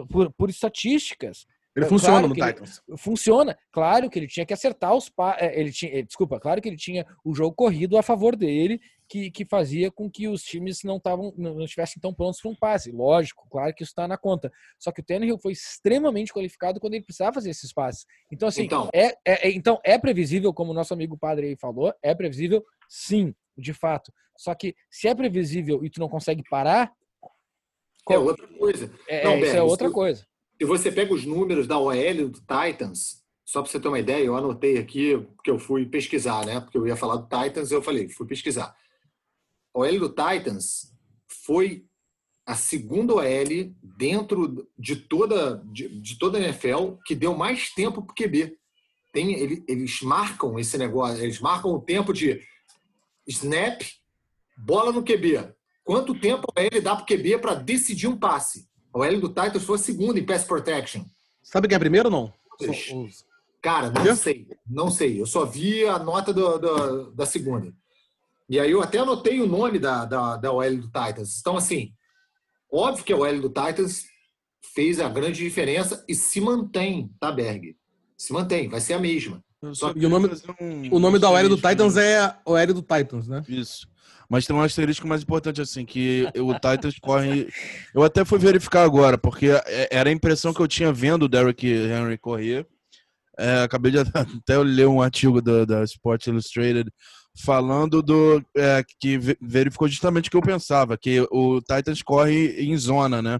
por, 0.10 0.32
por 0.34 0.50
estatísticas. 0.50 1.46
Ele 1.76 1.86
É, 1.86 1.90
funciona 1.90 2.20
claro 2.22 2.28
no 2.30 2.34
Titans. 2.36 2.82
Funciona. 2.98 3.58
Claro 3.70 4.10
que 4.10 4.18
ele 4.18 4.28
tinha 4.28 4.46
que 4.46 4.54
acertar 4.54 4.96
os 4.96 5.10
pa... 5.10 5.36
eh, 5.40 5.60
ele 5.60 5.72
tinha, 5.74 5.92
eh, 6.00 6.02
desculpa, 6.04 6.40
claro 6.40 6.62
que 6.62 6.70
ele 6.70 6.78
tinha 6.78 7.06
o 7.24 7.36
jogo 7.36 7.54
corrido 7.54 7.98
a 7.98 8.02
favor 8.02 8.34
dele, 8.34 8.80
que, 9.10 9.30
que 9.30 9.44
fazia 9.46 9.92
com 9.92 10.10
que 10.10 10.26
os 10.28 10.42
times 10.42 10.84
não 10.84 10.96
estavam 10.98 11.34
não 11.38 11.56
não 11.56 11.66
estivessem 11.66 12.00
tão 12.02 12.14
prontos 12.14 12.40
para 12.42 12.50
um 12.50 12.56
passe. 12.56 12.92
Lógico, 12.94 13.46
claro 13.52 13.74
que 13.76 13.84
isso 13.84 13.92
está 13.92 14.08
na 14.08 14.18
conta. 14.18 14.50
Só 14.80 14.90
que 14.92 15.02
o 15.02 15.04
Tannehill 15.04 15.38
foi 15.38 15.52
extremamente 15.52 16.32
qualificado 16.34 16.80
quando 16.80 16.94
ele 16.94 17.04
precisava 17.04 17.34
fazer 17.34 17.50
esses 17.50 17.74
passes. 17.74 18.06
Então 18.32 18.48
assim, 18.48 18.64
Então. 18.64 18.90
é, 18.94 19.08
é- 19.26 19.50
é- 19.50 19.52
então 19.52 19.78
é 19.84 19.98
previsível, 20.00 20.54
como 20.54 20.72
o 20.72 20.74
nosso 20.74 20.94
amigo 20.94 21.18
padre 21.18 21.48
aí 21.48 21.58
falou, 21.58 21.94
é 22.02 22.16
previsível, 22.16 22.64
sim, 22.88 23.36
de 23.58 23.74
fato. 23.74 24.14
Só 24.38 24.56
que 24.56 24.74
se 24.90 25.10
é 25.10 25.14
previsível 25.14 25.84
e 25.84 25.90
tu 25.90 26.00
não 26.00 26.08
consegue 26.10 26.42
parar, 26.50 26.90
É 28.10 28.18
outra 28.20 28.48
coisa. 28.48 28.92
é, 29.08 29.24
Não, 29.24 29.32
é- 29.32 29.38
isso 29.40 29.46
é 29.48 29.52
Berg, 29.54 29.60
outra 29.70 29.88
isso- 29.88 29.94
coisa. 29.94 30.28
Se 30.62 30.66
você 30.66 30.92
pega 30.92 31.14
os 31.14 31.26
números 31.26 31.68
da 31.68 31.78
OL 31.78 32.30
do 32.30 32.40
Titans, 32.42 33.24
só 33.44 33.62
para 33.62 33.70
você 33.72 33.80
ter 33.80 33.88
uma 33.88 34.00
ideia, 34.00 34.24
eu 34.24 34.36
anotei 34.36 34.78
aqui, 34.78 35.18
porque 35.36 35.52
eu 35.52 35.60
fui 35.60 35.86
pesquisar, 35.86 36.46
né? 36.46 36.60
Porque 36.62 36.78
eu 36.78 36.88
ia 36.88 36.96
falar 36.96 37.18
do 37.18 37.28
Titans, 37.28 37.72
eu 37.72 37.82
falei, 37.82 38.08
fui 38.10 38.26
pesquisar. 38.26 38.76
A 39.74 39.80
OL 39.80 40.00
do 40.00 40.10
Titans 40.10 40.94
foi 41.28 41.86
a 42.46 42.56
segunda 42.56 43.16
OL 43.16 43.74
dentro 43.84 44.70
de 44.78 44.96
toda, 44.96 45.62
de, 45.66 45.90
de 46.00 46.18
toda 46.18 46.38
a 46.38 46.42
NFL 46.42 46.98
que 47.06 47.16
deu 47.16 47.36
mais 47.36 47.72
tempo 47.74 48.02
para 48.02 48.12
o 48.12 48.16
QB. 48.16 48.58
Tem, 49.12 49.34
ele- 49.34 49.64
eles 49.68 50.02
marcam 50.02 50.58
esse 50.60 50.78
negócio, 50.78 51.24
eles 51.24 51.40
marcam 51.40 51.72
o 51.72 51.82
tempo 51.82 52.14
de 52.14 52.42
snap, 53.28 53.82
bola 54.58 54.92
no 54.92 55.04
QB. 55.04 55.54
Quanto 55.86 56.14
tempo 56.20 56.48
a 56.54 56.62
OL 56.62 56.82
dá 56.82 56.96
para 56.96 57.04
o 57.04 57.06
QB 57.06 57.38
para 57.38 57.54
decidir 57.54 58.08
um 58.08 58.18
passe? 58.18 58.68
A 58.92 59.00
OL 59.00 59.20
do 59.22 59.28
Titans 59.30 59.64
foi 59.64 59.76
a 59.76 59.80
segunda 59.80 60.20
em 60.20 60.26
pass 60.26 60.44
protection. 60.44 61.06
Sabe 61.44 61.68
quem 61.68 61.76
é 61.76 61.80
primeiro 61.80 62.08
ou 62.10 62.12
não? 62.12 62.34
Cara, 63.62 63.90
não 63.92 64.16
sei. 64.16 64.48
Não 64.68 64.90
sei. 64.90 65.22
Eu 65.22 65.26
só 65.28 65.46
vi 65.46 65.86
a 65.86 66.00
nota 66.00 66.34
do- 66.34 66.58
do- 66.58 67.12
da 67.12 67.26
segunda. 67.26 67.72
E 68.50 68.60
aí 68.60 68.72
eu 68.72 68.82
até 68.82 68.98
anotei 68.98 69.40
o 69.42 69.48
nome 69.48 69.78
da, 69.80 70.06
da, 70.06 70.38
da 70.38 70.52
OL 70.52 70.76
do 70.78 70.88
Titans. 70.88 71.40
Então, 71.40 71.56
assim, 71.56 71.94
óbvio 72.72 73.04
que 73.06 73.14
a 73.14 73.18
OL 73.18 73.40
do 73.42 73.50
Titans 73.50 74.06
fez 74.74 75.00
a 75.00 75.08
grande 75.08 75.38
diferença 75.44 76.04
e 76.08 76.16
se 76.16 76.42
mantém, 76.42 77.12
tá, 77.20 77.32
Berg? 77.32 77.76
Se 78.18 78.34
mantém, 78.34 78.68
vai 78.68 78.82
ser 78.82 78.94
a 78.94 79.00
mesma. 79.00 79.44
Só- 79.74 79.94
E 79.96 80.06
o 80.06 80.10
nome- 80.10 80.30
um 80.62 80.96
O 80.96 81.00
nome 81.00 81.18
da 81.20 81.30
OL 81.30 81.50
do 81.50 81.56
Titans 81.58 81.98
é 81.98 82.36
OL 82.46 82.68
do 82.74 82.82
Titans, 82.82 83.28
né? 83.28 83.44
Isso. 83.48 83.88
Mas 84.30 84.46
tem 84.46 84.56
um 84.56 84.62
asterisco 84.62 85.08
mais 85.08 85.22
importante, 85.22 85.62
assim, 85.62 85.86
que 85.86 86.28
o 86.38 86.54
Titans 86.54 86.98
corre. 87.00 87.48
Eu 87.94 88.04
até 88.04 88.26
fui 88.26 88.40
verificar 88.40 88.84
agora, 88.84 89.18
porque 89.18 89.48
é- 89.66 89.88
era 89.92 90.10
a 90.10 90.14
impressão 90.14 90.54
que 90.54 90.60
eu 90.62 90.68
tinha 90.68 90.92
vendo 90.92 91.24
o 91.24 91.30
Derrick 91.30 91.68
Henry 91.68 92.18
correr. 92.18 92.66
É, 93.38 93.64
acabei 93.64 93.92
de 93.92 93.98
até 94.44 94.58
ler 94.58 94.88
um 94.88 95.02
artigo 95.02 95.42
da, 95.42 95.66
da 95.66 95.84
Sports 95.84 96.28
Illustrated 96.28 96.90
falando 97.44 98.02
do 98.02 98.42
é, 98.56 98.82
que 99.00 99.18
ve- 99.18 99.38
verificou 99.42 99.88
justamente 99.88 100.28
o 100.28 100.32
que 100.32 100.38
eu 100.38 100.42
pensava, 100.42 100.98
que 100.98 101.20
o 101.32 101.60
Titans 101.60 102.02
corre 102.02 102.56
em 102.64 102.78
zona, 102.78 103.22
né? 103.22 103.40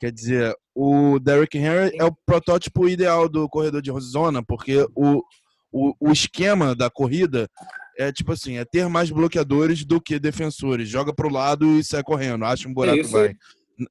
Quer 0.00 0.10
dizer, 0.10 0.54
o 0.74 1.20
Derrick 1.20 1.56
Henry 1.56 1.92
é 1.96 2.04
o 2.04 2.14
protótipo 2.26 2.88
ideal 2.88 3.28
do 3.28 3.48
corredor 3.48 3.80
de 3.80 3.92
zona, 4.00 4.42
porque 4.44 4.84
o, 4.96 5.22
o, 5.70 5.94
o 6.00 6.10
esquema 6.10 6.74
da 6.74 6.90
corrida 6.90 7.48
é 7.98 8.12
tipo 8.12 8.32
assim, 8.32 8.56
é 8.58 8.64
ter 8.64 8.88
mais 8.88 9.10
bloqueadores 9.10 9.84
do 9.84 10.00
que 10.00 10.18
defensores. 10.18 10.88
Joga 10.88 11.12
pro 11.14 11.32
lado 11.32 11.78
e 11.78 11.84
sai 11.84 12.02
correndo, 12.02 12.44
acha 12.44 12.68
um 12.68 12.74
buraco 12.74 13.06
vai. 13.08 13.34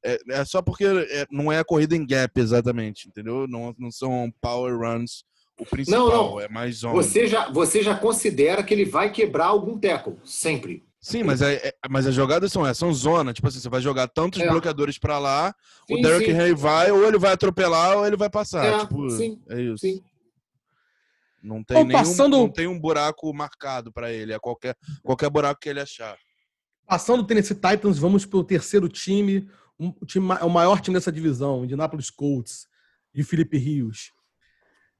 É, 0.05 0.17
é 0.29 0.45
só 0.45 0.61
porque 0.61 0.85
é- 0.85 1.25
não 1.31 1.51
é 1.51 1.59
a 1.59 1.65
corrida 1.65 1.95
em 1.95 2.05
gap 2.05 2.39
exatamente, 2.39 3.07
entendeu? 3.07 3.47
Não, 3.47 3.75
não 3.77 3.91
são 3.91 4.31
power 4.39 4.77
runs 4.77 5.23
o 5.59 5.65
principal, 5.65 6.07
não. 6.07 6.39
é 6.39 6.47
mais 6.47 6.77
zona. 6.77 6.93
Você 6.93 7.27
já, 7.27 7.49
você 7.49 7.83
já 7.83 7.95
considera 7.95 8.63
que 8.63 8.73
ele 8.73 8.85
vai 8.85 9.11
quebrar 9.11 9.47
algum 9.47 9.77
tackle, 9.77 10.15
sempre. 10.23 10.83
Sim, 10.99 11.23
mas, 11.23 11.41
é, 11.41 11.53
é- 11.55 11.73
mas 11.89 12.05
as 12.05 12.13
jogadas 12.13 12.51
são 12.51 12.63
essas, 12.63 12.77
são 12.77 12.93
zona. 12.93 13.33
Tipo 13.33 13.47
assim, 13.47 13.59
você 13.59 13.67
vai 13.69 13.81
jogar 13.81 14.07
tantos 14.07 14.39
É. 14.39 14.47
bloqueadores 14.47 14.99
pra 14.99 15.17
lá, 15.17 15.53
o 15.89 15.95
Sim, 15.95 16.01
Derrick 16.03 16.31
sim. 16.31 16.37
Henry 16.37 16.53
vai, 16.53 16.91
ou 16.91 17.03
ele 17.07 17.17
vai 17.17 17.33
atropelar, 17.33 17.97
ou 17.97 18.05
ele 18.05 18.15
vai 18.15 18.29
passar. 18.29 18.63
É, 18.65 18.79
tipo, 18.81 19.09
sim, 19.09 19.39
é 19.49 19.59
isso. 19.61 19.79
sim. 19.79 20.01
Não 21.41 21.63
tem, 21.63 21.77
Bom, 21.77 21.83
nenhum, 21.85 21.99
passando- 21.99 22.37
não 22.37 22.49
tem 22.49 22.67
um 22.67 22.79
buraco 22.79 23.33
marcado 23.33 23.91
pra 23.91 24.11
ele, 24.11 24.31
é 24.33 24.39
qualquer, 24.39 24.75
qualquer 25.03 25.29
buraco 25.29 25.59
que 25.59 25.69
ele 25.69 25.79
achar. 25.79 26.17
Passando 26.87 27.21
o 27.21 27.25
Tennessee 27.25 27.55
Titans, 27.55 27.97
vamos 27.97 28.25
para 28.25 28.37
o 28.39 28.43
terceiro 28.43 28.87
time, 28.87 29.49
um, 29.79 29.89
o 30.01 30.05
time, 30.05 30.31
é 30.39 30.43
o 30.45 30.49
maior 30.49 30.79
time 30.81 30.95
dessa 30.95 31.11
divisão, 31.11 31.63
Indianapolis 31.63 32.09
Colts, 32.11 32.67
de 33.13 33.23
Felipe 33.23 33.57
Rios. 33.57 34.11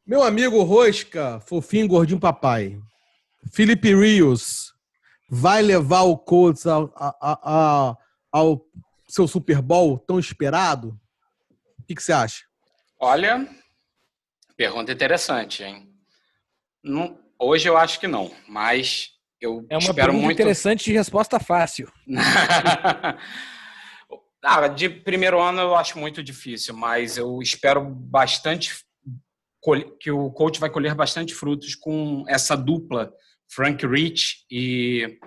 Meu 0.06 0.24
amigo 0.24 0.62
Rosca, 0.64 1.40
fofinho, 1.42 1.88
gordinho 1.88 2.20
papai. 2.20 2.80
Felipe 3.54 3.94
Rios 3.94 4.74
vai 5.30 5.62
levar 5.62 6.02
o 6.02 6.18
Colts 6.18 6.66
ao, 6.66 6.92
a- 6.96 7.16
a- 7.22 7.40
a- 7.44 7.98
ao 8.32 8.66
seu 9.08 9.28
Super 9.28 9.62
Bowl 9.62 10.00
tão 10.00 10.18
esperado? 10.18 11.00
O 11.80 11.84
que, 11.84 11.94
que 11.96 12.02
você 12.04 12.12
acha? 12.14 12.46
Olha, 13.00 13.48
pergunta 14.56 14.92
interessante, 14.92 15.64
hein? 15.64 15.91
Não- 16.84 17.18
hoje 17.40 17.68
eu 17.68 17.78
acho 17.78 18.00
que 18.00 18.08
não, 18.08 18.32
mas 18.48 19.10
eu 19.40 19.66
É 19.70 19.76
uma 19.76 19.80
espero 19.80 19.96
pergunta 20.08 20.24
muito. 20.26 20.40
interessante 20.42 20.86
de 20.86 20.94
resposta 20.94 21.40
fácil. 21.40 21.92
ah, 24.44 24.68
de 24.68 24.90
primeiro 24.90 25.40
ano 25.40 25.62
eu 25.62 25.76
acho 25.76 25.98
muito 26.00 26.24
difícil, 26.24 26.76
mas 26.76 27.18
eu 27.18 27.40
espero 27.42 27.84
bastante 27.84 28.74
que 30.00 30.10
o 30.12 30.32
coach 30.32 30.60
vai 30.60 30.70
colher 30.70 30.96
bastante 30.96 31.34
frutos 31.36 31.76
com 31.76 32.24
essa 32.28 32.56
dupla, 32.58 33.14
Frank 33.48 33.86
Rich 33.86 34.46
e 34.50 35.20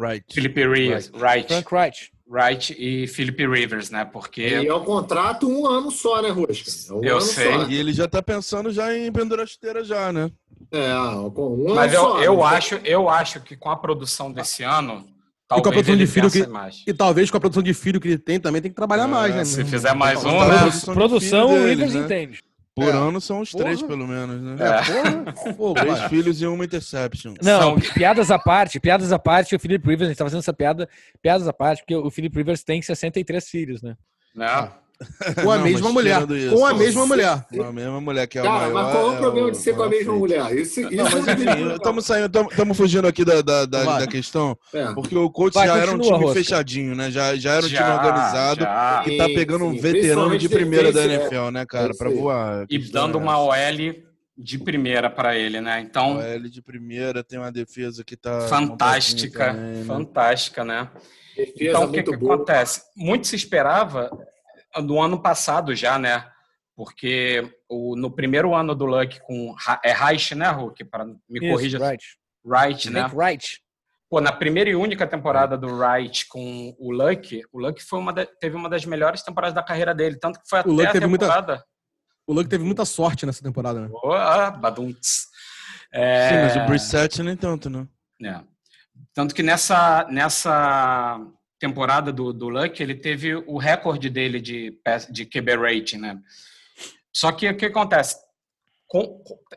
Right. 0.00 0.24
Felipe 0.32 0.66
Rivers, 0.66 1.10
Wright, 1.12 1.48
Frank 1.48 1.74
Wright. 1.74 2.10
Wright 2.30 2.76
e 2.78 3.06
Felipe 3.06 3.46
Rivers, 3.46 3.90
né? 3.90 4.04
Porque 4.04 4.42
E 4.42 4.66
é 4.66 4.74
um 4.74 4.84
contrato 4.84 5.48
um 5.48 5.66
ano 5.66 5.90
só, 5.90 6.20
né, 6.20 6.28
Rosca? 6.28 6.70
É 6.90 6.92
um 6.94 7.02
Eu 7.04 7.16
ano 7.16 7.20
sei. 7.26 7.52
só. 7.52 7.66
E 7.66 7.74
ele 7.74 7.92
já 7.92 8.06
tá 8.06 8.22
pensando 8.22 8.70
já 8.70 8.94
em 8.96 9.10
pendurar 9.10 9.44
a 9.44 9.46
chuteira 9.46 9.82
já, 9.82 10.12
né? 10.12 10.30
É, 10.70 10.92
com 11.34 11.56
um 11.56 11.66
ano 11.68 11.74
Mas 11.76 11.92
eu, 11.94 12.00
só. 12.02 12.20
eu 12.22 12.36
né? 12.36 12.42
acho, 12.44 12.74
eu 12.84 13.08
acho 13.08 13.40
que 13.40 13.56
com 13.56 13.70
a 13.70 13.76
produção 13.76 14.30
desse 14.30 14.62
ano, 14.62 15.06
talvez 15.48 15.72
produção 15.72 15.96
de 15.96 16.02
ele 16.02 16.06
filho 16.10 16.30
que- 16.30 16.46
mais. 16.46 16.82
E 16.86 16.92
talvez 16.92 17.30
com 17.30 17.36
a 17.38 17.40
produção 17.40 17.62
de 17.62 17.72
filho 17.72 17.98
que 18.00 18.08
ele 18.08 18.18
tem 18.18 18.38
também 18.38 18.60
tem 18.60 18.70
que 18.70 18.76
trabalhar 18.76 19.04
É, 19.04 19.06
mais, 19.06 19.34
né? 19.34 19.44
Se 19.46 19.64
fizer 19.64 19.94
mais 19.94 20.18
Então, 20.20 20.36
um, 20.36 20.38
tá 20.38 20.48
né? 20.48 20.58
Produção, 20.58 20.94
Produção 20.94 21.48
Rivers 21.64 21.94
né? 21.94 22.00
entende. 22.00 22.42
Por 22.78 22.88
É. 22.88 22.96
ano 22.96 23.20
são 23.20 23.40
uns 23.40 23.50
três, 23.52 23.80
Porra. 23.80 23.88
pelo 23.94 24.06
menos, 24.06 24.40
né? 24.40 24.56
É, 24.58 25.32
porra, 25.32 25.54
pô, 25.56 25.74
Três 25.74 26.00
filhos 26.04 26.40
e 26.40 26.46
uma 26.46 26.64
interception. 26.64 27.34
Não, 27.42 27.60
São- 27.60 27.80
piadas 27.94 28.30
à 28.30 28.38
parte, 28.38 28.78
piadas 28.78 29.10
à 29.12 29.18
parte, 29.18 29.54
o 29.56 29.58
Philip 29.58 29.84
Rivers, 29.86 30.06
a 30.06 30.10
gente 30.10 30.18
tá 30.18 30.24
fazendo 30.24 30.40
essa 30.40 30.52
piada, 30.52 30.88
piadas 31.20 31.48
à 31.48 31.52
parte, 31.52 31.80
porque 31.82 31.96
o 31.96 32.10
Philip 32.10 32.36
Rivers 32.36 32.62
tem 32.62 32.80
63 32.80 33.48
filhos, 33.48 33.82
né? 33.82 33.96
né? 34.34 34.70
Com 35.44 35.50
a 35.52 35.56
Não, 35.58 35.64
mesma 35.64 35.90
mulher. 35.92 36.28
isso, 36.30 36.56
Com 36.56 36.66
a 36.66 36.72
você- 36.72 36.78
mesma 36.84 37.06
mulher. 37.06 37.46
Com 37.54 37.62
a 37.62 37.72
mesma 37.72 38.00
mulher 38.00 38.26
que 38.26 38.38
é 38.38 38.42
Cara, 38.42 38.68
maior. 38.68 38.72
mas 38.74 38.92
qual 38.92 39.06
é 39.06 39.10
o 39.10 39.14
é 39.14 39.18
problema 39.18 39.50
de 39.52 39.56
ser 39.58 39.76
com 39.76 39.82
a 39.84 39.88
mesma 39.88 40.12
mulher? 40.14 40.56
Isso, 40.56 40.80
isso 40.80 40.90
Não, 40.90 41.04
mas 41.04 41.28
enfim, 41.28 41.72
estamos 41.74 42.04
saindo, 42.04 42.40
estamos 42.50 42.76
fugindo 42.76 43.06
aqui 43.06 43.24
da, 43.24 43.40
da, 43.40 43.64
da, 43.64 43.98
da 44.00 44.06
questão, 44.08 44.58
É. 44.74 44.92
porque 44.94 45.16
o 45.16 45.30
coach 45.30 45.54
Vai, 45.54 45.68
já 45.68 45.76
era 45.78 45.92
um 45.92 45.98
time 46.00 46.16
Rosca. 46.18 46.34
fechadinho, 46.34 46.96
né? 46.96 47.10
Já, 47.12 47.36
já 47.36 47.52
era 47.52 47.64
um 47.64 47.68
time 47.68 47.78
Já, 47.78 47.94
organizado 47.94 48.60
já. 48.62 49.00
que 49.04 49.16
tá 49.16 49.26
Sim, 49.26 49.34
pegando 49.34 49.64
um 49.66 49.72
sim. 49.72 49.80
veterano 49.80 50.36
de 50.36 50.48
primeira 50.48 50.92
da 50.92 51.04
NFL, 51.04 51.50
né, 51.52 51.64
cara? 51.64 51.92
aí. 51.98 52.14
voar. 52.14 52.66
E 52.68 52.78
dando 52.90 53.18
é 53.18 53.20
uma. 53.20 53.38
OL 53.38 53.54
de 54.36 54.58
primeira 54.58 55.08
para 55.10 55.36
ele, 55.36 55.60
né? 55.60 55.80
Então, 55.80 56.16
O 56.18 56.20
L 56.22 56.48
de 56.48 56.62
primeira 56.62 57.22
tem 57.24 57.38
uma 57.38 57.50
defesa 57.52 58.04
que 58.04 58.16
tá. 58.16 58.42
fantástica, 58.42 59.52
também, 59.54 59.74
né? 59.78 59.84
fantástica, 59.84 60.64
né? 60.64 60.88
Defesa 61.36 61.54
Então, 61.70 61.84
o 61.84 61.92
que, 61.92 62.02
que 62.02 62.16
boa. 62.16 62.34
acontece? 62.34 62.82
Muito 62.96 63.26
se 63.28 63.36
esperava 63.36 64.10
do 64.84 65.00
ano 65.00 65.20
passado 65.20 65.74
já, 65.74 65.98
né? 65.98 66.30
Porque 66.76 67.42
o, 67.68 67.96
no 67.96 68.10
primeiro 68.10 68.54
ano 68.54 68.74
do 68.74 68.84
Luck 68.86 69.20
com 69.22 69.54
é 69.84 69.92
Reich, 69.92 70.34
né, 70.34 70.48
Hulk? 70.48 70.84
Para 70.84 71.04
me 71.04 71.16
Isso, 71.30 71.48
corrija, 71.48 71.78
right. 71.78 72.04
Wright, 72.44 72.90
né? 72.90 73.10
Right. 73.14 73.58
Pô, 74.08 74.20
na 74.20 74.32
primeira 74.32 74.70
e 74.70 74.76
única 74.76 75.06
temporada 75.06 75.58
do 75.58 75.66
Wright 75.76 76.26
com 76.28 76.74
o 76.78 76.92
Luck, 76.92 77.42
o 77.52 77.58
Luck 77.60 77.82
foi 77.82 77.98
uma 77.98 78.12
da- 78.12 78.24
teve 78.40 78.56
uma 78.56 78.68
das 78.68 78.84
melhores 78.84 79.22
temporadas 79.22 79.54
da 79.54 79.62
carreira 79.62 79.94
dele, 79.94 80.16
tanto 80.18 80.40
que 80.40 80.48
foi 80.48 80.60
até 80.60 80.68
Luck 80.70 80.86
a 80.86 80.92
teve 80.92 81.06
muita- 81.06 81.26
temporada. 81.26 81.64
O 82.26 82.32
Luck 82.32 82.48
teve 82.48 82.64
muita 82.64 82.84
sorte 82.84 83.26
nessa 83.26 83.42
temporada, 83.42 83.80
né? 83.80 83.88
Boa, 83.88 84.50
badunts. 84.52 85.26
É, 85.92 86.28
Sim, 86.28 86.34
mas 86.36 86.56
o 86.56 86.66
Brissett 86.68 87.22
nem 87.22 87.36
tanto, 87.36 87.68
né? 87.68 87.86
É. 88.22 88.40
Tanto 89.14 89.34
que 89.34 89.42
nessa, 89.42 90.06
nessa 90.10 91.18
temporada 91.58 92.12
do, 92.12 92.32
do 92.32 92.48
Luck, 92.48 92.82
ele 92.82 92.94
teve 92.94 93.34
o 93.34 93.58
recorde 93.58 94.08
dele 94.08 94.40
de, 94.40 94.78
de 95.10 95.24
QB 95.24 95.56
rating, 95.56 95.96
né? 95.98 96.18
Só 97.12 97.32
que 97.32 97.48
o 97.48 97.56
que 97.56 97.66
acontece? 97.66 98.16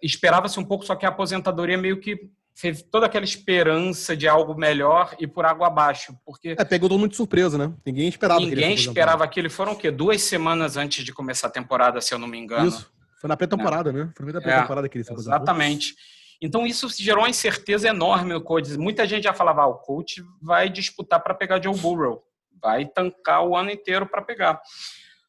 Esperava-se 0.01 0.59
um 0.59 0.63
pouco, 0.65 0.85
só 0.85 0.95
que 0.95 1.05
a 1.05 1.09
aposentadoria 1.09 1.77
meio 1.77 1.99
que 1.99 2.29
fez 2.53 2.81
toda 2.83 3.05
aquela 3.05 3.23
esperança 3.23 4.15
de 4.15 4.27
algo 4.27 4.55
melhor 4.55 5.15
e 5.19 5.25
por 5.25 5.45
água 5.45 5.67
abaixo, 5.67 6.15
porque 6.25 6.55
É, 6.57 6.65
pegou 6.65 6.89
todo 6.89 6.99
mundo 6.99 7.11
de 7.11 7.17
surpresa, 7.17 7.57
né? 7.57 7.73
Ninguém 7.85 8.07
esperava 8.07 8.39
que 8.39 8.47
ele 8.47 8.55
ninguém 8.55 8.73
esperava 8.75 9.23
aquilo. 9.23 9.49
Foram 9.49 9.73
o 9.73 9.75
quê? 9.75 9.89
Duas 9.89 10.21
semanas 10.21 10.77
antes 10.77 11.03
de 11.03 11.13
começar 11.13 11.47
a 11.47 11.51
temporada, 11.51 12.01
se 12.01 12.13
eu 12.13 12.19
não 12.19 12.27
me 12.27 12.37
engano. 12.37 12.67
Isso. 12.67 12.91
Foi 13.19 13.27
na 13.27 13.37
pré-temporada, 13.37 13.91
né? 13.91 14.11
Foi 14.17 14.31
na 14.31 14.39
É, 14.39 14.41
pré-temporada 14.41 14.89
que 14.89 14.97
ele 14.97 15.03
se 15.03 15.11
aposentou. 15.11 15.35
Exatamente. 15.37 15.95
Então 16.41 16.65
isso 16.65 16.89
gerou 16.89 17.23
uma 17.23 17.29
incerteza 17.29 17.87
enorme 17.87 18.33
no 18.33 18.41
coach. 18.41 18.75
Muita 18.77 19.05
gente 19.05 19.25
já 19.25 19.33
falava, 19.33 19.61
ah, 19.61 19.67
o 19.67 19.75
coach 19.75 20.23
vai 20.41 20.69
disputar 20.69 21.21
para 21.21 21.35
pegar 21.35 21.61
Joe 21.61 21.77
Burrow, 21.77 22.23
vai 22.59 22.85
tancar 22.85 23.45
o 23.45 23.55
ano 23.55 23.69
inteiro 23.69 24.07
para 24.07 24.23
pegar. 24.23 24.59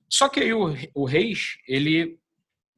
Só 0.08 0.28
que 0.28 0.40
aí 0.40 0.54
o, 0.54 0.74
o 0.94 1.04
Reis, 1.04 1.56
ele 1.68 2.18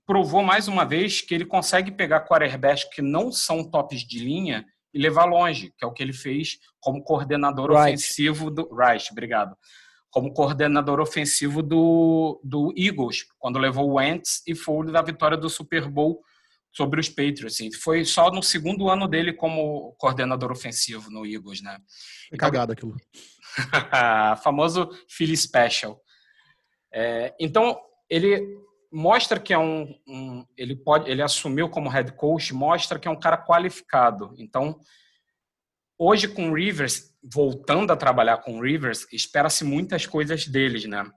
provou 0.05 0.43
mais 0.43 0.66
uma 0.66 0.85
vez 0.85 1.20
que 1.20 1.35
ele 1.35 1.47
consegue 1.47 1.93
pegar 1.93 2.26
quarterbacks 2.26 2.85
que 2.85 3.01
não 3.01 3.30
são 3.30 3.68
tops 3.68 4.01
de 4.01 4.18
linha 4.18 4.66
e 4.93 4.99
levar 4.99 5.24
longe, 5.24 5.72
que 5.76 5.85
é 5.85 5.89
o 5.89 5.93
que 5.93 6.03
ele 6.03 6.12
fez 6.12 6.59
como 6.80 7.03
coordenador 7.03 7.70
ofensivo 7.70 8.51
do 8.51 8.68
Rice, 8.74 9.11
obrigado. 9.11 9.57
Como 10.11 10.32
coordenador 10.32 11.01
ofensivo 11.01 11.62
do, 11.62 12.41
do 12.45 12.72
Eagles, 12.76 13.26
quando 13.39 13.59
levou 13.59 13.91
o 13.91 13.95
Wentz 13.95 14.43
e 14.47 14.55
foi 14.55 14.87
da 14.93 15.03
vitória 15.03 15.37
do 15.37 15.49
Super 15.49 15.89
Bowl 15.89 16.22
sobre 16.75 17.01
os 17.01 17.09
Patriots. 17.09 17.45
assim. 17.55 17.72
Foi 17.72 18.05
só 18.05 18.31
no 18.31 18.43
segundo 18.43 18.89
ano 18.91 19.07
dele 19.07 19.33
como 19.33 19.95
coordenador 19.99 20.51
ofensivo 20.51 21.11
no 21.11 21.25
Eagles, 21.25 21.62
né? 21.62 21.79
É 22.33 22.37
cagada 22.37 22.72
aquilo. 22.72 22.97
famoso 24.43 24.89
Philly 25.09 25.37
Special. 25.37 26.01
É, 26.93 27.35
então 27.41 27.81
ele 28.11 28.41
mostra 28.93 29.41
que 29.41 29.53
é 29.53 29.59
um, 29.59 29.93
um- 30.07 30.45
ele 30.57 30.77
pode 30.77 31.11
ele 31.11 31.22
assumiu 31.22 31.68
como 31.68 31.89
head 31.89 32.12
coach 32.12 32.53
mostra 32.55 32.99
que 32.99 33.09
é 33.09 33.11
um 33.11 33.18
cara 33.18 33.37
qualificado. 33.37 34.35
Então 34.39 34.79
hoje 35.99 36.29
com 36.29 36.51
o 36.51 36.55
Rivers 36.55 37.12
voltando 37.22 37.93
a 37.93 37.97
trabalhar 37.97 38.39
com 38.39 38.59
o 38.59 38.62
Rivers 38.62 39.07
espera-se 39.12 39.64
muitas 39.64 40.07
coisas 40.07 40.47
deles, 40.47 40.85
né? 40.85 41.09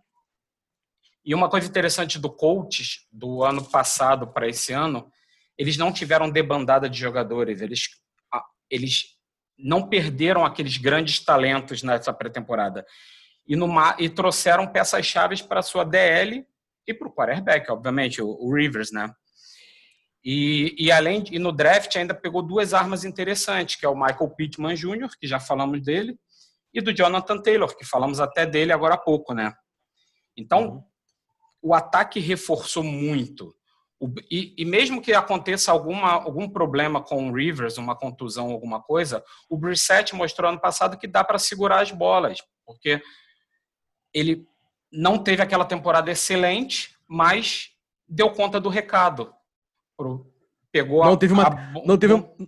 E 1.25 1.35
uma 1.35 1.49
coisa 1.49 1.67
interessante 1.67 2.17
do 2.17 2.29
coach 2.31 3.05
do 3.11 3.43
ano 3.43 3.63
passado 3.69 4.27
para 4.31 4.47
esse 4.47 4.71
ano, 4.71 5.11
eles 5.57 5.77
não 5.77 5.91
tiveram 5.91 6.29
debandada 6.29 6.89
de 6.89 6.99
jogadores, 6.99 7.61
eles 7.61 7.89
eles 8.69 9.17
não 9.57 9.87
perderam 9.87 10.45
aqueles 10.45 10.77
grandes 10.77 11.19
talentos 11.19 11.81
nessa 11.81 12.13
pré-temporada. 12.13 12.85
E, 13.47 13.55
e 13.97 14.09
trouxeram 14.09 14.67
peças-chave 14.67 15.41
para 15.43 15.61
a 15.61 15.63
sua 15.63 15.83
DL 15.83 16.45
e 16.85 16.93
para 16.93 17.07
o 17.07 17.13
quarterback, 17.13 17.71
obviamente, 17.71 18.21
o, 18.21 18.27
o 18.27 18.53
Rivers, 18.53 18.91
né? 18.91 19.11
E, 20.23 20.75
e 20.77 20.91
além 20.91 21.23
e 21.31 21.39
no 21.39 21.51
draft 21.51 21.95
ainda 21.95 22.13
pegou 22.13 22.41
duas 22.41 22.73
armas 22.73 23.05
interessantes, 23.05 23.77
que 23.77 23.85
é 23.85 23.89
o 23.89 23.95
Michael 23.95 24.29
Pittman 24.31 24.75
Jr., 24.75 25.09
que 25.19 25.27
já 25.27 25.39
falamos 25.39 25.81
dele, 25.81 26.17
e 26.73 26.81
do 26.81 26.93
Jonathan 26.93 27.41
Taylor, 27.41 27.75
que 27.75 27.85
falamos 27.85 28.19
até 28.19 28.45
dele 28.45 28.73
agora 28.73 28.95
há 28.95 28.97
pouco, 28.97 29.33
né? 29.33 29.53
Então, 30.35 30.83
o 31.61 31.73
ataque 31.73 32.19
reforçou 32.19 32.83
muito. 32.83 33.55
E, 34.29 34.53
e 34.57 34.63
mesmo 34.65 35.01
que 35.01 35.11
aconteça 35.13 35.71
alguma, 35.71 36.11
algum 36.11 36.47
problema 36.47 37.01
com 37.01 37.29
o 37.29 37.33
Rivers, 37.33 37.77
uma 37.79 37.95
contusão, 37.95 38.51
alguma 38.51 38.79
coisa, 38.81 39.23
o 39.49 39.57
Brissett 39.57 40.13
mostrou 40.13 40.49
ano 40.51 40.59
passado 40.61 40.97
que 40.97 41.07
dá 41.07 41.23
para 41.23 41.39
segurar 41.39 41.81
as 41.81 41.91
bolas, 41.91 42.37
porque 42.65 43.01
ele 44.13 44.45
não 44.91 45.17
teve 45.17 45.41
aquela 45.41 45.65
temporada 45.65 46.11
excelente, 46.11 46.95
mas 47.07 47.69
deu 48.07 48.29
conta 48.31 48.59
do 48.59 48.69
recado. 48.69 49.33
Pegou 50.71 51.03
Não 51.03 51.13
a- 51.13 51.17
teve 51.17 51.33
uma- 51.33 51.47
a- 51.47 51.73
Não 51.85 51.97
teve, 51.97 52.13
um- 52.13 52.47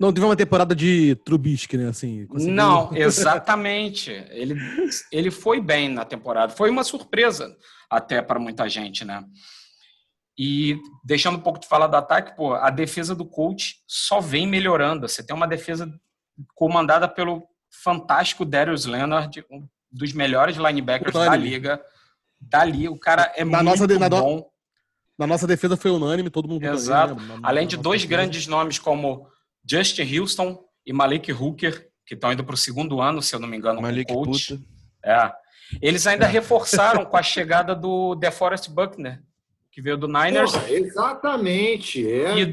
não 0.00 0.12
teve 0.12 0.24
uma 0.24 0.36
temporada 0.36 0.74
de 0.74 1.14
Trubisky, 1.16 1.76
né? 1.76 1.88
Assim, 1.90 2.26
conseguiu- 2.26 2.54
Não, 2.54 2.90
exatamente. 2.96 4.10
Ele, 4.30 4.54
ele 5.12 5.30
foi 5.30 5.60
bem 5.60 5.90
na 5.90 6.06
temporada. 6.06 6.52
Foi 6.54 6.70
uma 6.70 6.84
surpresa 6.84 7.54
até 7.90 8.22
para 8.22 8.38
muita 8.40 8.66
gente, 8.68 9.04
né? 9.04 9.22
E 10.42 10.78
deixando 11.04 11.36
um 11.36 11.40
pouco 11.42 11.58
de 11.60 11.68
falar 11.68 11.86
do 11.86 11.96
ataque, 11.96 12.34
pô, 12.34 12.54
a 12.54 12.70
defesa 12.70 13.14
do 13.14 13.26
coach 13.26 13.76
só 13.86 14.20
vem 14.20 14.46
melhorando. 14.46 15.06
Você 15.06 15.22
tem 15.22 15.36
uma 15.36 15.46
defesa 15.46 15.92
comandada 16.54 17.06
pelo 17.06 17.42
fantástico 17.82 18.44
Darius 18.44 18.86
Leonard, 18.86 19.44
um 19.50 19.68
dos 19.92 20.12
melhores 20.14 20.56
linebackers 20.56 21.12
da 21.12 21.36
liga. 21.36 21.78
Dali, 22.40 22.88
o 22.88 22.98
cara 22.98 23.30
é 23.36 23.44
Na 23.44 23.58
muito 23.58 23.70
nossa 23.70 23.86
de- 23.86 23.98
na 23.98 24.08
bom. 24.08 24.48
Na 25.18 25.26
nossa 25.26 25.46
defesa 25.46 25.76
foi 25.76 25.90
unânime, 25.90 26.30
todo 26.30 26.48
mundo. 26.48 26.64
Exato. 26.64 27.14
né? 27.16 27.36
Na- 27.38 27.48
Além 27.48 27.64
na 27.64 27.70
de 27.70 27.76
dois 27.76 28.00
defesa. 28.00 28.22
grandes 28.22 28.46
nomes 28.46 28.78
como 28.78 29.28
Justin 29.70 30.18
Houston 30.18 30.64
e 30.86 30.92
Malik 30.94 31.30
Hooker, 31.30 31.90
que 32.06 32.14
estão 32.14 32.32
indo 32.32 32.42
para 32.42 32.54
o 32.54 32.56
segundo 32.58 33.02
ano, 33.02 33.20
se 33.20 33.34
eu 33.34 33.38
não 33.40 33.46
me 33.46 33.58
engano, 33.58 33.82
Malik 33.82 34.10
como 34.10 34.24
coach. 34.24 34.56
puta. 34.56 34.64
É. 35.04 35.30
Eles 35.82 36.06
ainda 36.06 36.26
reforçaram 36.26 37.04
com 37.04 37.16
a 37.18 37.22
chegada 37.22 37.74
do 37.74 38.14
DeForest 38.16 38.70
Buckner, 38.70 39.22
que 39.72 39.80
veio 39.80 39.96
do 39.96 40.06
Niners, 40.08 40.52
Porra, 40.52 40.70
exatamente. 40.72 42.10
É, 42.10 42.38
E- 42.38 42.52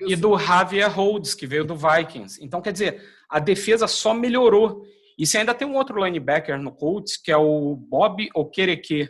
e 0.00 0.16
do 0.16 0.36
Javier 0.38 0.90
Rhodes, 0.90 1.34
que 1.34 1.46
veio 1.46 1.64
do 1.64 1.74
Vikings. 1.76 2.38
Então, 2.44 2.60
quer 2.60 2.72
dizer, 2.72 3.02
a 3.28 3.38
defesa 3.38 3.86
só 3.86 4.12
melhorou. 4.12 4.84
E 5.18 5.26
você 5.26 5.38
ainda 5.38 5.54
tem 5.54 5.66
um 5.66 5.74
outro 5.76 6.02
linebacker 6.04 6.60
no 6.60 6.72
Colts, 6.72 7.16
que 7.16 7.30
é 7.30 7.36
o 7.36 7.76
Bob 7.76 8.28
Okereke, 8.34 9.08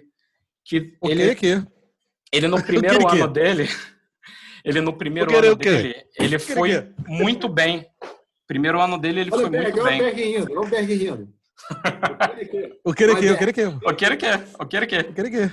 que 0.65 0.95
O 1.01 1.09
ele, 1.09 1.23
ele 2.33 2.49
no 2.49 2.63
primeiro 2.63 2.97
Okereke. 3.03 3.23
ano 3.23 3.33
dele, 3.33 3.69
ele 4.65 4.81
no 4.81 4.93
primeiro 4.93 5.31
Okereke 5.31 5.47
ano 5.47 5.55
o 5.55 5.83
dele, 5.83 6.05
ele 6.19 6.39
foi 6.39 6.77
Okereke. 6.77 6.95
muito 7.09 7.49
bem. 7.49 7.87
Primeiro 8.47 8.79
ano 8.81 8.99
dele, 8.99 9.21
ele 9.21 9.31
Olha 9.33 9.41
foi 9.41 9.51
o 9.51 9.53
muito 9.63 9.73
olha 9.73 9.83
o 9.83 9.85
bem. 9.87 9.99
Berg 10.03 10.23
rindo, 10.23 10.51
olha 10.53 10.61
o 10.61 10.67
Berg 10.69 10.95
rindo. 10.95 11.29
O 12.85 12.93
que 12.93 13.05
que? 13.07 13.07
Mas 13.07 13.25
O 13.25 13.37
que 13.37 13.53
que? 13.53 14.27
Okereke, 14.61 14.97
Okereke. 15.01 15.51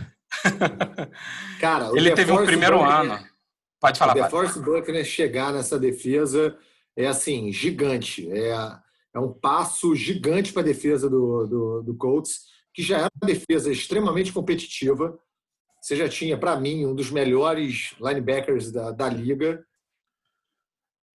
Cara, 1.60 1.92
Ele 1.94 2.14
teve 2.14 2.32
um 2.32 2.46
primeiro 2.46 2.78
Buckner- 2.80 3.12
ano. 3.14 3.28
Pode 3.80 3.98
falar, 4.00 4.14
o 4.14 4.18
Fábio. 4.18 4.24
DeForest 4.40 4.60
Buckner 4.60 5.04
chegar 5.06 5.52
nessa 5.52 5.80
defesa 5.80 6.58
é 6.96 7.08
assim, 7.08 7.52
gigante. 7.52 8.32
É, 8.32 8.52
é 9.16 9.20
um 9.20 9.34
passo 9.34 9.96
gigante 9.96 10.54
para 10.54 10.62
a 10.62 10.66
defesa 10.66 11.10
do, 11.10 11.48
do, 11.48 11.82
do 11.84 11.96
Colts, 11.98 12.42
que 12.74 12.84
já 12.84 13.00
era 13.00 13.10
uma 13.22 13.28
defesa 13.28 13.72
extremamente 13.72 14.32
competitiva. 14.32 15.18
Você 15.82 15.96
já 15.96 16.08
tinha, 16.08 16.38
para 16.38 16.56
mim, 16.60 16.86
um 16.86 16.94
dos 16.94 17.10
melhores 17.10 17.96
linebackers 18.00 18.72
da, 18.72 18.92
da 18.92 19.10
liga. 19.10 19.66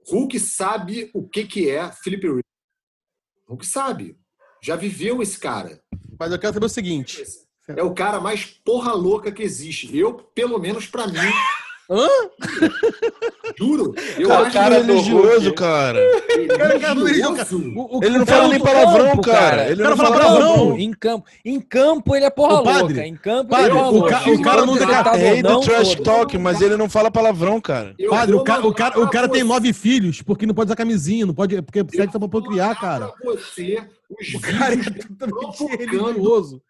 Hulk 0.09 0.39
sabe 0.41 1.11
o 1.15 1.27
que, 1.29 1.45
que 1.47 1.71
é 1.71 1.91
Philip 1.93 2.27
Rivers. 2.27 2.43
Hulk 3.49 3.65
sabe. 3.65 4.19
Já 4.63 4.75
viveu 4.75 5.23
esse 5.23 5.39
cara. 5.39 5.81
Mas 6.19 6.33
eu 6.33 6.39
quero 6.39 6.53
saber 6.55 6.67
o 6.67 6.69
seguinte. 6.69 7.23
É 7.69 7.83
o 7.83 7.93
cara 7.95 8.21
mais 8.21 8.45
porra 8.45 8.93
louca 8.93 9.33
que 9.33 9.43
existe. 9.43 9.97
Eu, 9.97 10.15
pelo 10.35 10.59
menos 10.59 10.87
para 10.87 11.07
mim. 11.07 11.19
Hã? 11.89 12.09
Juro. 13.57 13.95
Eu 14.19 14.29
Cara, 14.29 14.43
acho 14.43 14.53
cara 14.53 14.81
que 14.81 14.87
religioso, 14.87 15.55
cara. 15.55 16.01
Cara, 16.59 16.81
cara, 16.81 16.95
religioso. 16.95 17.73
O- 17.77 17.99
o- 17.99 18.05
Ele 18.05 18.19
não 18.19 18.27
fala 18.27 18.49
nem 18.49 18.61
palavrão, 18.61 19.11
campo, 19.11 19.23
cara. 19.23 19.39
cara. 19.39 19.65
Ele 19.71 19.75
O 19.75 19.77
cara 19.85 19.91
não 19.91 19.97
fala 19.97 20.19
palavrão. 20.19 20.77
Em 20.79 20.93
campo, 20.93 21.27
em 21.45 21.61
campo 21.61 22.17
ele 22.17 22.25
é 22.25 22.31
porra 22.31 22.63
padre, 22.65 22.83
louca. 22.95 23.07
Em 23.07 23.15
campo 23.17 23.51
padre, 23.51 23.67
ele 23.71 23.79
é 23.79 23.83
porra 23.83 23.97
o 23.99 24.05
ca- 24.09 24.31
o 24.31 24.43
cara 24.43 24.67
não 24.67 24.77
tá 24.77 25.13
Rei 25.13 25.43
do 25.43 25.61
trash 25.61 25.95
todo. 25.95 26.05
talk, 26.05 26.39
mas 26.39 26.61
ele 26.61 26.77
não 26.77 26.89
fala 26.91 27.09
palavrão, 27.09 27.61
cara. 27.61 27.95
Eu 27.99 28.11
Padre, 28.11 28.35
o 28.35 28.43
cara, 28.43 28.67
o 28.67 28.75
cara, 28.75 29.01
o 29.01 29.09
cara 29.09 29.29
tem 29.29 29.45
pra 29.45 29.55
nove 29.55 29.73
filhos 29.73 30.23
porque 30.23 30.45
não 30.45 30.55
pode 30.55 30.67
usar 30.69 30.77
camisinha, 30.77 31.25
não 31.25 31.35
pode, 31.35 31.63
porque 31.63 31.85
precisa 31.85 32.11
pra 32.11 32.19
você- 32.19 32.29
procriar, 32.29 32.81
cara. 32.81 33.09
Pra 33.09 33.33
você, 33.33 33.81
os 34.11 34.35
O 34.35 34.41
cara 34.41 34.75
é 34.75 34.77
totalmente 34.79 35.77
religioso. 35.79 36.61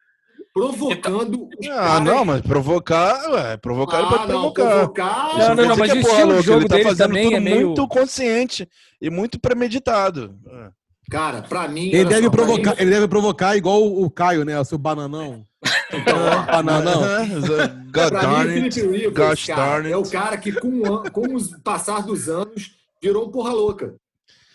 Provocando 0.60 1.48
Ah, 1.64 1.68
caras. 1.68 2.02
não, 2.04 2.24
mas 2.24 2.40
provocar, 2.40 3.30
ué, 3.30 3.56
provocar 3.58 3.98
ele 3.98 4.06
Ah, 4.06 4.10
pode 4.10 4.20
não, 4.32 4.52
provocar. 4.52 4.70
provocar. 4.70 5.38
Não, 5.38 5.54
não, 5.54 5.68
não, 5.68 5.76
mas 5.76 5.92
o 5.92 5.96
é 5.98 6.00
porra 6.00 6.12
estilo 6.14 6.42
jogo 6.42 6.60
ele 6.60 6.68
tá 6.68 6.78
fazendo 6.78 7.08
também 7.08 7.24
tudo 7.24 7.36
é 7.36 7.40
meio- 7.40 7.66
muito 7.66 7.88
consciente 7.88 8.68
e 9.00 9.10
muito 9.10 9.38
premeditado. 9.38 10.34
É. 10.50 10.68
Cara, 11.10 11.42
pra 11.42 11.68
mim. 11.68 11.88
Ele 11.88 12.04
deve, 12.06 12.24
só, 12.24 12.30
pra 12.30 12.44
provocar, 12.44 12.70
mim- 12.70 12.76
ele 12.80 12.90
deve 12.90 13.06
provocar 13.06 13.56
igual 13.56 13.82
o 13.82 14.04
o 14.06 14.10
Caio, 14.10 14.44
né? 14.46 14.58
O 14.58 14.64
seu 14.64 14.78
bananão. 14.78 15.44
bananão. 16.50 17.02
God 17.92 18.08
Pra 18.08 18.20
darn 18.22 18.50
mim, 18.54 18.60
o 18.60 18.64
it. 18.64 18.80
Felipe 18.80 19.04
Rivers, 19.08 19.44
cara, 19.46 19.60
darn 19.62 19.86
it. 19.86 19.92
é 19.92 19.96
o 19.96 20.10
cara 20.10 20.36
que, 20.36 20.52
com, 20.52 20.68
o 20.68 20.94
an- 20.94 21.02
com 21.10 21.34
os 21.34 21.50
passar 21.62 22.02
dos 22.02 22.28
anos, 22.28 22.72
virou 23.02 23.26
um 23.26 23.30
porra 23.30 23.52
louca. 23.52 23.94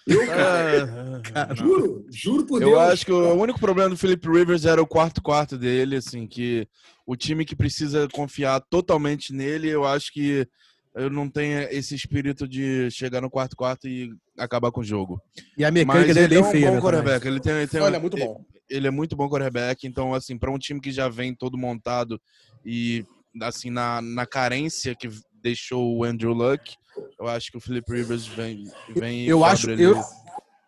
Eu, 0.07 0.25
cara, 0.25 1.21
É, 1.51 1.55
juro, 1.55 2.05
juro 2.11 2.45
por 2.45 2.61
Eu 2.61 2.69
Deus. 2.69 2.79
acho 2.79 3.05
que 3.05 3.11
o 3.11 3.33
único 3.35 3.59
problema 3.59 3.89
do 3.89 3.97
Philip 3.97 4.27
Rivers 4.27 4.65
era 4.65 4.81
o 4.81 4.87
quarto 4.87 5.21
quarto 5.21 5.57
dele, 5.57 5.95
assim, 5.97 6.25
que 6.27 6.67
o 7.05 7.15
time 7.15 7.45
que 7.45 7.55
precisa 7.55 8.07
confiar 8.11 8.59
totalmente 8.69 9.31
nele, 9.33 9.69
eu 9.69 9.85
acho 9.85 10.11
que 10.11 10.47
eu 10.95 11.09
não 11.09 11.29
tenho 11.29 11.59
esse 11.69 11.95
espírito 11.95 12.47
de 12.47 12.89
chegar 12.91 13.21
no 13.21 13.29
quarto 13.29 13.55
quarto 13.55 13.87
e 13.87 14.09
acabar 14.37 14.71
com 14.71 14.81
o 14.81 14.83
jogo. 14.83 15.21
E 15.57 15.63
a 15.63 15.71
mecânica 15.71 16.07
Mas 16.07 16.15
dele 16.15 16.19
é 16.19 16.23
ele 16.25 16.35
é 16.35 16.37
bem 16.41 16.47
um 16.47 16.51
feia, 16.51 16.67
bom 16.69 16.75
né? 16.75 16.81
quarterback. 16.81 17.25
Ele 17.27 17.39
tem, 17.39 17.53
ele 17.53 17.67
tem 17.67 17.81
Olha, 17.81 17.95
é 17.95 17.99
muito 17.99 18.17
bom. 18.17 18.43
Ele 18.69 18.87
é 18.87 18.91
muito 18.91 19.15
bom 19.15 19.29
quarterback, 19.29 19.87
então 19.87 20.13
assim, 20.13 20.37
para 20.37 20.51
um 20.51 20.57
time 20.57 20.81
que 20.81 20.91
já 20.91 21.07
vem 21.07 21.33
todo 21.35 21.57
montado 21.57 22.19
e 22.65 23.05
assim 23.41 23.69
na, 23.69 24.01
na 24.01 24.25
carência 24.25 24.93
que 24.95 25.09
deixou 25.41 25.97
o 25.97 26.03
Andrew 26.03 26.33
Luck, 26.33 26.75
eu 27.19 27.27
acho 27.27 27.51
que 27.51 27.57
o 27.57 27.61
Philip 27.61 27.91
Rivers 27.91 28.27
vem 28.27 28.63
vem 28.89 29.25
Eu 29.25 29.43
acho- 29.45 29.69
eu- 29.71 30.01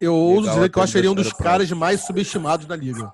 Eu 0.01 0.13
ouso 0.15 0.49
dizer 0.49 0.69
que 0.69 0.77
eu 0.77 0.83
acho 0.83 0.91
que 0.93 0.97
ele 0.99 1.07
é 1.07 1.11
um 1.11 1.15
dos 1.15 1.31
caras 1.31 1.71
mais 1.71 2.01
subestimados 2.01 2.65
da 2.65 2.75
liga. 2.75 3.11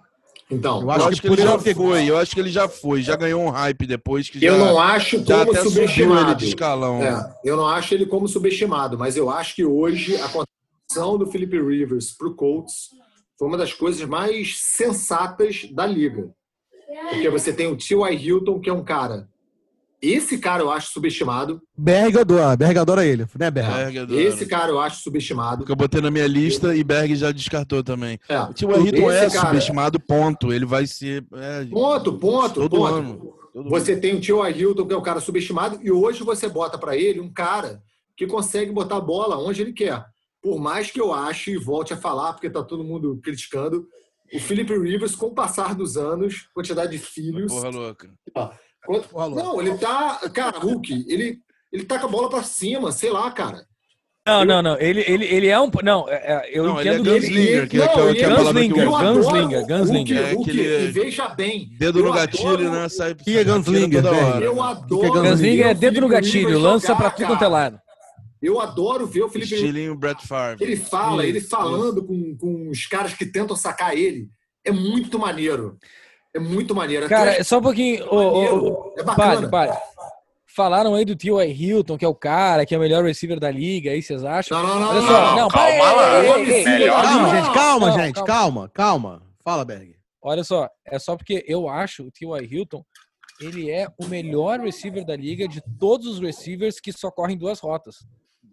Então, 0.49 0.77
Eu 0.77 0.83
Eu 0.85 0.91
acho 0.91 1.07
acho, 1.09 1.21
que 1.21 1.27
que, 1.27 1.33
ele 1.33 1.41
já 1.43 1.57
ter- 1.59 1.75
foi, 1.75 2.05
eu 2.09 2.17
acho 2.17 2.33
que 2.33 2.39
ele 2.39 2.49
já 2.49 2.67
foi, 2.67 3.03
já 3.03 3.15
ganhou 3.15 3.43
um 3.43 3.49
hype 3.49 3.85
depois 3.85 4.27
que 4.27 4.43
eu 4.43 4.57
já, 4.57 4.65
não 4.65 4.79
acho 4.79 5.23
já 5.23 5.45
como 5.45 5.51
ele 5.55 5.61
subestimado. 5.69 6.35
de 6.39 6.47
escalão. 6.47 7.03
É, 7.03 7.35
eu 7.45 7.55
não 7.55 7.67
acho 7.67 7.93
ele 7.93 8.07
como 8.07 8.27
subestimado, 8.27 8.97
mas 8.97 9.15
eu 9.15 9.29
acho 9.29 9.53
que 9.55 9.63
hoje 9.63 10.15
a 10.15 10.27
contratação 10.27 11.19
do 11.19 11.27
Felipe 11.27 11.61
Rivers 11.61 12.11
para 12.11 12.27
o 12.27 12.33
Colts 12.33 12.89
foi 13.37 13.47
uma 13.47 13.57
das 13.57 13.71
coisas 13.71 14.03
mais 14.09 14.57
sensatas 14.59 15.67
da 15.71 15.85
liga. 15.85 16.31
Porque 17.11 17.29
você 17.29 17.53
tem 17.53 17.67
o 17.67 17.77
T.Y. 17.77 18.13
Hilton, 18.15 18.59
que 18.59 18.69
é 18.71 18.73
um 18.73 18.83
cara. 18.83 19.28
Esse 20.01 20.37
cara 20.37 20.63
eu 20.63 20.71
acho 20.71 20.91
subestimado. 20.93 21.61
Berg 21.77 22.17
adora, 22.17 22.55
Berg 22.55 22.77
adora 22.79 23.05
ele, 23.05 23.25
né, 23.37 23.51
Berg? 23.51 23.69
Berg 23.73 23.99
adora. 23.99 24.21
Esse 24.21 24.45
cara 24.45 24.71
eu 24.71 24.79
acho 24.79 25.01
subestimado. 25.01 25.57
Porque 25.57 25.71
eu 25.71 25.75
botei 25.75 25.99
na 26.01 26.09
minha 26.09 26.25
lista 26.27 26.73
e 26.75 26.83
Berg 26.83 27.15
já 27.15 27.31
descartou 27.31 27.83
também. 27.83 28.17
É. 28.29 28.39
O 28.41 28.53
Tio 28.53 28.71
Hilton 28.71 29.11
é 29.11 29.29
cara- 29.29 29.47
subestimado, 29.47 29.99
ponto. 29.99 30.53
Ele 30.53 30.65
vai 30.65 30.87
ser. 30.87 31.25
é, 31.33 31.65
Ponto, 31.65 32.13
ponto, 32.17 32.53
todo 32.61 32.77
ponto. 32.77 32.93
ano. 32.93 33.33
Todo 33.53 33.69
Você 33.69 33.97
tem 33.97 34.15
o 34.15 34.21
Tio 34.21 34.47
Hilton, 34.47 34.85
que 34.87 34.93
é 34.93 34.97
um 34.97 35.01
cara 35.01 35.19
subestimado, 35.19 35.79
e 35.83 35.91
hoje 35.91 36.23
você 36.23 36.47
bota 36.47 36.77
para 36.77 36.95
ele 36.95 37.19
um 37.19 37.31
cara 37.33 37.81
que 38.15 38.25
consegue 38.25 38.71
botar 38.71 38.97
a 38.97 39.01
bola 39.01 39.37
onde 39.37 39.61
ele 39.61 39.73
quer. 39.73 40.05
Por 40.41 40.59
mais 40.59 40.89
que 40.89 41.01
eu 41.01 41.13
ache, 41.13 41.51
e 41.51 41.57
volte 41.57 41.93
a 41.93 41.97
falar, 41.97 42.31
porque 42.33 42.49
tá 42.49 42.63
todo 42.63 42.83
mundo 42.85 43.19
criticando, 43.21 43.85
o 44.33 44.39
Felipe 44.39 44.77
Rivers, 44.77 45.15
com 45.15 45.25
o 45.25 45.33
passar 45.33 45.75
dos 45.75 45.97
anos, 45.97 46.47
quantidade 46.53 46.91
de 46.93 46.99
filhos. 46.99 47.51
Porra 47.51 47.69
louca. 47.69 48.09
quant- 48.33 48.51
Não, 49.35 49.61
ele 49.61 49.77
tá. 49.77 50.19
Cara, 50.33 50.57
Hulk, 50.59 51.05
ele, 51.07 51.39
ele 51.71 51.83
tá 51.85 51.99
com 51.99 52.07
a 52.07 52.09
bola 52.09 52.29
para 52.29 52.43
cima, 52.43 52.91
sei 52.91 53.09
lá, 53.11 53.29
cara. 53.31 53.63
Não, 54.27 54.45
não, 54.45 54.61
não. 54.61 54.79
Ele, 54.79 55.03
ele, 55.07 55.25
ele 55.25 55.47
é 55.47 55.59
um. 55.59 55.71
Não, 55.83 56.07
é- 56.07 56.13
é, 56.45 56.49
eu 56.53 56.63
Não, 56.63 56.79
ele 56.79 56.89
é 56.89 56.93
entendo 56.93 57.11
gunslinger, 57.11 57.67
que, 57.69 57.77
Não, 57.77 57.87
que, 57.87 57.91
é- 57.91 57.93
que 57.93 57.99
é 57.99 58.25
a 58.25 58.27
ele- 58.27 58.35
palavra 58.35 58.61
que 58.61 58.67
Gunslinger, 58.67 58.83
eu 58.85 58.91
Gunslinger, 59.13 59.67
Gunslinger. 59.67 60.35
Hulk, 60.35 60.49
É 60.49 60.53
aquele- 60.53 60.83
e 60.85 60.91
veja 60.91 61.27
bem. 61.29 61.69
Dedo 61.79 61.99
eu 61.99 62.05
no 62.05 62.11
gatilho, 62.13 62.49
adoro- 62.49 62.71
né? 62.71 62.89
Sai, 62.89 63.15
Que 63.15 63.37
é 63.37 63.43
gunslinger, 63.43 64.03
toda 64.03 64.15
hora. 64.15 64.45
Eu 64.45 64.63
é 64.63 64.67
adoro. 64.67 65.13
Gunslinger 65.13 65.67
é 65.67 65.73
dedo 65.73 66.01
no 66.01 66.07
gatilho, 66.07 66.59
lança 66.59 66.87
jogar, 66.87 66.99
pra 66.99 67.09
tudo 67.11 67.27
quanto 67.27 67.43
é 67.43 67.47
lado. 67.47 67.79
Eu 68.41 68.59
adoro 68.61 69.05
ver 69.07 69.23
o 69.23 69.29
Felipe 69.29 69.53
Estilinho 69.53 69.95
Brett 69.95 70.25
Favre. 70.27 70.63
Ele 70.63 70.75
fala, 70.77 71.25
ele 71.25 71.41
falando 71.41 72.03
com, 72.05 72.37
com 72.37 72.69
os 72.69 72.85
caras 72.85 73.13
que 73.13 73.25
tentam 73.25 73.55
sacar 73.55 73.97
ele. 73.97 74.29
É 74.63 74.71
muito 74.71 75.17
maneiro. 75.17 75.77
É 76.33 76.39
muito 76.39 76.75
maneiro. 76.75 77.05
Até 77.05 77.15
Cara, 77.15 77.43
só 77.43 77.57
um 77.59 77.61
pouquinho. 77.61 78.05
ô, 78.05 78.17
ô, 78.17 78.69
ô, 78.69 78.93
é 78.97 79.03
bacana. 79.03 79.49
Pare, 79.49 79.71
pare. 79.71 79.81
Falaram 80.55 80.93
aí 80.95 81.05
do 81.05 81.15
T.Y. 81.15 81.51
Hilton, 81.51 81.97
que 81.97 82.03
é 82.03 82.07
o 82.07 82.15
cara, 82.15 82.65
que 82.65 82.75
é 82.75 82.77
o 82.77 82.81
melhor 82.81 83.03
receiver 83.03 83.39
da 83.39 83.49
liga, 83.49 83.91
aí 83.91 84.01
vocês 84.01 84.23
acham? 84.23 84.61
Não, 84.61 84.67
não, 84.67 84.79
não. 84.79 84.89
Olha 84.89 85.01
não, 85.01 85.07
só, 85.07 85.21
não. 85.21 85.35
não, 85.37 85.47
calma 85.47 85.91
lá. 85.91 86.23
ei, 86.23 86.29
ei, 86.29 86.51
ei, 86.51 86.63
Melhor 86.65 86.99
ei, 86.99 87.09
Calma, 87.09 87.29
gente, 87.29 87.53
calma, 87.53 87.87
não, 87.87 87.99
gente, 87.99 88.23
calma, 88.23 88.69
calma. 88.69 89.21
Fala, 89.43 89.63
Berg. 89.63 89.95
Olha 90.21 90.43
só, 90.43 90.69
é 90.85 90.99
só 90.99 91.15
porque 91.15 91.45
eu 91.47 91.69
acho 91.69 92.03
o 92.03 92.11
T.Y. 92.11 92.45
Hilton, 92.51 92.83
ele 93.39 93.71
é 93.71 93.87
o 93.97 94.05
melhor 94.07 94.59
receiver 94.59 95.05
da 95.05 95.15
liga 95.15 95.47
de 95.47 95.61
todos 95.79 96.07
os 96.07 96.19
receivers 96.19 96.79
que 96.79 96.91
só 96.91 97.09
correm 97.09 97.37
duas 97.37 97.59
rotas. 97.59 98.05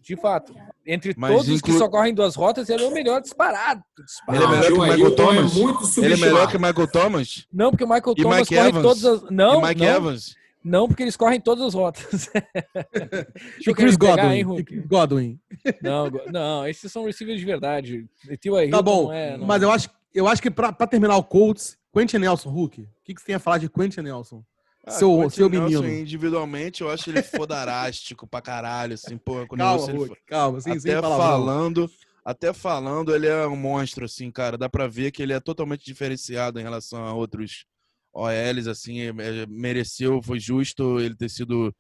De 0.07 0.15
fato, 0.15 0.55
entre 0.87 1.15
Mas 1.17 1.33
todos 1.33 1.49
os 1.49 1.61
que 1.61 1.71
inclu- 1.71 1.81
só 1.81 1.89
correm 1.89 2.15
duas 2.15 2.37
rotas, 2.37 2.69
ele 2.69 2.85
é 2.85 2.87
o 2.87 2.93
melhor 2.93 3.21
disparado. 3.21 3.83
disparado. 4.07 4.45
Ele 4.45 4.55
é 4.55 4.57
melhor 4.57 4.67
que 4.67 4.73
o 4.73 4.77
Tio 4.77 4.83
Michael 4.87 5.07
é 5.07 5.17
Thomas? 5.17 5.97
Ele 5.99 6.15
é 6.15 6.17
melhor 6.17 6.49
que 6.49 6.57
o 6.57 6.61
Michael 6.61 6.87
Thomas? 6.87 7.47
Não, 7.53 7.71
porque 7.71 7.85
o 7.85 7.89
Michael 7.89 8.15
E 8.17 8.23
Thomas 8.23 8.39
Mike 8.39 8.55
corre 8.55 8.69
Evans? 8.69 8.83
todas 8.85 9.05
as. 9.05 9.31
Não, 9.31 9.61
e 9.61 9.67
Mike 9.69 9.81
não, 9.81 9.87
Evans? 9.89 10.37
não, 10.65 10.87
porque 10.87 11.03
eles 11.03 11.17
correm 11.17 11.41
todas 11.41 11.65
as 11.65 11.75
rotas. 11.75 12.31
E 13.67 13.75
Chris 13.75 13.97
pegar, 13.97 14.17
Godwin. 14.17 14.65
Chris 14.65 14.87
Godwin. 14.87 15.41
Não, 15.83 16.11
não, 16.31 16.69
esses 16.69 16.91
são 16.93 17.05
receivers 17.05 17.41
de 17.41 17.45
verdade. 17.47 18.07
Hilton 18.31 18.71
Tá 18.71 18.83
bom, 18.83 19.05
não 19.07 19.13
é, 19.13 19.37
não- 19.37 19.47
mas 19.47 19.63
eu 19.63 19.71
acho, 19.71 19.91
eu 20.15 20.29
acho 20.29 20.41
que 20.41 20.51
pra, 20.51 20.73
pra 20.73 20.87
terminar 20.87 21.17
o 21.17 21.25
Colts, 21.25 21.77
Quentin 21.93 22.19
Nelson, 22.19 22.51
Hulk, 22.51 22.83
o 22.83 22.89
que, 23.05 23.15
que 23.15 23.21
você 23.21 23.27
tem 23.27 23.35
a 23.35 23.41
falar 23.41 23.59
de 23.59 23.69
Quentin 23.69 24.03
Nelson? 24.03 24.43
Seu, 24.91 25.17
Quentin 25.19 25.31
seu 25.35 25.49
Nelson, 25.49 25.83
menino. 25.83 26.01
individualmente, 26.01 26.83
eu 26.83 26.91
acho 26.91 27.11
ele 27.11 27.23
fodarástico 27.23 28.27
pra 28.27 28.41
caralho, 28.41 28.95
assim, 28.95 29.17
porra. 29.19 29.47
Quando 29.47 29.61
Calma, 29.61 29.85
ele 29.91 29.99
Hulk, 29.99 30.17
calma, 30.27 30.61
sem, 30.61 30.79
sem 30.79 30.93
até 30.93 31.01
palavrão. 31.01 31.27
falando, 31.29 31.91
até 32.25 32.53
falando, 32.53 33.15
ele 33.15 33.27
é 33.27 33.47
um 33.47 33.57
monstro, 33.57 34.05
assim, 34.05 34.31
cara. 34.31 34.57
Dá 34.59 34.69
pra 34.69 34.87
ver 34.87 35.11
que 35.11 35.23
ele 35.23 35.33
é 35.33 35.41
totalmente 35.41 35.85
diferenciado 35.85 36.59
em 36.61 36.63
relação 36.63 37.05
a 37.05 37.13
outros 37.13 37.65
OLs, 38.13 38.69
assim, 38.69 39.01
é- 39.01 39.09
é- 39.09 39.47
mereceu, 39.47 40.23
foi 40.23 40.39
justo 40.41 41.01
ele 41.01 41.15
ter 41.17 41.29
sido 41.29 41.75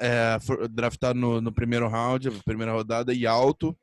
é, 0.00 0.38
draftado 0.70 1.18
no, 1.18 1.42
no 1.42 1.52
primeiro 1.52 1.86
round, 1.88 2.30
primeira 2.46 2.72
rodada, 2.72 3.12
e 3.12 3.26
alto. 3.26 3.76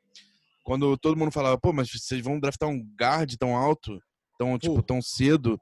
Quando 0.64 0.96
todo 0.96 1.16
mundo 1.16 1.30
falava, 1.30 1.56
pô, 1.58 1.72
mas 1.72 1.88
vocês 1.90 2.20
vão 2.22 2.40
draftar 2.40 2.68
um 2.68 2.84
guard 2.98 3.32
tão 3.36 3.56
alto, 3.56 4.00
tão, 4.38 4.58
tipo, 4.58 4.74
Pô. 4.76 4.82
tão 4.82 5.00
cedo. 5.00 5.60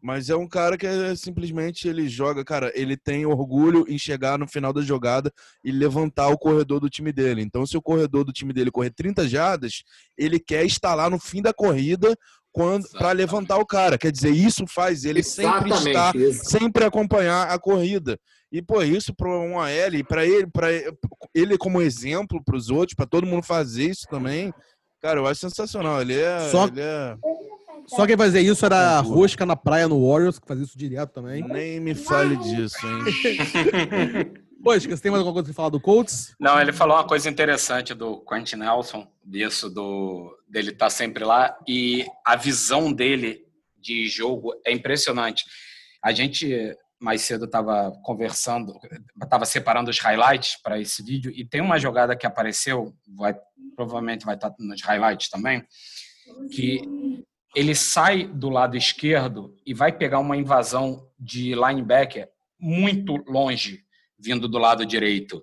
Mas 0.00 0.30
é 0.30 0.36
um 0.36 0.48
cara 0.48 0.76
que 0.76 0.86
é, 0.86 1.14
simplesmente 1.14 1.86
ele 1.86 2.08
joga, 2.08 2.44
cara, 2.44 2.72
ele 2.74 2.96
tem 2.96 3.24
orgulho 3.26 3.84
em 3.88 3.96
chegar 3.98 4.38
no 4.38 4.48
final 4.48 4.72
da 4.72 4.80
jogada 4.82 5.32
e 5.62 5.70
levantar 5.70 6.28
o 6.28 6.38
corredor 6.38 6.80
do 6.80 6.90
time 6.90 7.12
dele. 7.12 7.42
Então, 7.42 7.64
se 7.66 7.76
o 7.76 7.82
corredor 7.82 8.24
do 8.24 8.32
time 8.32 8.52
dele 8.52 8.70
correr 8.70 8.90
30 8.90 9.28
jardas, 9.28 9.82
ele 10.18 10.40
quer 10.40 10.64
estar 10.64 10.94
lá 10.94 11.08
no 11.08 11.20
fim 11.20 11.40
da 11.40 11.52
corrida 11.52 12.16
quando 12.50 12.82
para 12.82 12.98
Exatamente. 12.98 13.16
levantar 13.16 13.56
o 13.58 13.66
cara. 13.66 13.96
Quer 13.96 14.10
dizer, 14.12 14.30
isso 14.30 14.66
faz 14.66 15.04
ele 15.04 15.22
sempre 15.22 15.70
estar, 15.70 15.88
Exatamente. 15.90 16.18
Ex- 16.18 16.48
sempre 16.48 16.84
acompanhar 16.84 17.48
a 17.48 17.58
corrida. 17.58 18.18
E 18.50 18.60
pô, 18.60 18.82
isso 18.82 19.14
para 19.14 19.28
um 19.28 19.58
AL, 19.60 19.68
para 20.08 20.26
ele, 20.26 20.46
para 20.46 20.68
ele 21.34 21.56
como 21.56 21.80
exemplo 21.80 22.42
para 22.44 22.56
os 22.56 22.68
outros, 22.70 22.94
para 22.94 23.06
todo 23.06 23.26
mundo 23.26 23.42
fazer 23.44 23.88
isso 23.90 24.06
também. 24.10 24.52
Cara, 25.00 25.20
eu 25.20 25.26
acho 25.26 25.40
sensacional. 25.40 26.00
Ele 26.02 26.18
é, 26.18 26.50
Só- 26.50 26.66
ele 26.66 26.80
é... 26.80 27.16
Só 27.86 28.06
quem 28.06 28.16
fazia 28.16 28.40
isso 28.40 28.64
era. 28.64 29.00
Rosca 29.00 29.44
na 29.44 29.56
praia 29.56 29.88
no 29.88 30.08
Warriors, 30.08 30.38
que 30.38 30.46
fazia 30.46 30.64
isso 30.64 30.78
direto 30.78 31.10
também. 31.10 31.42
nem 31.46 31.80
me 31.80 31.94
fale 31.94 32.36
disso, 32.36 32.76
hein? 32.86 34.42
Pois, 34.64 34.86
você 34.86 35.02
tem 35.02 35.10
mais 35.10 35.18
alguma 35.18 35.34
coisa 35.34 35.46
pra 35.46 35.54
falar 35.54 35.70
do 35.70 35.80
Colts? 35.80 36.36
Não, 36.38 36.60
ele 36.60 36.72
falou 36.72 36.96
uma 36.96 37.06
coisa 37.06 37.28
interessante 37.28 37.94
do 37.94 38.20
Quentin 38.20 38.56
Nelson, 38.56 39.08
disso 39.24 39.68
do 39.68 40.38
dele 40.48 40.70
estar 40.70 40.88
sempre 40.88 41.24
lá 41.24 41.58
e 41.66 42.06
a 42.24 42.36
visão 42.36 42.92
dele 42.92 43.44
de 43.76 44.06
jogo 44.06 44.52
é 44.64 44.70
impressionante. 44.72 45.44
A 46.00 46.12
gente 46.12 46.76
mais 47.00 47.22
cedo 47.22 47.46
estava 47.46 47.90
conversando, 48.04 48.78
estava 49.20 49.44
separando 49.44 49.90
os 49.90 49.98
highlights 49.98 50.56
para 50.62 50.80
esse 50.80 51.02
vídeo 51.02 51.32
e 51.34 51.44
tem 51.44 51.60
uma 51.60 51.80
jogada 51.80 52.14
que 52.14 52.24
apareceu, 52.24 52.94
vai 53.16 53.34
provavelmente 53.74 54.24
vai 54.24 54.36
estar 54.36 54.54
nos 54.60 54.82
highlights 54.82 55.28
também, 55.28 55.66
que 56.52 56.82
ele 57.54 57.74
sai 57.74 58.24
do 58.26 58.48
lado 58.48 58.76
esquerdo 58.76 59.54
e 59.66 59.74
vai 59.74 59.92
pegar 59.92 60.18
uma 60.18 60.36
invasão 60.36 61.08
de 61.18 61.54
linebacker 61.54 62.28
muito 62.58 63.16
longe 63.28 63.84
vindo 64.18 64.48
do 64.48 64.58
lado 64.58 64.86
direito. 64.86 65.42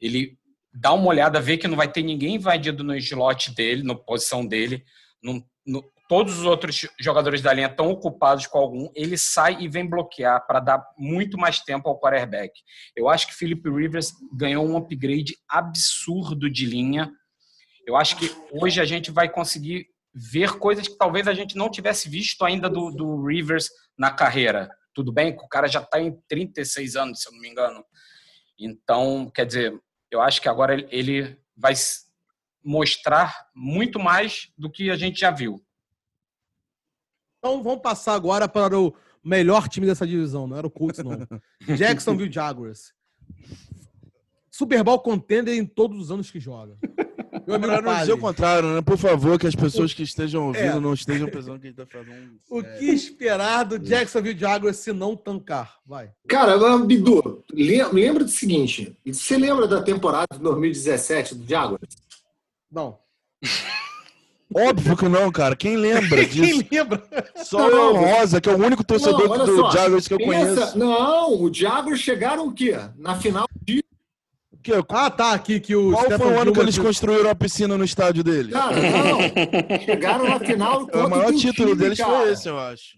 Ele 0.00 0.36
dá 0.72 0.92
uma 0.92 1.06
olhada, 1.06 1.40
vê 1.40 1.56
que 1.56 1.68
não 1.68 1.76
vai 1.76 1.90
ter 1.90 2.02
ninguém 2.02 2.36
invadido 2.36 2.82
no 2.82 2.96
slot 2.96 3.54
dele, 3.54 3.82
na 3.82 3.94
posição 3.94 4.44
dele. 4.44 4.82
Não- 5.22 5.44
no- 5.64 5.84
todos 6.08 6.38
os 6.38 6.44
outros 6.44 6.86
jogadores 6.98 7.40
da 7.40 7.52
linha 7.52 7.68
estão 7.68 7.90
ocupados 7.90 8.46
com 8.46 8.58
algum. 8.58 8.90
Ele 8.94 9.16
sai 9.16 9.56
e 9.60 9.68
vem 9.68 9.88
bloquear 9.88 10.44
para 10.46 10.60
dar 10.60 10.84
muito 10.98 11.38
mais 11.38 11.60
tempo 11.60 11.88
ao 11.88 11.98
quarterback. 11.98 12.52
Eu 12.96 13.08
acho 13.08 13.26
que 13.28 13.34
Philip 13.34 13.68
Rivers 13.70 14.12
ganhou 14.32 14.66
um 14.66 14.76
upgrade 14.76 15.36
absurdo 15.48 16.50
de 16.50 16.66
linha. 16.66 17.10
Eu 17.86 17.96
acho 17.96 18.16
que 18.16 18.30
hoje 18.50 18.80
a 18.80 18.84
gente 18.84 19.10
vai 19.10 19.28
conseguir 19.28 19.86
ver 20.14 20.58
coisas 20.58 20.86
que 20.86 20.96
talvez 20.96 21.26
a 21.26 21.34
gente 21.34 21.56
não 21.56 21.70
tivesse 21.70 22.08
visto 22.08 22.44
ainda 22.44 22.70
do, 22.70 22.90
do 22.90 23.26
Rivers 23.26 23.68
na 23.98 24.10
carreira. 24.10 24.70
Tudo 24.94 25.12
bem 25.12 25.36
que 25.36 25.44
o 25.44 25.48
cara 25.48 25.66
já 25.66 25.80
está 25.80 26.00
em 26.00 26.16
36 26.28 26.94
anos, 26.94 27.20
se 27.20 27.28
eu 27.28 27.32
não 27.32 27.40
me 27.40 27.48
engano. 27.48 27.84
Então, 28.58 29.28
quer 29.34 29.44
dizer, 29.44 29.82
eu 30.10 30.20
acho 30.20 30.40
que 30.40 30.48
agora 30.48 30.86
ele 30.94 31.36
vai 31.56 31.74
mostrar 32.64 33.46
muito 33.54 33.98
mais 33.98 34.52
do 34.56 34.70
que 34.70 34.90
a 34.90 34.96
gente 34.96 35.20
já 35.20 35.30
viu. 35.30 35.64
Então 37.38 37.62
vamos 37.62 37.82
passar 37.82 38.14
agora 38.14 38.48
para 38.48 38.78
o 38.78 38.94
melhor 39.22 39.68
time 39.68 39.86
dessa 39.86 40.06
divisão, 40.06 40.46
não 40.46 40.56
era 40.56 40.66
o 40.66 40.70
Colts, 40.70 41.04
não. 41.04 41.18
Jacksonville 41.76 42.32
Jaguars. 42.32 42.94
Super 44.50 44.82
Bowl 44.82 45.00
contender 45.00 45.54
em 45.54 45.66
todos 45.66 45.98
os 45.98 46.10
anos 46.10 46.30
que 46.30 46.38
joga. 46.38 46.78
Meu 47.46 47.56
amigo 47.56 47.82
não 47.82 47.98
dizer 47.98 48.12
o 48.12 48.18
contrário, 48.18 48.74
né? 48.74 48.80
Por 48.82 48.96
favor, 48.96 49.38
que 49.38 49.46
as 49.46 49.54
pessoas 49.54 49.92
que 49.92 50.02
estejam 50.02 50.46
ouvindo 50.46 50.76
É. 50.76 50.80
não 50.80 50.94
estejam 50.94 51.28
pensando 51.28 51.58
que 51.60 51.66
a 51.66 51.70
gente 51.70 51.76
tá 51.76 51.86
falando. 51.86 52.32
O 52.48 52.62
que 52.62 52.86
esperar 52.86 53.64
do 53.64 53.78
Jacksonville 53.78 54.38
Jaguars 54.38 54.76
se 54.78 54.92
não 54.92 55.14
tancar? 55.16 55.76
Vai. 55.86 56.10
Cara, 56.28 56.56
mas, 56.58 56.86
Bidu, 56.86 57.42
lem- 57.52 57.92
lembra 57.92 58.24
do 58.24 58.30
seguinte: 58.30 58.96
você 59.06 59.36
lembra 59.36 59.66
da 59.68 59.82
temporada 59.82 60.26
de 60.32 60.38
2017 60.40 61.34
do 61.34 61.48
Jaguars? 61.48 61.82
Não. 62.70 62.98
Óbvio 64.56 64.96
que 64.96 65.08
não, 65.08 65.32
cara. 65.32 65.56
Quem 65.56 65.76
lembra 65.76 66.24
disso? 66.24 66.62
Quem 66.64 66.78
lembra? 66.78 67.02
Só 67.44 67.68
Não, 67.68 67.92
o 67.94 67.96
Rosa, 68.04 68.40
que 68.40 68.48
é 68.48 68.52
o 68.52 68.56
único 68.64 68.84
torcedor 68.84 69.26
Não, 69.36 69.44
do 69.46 69.56
só, 69.56 69.70
Jaguars 69.72 70.06
que 70.06 70.14
eu 70.14 70.18
Pensa- 70.18 70.54
conheço. 70.54 70.78
Não, 70.78 71.42
o 71.42 71.52
Jaguars 71.52 71.98
chegaram 72.00 72.46
o 72.46 72.52
quê? 72.52 72.76
Na 72.96 73.16
final 73.16 73.48
de. 73.62 73.82
Que- 74.64 74.72
Ah, 74.88 75.10
tá, 75.10 75.32
aqui 75.34 75.60
que 75.60 75.76
o 75.76 75.90
Qual 75.92 76.04
foi 76.06 76.14
Stephen 76.16 76.32
o 76.34 76.40
ano 76.40 76.52
que 76.54 76.58
eles 76.60 76.78
construíram 76.78 77.28
a 77.30 77.34
piscina 77.34 77.76
no 77.76 77.84
estádio 77.84 78.24
deles? 78.24 78.52
Cara, 78.52 78.74
não. 78.80 79.80
Chegaram 79.84 80.24
na 80.28 80.40
final 80.40 80.82
O 80.84 80.86
contra 80.86 81.08
maior 81.08 81.32
título 81.34 81.68
time, 81.68 81.74
deles 81.78 81.98
cara. 81.98 82.10
foi 82.20 82.32
esse, 82.32 82.48
eu 82.48 82.58
acho. 82.58 82.96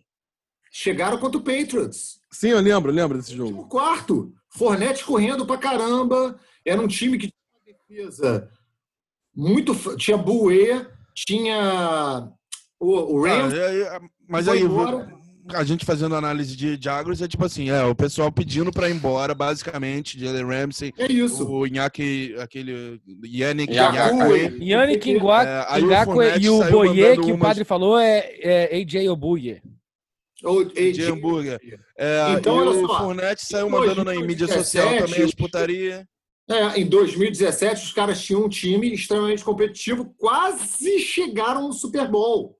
Chegaram 0.70 1.18
contra 1.18 1.38
o 1.38 1.43
Patriots. 1.43 2.20
Sim, 2.30 2.51
eu 2.51 2.60
lembro, 2.60 2.93
lembro 2.93 3.18
desse 3.18 3.34
No 3.34 3.48
jogo. 3.48 3.64
quarto. 3.68 4.32
Fornette 4.51 5.05
correndo 5.05 5.44
pra 5.44 5.59
caramba. 5.59 6.38
Era 6.64 6.80
um 6.80 6.86
time 6.86 7.18
que 7.18 7.28
tinha 7.28 7.74
uma 7.74 8.01
defesa 8.06 8.48
muito. 9.34 9.74
Tinha 9.97 10.16
Buê, 10.16 10.86
tinha 11.14 12.30
o, 12.78 13.18
o 13.18 13.24
Ah, 13.24 13.28
Rams. 13.28 13.55
e 13.55 13.60
aí, 13.60 14.01
mas 14.28 14.44
foi 14.47 14.59
aí, 14.59 14.62
embora. 14.64 15.12
A 15.55 15.64
gente 15.64 15.85
fazendo 15.85 16.14
análise 16.14 16.56
de 16.56 16.78
Jaguars 16.81 17.20
é 17.23 17.28
tipo 17.28 17.44
assim, 17.44 17.70
é, 17.70 17.85
o 17.85 17.94
pessoal 17.94 18.31
pedindo 18.32 18.70
pra 18.73 18.89
ir 18.89 18.94
embora, 18.94 19.35
basicamente, 19.35 20.18
Jalen 20.18 20.44
Ramsey, 20.44 20.93
É 20.98 21.10
isso. 21.10 21.48
o 21.48 21.66
Inaki, 21.66 22.35
aquele 22.39 23.01
Yannick. 23.24 23.73
Yannick 23.74 25.10
É, 25.10 25.64
aí 25.68 25.82
o 25.82 25.86
Ngakwe 25.86 26.27
e 26.40 26.48
o 26.51 26.64
Boye, 26.70 27.14
que 27.16 27.20
o 27.20 27.35
umas- 27.35 27.40
padre 27.48 27.64
falou, 27.64 27.98
é, 27.98 28.28
é 28.40 28.77
AJ 28.77 29.09
Obuye. 29.09 29.62
De 30.93 31.02
hambúrguer. 31.05 31.59
É, 31.98 32.32
Então, 32.35 32.56
e 32.56 32.60
olha 32.68 32.70
o 32.70 32.86
só, 32.86 32.98
Fournette 32.98 33.47
saiu 33.47 33.68
em 33.68 33.70
mandando 33.70 34.05
na 34.05 34.12
mídia 34.12 34.47
2017, 34.47 34.64
social 34.64 34.89
também 35.06 35.23
as 35.24 35.35
putaria. 35.35 36.06
É, 36.48 36.78
em 36.81 36.86
2017, 36.86 37.85
os 37.86 37.93
caras 37.93 38.23
tinham 38.23 38.44
um 38.44 38.48
time 38.48 38.93
extremamente 38.93 39.43
competitivo, 39.43 40.14
quase 40.18 41.01
chegaram 41.01 41.62
no 41.66 41.73
Super 41.73 42.06
Bowl. 42.09 42.56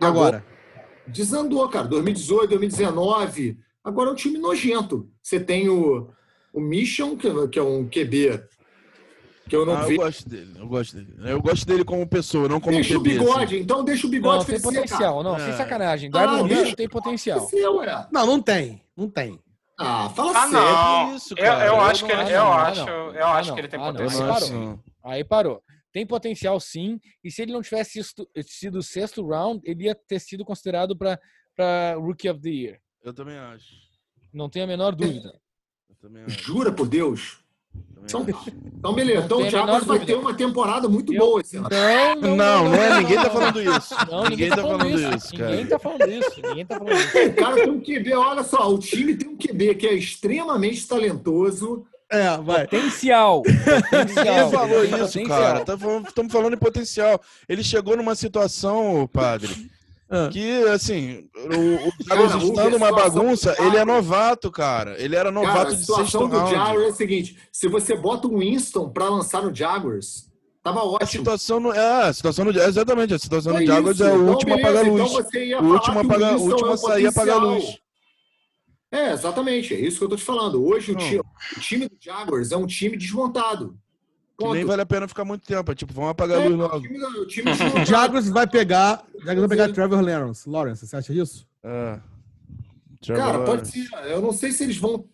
E 0.00 0.04
agora? 0.04 0.44
Desandou, 1.06 1.68
cara. 1.68 1.86
2018, 1.88 2.48
2019. 2.50 3.58
Agora 3.82 4.10
é 4.10 4.12
um 4.12 4.16
time 4.16 4.38
nojento. 4.38 5.08
Você 5.22 5.40
tem 5.40 5.68
o, 5.68 6.10
o 6.52 6.60
Mission, 6.60 7.16
que, 7.16 7.48
que 7.48 7.58
é 7.58 7.62
um 7.62 7.88
QB, 7.88 8.42
que 9.48 9.56
eu 9.56 9.64
não 9.64 9.76
Ah, 9.78 9.82
eu 9.82 9.88
vi. 9.88 9.96
gosto 9.96 10.28
dele, 10.28 10.52
eu 10.58 10.68
gosto 10.68 10.96
dele. 10.96 11.14
Eu 11.24 11.40
gosto 11.40 11.66
dele 11.66 11.84
como 11.84 12.06
pessoa, 12.06 12.48
não 12.48 12.60
como 12.60 12.74
Deixa 12.76 12.98
o 12.98 13.00
QB, 13.02 13.10
assim. 13.10 13.18
bigode, 13.20 13.58
então 13.60 13.82
deixa 13.84 14.06
o 14.06 14.10
bigode 14.10 14.38
Não, 14.38 14.44
tem 14.44 14.60
potencial. 14.60 15.22
Não, 15.22 15.36
É. 15.36 15.40
sem 15.46 15.52
sacanagem. 15.54 16.10
Ah, 16.12 16.18
Gardner 16.18 16.44
deixa- 16.46 16.60
Minshew 16.62 16.76
tem 16.76 16.88
potencial. 16.88 17.48
Não, 18.12 18.26
não 18.26 18.42
tem. 18.42 18.82
Não 18.96 19.08
tem. 19.08 19.38
Ah, 19.80 20.10
fala 20.10 20.32
Ah, 20.36 20.48
sério. 20.48 20.52
não. 20.52 21.16
isso, 21.16 21.34
eu, 21.34 21.44
cara. 21.44 21.64
eu 21.66 21.72
Eu 21.74 21.80
acho 21.80 22.04
que 22.04 22.12
ele, 22.12 22.32
eu 22.34 22.42
acho, 22.52 22.80
eu 22.90 23.24
Ah, 23.26 23.34
acho 23.36 23.54
que 23.54 23.60
ele 23.60 23.68
tem 23.68 23.78
Ah, 23.80 23.82
não. 23.84 23.88
Eu 23.88 23.94
potencial. 24.10 24.26
não 24.26 24.34
parou. 24.34 24.44
acho, 24.48 24.52
não. 24.54 24.80
Aí 25.04 25.24
parou. 25.24 25.62
Tem 25.92 26.06
potencial 26.06 26.60
sim, 26.60 27.00
e 27.24 27.30
se 27.30 27.42
ele 27.42 27.52
não 27.52 27.62
tivesse 27.62 28.02
sido- 28.46 28.82
sexto 28.82 29.26
round, 29.26 29.60
ele 29.64 29.84
ia 29.84 29.94
ter 29.94 30.20
sido 30.20 30.44
considerado 30.44 30.96
para 30.96 31.94
Rookie 31.96 32.28
of 32.28 32.40
the 32.40 32.50
Year. 32.50 32.80
Eu 33.02 33.12
também 33.14 33.38
acho. 33.38 33.66
Não 34.32 34.48
tenho 34.50 34.64
a 34.66 34.68
menor 34.68 34.94
dúvida. 34.94 35.40
Eu 35.88 35.96
também 35.96 36.22
acho. 36.24 36.38
Jura 36.42 36.70
por 36.70 36.86
Deus? 36.86 37.38
Então, 38.04 38.26
então 38.78 38.94
beleza. 38.94 39.24
Então 39.26 39.40
Não 39.40 39.48
o 39.48 39.50
menor 39.52 39.84
vai 39.84 40.04
ter 40.04 40.14
uma 40.14 40.34
temporada 40.34 40.88
muito 40.88 41.12
Eu- 41.12 41.20
boa 41.20 41.40
esse 41.40 41.56
ano. 41.56 41.68
Não, 41.70 42.36
Não, 42.36 42.64
não 42.64 42.74
é, 42.74 43.00
ninguém 43.00 43.16
tá 43.16 43.30
falando 43.30 43.62
isso. 43.62 43.94
Não, 44.10 44.24
ninguém, 44.24 44.48
tá, 44.50 44.56
falando, 44.56 44.86
isso. 45.16 45.36
cara. 45.36 45.50
Ninguém 45.50 45.66
tá 45.66 45.78
falando 45.78 46.10
isso. 46.10 46.42
Ninguém 46.42 46.66
tá 46.66 46.78
falando 46.78 46.92
isso. 46.98 47.28
O 47.28 47.34
cara 47.34 47.54
tem 47.56 47.70
um 47.70 47.80
QB, 47.80 48.12
olha 48.14 48.42
só, 48.44 48.72
o 48.72 48.78
time 48.78 49.16
tem 49.16 49.28
um 49.28 49.36
QB 49.36 49.74
que 49.74 49.86
é 49.86 49.94
extremamente 49.94 50.86
talentoso. 50.88 51.86
É, 52.10 52.36
vai. 52.38 52.64
Potencial. 52.66 53.42
Potencial. 53.42 54.24
Quem 54.24 54.50
falou 54.50 54.84
isso, 54.84 54.90
potencial. 54.98 55.28
cara? 55.28 55.64
Estamos 56.08 56.32
falando 56.32 56.54
em 56.54 56.58
potencial. 56.58 57.20
Ele 57.48 57.62
chegou 57.62 57.96
numa 57.96 58.14
situação, 58.14 59.08
padre, 59.12 59.70
Ah. 60.10 60.30
que, 60.32 60.62
assim, 60.68 61.28
o, 61.36 61.88
o 61.88 61.92
Jaguars 62.08 62.32
Cara, 62.32 62.44
estando 62.44 62.74
a 62.74 62.76
uma 62.78 62.92
bagunça, 62.92 63.54
do 63.54 63.62
ele 63.64 63.76
é 63.76 63.84
novato, 63.84 64.50
cara. 64.50 64.96
Ele 64.98 65.14
era 65.14 65.30
Cara, 65.30 65.46
novato 65.46 65.66
a 65.72 65.74
de 65.74 65.76
sexto 65.76 65.92
situação 65.92 66.28
do 66.30 66.36
round. 66.38 66.50
Jaguars 66.50 66.86
é 66.86 66.88
a 66.88 66.92
seguinte: 66.94 67.38
se 67.52 67.68
você 67.68 67.94
bota 67.94 68.26
um 68.26 68.38
Winston 68.38 68.88
pra 68.88 69.10
lançar 69.10 69.42
no 69.42 69.54
Jaguars, 69.54 70.26
tava 70.62 70.80
A 70.80 70.84
ótimo. 70.84 71.08
situação 71.10 71.60
no, 71.60 71.72
é, 71.74 72.04
a 72.08 72.12
situação 72.14 72.46
no, 72.46 72.50
exatamente, 72.58 73.12
a 73.12 73.18
situação 73.18 73.54
É 73.54 73.60
no 73.60 73.66
Jaguars 73.66 73.96
isso. 73.96 74.04
é 74.04 74.12
o 74.12 74.14
Então, 74.16 74.28
último 74.30 74.54
a 74.54 74.56
beleza, 74.56 74.78
apagar 74.80 74.86
a 74.86 74.92
luz. 74.94 75.10
Então 75.12 75.22
você 75.24 75.44
ia 75.44 75.60
o 75.60 75.66
último 75.74 75.92
a 75.98 76.02
o 76.02 76.06
apagar, 76.06 76.36
o 76.36 76.40
último 76.42 76.70
é 76.70 76.72
a 76.72 76.76
sair 76.78 77.06
a 77.06 77.10
apagar 77.10 77.36
a 77.36 77.40
luz. 77.44 77.78
É, 78.90 79.12
exatamente, 79.12 79.74
é 79.74 79.78
isso 79.80 79.98
que 79.98 80.04
eu 80.04 80.08
tô 80.08 80.16
te 80.16 80.24
falando. 80.24 80.64
Hoje 80.66 80.92
o, 80.92 80.94
time, 80.96 81.20
o 81.56 81.60
time 81.60 81.88
do 81.88 81.96
Jaguars 82.00 82.52
é 82.52 82.56
um 82.56 82.66
time 82.66 82.96
desmontado. 82.96 83.76
Que 84.38 84.46
nem 84.52 84.64
vale 84.64 84.82
a 84.82 84.86
pena 84.86 85.08
ficar 85.08 85.24
muito 85.24 85.44
tempo. 85.44 85.72
É 85.72 85.74
tipo, 85.74 85.92
vamos 85.92 86.10
apagar 86.10 86.38
a 86.38 86.44
É, 86.44 86.48
luz 86.48 86.54
o 86.54 86.62
logo. 86.62 86.80
time, 86.80 87.04
o 87.04 87.26
time 87.26 87.50
O. 87.50 87.82
Jaguars 87.84 88.28
vai 88.28 88.46
pegar. 88.46 89.04
O 89.14 89.18
Jaguars 89.20 89.40
vai 89.40 89.48
pegar 89.48 89.72
Trevor 89.72 90.00
Lawrence. 90.00 90.48
Lawrence, 90.48 90.86
você 90.86 90.94
acha 90.96 91.12
isso? 91.12 91.46
É. 91.64 91.98
Cara, 93.14 93.44
pode 93.44 93.68
ser. 93.68 93.88
Eu 94.06 94.20
não 94.20 94.32
sei 94.32 94.52
se 94.52 94.62
eles 94.64 94.76
vão 94.76 95.04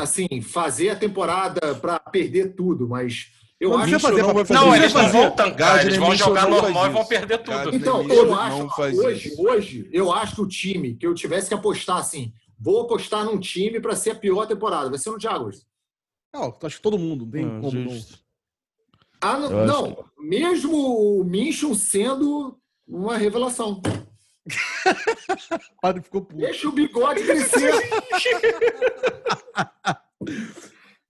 assim 0.00 0.40
fazer 0.40 0.90
a 0.90 0.96
temporada 0.96 1.74
para 1.74 1.98
perder 1.98 2.54
tudo, 2.54 2.88
mas 2.88 3.28
eu 3.60 3.70
Não 3.70 3.78
acho 3.78 3.86
Minshew 3.92 4.00
fazer, 4.00 4.22
não 4.22 4.34
fazer 4.44 4.54
Não, 4.54 4.74
eles 4.74 4.94
não 4.94 5.08
vão 5.08 5.34
Gardner 5.36 5.86
eles 5.86 5.96
vão 5.98 6.14
jogar 6.14 6.48
normal 6.48 6.86
e 6.86 6.90
vão 6.90 7.04
perder 7.04 7.38
tudo. 7.38 7.54
Gardner 7.54 7.80
Então, 7.80 8.02
eu 8.08 8.34
acho, 8.34 8.80
hoje, 8.80 9.28
isso. 9.28 9.42
hoje, 9.42 9.88
eu 9.92 10.12
acho 10.12 10.34
que 10.36 10.40
o 10.42 10.46
time 10.48 10.94
que 10.94 11.06
eu 11.06 11.12
tivesse 11.14 11.48
que 11.48 11.54
apostar 11.54 11.98
assim, 11.98 12.32
vou 12.58 12.82
apostar 12.82 13.24
num 13.24 13.38
time 13.38 13.80
para 13.80 13.96
ser 13.96 14.10
a 14.10 14.14
pior 14.14 14.46
temporada, 14.46 14.90
vai 14.90 14.98
ser 14.98 15.10
no 15.10 15.20
Jaguars. 15.20 15.66
Não, 16.34 16.54
acho 16.62 16.76
que 16.76 16.82
todo 16.82 16.98
mundo. 16.98 17.24
Não 17.24 17.32
tem 17.32 17.44
Ah, 17.46 17.60
como 17.60 17.72
não. 17.72 17.88
justo. 17.90 18.18
Ah, 19.20 19.38
não, 19.38 19.50
Eu 19.50 19.58
acho 19.64 19.66
não, 19.66 20.04
mesmo 20.18 20.76
o 21.20 21.24
Minchon 21.24 21.74
sendo 21.74 22.58
uma 22.86 23.16
revelação. 23.16 23.80
O 24.46 24.46
padre 25.82 26.02
ficou 26.02 26.22
puto. 26.22 26.36
Deixa 26.36 26.68
o 26.68 26.72
bigode 26.72 27.24
crescer. 27.24 27.72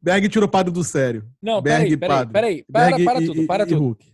Berg 0.00 0.28
tira 0.28 0.44
o 0.44 0.48
padre 0.48 0.72
do 0.72 0.84
sério. 0.84 1.28
Não, 1.42 1.60
Berg 1.60 1.82
peraí, 1.82 1.92
e 1.92 1.96
peraí, 1.96 2.16
padre. 2.18 2.32
peraí. 2.32 2.64
Para, 2.64 2.90
Berg 2.90 3.04
para 3.04 3.22
e- 3.22 3.26
tudo, 3.26 3.42
e- 3.42 3.46
para 3.46 3.62
e 3.64 3.66
tudo. 3.66 3.80
Hulk. 3.80 4.12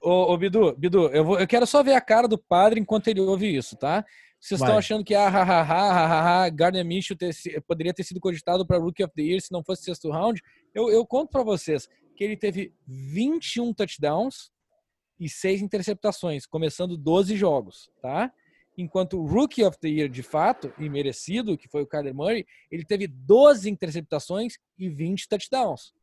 Ô, 0.00 0.32
ô, 0.32 0.38
Bidu, 0.38 0.74
Bidu, 0.76 1.06
eu, 1.08 1.24
vou, 1.24 1.40
eu 1.40 1.46
quero 1.46 1.66
só 1.66 1.82
ver 1.82 1.94
a 1.94 2.00
cara 2.00 2.28
do 2.28 2.38
padre 2.38 2.78
enquanto 2.78 3.08
ele 3.08 3.20
ouve 3.20 3.56
isso, 3.56 3.76
tá? 3.76 4.04
Vocês 4.44 4.60
estão 4.60 4.76
achando 4.76 5.02
que 5.02 5.14
ah, 5.14 5.26
ha, 5.26 5.42
ha, 5.42 5.62
ha, 5.62 6.06
ha, 6.06 6.44
ha, 6.44 6.48
Gardner 6.50 6.84
Minshew 6.84 7.16
ter 7.16 7.32
poderia 7.66 7.94
ter 7.94 8.04
sido 8.04 8.20
cogitado 8.20 8.66
para 8.66 8.76
Rookie 8.76 9.02
of 9.02 9.14
the 9.14 9.22
Year 9.22 9.40
se 9.40 9.50
não 9.50 9.64
fosse 9.64 9.84
sexto 9.84 10.10
round? 10.10 10.42
Eu, 10.74 10.90
eu 10.90 11.06
conto 11.06 11.30
para 11.30 11.42
vocês 11.42 11.88
que 12.14 12.22
ele 12.22 12.36
teve 12.36 12.74
21 12.86 13.72
touchdowns 13.72 14.52
e 15.18 15.30
6 15.30 15.62
interceptações, 15.62 16.44
começando 16.44 16.94
12 16.94 17.34
jogos, 17.36 17.90
tá? 18.02 18.30
Enquanto 18.76 19.18
o 19.18 19.26
Rookie 19.26 19.64
of 19.64 19.78
the 19.78 19.88
Year, 19.88 20.10
de 20.10 20.22
fato, 20.22 20.70
e 20.78 20.90
merecido, 20.90 21.56
que 21.56 21.66
foi 21.66 21.80
o 21.80 21.86
Kyler 21.86 22.14
Murray, 22.14 22.44
ele 22.70 22.84
teve 22.84 23.06
12 23.06 23.70
interceptações 23.70 24.58
e 24.78 24.90
20 24.90 25.26
touchdowns. 25.26 25.94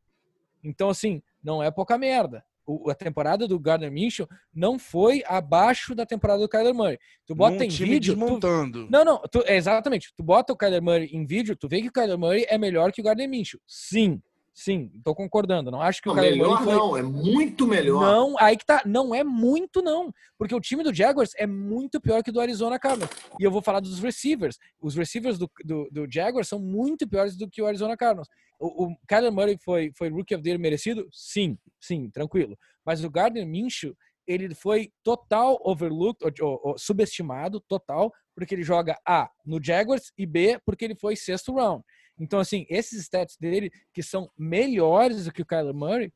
Então, 0.64 0.88
assim, 0.90 1.22
não 1.40 1.62
é 1.62 1.70
pouca 1.70 1.96
merda. 1.96 2.44
O- 2.66 2.90
a 2.90 2.94
temporada 2.94 3.48
do 3.48 3.58
Gardner 3.58 3.90
Minshew 3.90 4.26
não 4.54 4.78
foi 4.78 5.22
abaixo 5.26 5.94
da 5.94 6.06
temporada 6.06 6.40
do 6.40 6.48
Kyler 6.48 6.72
Murray. 6.74 6.98
Tu 7.26 7.34
bota 7.34 7.56
Num 7.56 7.62
em 7.64 7.68
vídeo. 7.68 8.14
tu- 8.14 8.18
desmontando. 8.20 8.88
Não, 8.90 9.04
não, 9.04 9.20
tu- 9.30 9.42
é, 9.46 9.56
exatamente. 9.56 10.12
Tu 10.16 10.22
bota 10.22 10.52
o 10.52 10.56
Kyler 10.56 10.82
Murray 10.82 11.06
em 11.12 11.26
vídeo, 11.26 11.56
tu 11.56 11.68
vê 11.68 11.82
que 11.82 11.88
o 11.88 11.92
Kyler 11.92 12.16
Murray 12.18 12.46
é 12.48 12.56
melhor 12.56 12.92
que 12.92 13.00
o 13.00 13.04
Gardner 13.04 13.28
Minshew. 13.28 13.60
Sim, 13.66 14.20
sim, 14.54 14.90
tô 15.04 15.14
concordando. 15.14 15.70
Não 15.70 15.80
acho 15.80 16.00
que 16.02 16.08
o 16.08 16.14
Não, 16.14 16.22
Kyler 16.22 16.38
melhor 16.38 16.62
foi. 16.62 16.74
não, 16.74 16.96
é 16.96 17.02
muito 17.02 17.66
melhor. 17.66 18.00
Não, 18.00 18.34
aí 18.38 18.56
que 18.56 18.64
tá. 18.64 18.82
Não 18.84 19.14
é 19.14 19.24
muito, 19.24 19.82
não. 19.82 20.12
Porque 20.38 20.54
o 20.54 20.60
time 20.60 20.82
do 20.82 20.94
Jaguars 20.94 21.32
é 21.36 21.46
muito 21.46 22.00
pior 22.00 22.22
que 22.22 22.30
o 22.30 22.32
do 22.32 22.40
Arizona 22.40 22.78
Cardinals. 22.78 23.10
E 23.38 23.44
eu 23.44 23.50
vou 23.50 23.62
falar 23.62 23.80
dos 23.80 23.98
receivers. 23.98 24.58
Os 24.80 24.94
receivers 24.94 25.38
do, 25.38 25.50
do, 25.64 25.88
do 25.90 26.06
Jaguars 26.10 26.48
são 26.48 26.58
muito 26.58 27.08
piores 27.08 27.36
do 27.36 27.48
que 27.48 27.62
o 27.62 27.66
Arizona 27.66 27.96
Cardinals. 27.96 28.28
O, 28.60 28.86
o 28.86 28.96
Kyler 29.08 29.32
Murray 29.32 29.58
foi, 29.62 29.90
foi 29.96 30.08
Rookie 30.08 30.34
of 30.34 30.42
the 30.42 30.50
Year 30.50 30.60
merecido? 30.60 31.08
Sim, 31.10 31.58
sim, 31.80 32.08
tranquilo. 32.10 32.56
Mas 32.86 33.02
o 33.02 33.10
Gardner 33.10 33.46
Minshew, 33.46 33.94
ele 34.26 34.54
foi 34.54 34.90
total 35.02 35.58
overlooked, 35.64 36.42
ou, 36.42 36.60
ou, 36.62 36.78
subestimado, 36.78 37.60
total, 37.60 38.12
porque 38.34 38.54
ele 38.54 38.62
joga 38.62 38.96
A 39.06 39.28
no 39.44 39.62
Jaguars 39.62 40.12
e 40.16 40.24
B 40.24 40.60
porque 40.64 40.84
ele 40.84 40.94
foi 40.94 41.16
sexto 41.16 41.54
round. 41.54 41.82
Então, 42.18 42.38
assim, 42.40 42.66
esses 42.68 43.00
stats 43.02 43.36
dele, 43.36 43.70
que 43.92 44.02
são 44.02 44.30
melhores 44.38 45.24
do 45.24 45.32
que 45.32 45.42
o 45.42 45.46
Kyler 45.46 45.74
Murray, 45.74 46.12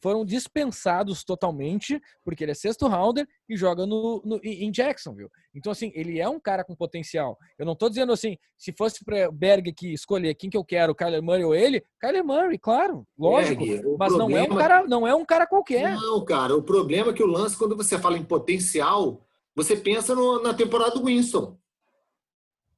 foram 0.00 0.24
dispensados 0.24 1.24
totalmente, 1.24 2.00
porque 2.24 2.44
ele 2.44 2.52
é 2.52 2.54
sexto 2.54 2.86
rounder 2.86 3.26
e 3.48 3.56
joga 3.56 3.86
no, 3.86 4.22
no, 4.24 4.40
em 4.42 4.70
Jacksonville. 4.70 5.30
Então, 5.54 5.72
assim, 5.72 5.90
ele 5.94 6.20
é 6.20 6.28
um 6.28 6.38
cara 6.38 6.64
com 6.64 6.76
potencial. 6.76 7.36
Eu 7.58 7.66
não 7.66 7.74
tô 7.74 7.88
dizendo 7.88 8.12
assim, 8.12 8.36
se 8.56 8.72
fosse 8.72 9.04
para 9.04 9.30
Berg 9.32 9.70
aqui 9.70 9.92
escolher 9.92 10.34
quem 10.34 10.50
que 10.50 10.56
eu 10.56 10.64
quero, 10.64 10.94
Kyler 10.94 11.22
Murray 11.22 11.44
ou 11.44 11.54
ele, 11.54 11.82
Kyler 12.00 12.24
Murray, 12.24 12.58
claro, 12.58 13.06
lógico. 13.18 13.64
Berg, 13.64 13.96
mas 13.98 14.14
problema... 14.14 14.28
não 14.28 14.38
é 14.38 14.42
um 14.42 14.56
cara, 14.56 14.86
não 14.86 15.08
é 15.08 15.14
um 15.14 15.24
cara 15.24 15.46
qualquer. 15.46 15.94
Não, 15.94 16.24
cara, 16.24 16.54
o 16.54 16.62
problema 16.62 17.10
é 17.10 17.14
que 17.14 17.22
o 17.22 17.26
lance, 17.26 17.56
quando 17.56 17.76
você 17.76 17.98
fala 17.98 18.18
em 18.18 18.24
potencial, 18.24 19.26
você 19.54 19.76
pensa 19.76 20.14
no, 20.14 20.42
na 20.42 20.52
temporada 20.52 20.92
do 20.92 21.04
Winston. 21.06 21.58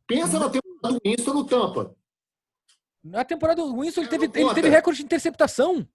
Pensa 0.06 0.38
na 0.38 0.48
temporada 0.48 0.98
do 0.98 1.00
Winston 1.04 1.34
no 1.34 1.44
Tampa. 1.44 1.97
Na 3.02 3.24
temporada 3.24 3.62
do 3.62 3.80
Winston, 3.80 4.02
ele 4.02 4.08
teve, 4.08 4.24
ele 4.34 4.54
teve 4.54 4.68
recorde 4.68 4.98
de 4.98 5.04
interceptação. 5.04 5.86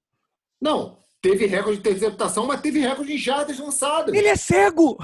Não, 0.61 0.97
teve 1.21 1.45
recorde 1.45 1.81
de 1.81 1.89
interceptação, 1.89 2.45
mas 2.45 2.61
teve 2.61 2.79
recorde 2.79 3.11
de 3.11 3.17
jardas 3.17 3.59
lançadas. 3.59 4.13
Ele 4.13 4.27
é 4.27 4.35
cego! 4.35 4.97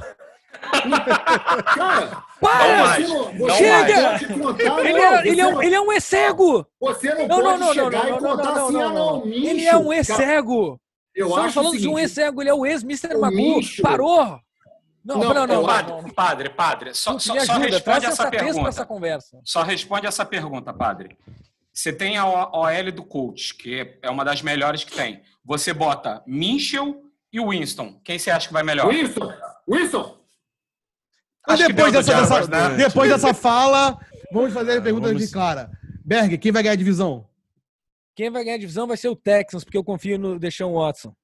Cara, 1.75 2.23
para! 2.41 2.95
Você 2.95 3.07
não, 3.07 3.49
Chega! 3.55 4.19
Contar, 4.41 4.85
ele, 4.85 4.99
é, 4.99 5.27
ele, 5.27 5.41
é 5.41 5.47
um, 5.47 5.61
ele 5.61 5.75
é 5.75 5.81
um 5.81 5.99
cego! 5.99 6.65
Você 6.79 7.13
não, 7.13 7.27
não 7.27 7.41
pode 7.41 7.59
não, 7.59 7.73
chegar 7.73 8.09
e 8.09 8.17
contar 8.17 8.51
assim, 8.51 8.81
ah, 8.81 8.89
não, 8.89 9.25
Ele 9.25 9.65
é 9.65 9.77
um 9.77 10.03
cego! 10.03 10.79
Estamos 11.15 11.53
falando 11.53 11.77
de 11.77 11.87
um 11.87 11.99
ex-cego, 11.99 12.41
ele 12.41 12.49
é 12.49 12.53
o 12.53 12.65
ex-Mr. 12.65 13.17
Magoo. 13.17 13.59
Parou! 13.81 14.39
Não, 15.03 15.17
não, 15.17 15.33
não, 15.33 15.47
não, 15.47 15.65
padre, 15.65 16.13
padre, 16.13 16.49
padre, 16.49 16.93
só, 16.93 17.17
só, 17.17 17.33
ajuda, 17.33 17.45
só 17.45 17.57
responde 17.57 18.05
essa 18.05 18.29
pergunta. 18.29 18.69
Essa 18.69 18.85
conversa. 18.85 19.41
Só 19.43 19.63
responde 19.63 20.05
essa 20.05 20.25
pergunta, 20.25 20.73
padre. 20.73 21.17
Você 21.79 21.93
tem 21.93 22.17
a 22.17 22.27
OL 22.27 22.91
do 22.93 23.05
coach, 23.05 23.55
que 23.55 23.97
é 24.01 24.09
uma 24.09 24.25
das 24.25 24.41
melhores 24.41 24.83
que 24.83 24.91
tem. 24.91 25.21
Você 25.45 25.73
bota 25.73 26.21
Minchel 26.27 27.01
e 27.31 27.39
Winston. 27.39 28.01
Quem 28.03 28.19
você 28.19 28.29
acha 28.29 28.47
que 28.47 28.53
vai 28.53 28.63
melhor? 28.63 28.89
Winston! 28.89 29.31
Winston! 29.65 30.19
Acho 31.47 31.67
depois 31.69 31.93
dessa, 31.93 32.13
dessa 32.13 32.47
né? 32.47 32.75
depois 32.75 33.09
dessa 33.09 33.33
fala, 33.33 33.97
vamos 34.29 34.53
fazer 34.53 34.79
a 34.79 34.81
pergunta 34.81 35.07
vamos... 35.07 35.25
de 35.25 35.31
Clara. 35.31 35.71
Berg, 36.03 36.37
quem 36.37 36.51
vai 36.51 36.63
ganhar 36.63 36.73
a 36.73 36.75
divisão? 36.75 37.29
Quem 38.13 38.29
vai 38.29 38.43
ganhar 38.43 38.57
a 38.57 38.59
divisão 38.59 38.85
vai 38.85 38.97
ser 38.97 39.07
o 39.07 39.15
Texans, 39.15 39.63
porque 39.63 39.77
eu 39.77 39.83
confio 39.83 40.19
no 40.19 40.37
Deshaun 40.37 40.73
Watson. 40.73 41.15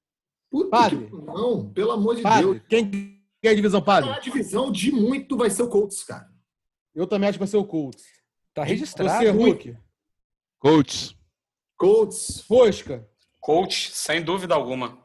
Puta 0.50 0.70
padre. 0.70 1.06
Que... 1.06 1.16
Não, 1.16 1.68
pelo 1.68 1.90
amor 1.90 2.16
de 2.16 2.22
padre. 2.22 2.44
Deus. 2.46 2.62
Quem 2.66 2.90
ganha 3.42 3.52
a 3.52 3.54
divisão, 3.54 3.82
padre? 3.82 4.08
A 4.08 4.20
divisão 4.20 4.72
de 4.72 4.90
muito 4.90 5.36
vai 5.36 5.50
ser 5.50 5.64
o 5.64 5.68
Colts, 5.68 6.02
cara. 6.02 6.26
Eu 6.94 7.06
também 7.06 7.28
acho 7.28 7.36
que 7.36 7.44
vai 7.44 7.48
ser 7.48 7.58
o 7.58 7.64
Colts. 7.66 8.04
Tá 8.54 8.64
registrado. 8.64 9.22
Você, 9.22 9.28
Hulk. 9.28 9.76
Colts. 10.66 11.14
Colts. 11.78 12.40
Fosca. 12.40 13.06
Colts, 13.40 13.90
sem 13.92 14.20
dúvida 14.20 14.52
alguma. 14.52 14.98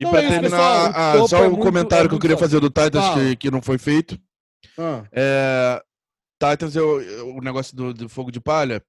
E 0.00 0.04
para 0.04 0.24
é 0.24 0.28
terminar, 0.28 0.92
ah, 0.92 1.28
só 1.28 1.44
é 1.44 1.46
um 1.46 1.50
muito, 1.50 1.62
comentário 1.62 2.06
é 2.06 2.08
que 2.08 2.14
eu 2.16 2.18
queria 2.18 2.36
fazer 2.36 2.58
do 2.58 2.68
Titans 2.68 3.14
que, 3.14 3.36
que 3.36 3.50
não 3.52 3.62
foi 3.62 3.78
feito. 3.78 4.18
Ah. 4.76 5.04
É, 5.12 5.80
Titans, 6.42 6.74
eu, 6.74 7.36
o 7.36 7.40
negócio 7.40 7.76
do, 7.76 7.94
do, 7.94 8.08
fogo 8.08 8.32
de 8.32 8.40
palha, 8.40 8.82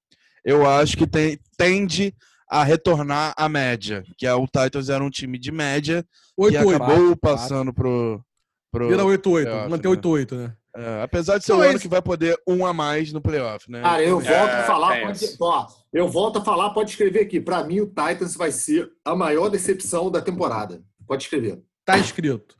eu 0.44 0.68
acho 0.68 0.98
que 0.98 1.06
tem, 1.06 1.40
tende 1.56 2.16
a 2.50 2.64
retornar 2.64 3.36
à 3.38 3.48
média. 3.48 4.04
Que 4.18 4.26
é, 4.26 4.34
o 4.34 4.48
Titans 4.48 4.90
era 4.90 5.04
um 5.04 5.12
time 5.12 5.38
de 5.38 5.52
média 5.52 6.04
8, 6.36 6.52
que 6.52 6.66
8, 6.66 6.84
acabou 6.84 7.10
8, 7.10 7.20
passando 7.20 7.68
8. 7.68 7.76
pro, 7.76 8.26
pro. 8.72 8.88
Vira 8.88 9.04
8-8, 9.04 9.70
manter 9.70 9.88
8-8, 9.88 10.32
né? 10.36 10.58
É, 10.76 11.04
apesar 11.04 11.38
de 11.38 11.46
ser 11.46 11.54
então, 11.54 11.66
um 11.66 11.70
ano 11.70 11.80
que 11.80 11.88
vai 11.88 12.02
poder 12.02 12.38
um 12.46 12.66
a 12.66 12.74
mais 12.74 13.14
no 13.14 13.22
playoff, 13.22 13.72
né? 13.72 13.82
Cara, 13.82 14.04
eu 14.04 14.20
volto 14.20 14.50
é, 14.50 14.60
a 14.60 14.64
falar, 14.64 14.98
é 14.98 15.06
pode, 15.06 15.38
ó, 15.40 15.68
eu 15.94 16.10
volto 16.10 16.40
a 16.40 16.42
falar, 16.44 16.72
pode 16.72 16.90
escrever 16.90 17.22
aqui. 17.22 17.40
Para 17.40 17.64
mim, 17.64 17.80
o 17.80 17.88
Titans 17.88 18.36
vai 18.36 18.52
ser 18.52 18.92
a 19.04 19.16
maior 19.16 19.48
decepção 19.48 20.12
da 20.12 20.22
temporada. 20.22 20.84
Pode 21.08 21.24
escrever. 21.24 21.64
Tá 21.86 21.98
escrito. 21.98 22.58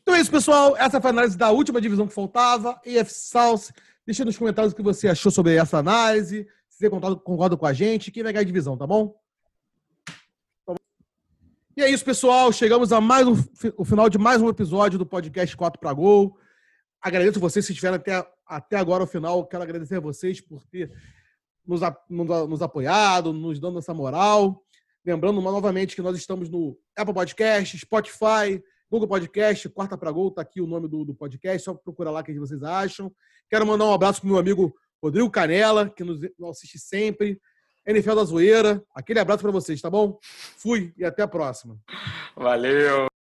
Então 0.00 0.14
é 0.14 0.20
isso, 0.20 0.30
pessoal. 0.30 0.74
Essa 0.78 0.98
foi 0.98 1.10
a 1.10 1.12
análise 1.12 1.36
da 1.36 1.50
última 1.50 1.78
divisão 1.78 2.06
que 2.06 2.14
faltava, 2.14 2.80
EF 2.86 3.12
South. 3.12 3.70
Deixa 4.06 4.24
nos 4.24 4.38
comentários 4.38 4.72
o 4.72 4.76
que 4.76 4.82
você 4.82 5.08
achou 5.08 5.30
sobre 5.30 5.54
essa 5.54 5.76
análise. 5.76 6.46
Se 6.70 6.78
você 6.78 6.88
concorda 6.88 7.54
com 7.54 7.66
a 7.66 7.74
gente, 7.74 8.10
quem 8.10 8.22
vai 8.22 8.32
ganhar 8.32 8.42
a 8.42 8.46
divisão, 8.46 8.78
tá 8.78 8.86
bom? 8.86 9.14
E 11.76 11.82
é 11.82 11.90
isso, 11.90 12.04
pessoal. 12.04 12.50
Chegamos 12.50 12.94
a 12.94 13.00
mais 13.02 13.28
um, 13.28 13.36
o 13.76 13.84
final 13.84 14.08
de 14.08 14.16
mais 14.16 14.40
um 14.40 14.48
episódio 14.48 14.98
do 14.98 15.04
podcast 15.04 15.54
4 15.54 15.78
para 15.78 15.92
Gol. 15.92 16.38
Agradeço 17.00 17.40
vocês 17.40 17.66
que 17.66 17.72
estiveram 17.72 17.96
até, 17.96 18.26
até 18.46 18.76
agora 18.76 19.04
o 19.04 19.06
final. 19.06 19.46
Quero 19.46 19.62
agradecer 19.62 19.96
a 19.96 20.00
vocês 20.00 20.40
por 20.40 20.64
ter 20.64 20.90
nos, 21.66 21.80
nos, 22.08 22.48
nos 22.48 22.62
apoiado, 22.62 23.32
nos 23.32 23.60
dando 23.60 23.78
essa 23.78 23.94
moral. 23.94 24.62
Lembrando 25.04 25.40
novamente 25.40 25.94
que 25.94 26.02
nós 26.02 26.16
estamos 26.16 26.48
no 26.48 26.76
Apple 26.96 27.14
Podcast, 27.14 27.78
Spotify, 27.78 28.62
Google 28.90 29.08
Podcast, 29.08 29.68
Quarta 29.68 29.96
para 29.96 30.10
Gol, 30.10 30.30
tá 30.30 30.42
aqui 30.42 30.60
o 30.60 30.66
nome 30.66 30.88
do, 30.88 31.04
do 31.04 31.14
podcast, 31.14 31.62
só 31.62 31.74
procura 31.74 32.10
lá 32.10 32.20
o 32.20 32.24
que 32.24 32.38
vocês 32.38 32.62
acham. 32.62 33.12
Quero 33.48 33.66
mandar 33.66 33.84
um 33.84 33.92
abraço 33.92 34.20
pro 34.20 34.30
meu 34.30 34.38
amigo 34.38 34.74
Rodrigo 35.02 35.30
Canela, 35.30 35.88
que 35.88 36.02
nos, 36.02 36.20
nos 36.38 36.50
assiste 36.50 36.78
sempre. 36.78 37.40
NFL 37.86 38.16
da 38.16 38.24
Zoeira, 38.24 38.84
aquele 38.94 39.18
abraço 39.18 39.42
para 39.42 39.50
vocês, 39.50 39.80
tá 39.80 39.88
bom? 39.88 40.18
Fui 40.22 40.92
e 40.96 41.04
até 41.04 41.22
a 41.22 41.28
próxima. 41.28 41.78
Valeu! 42.36 43.17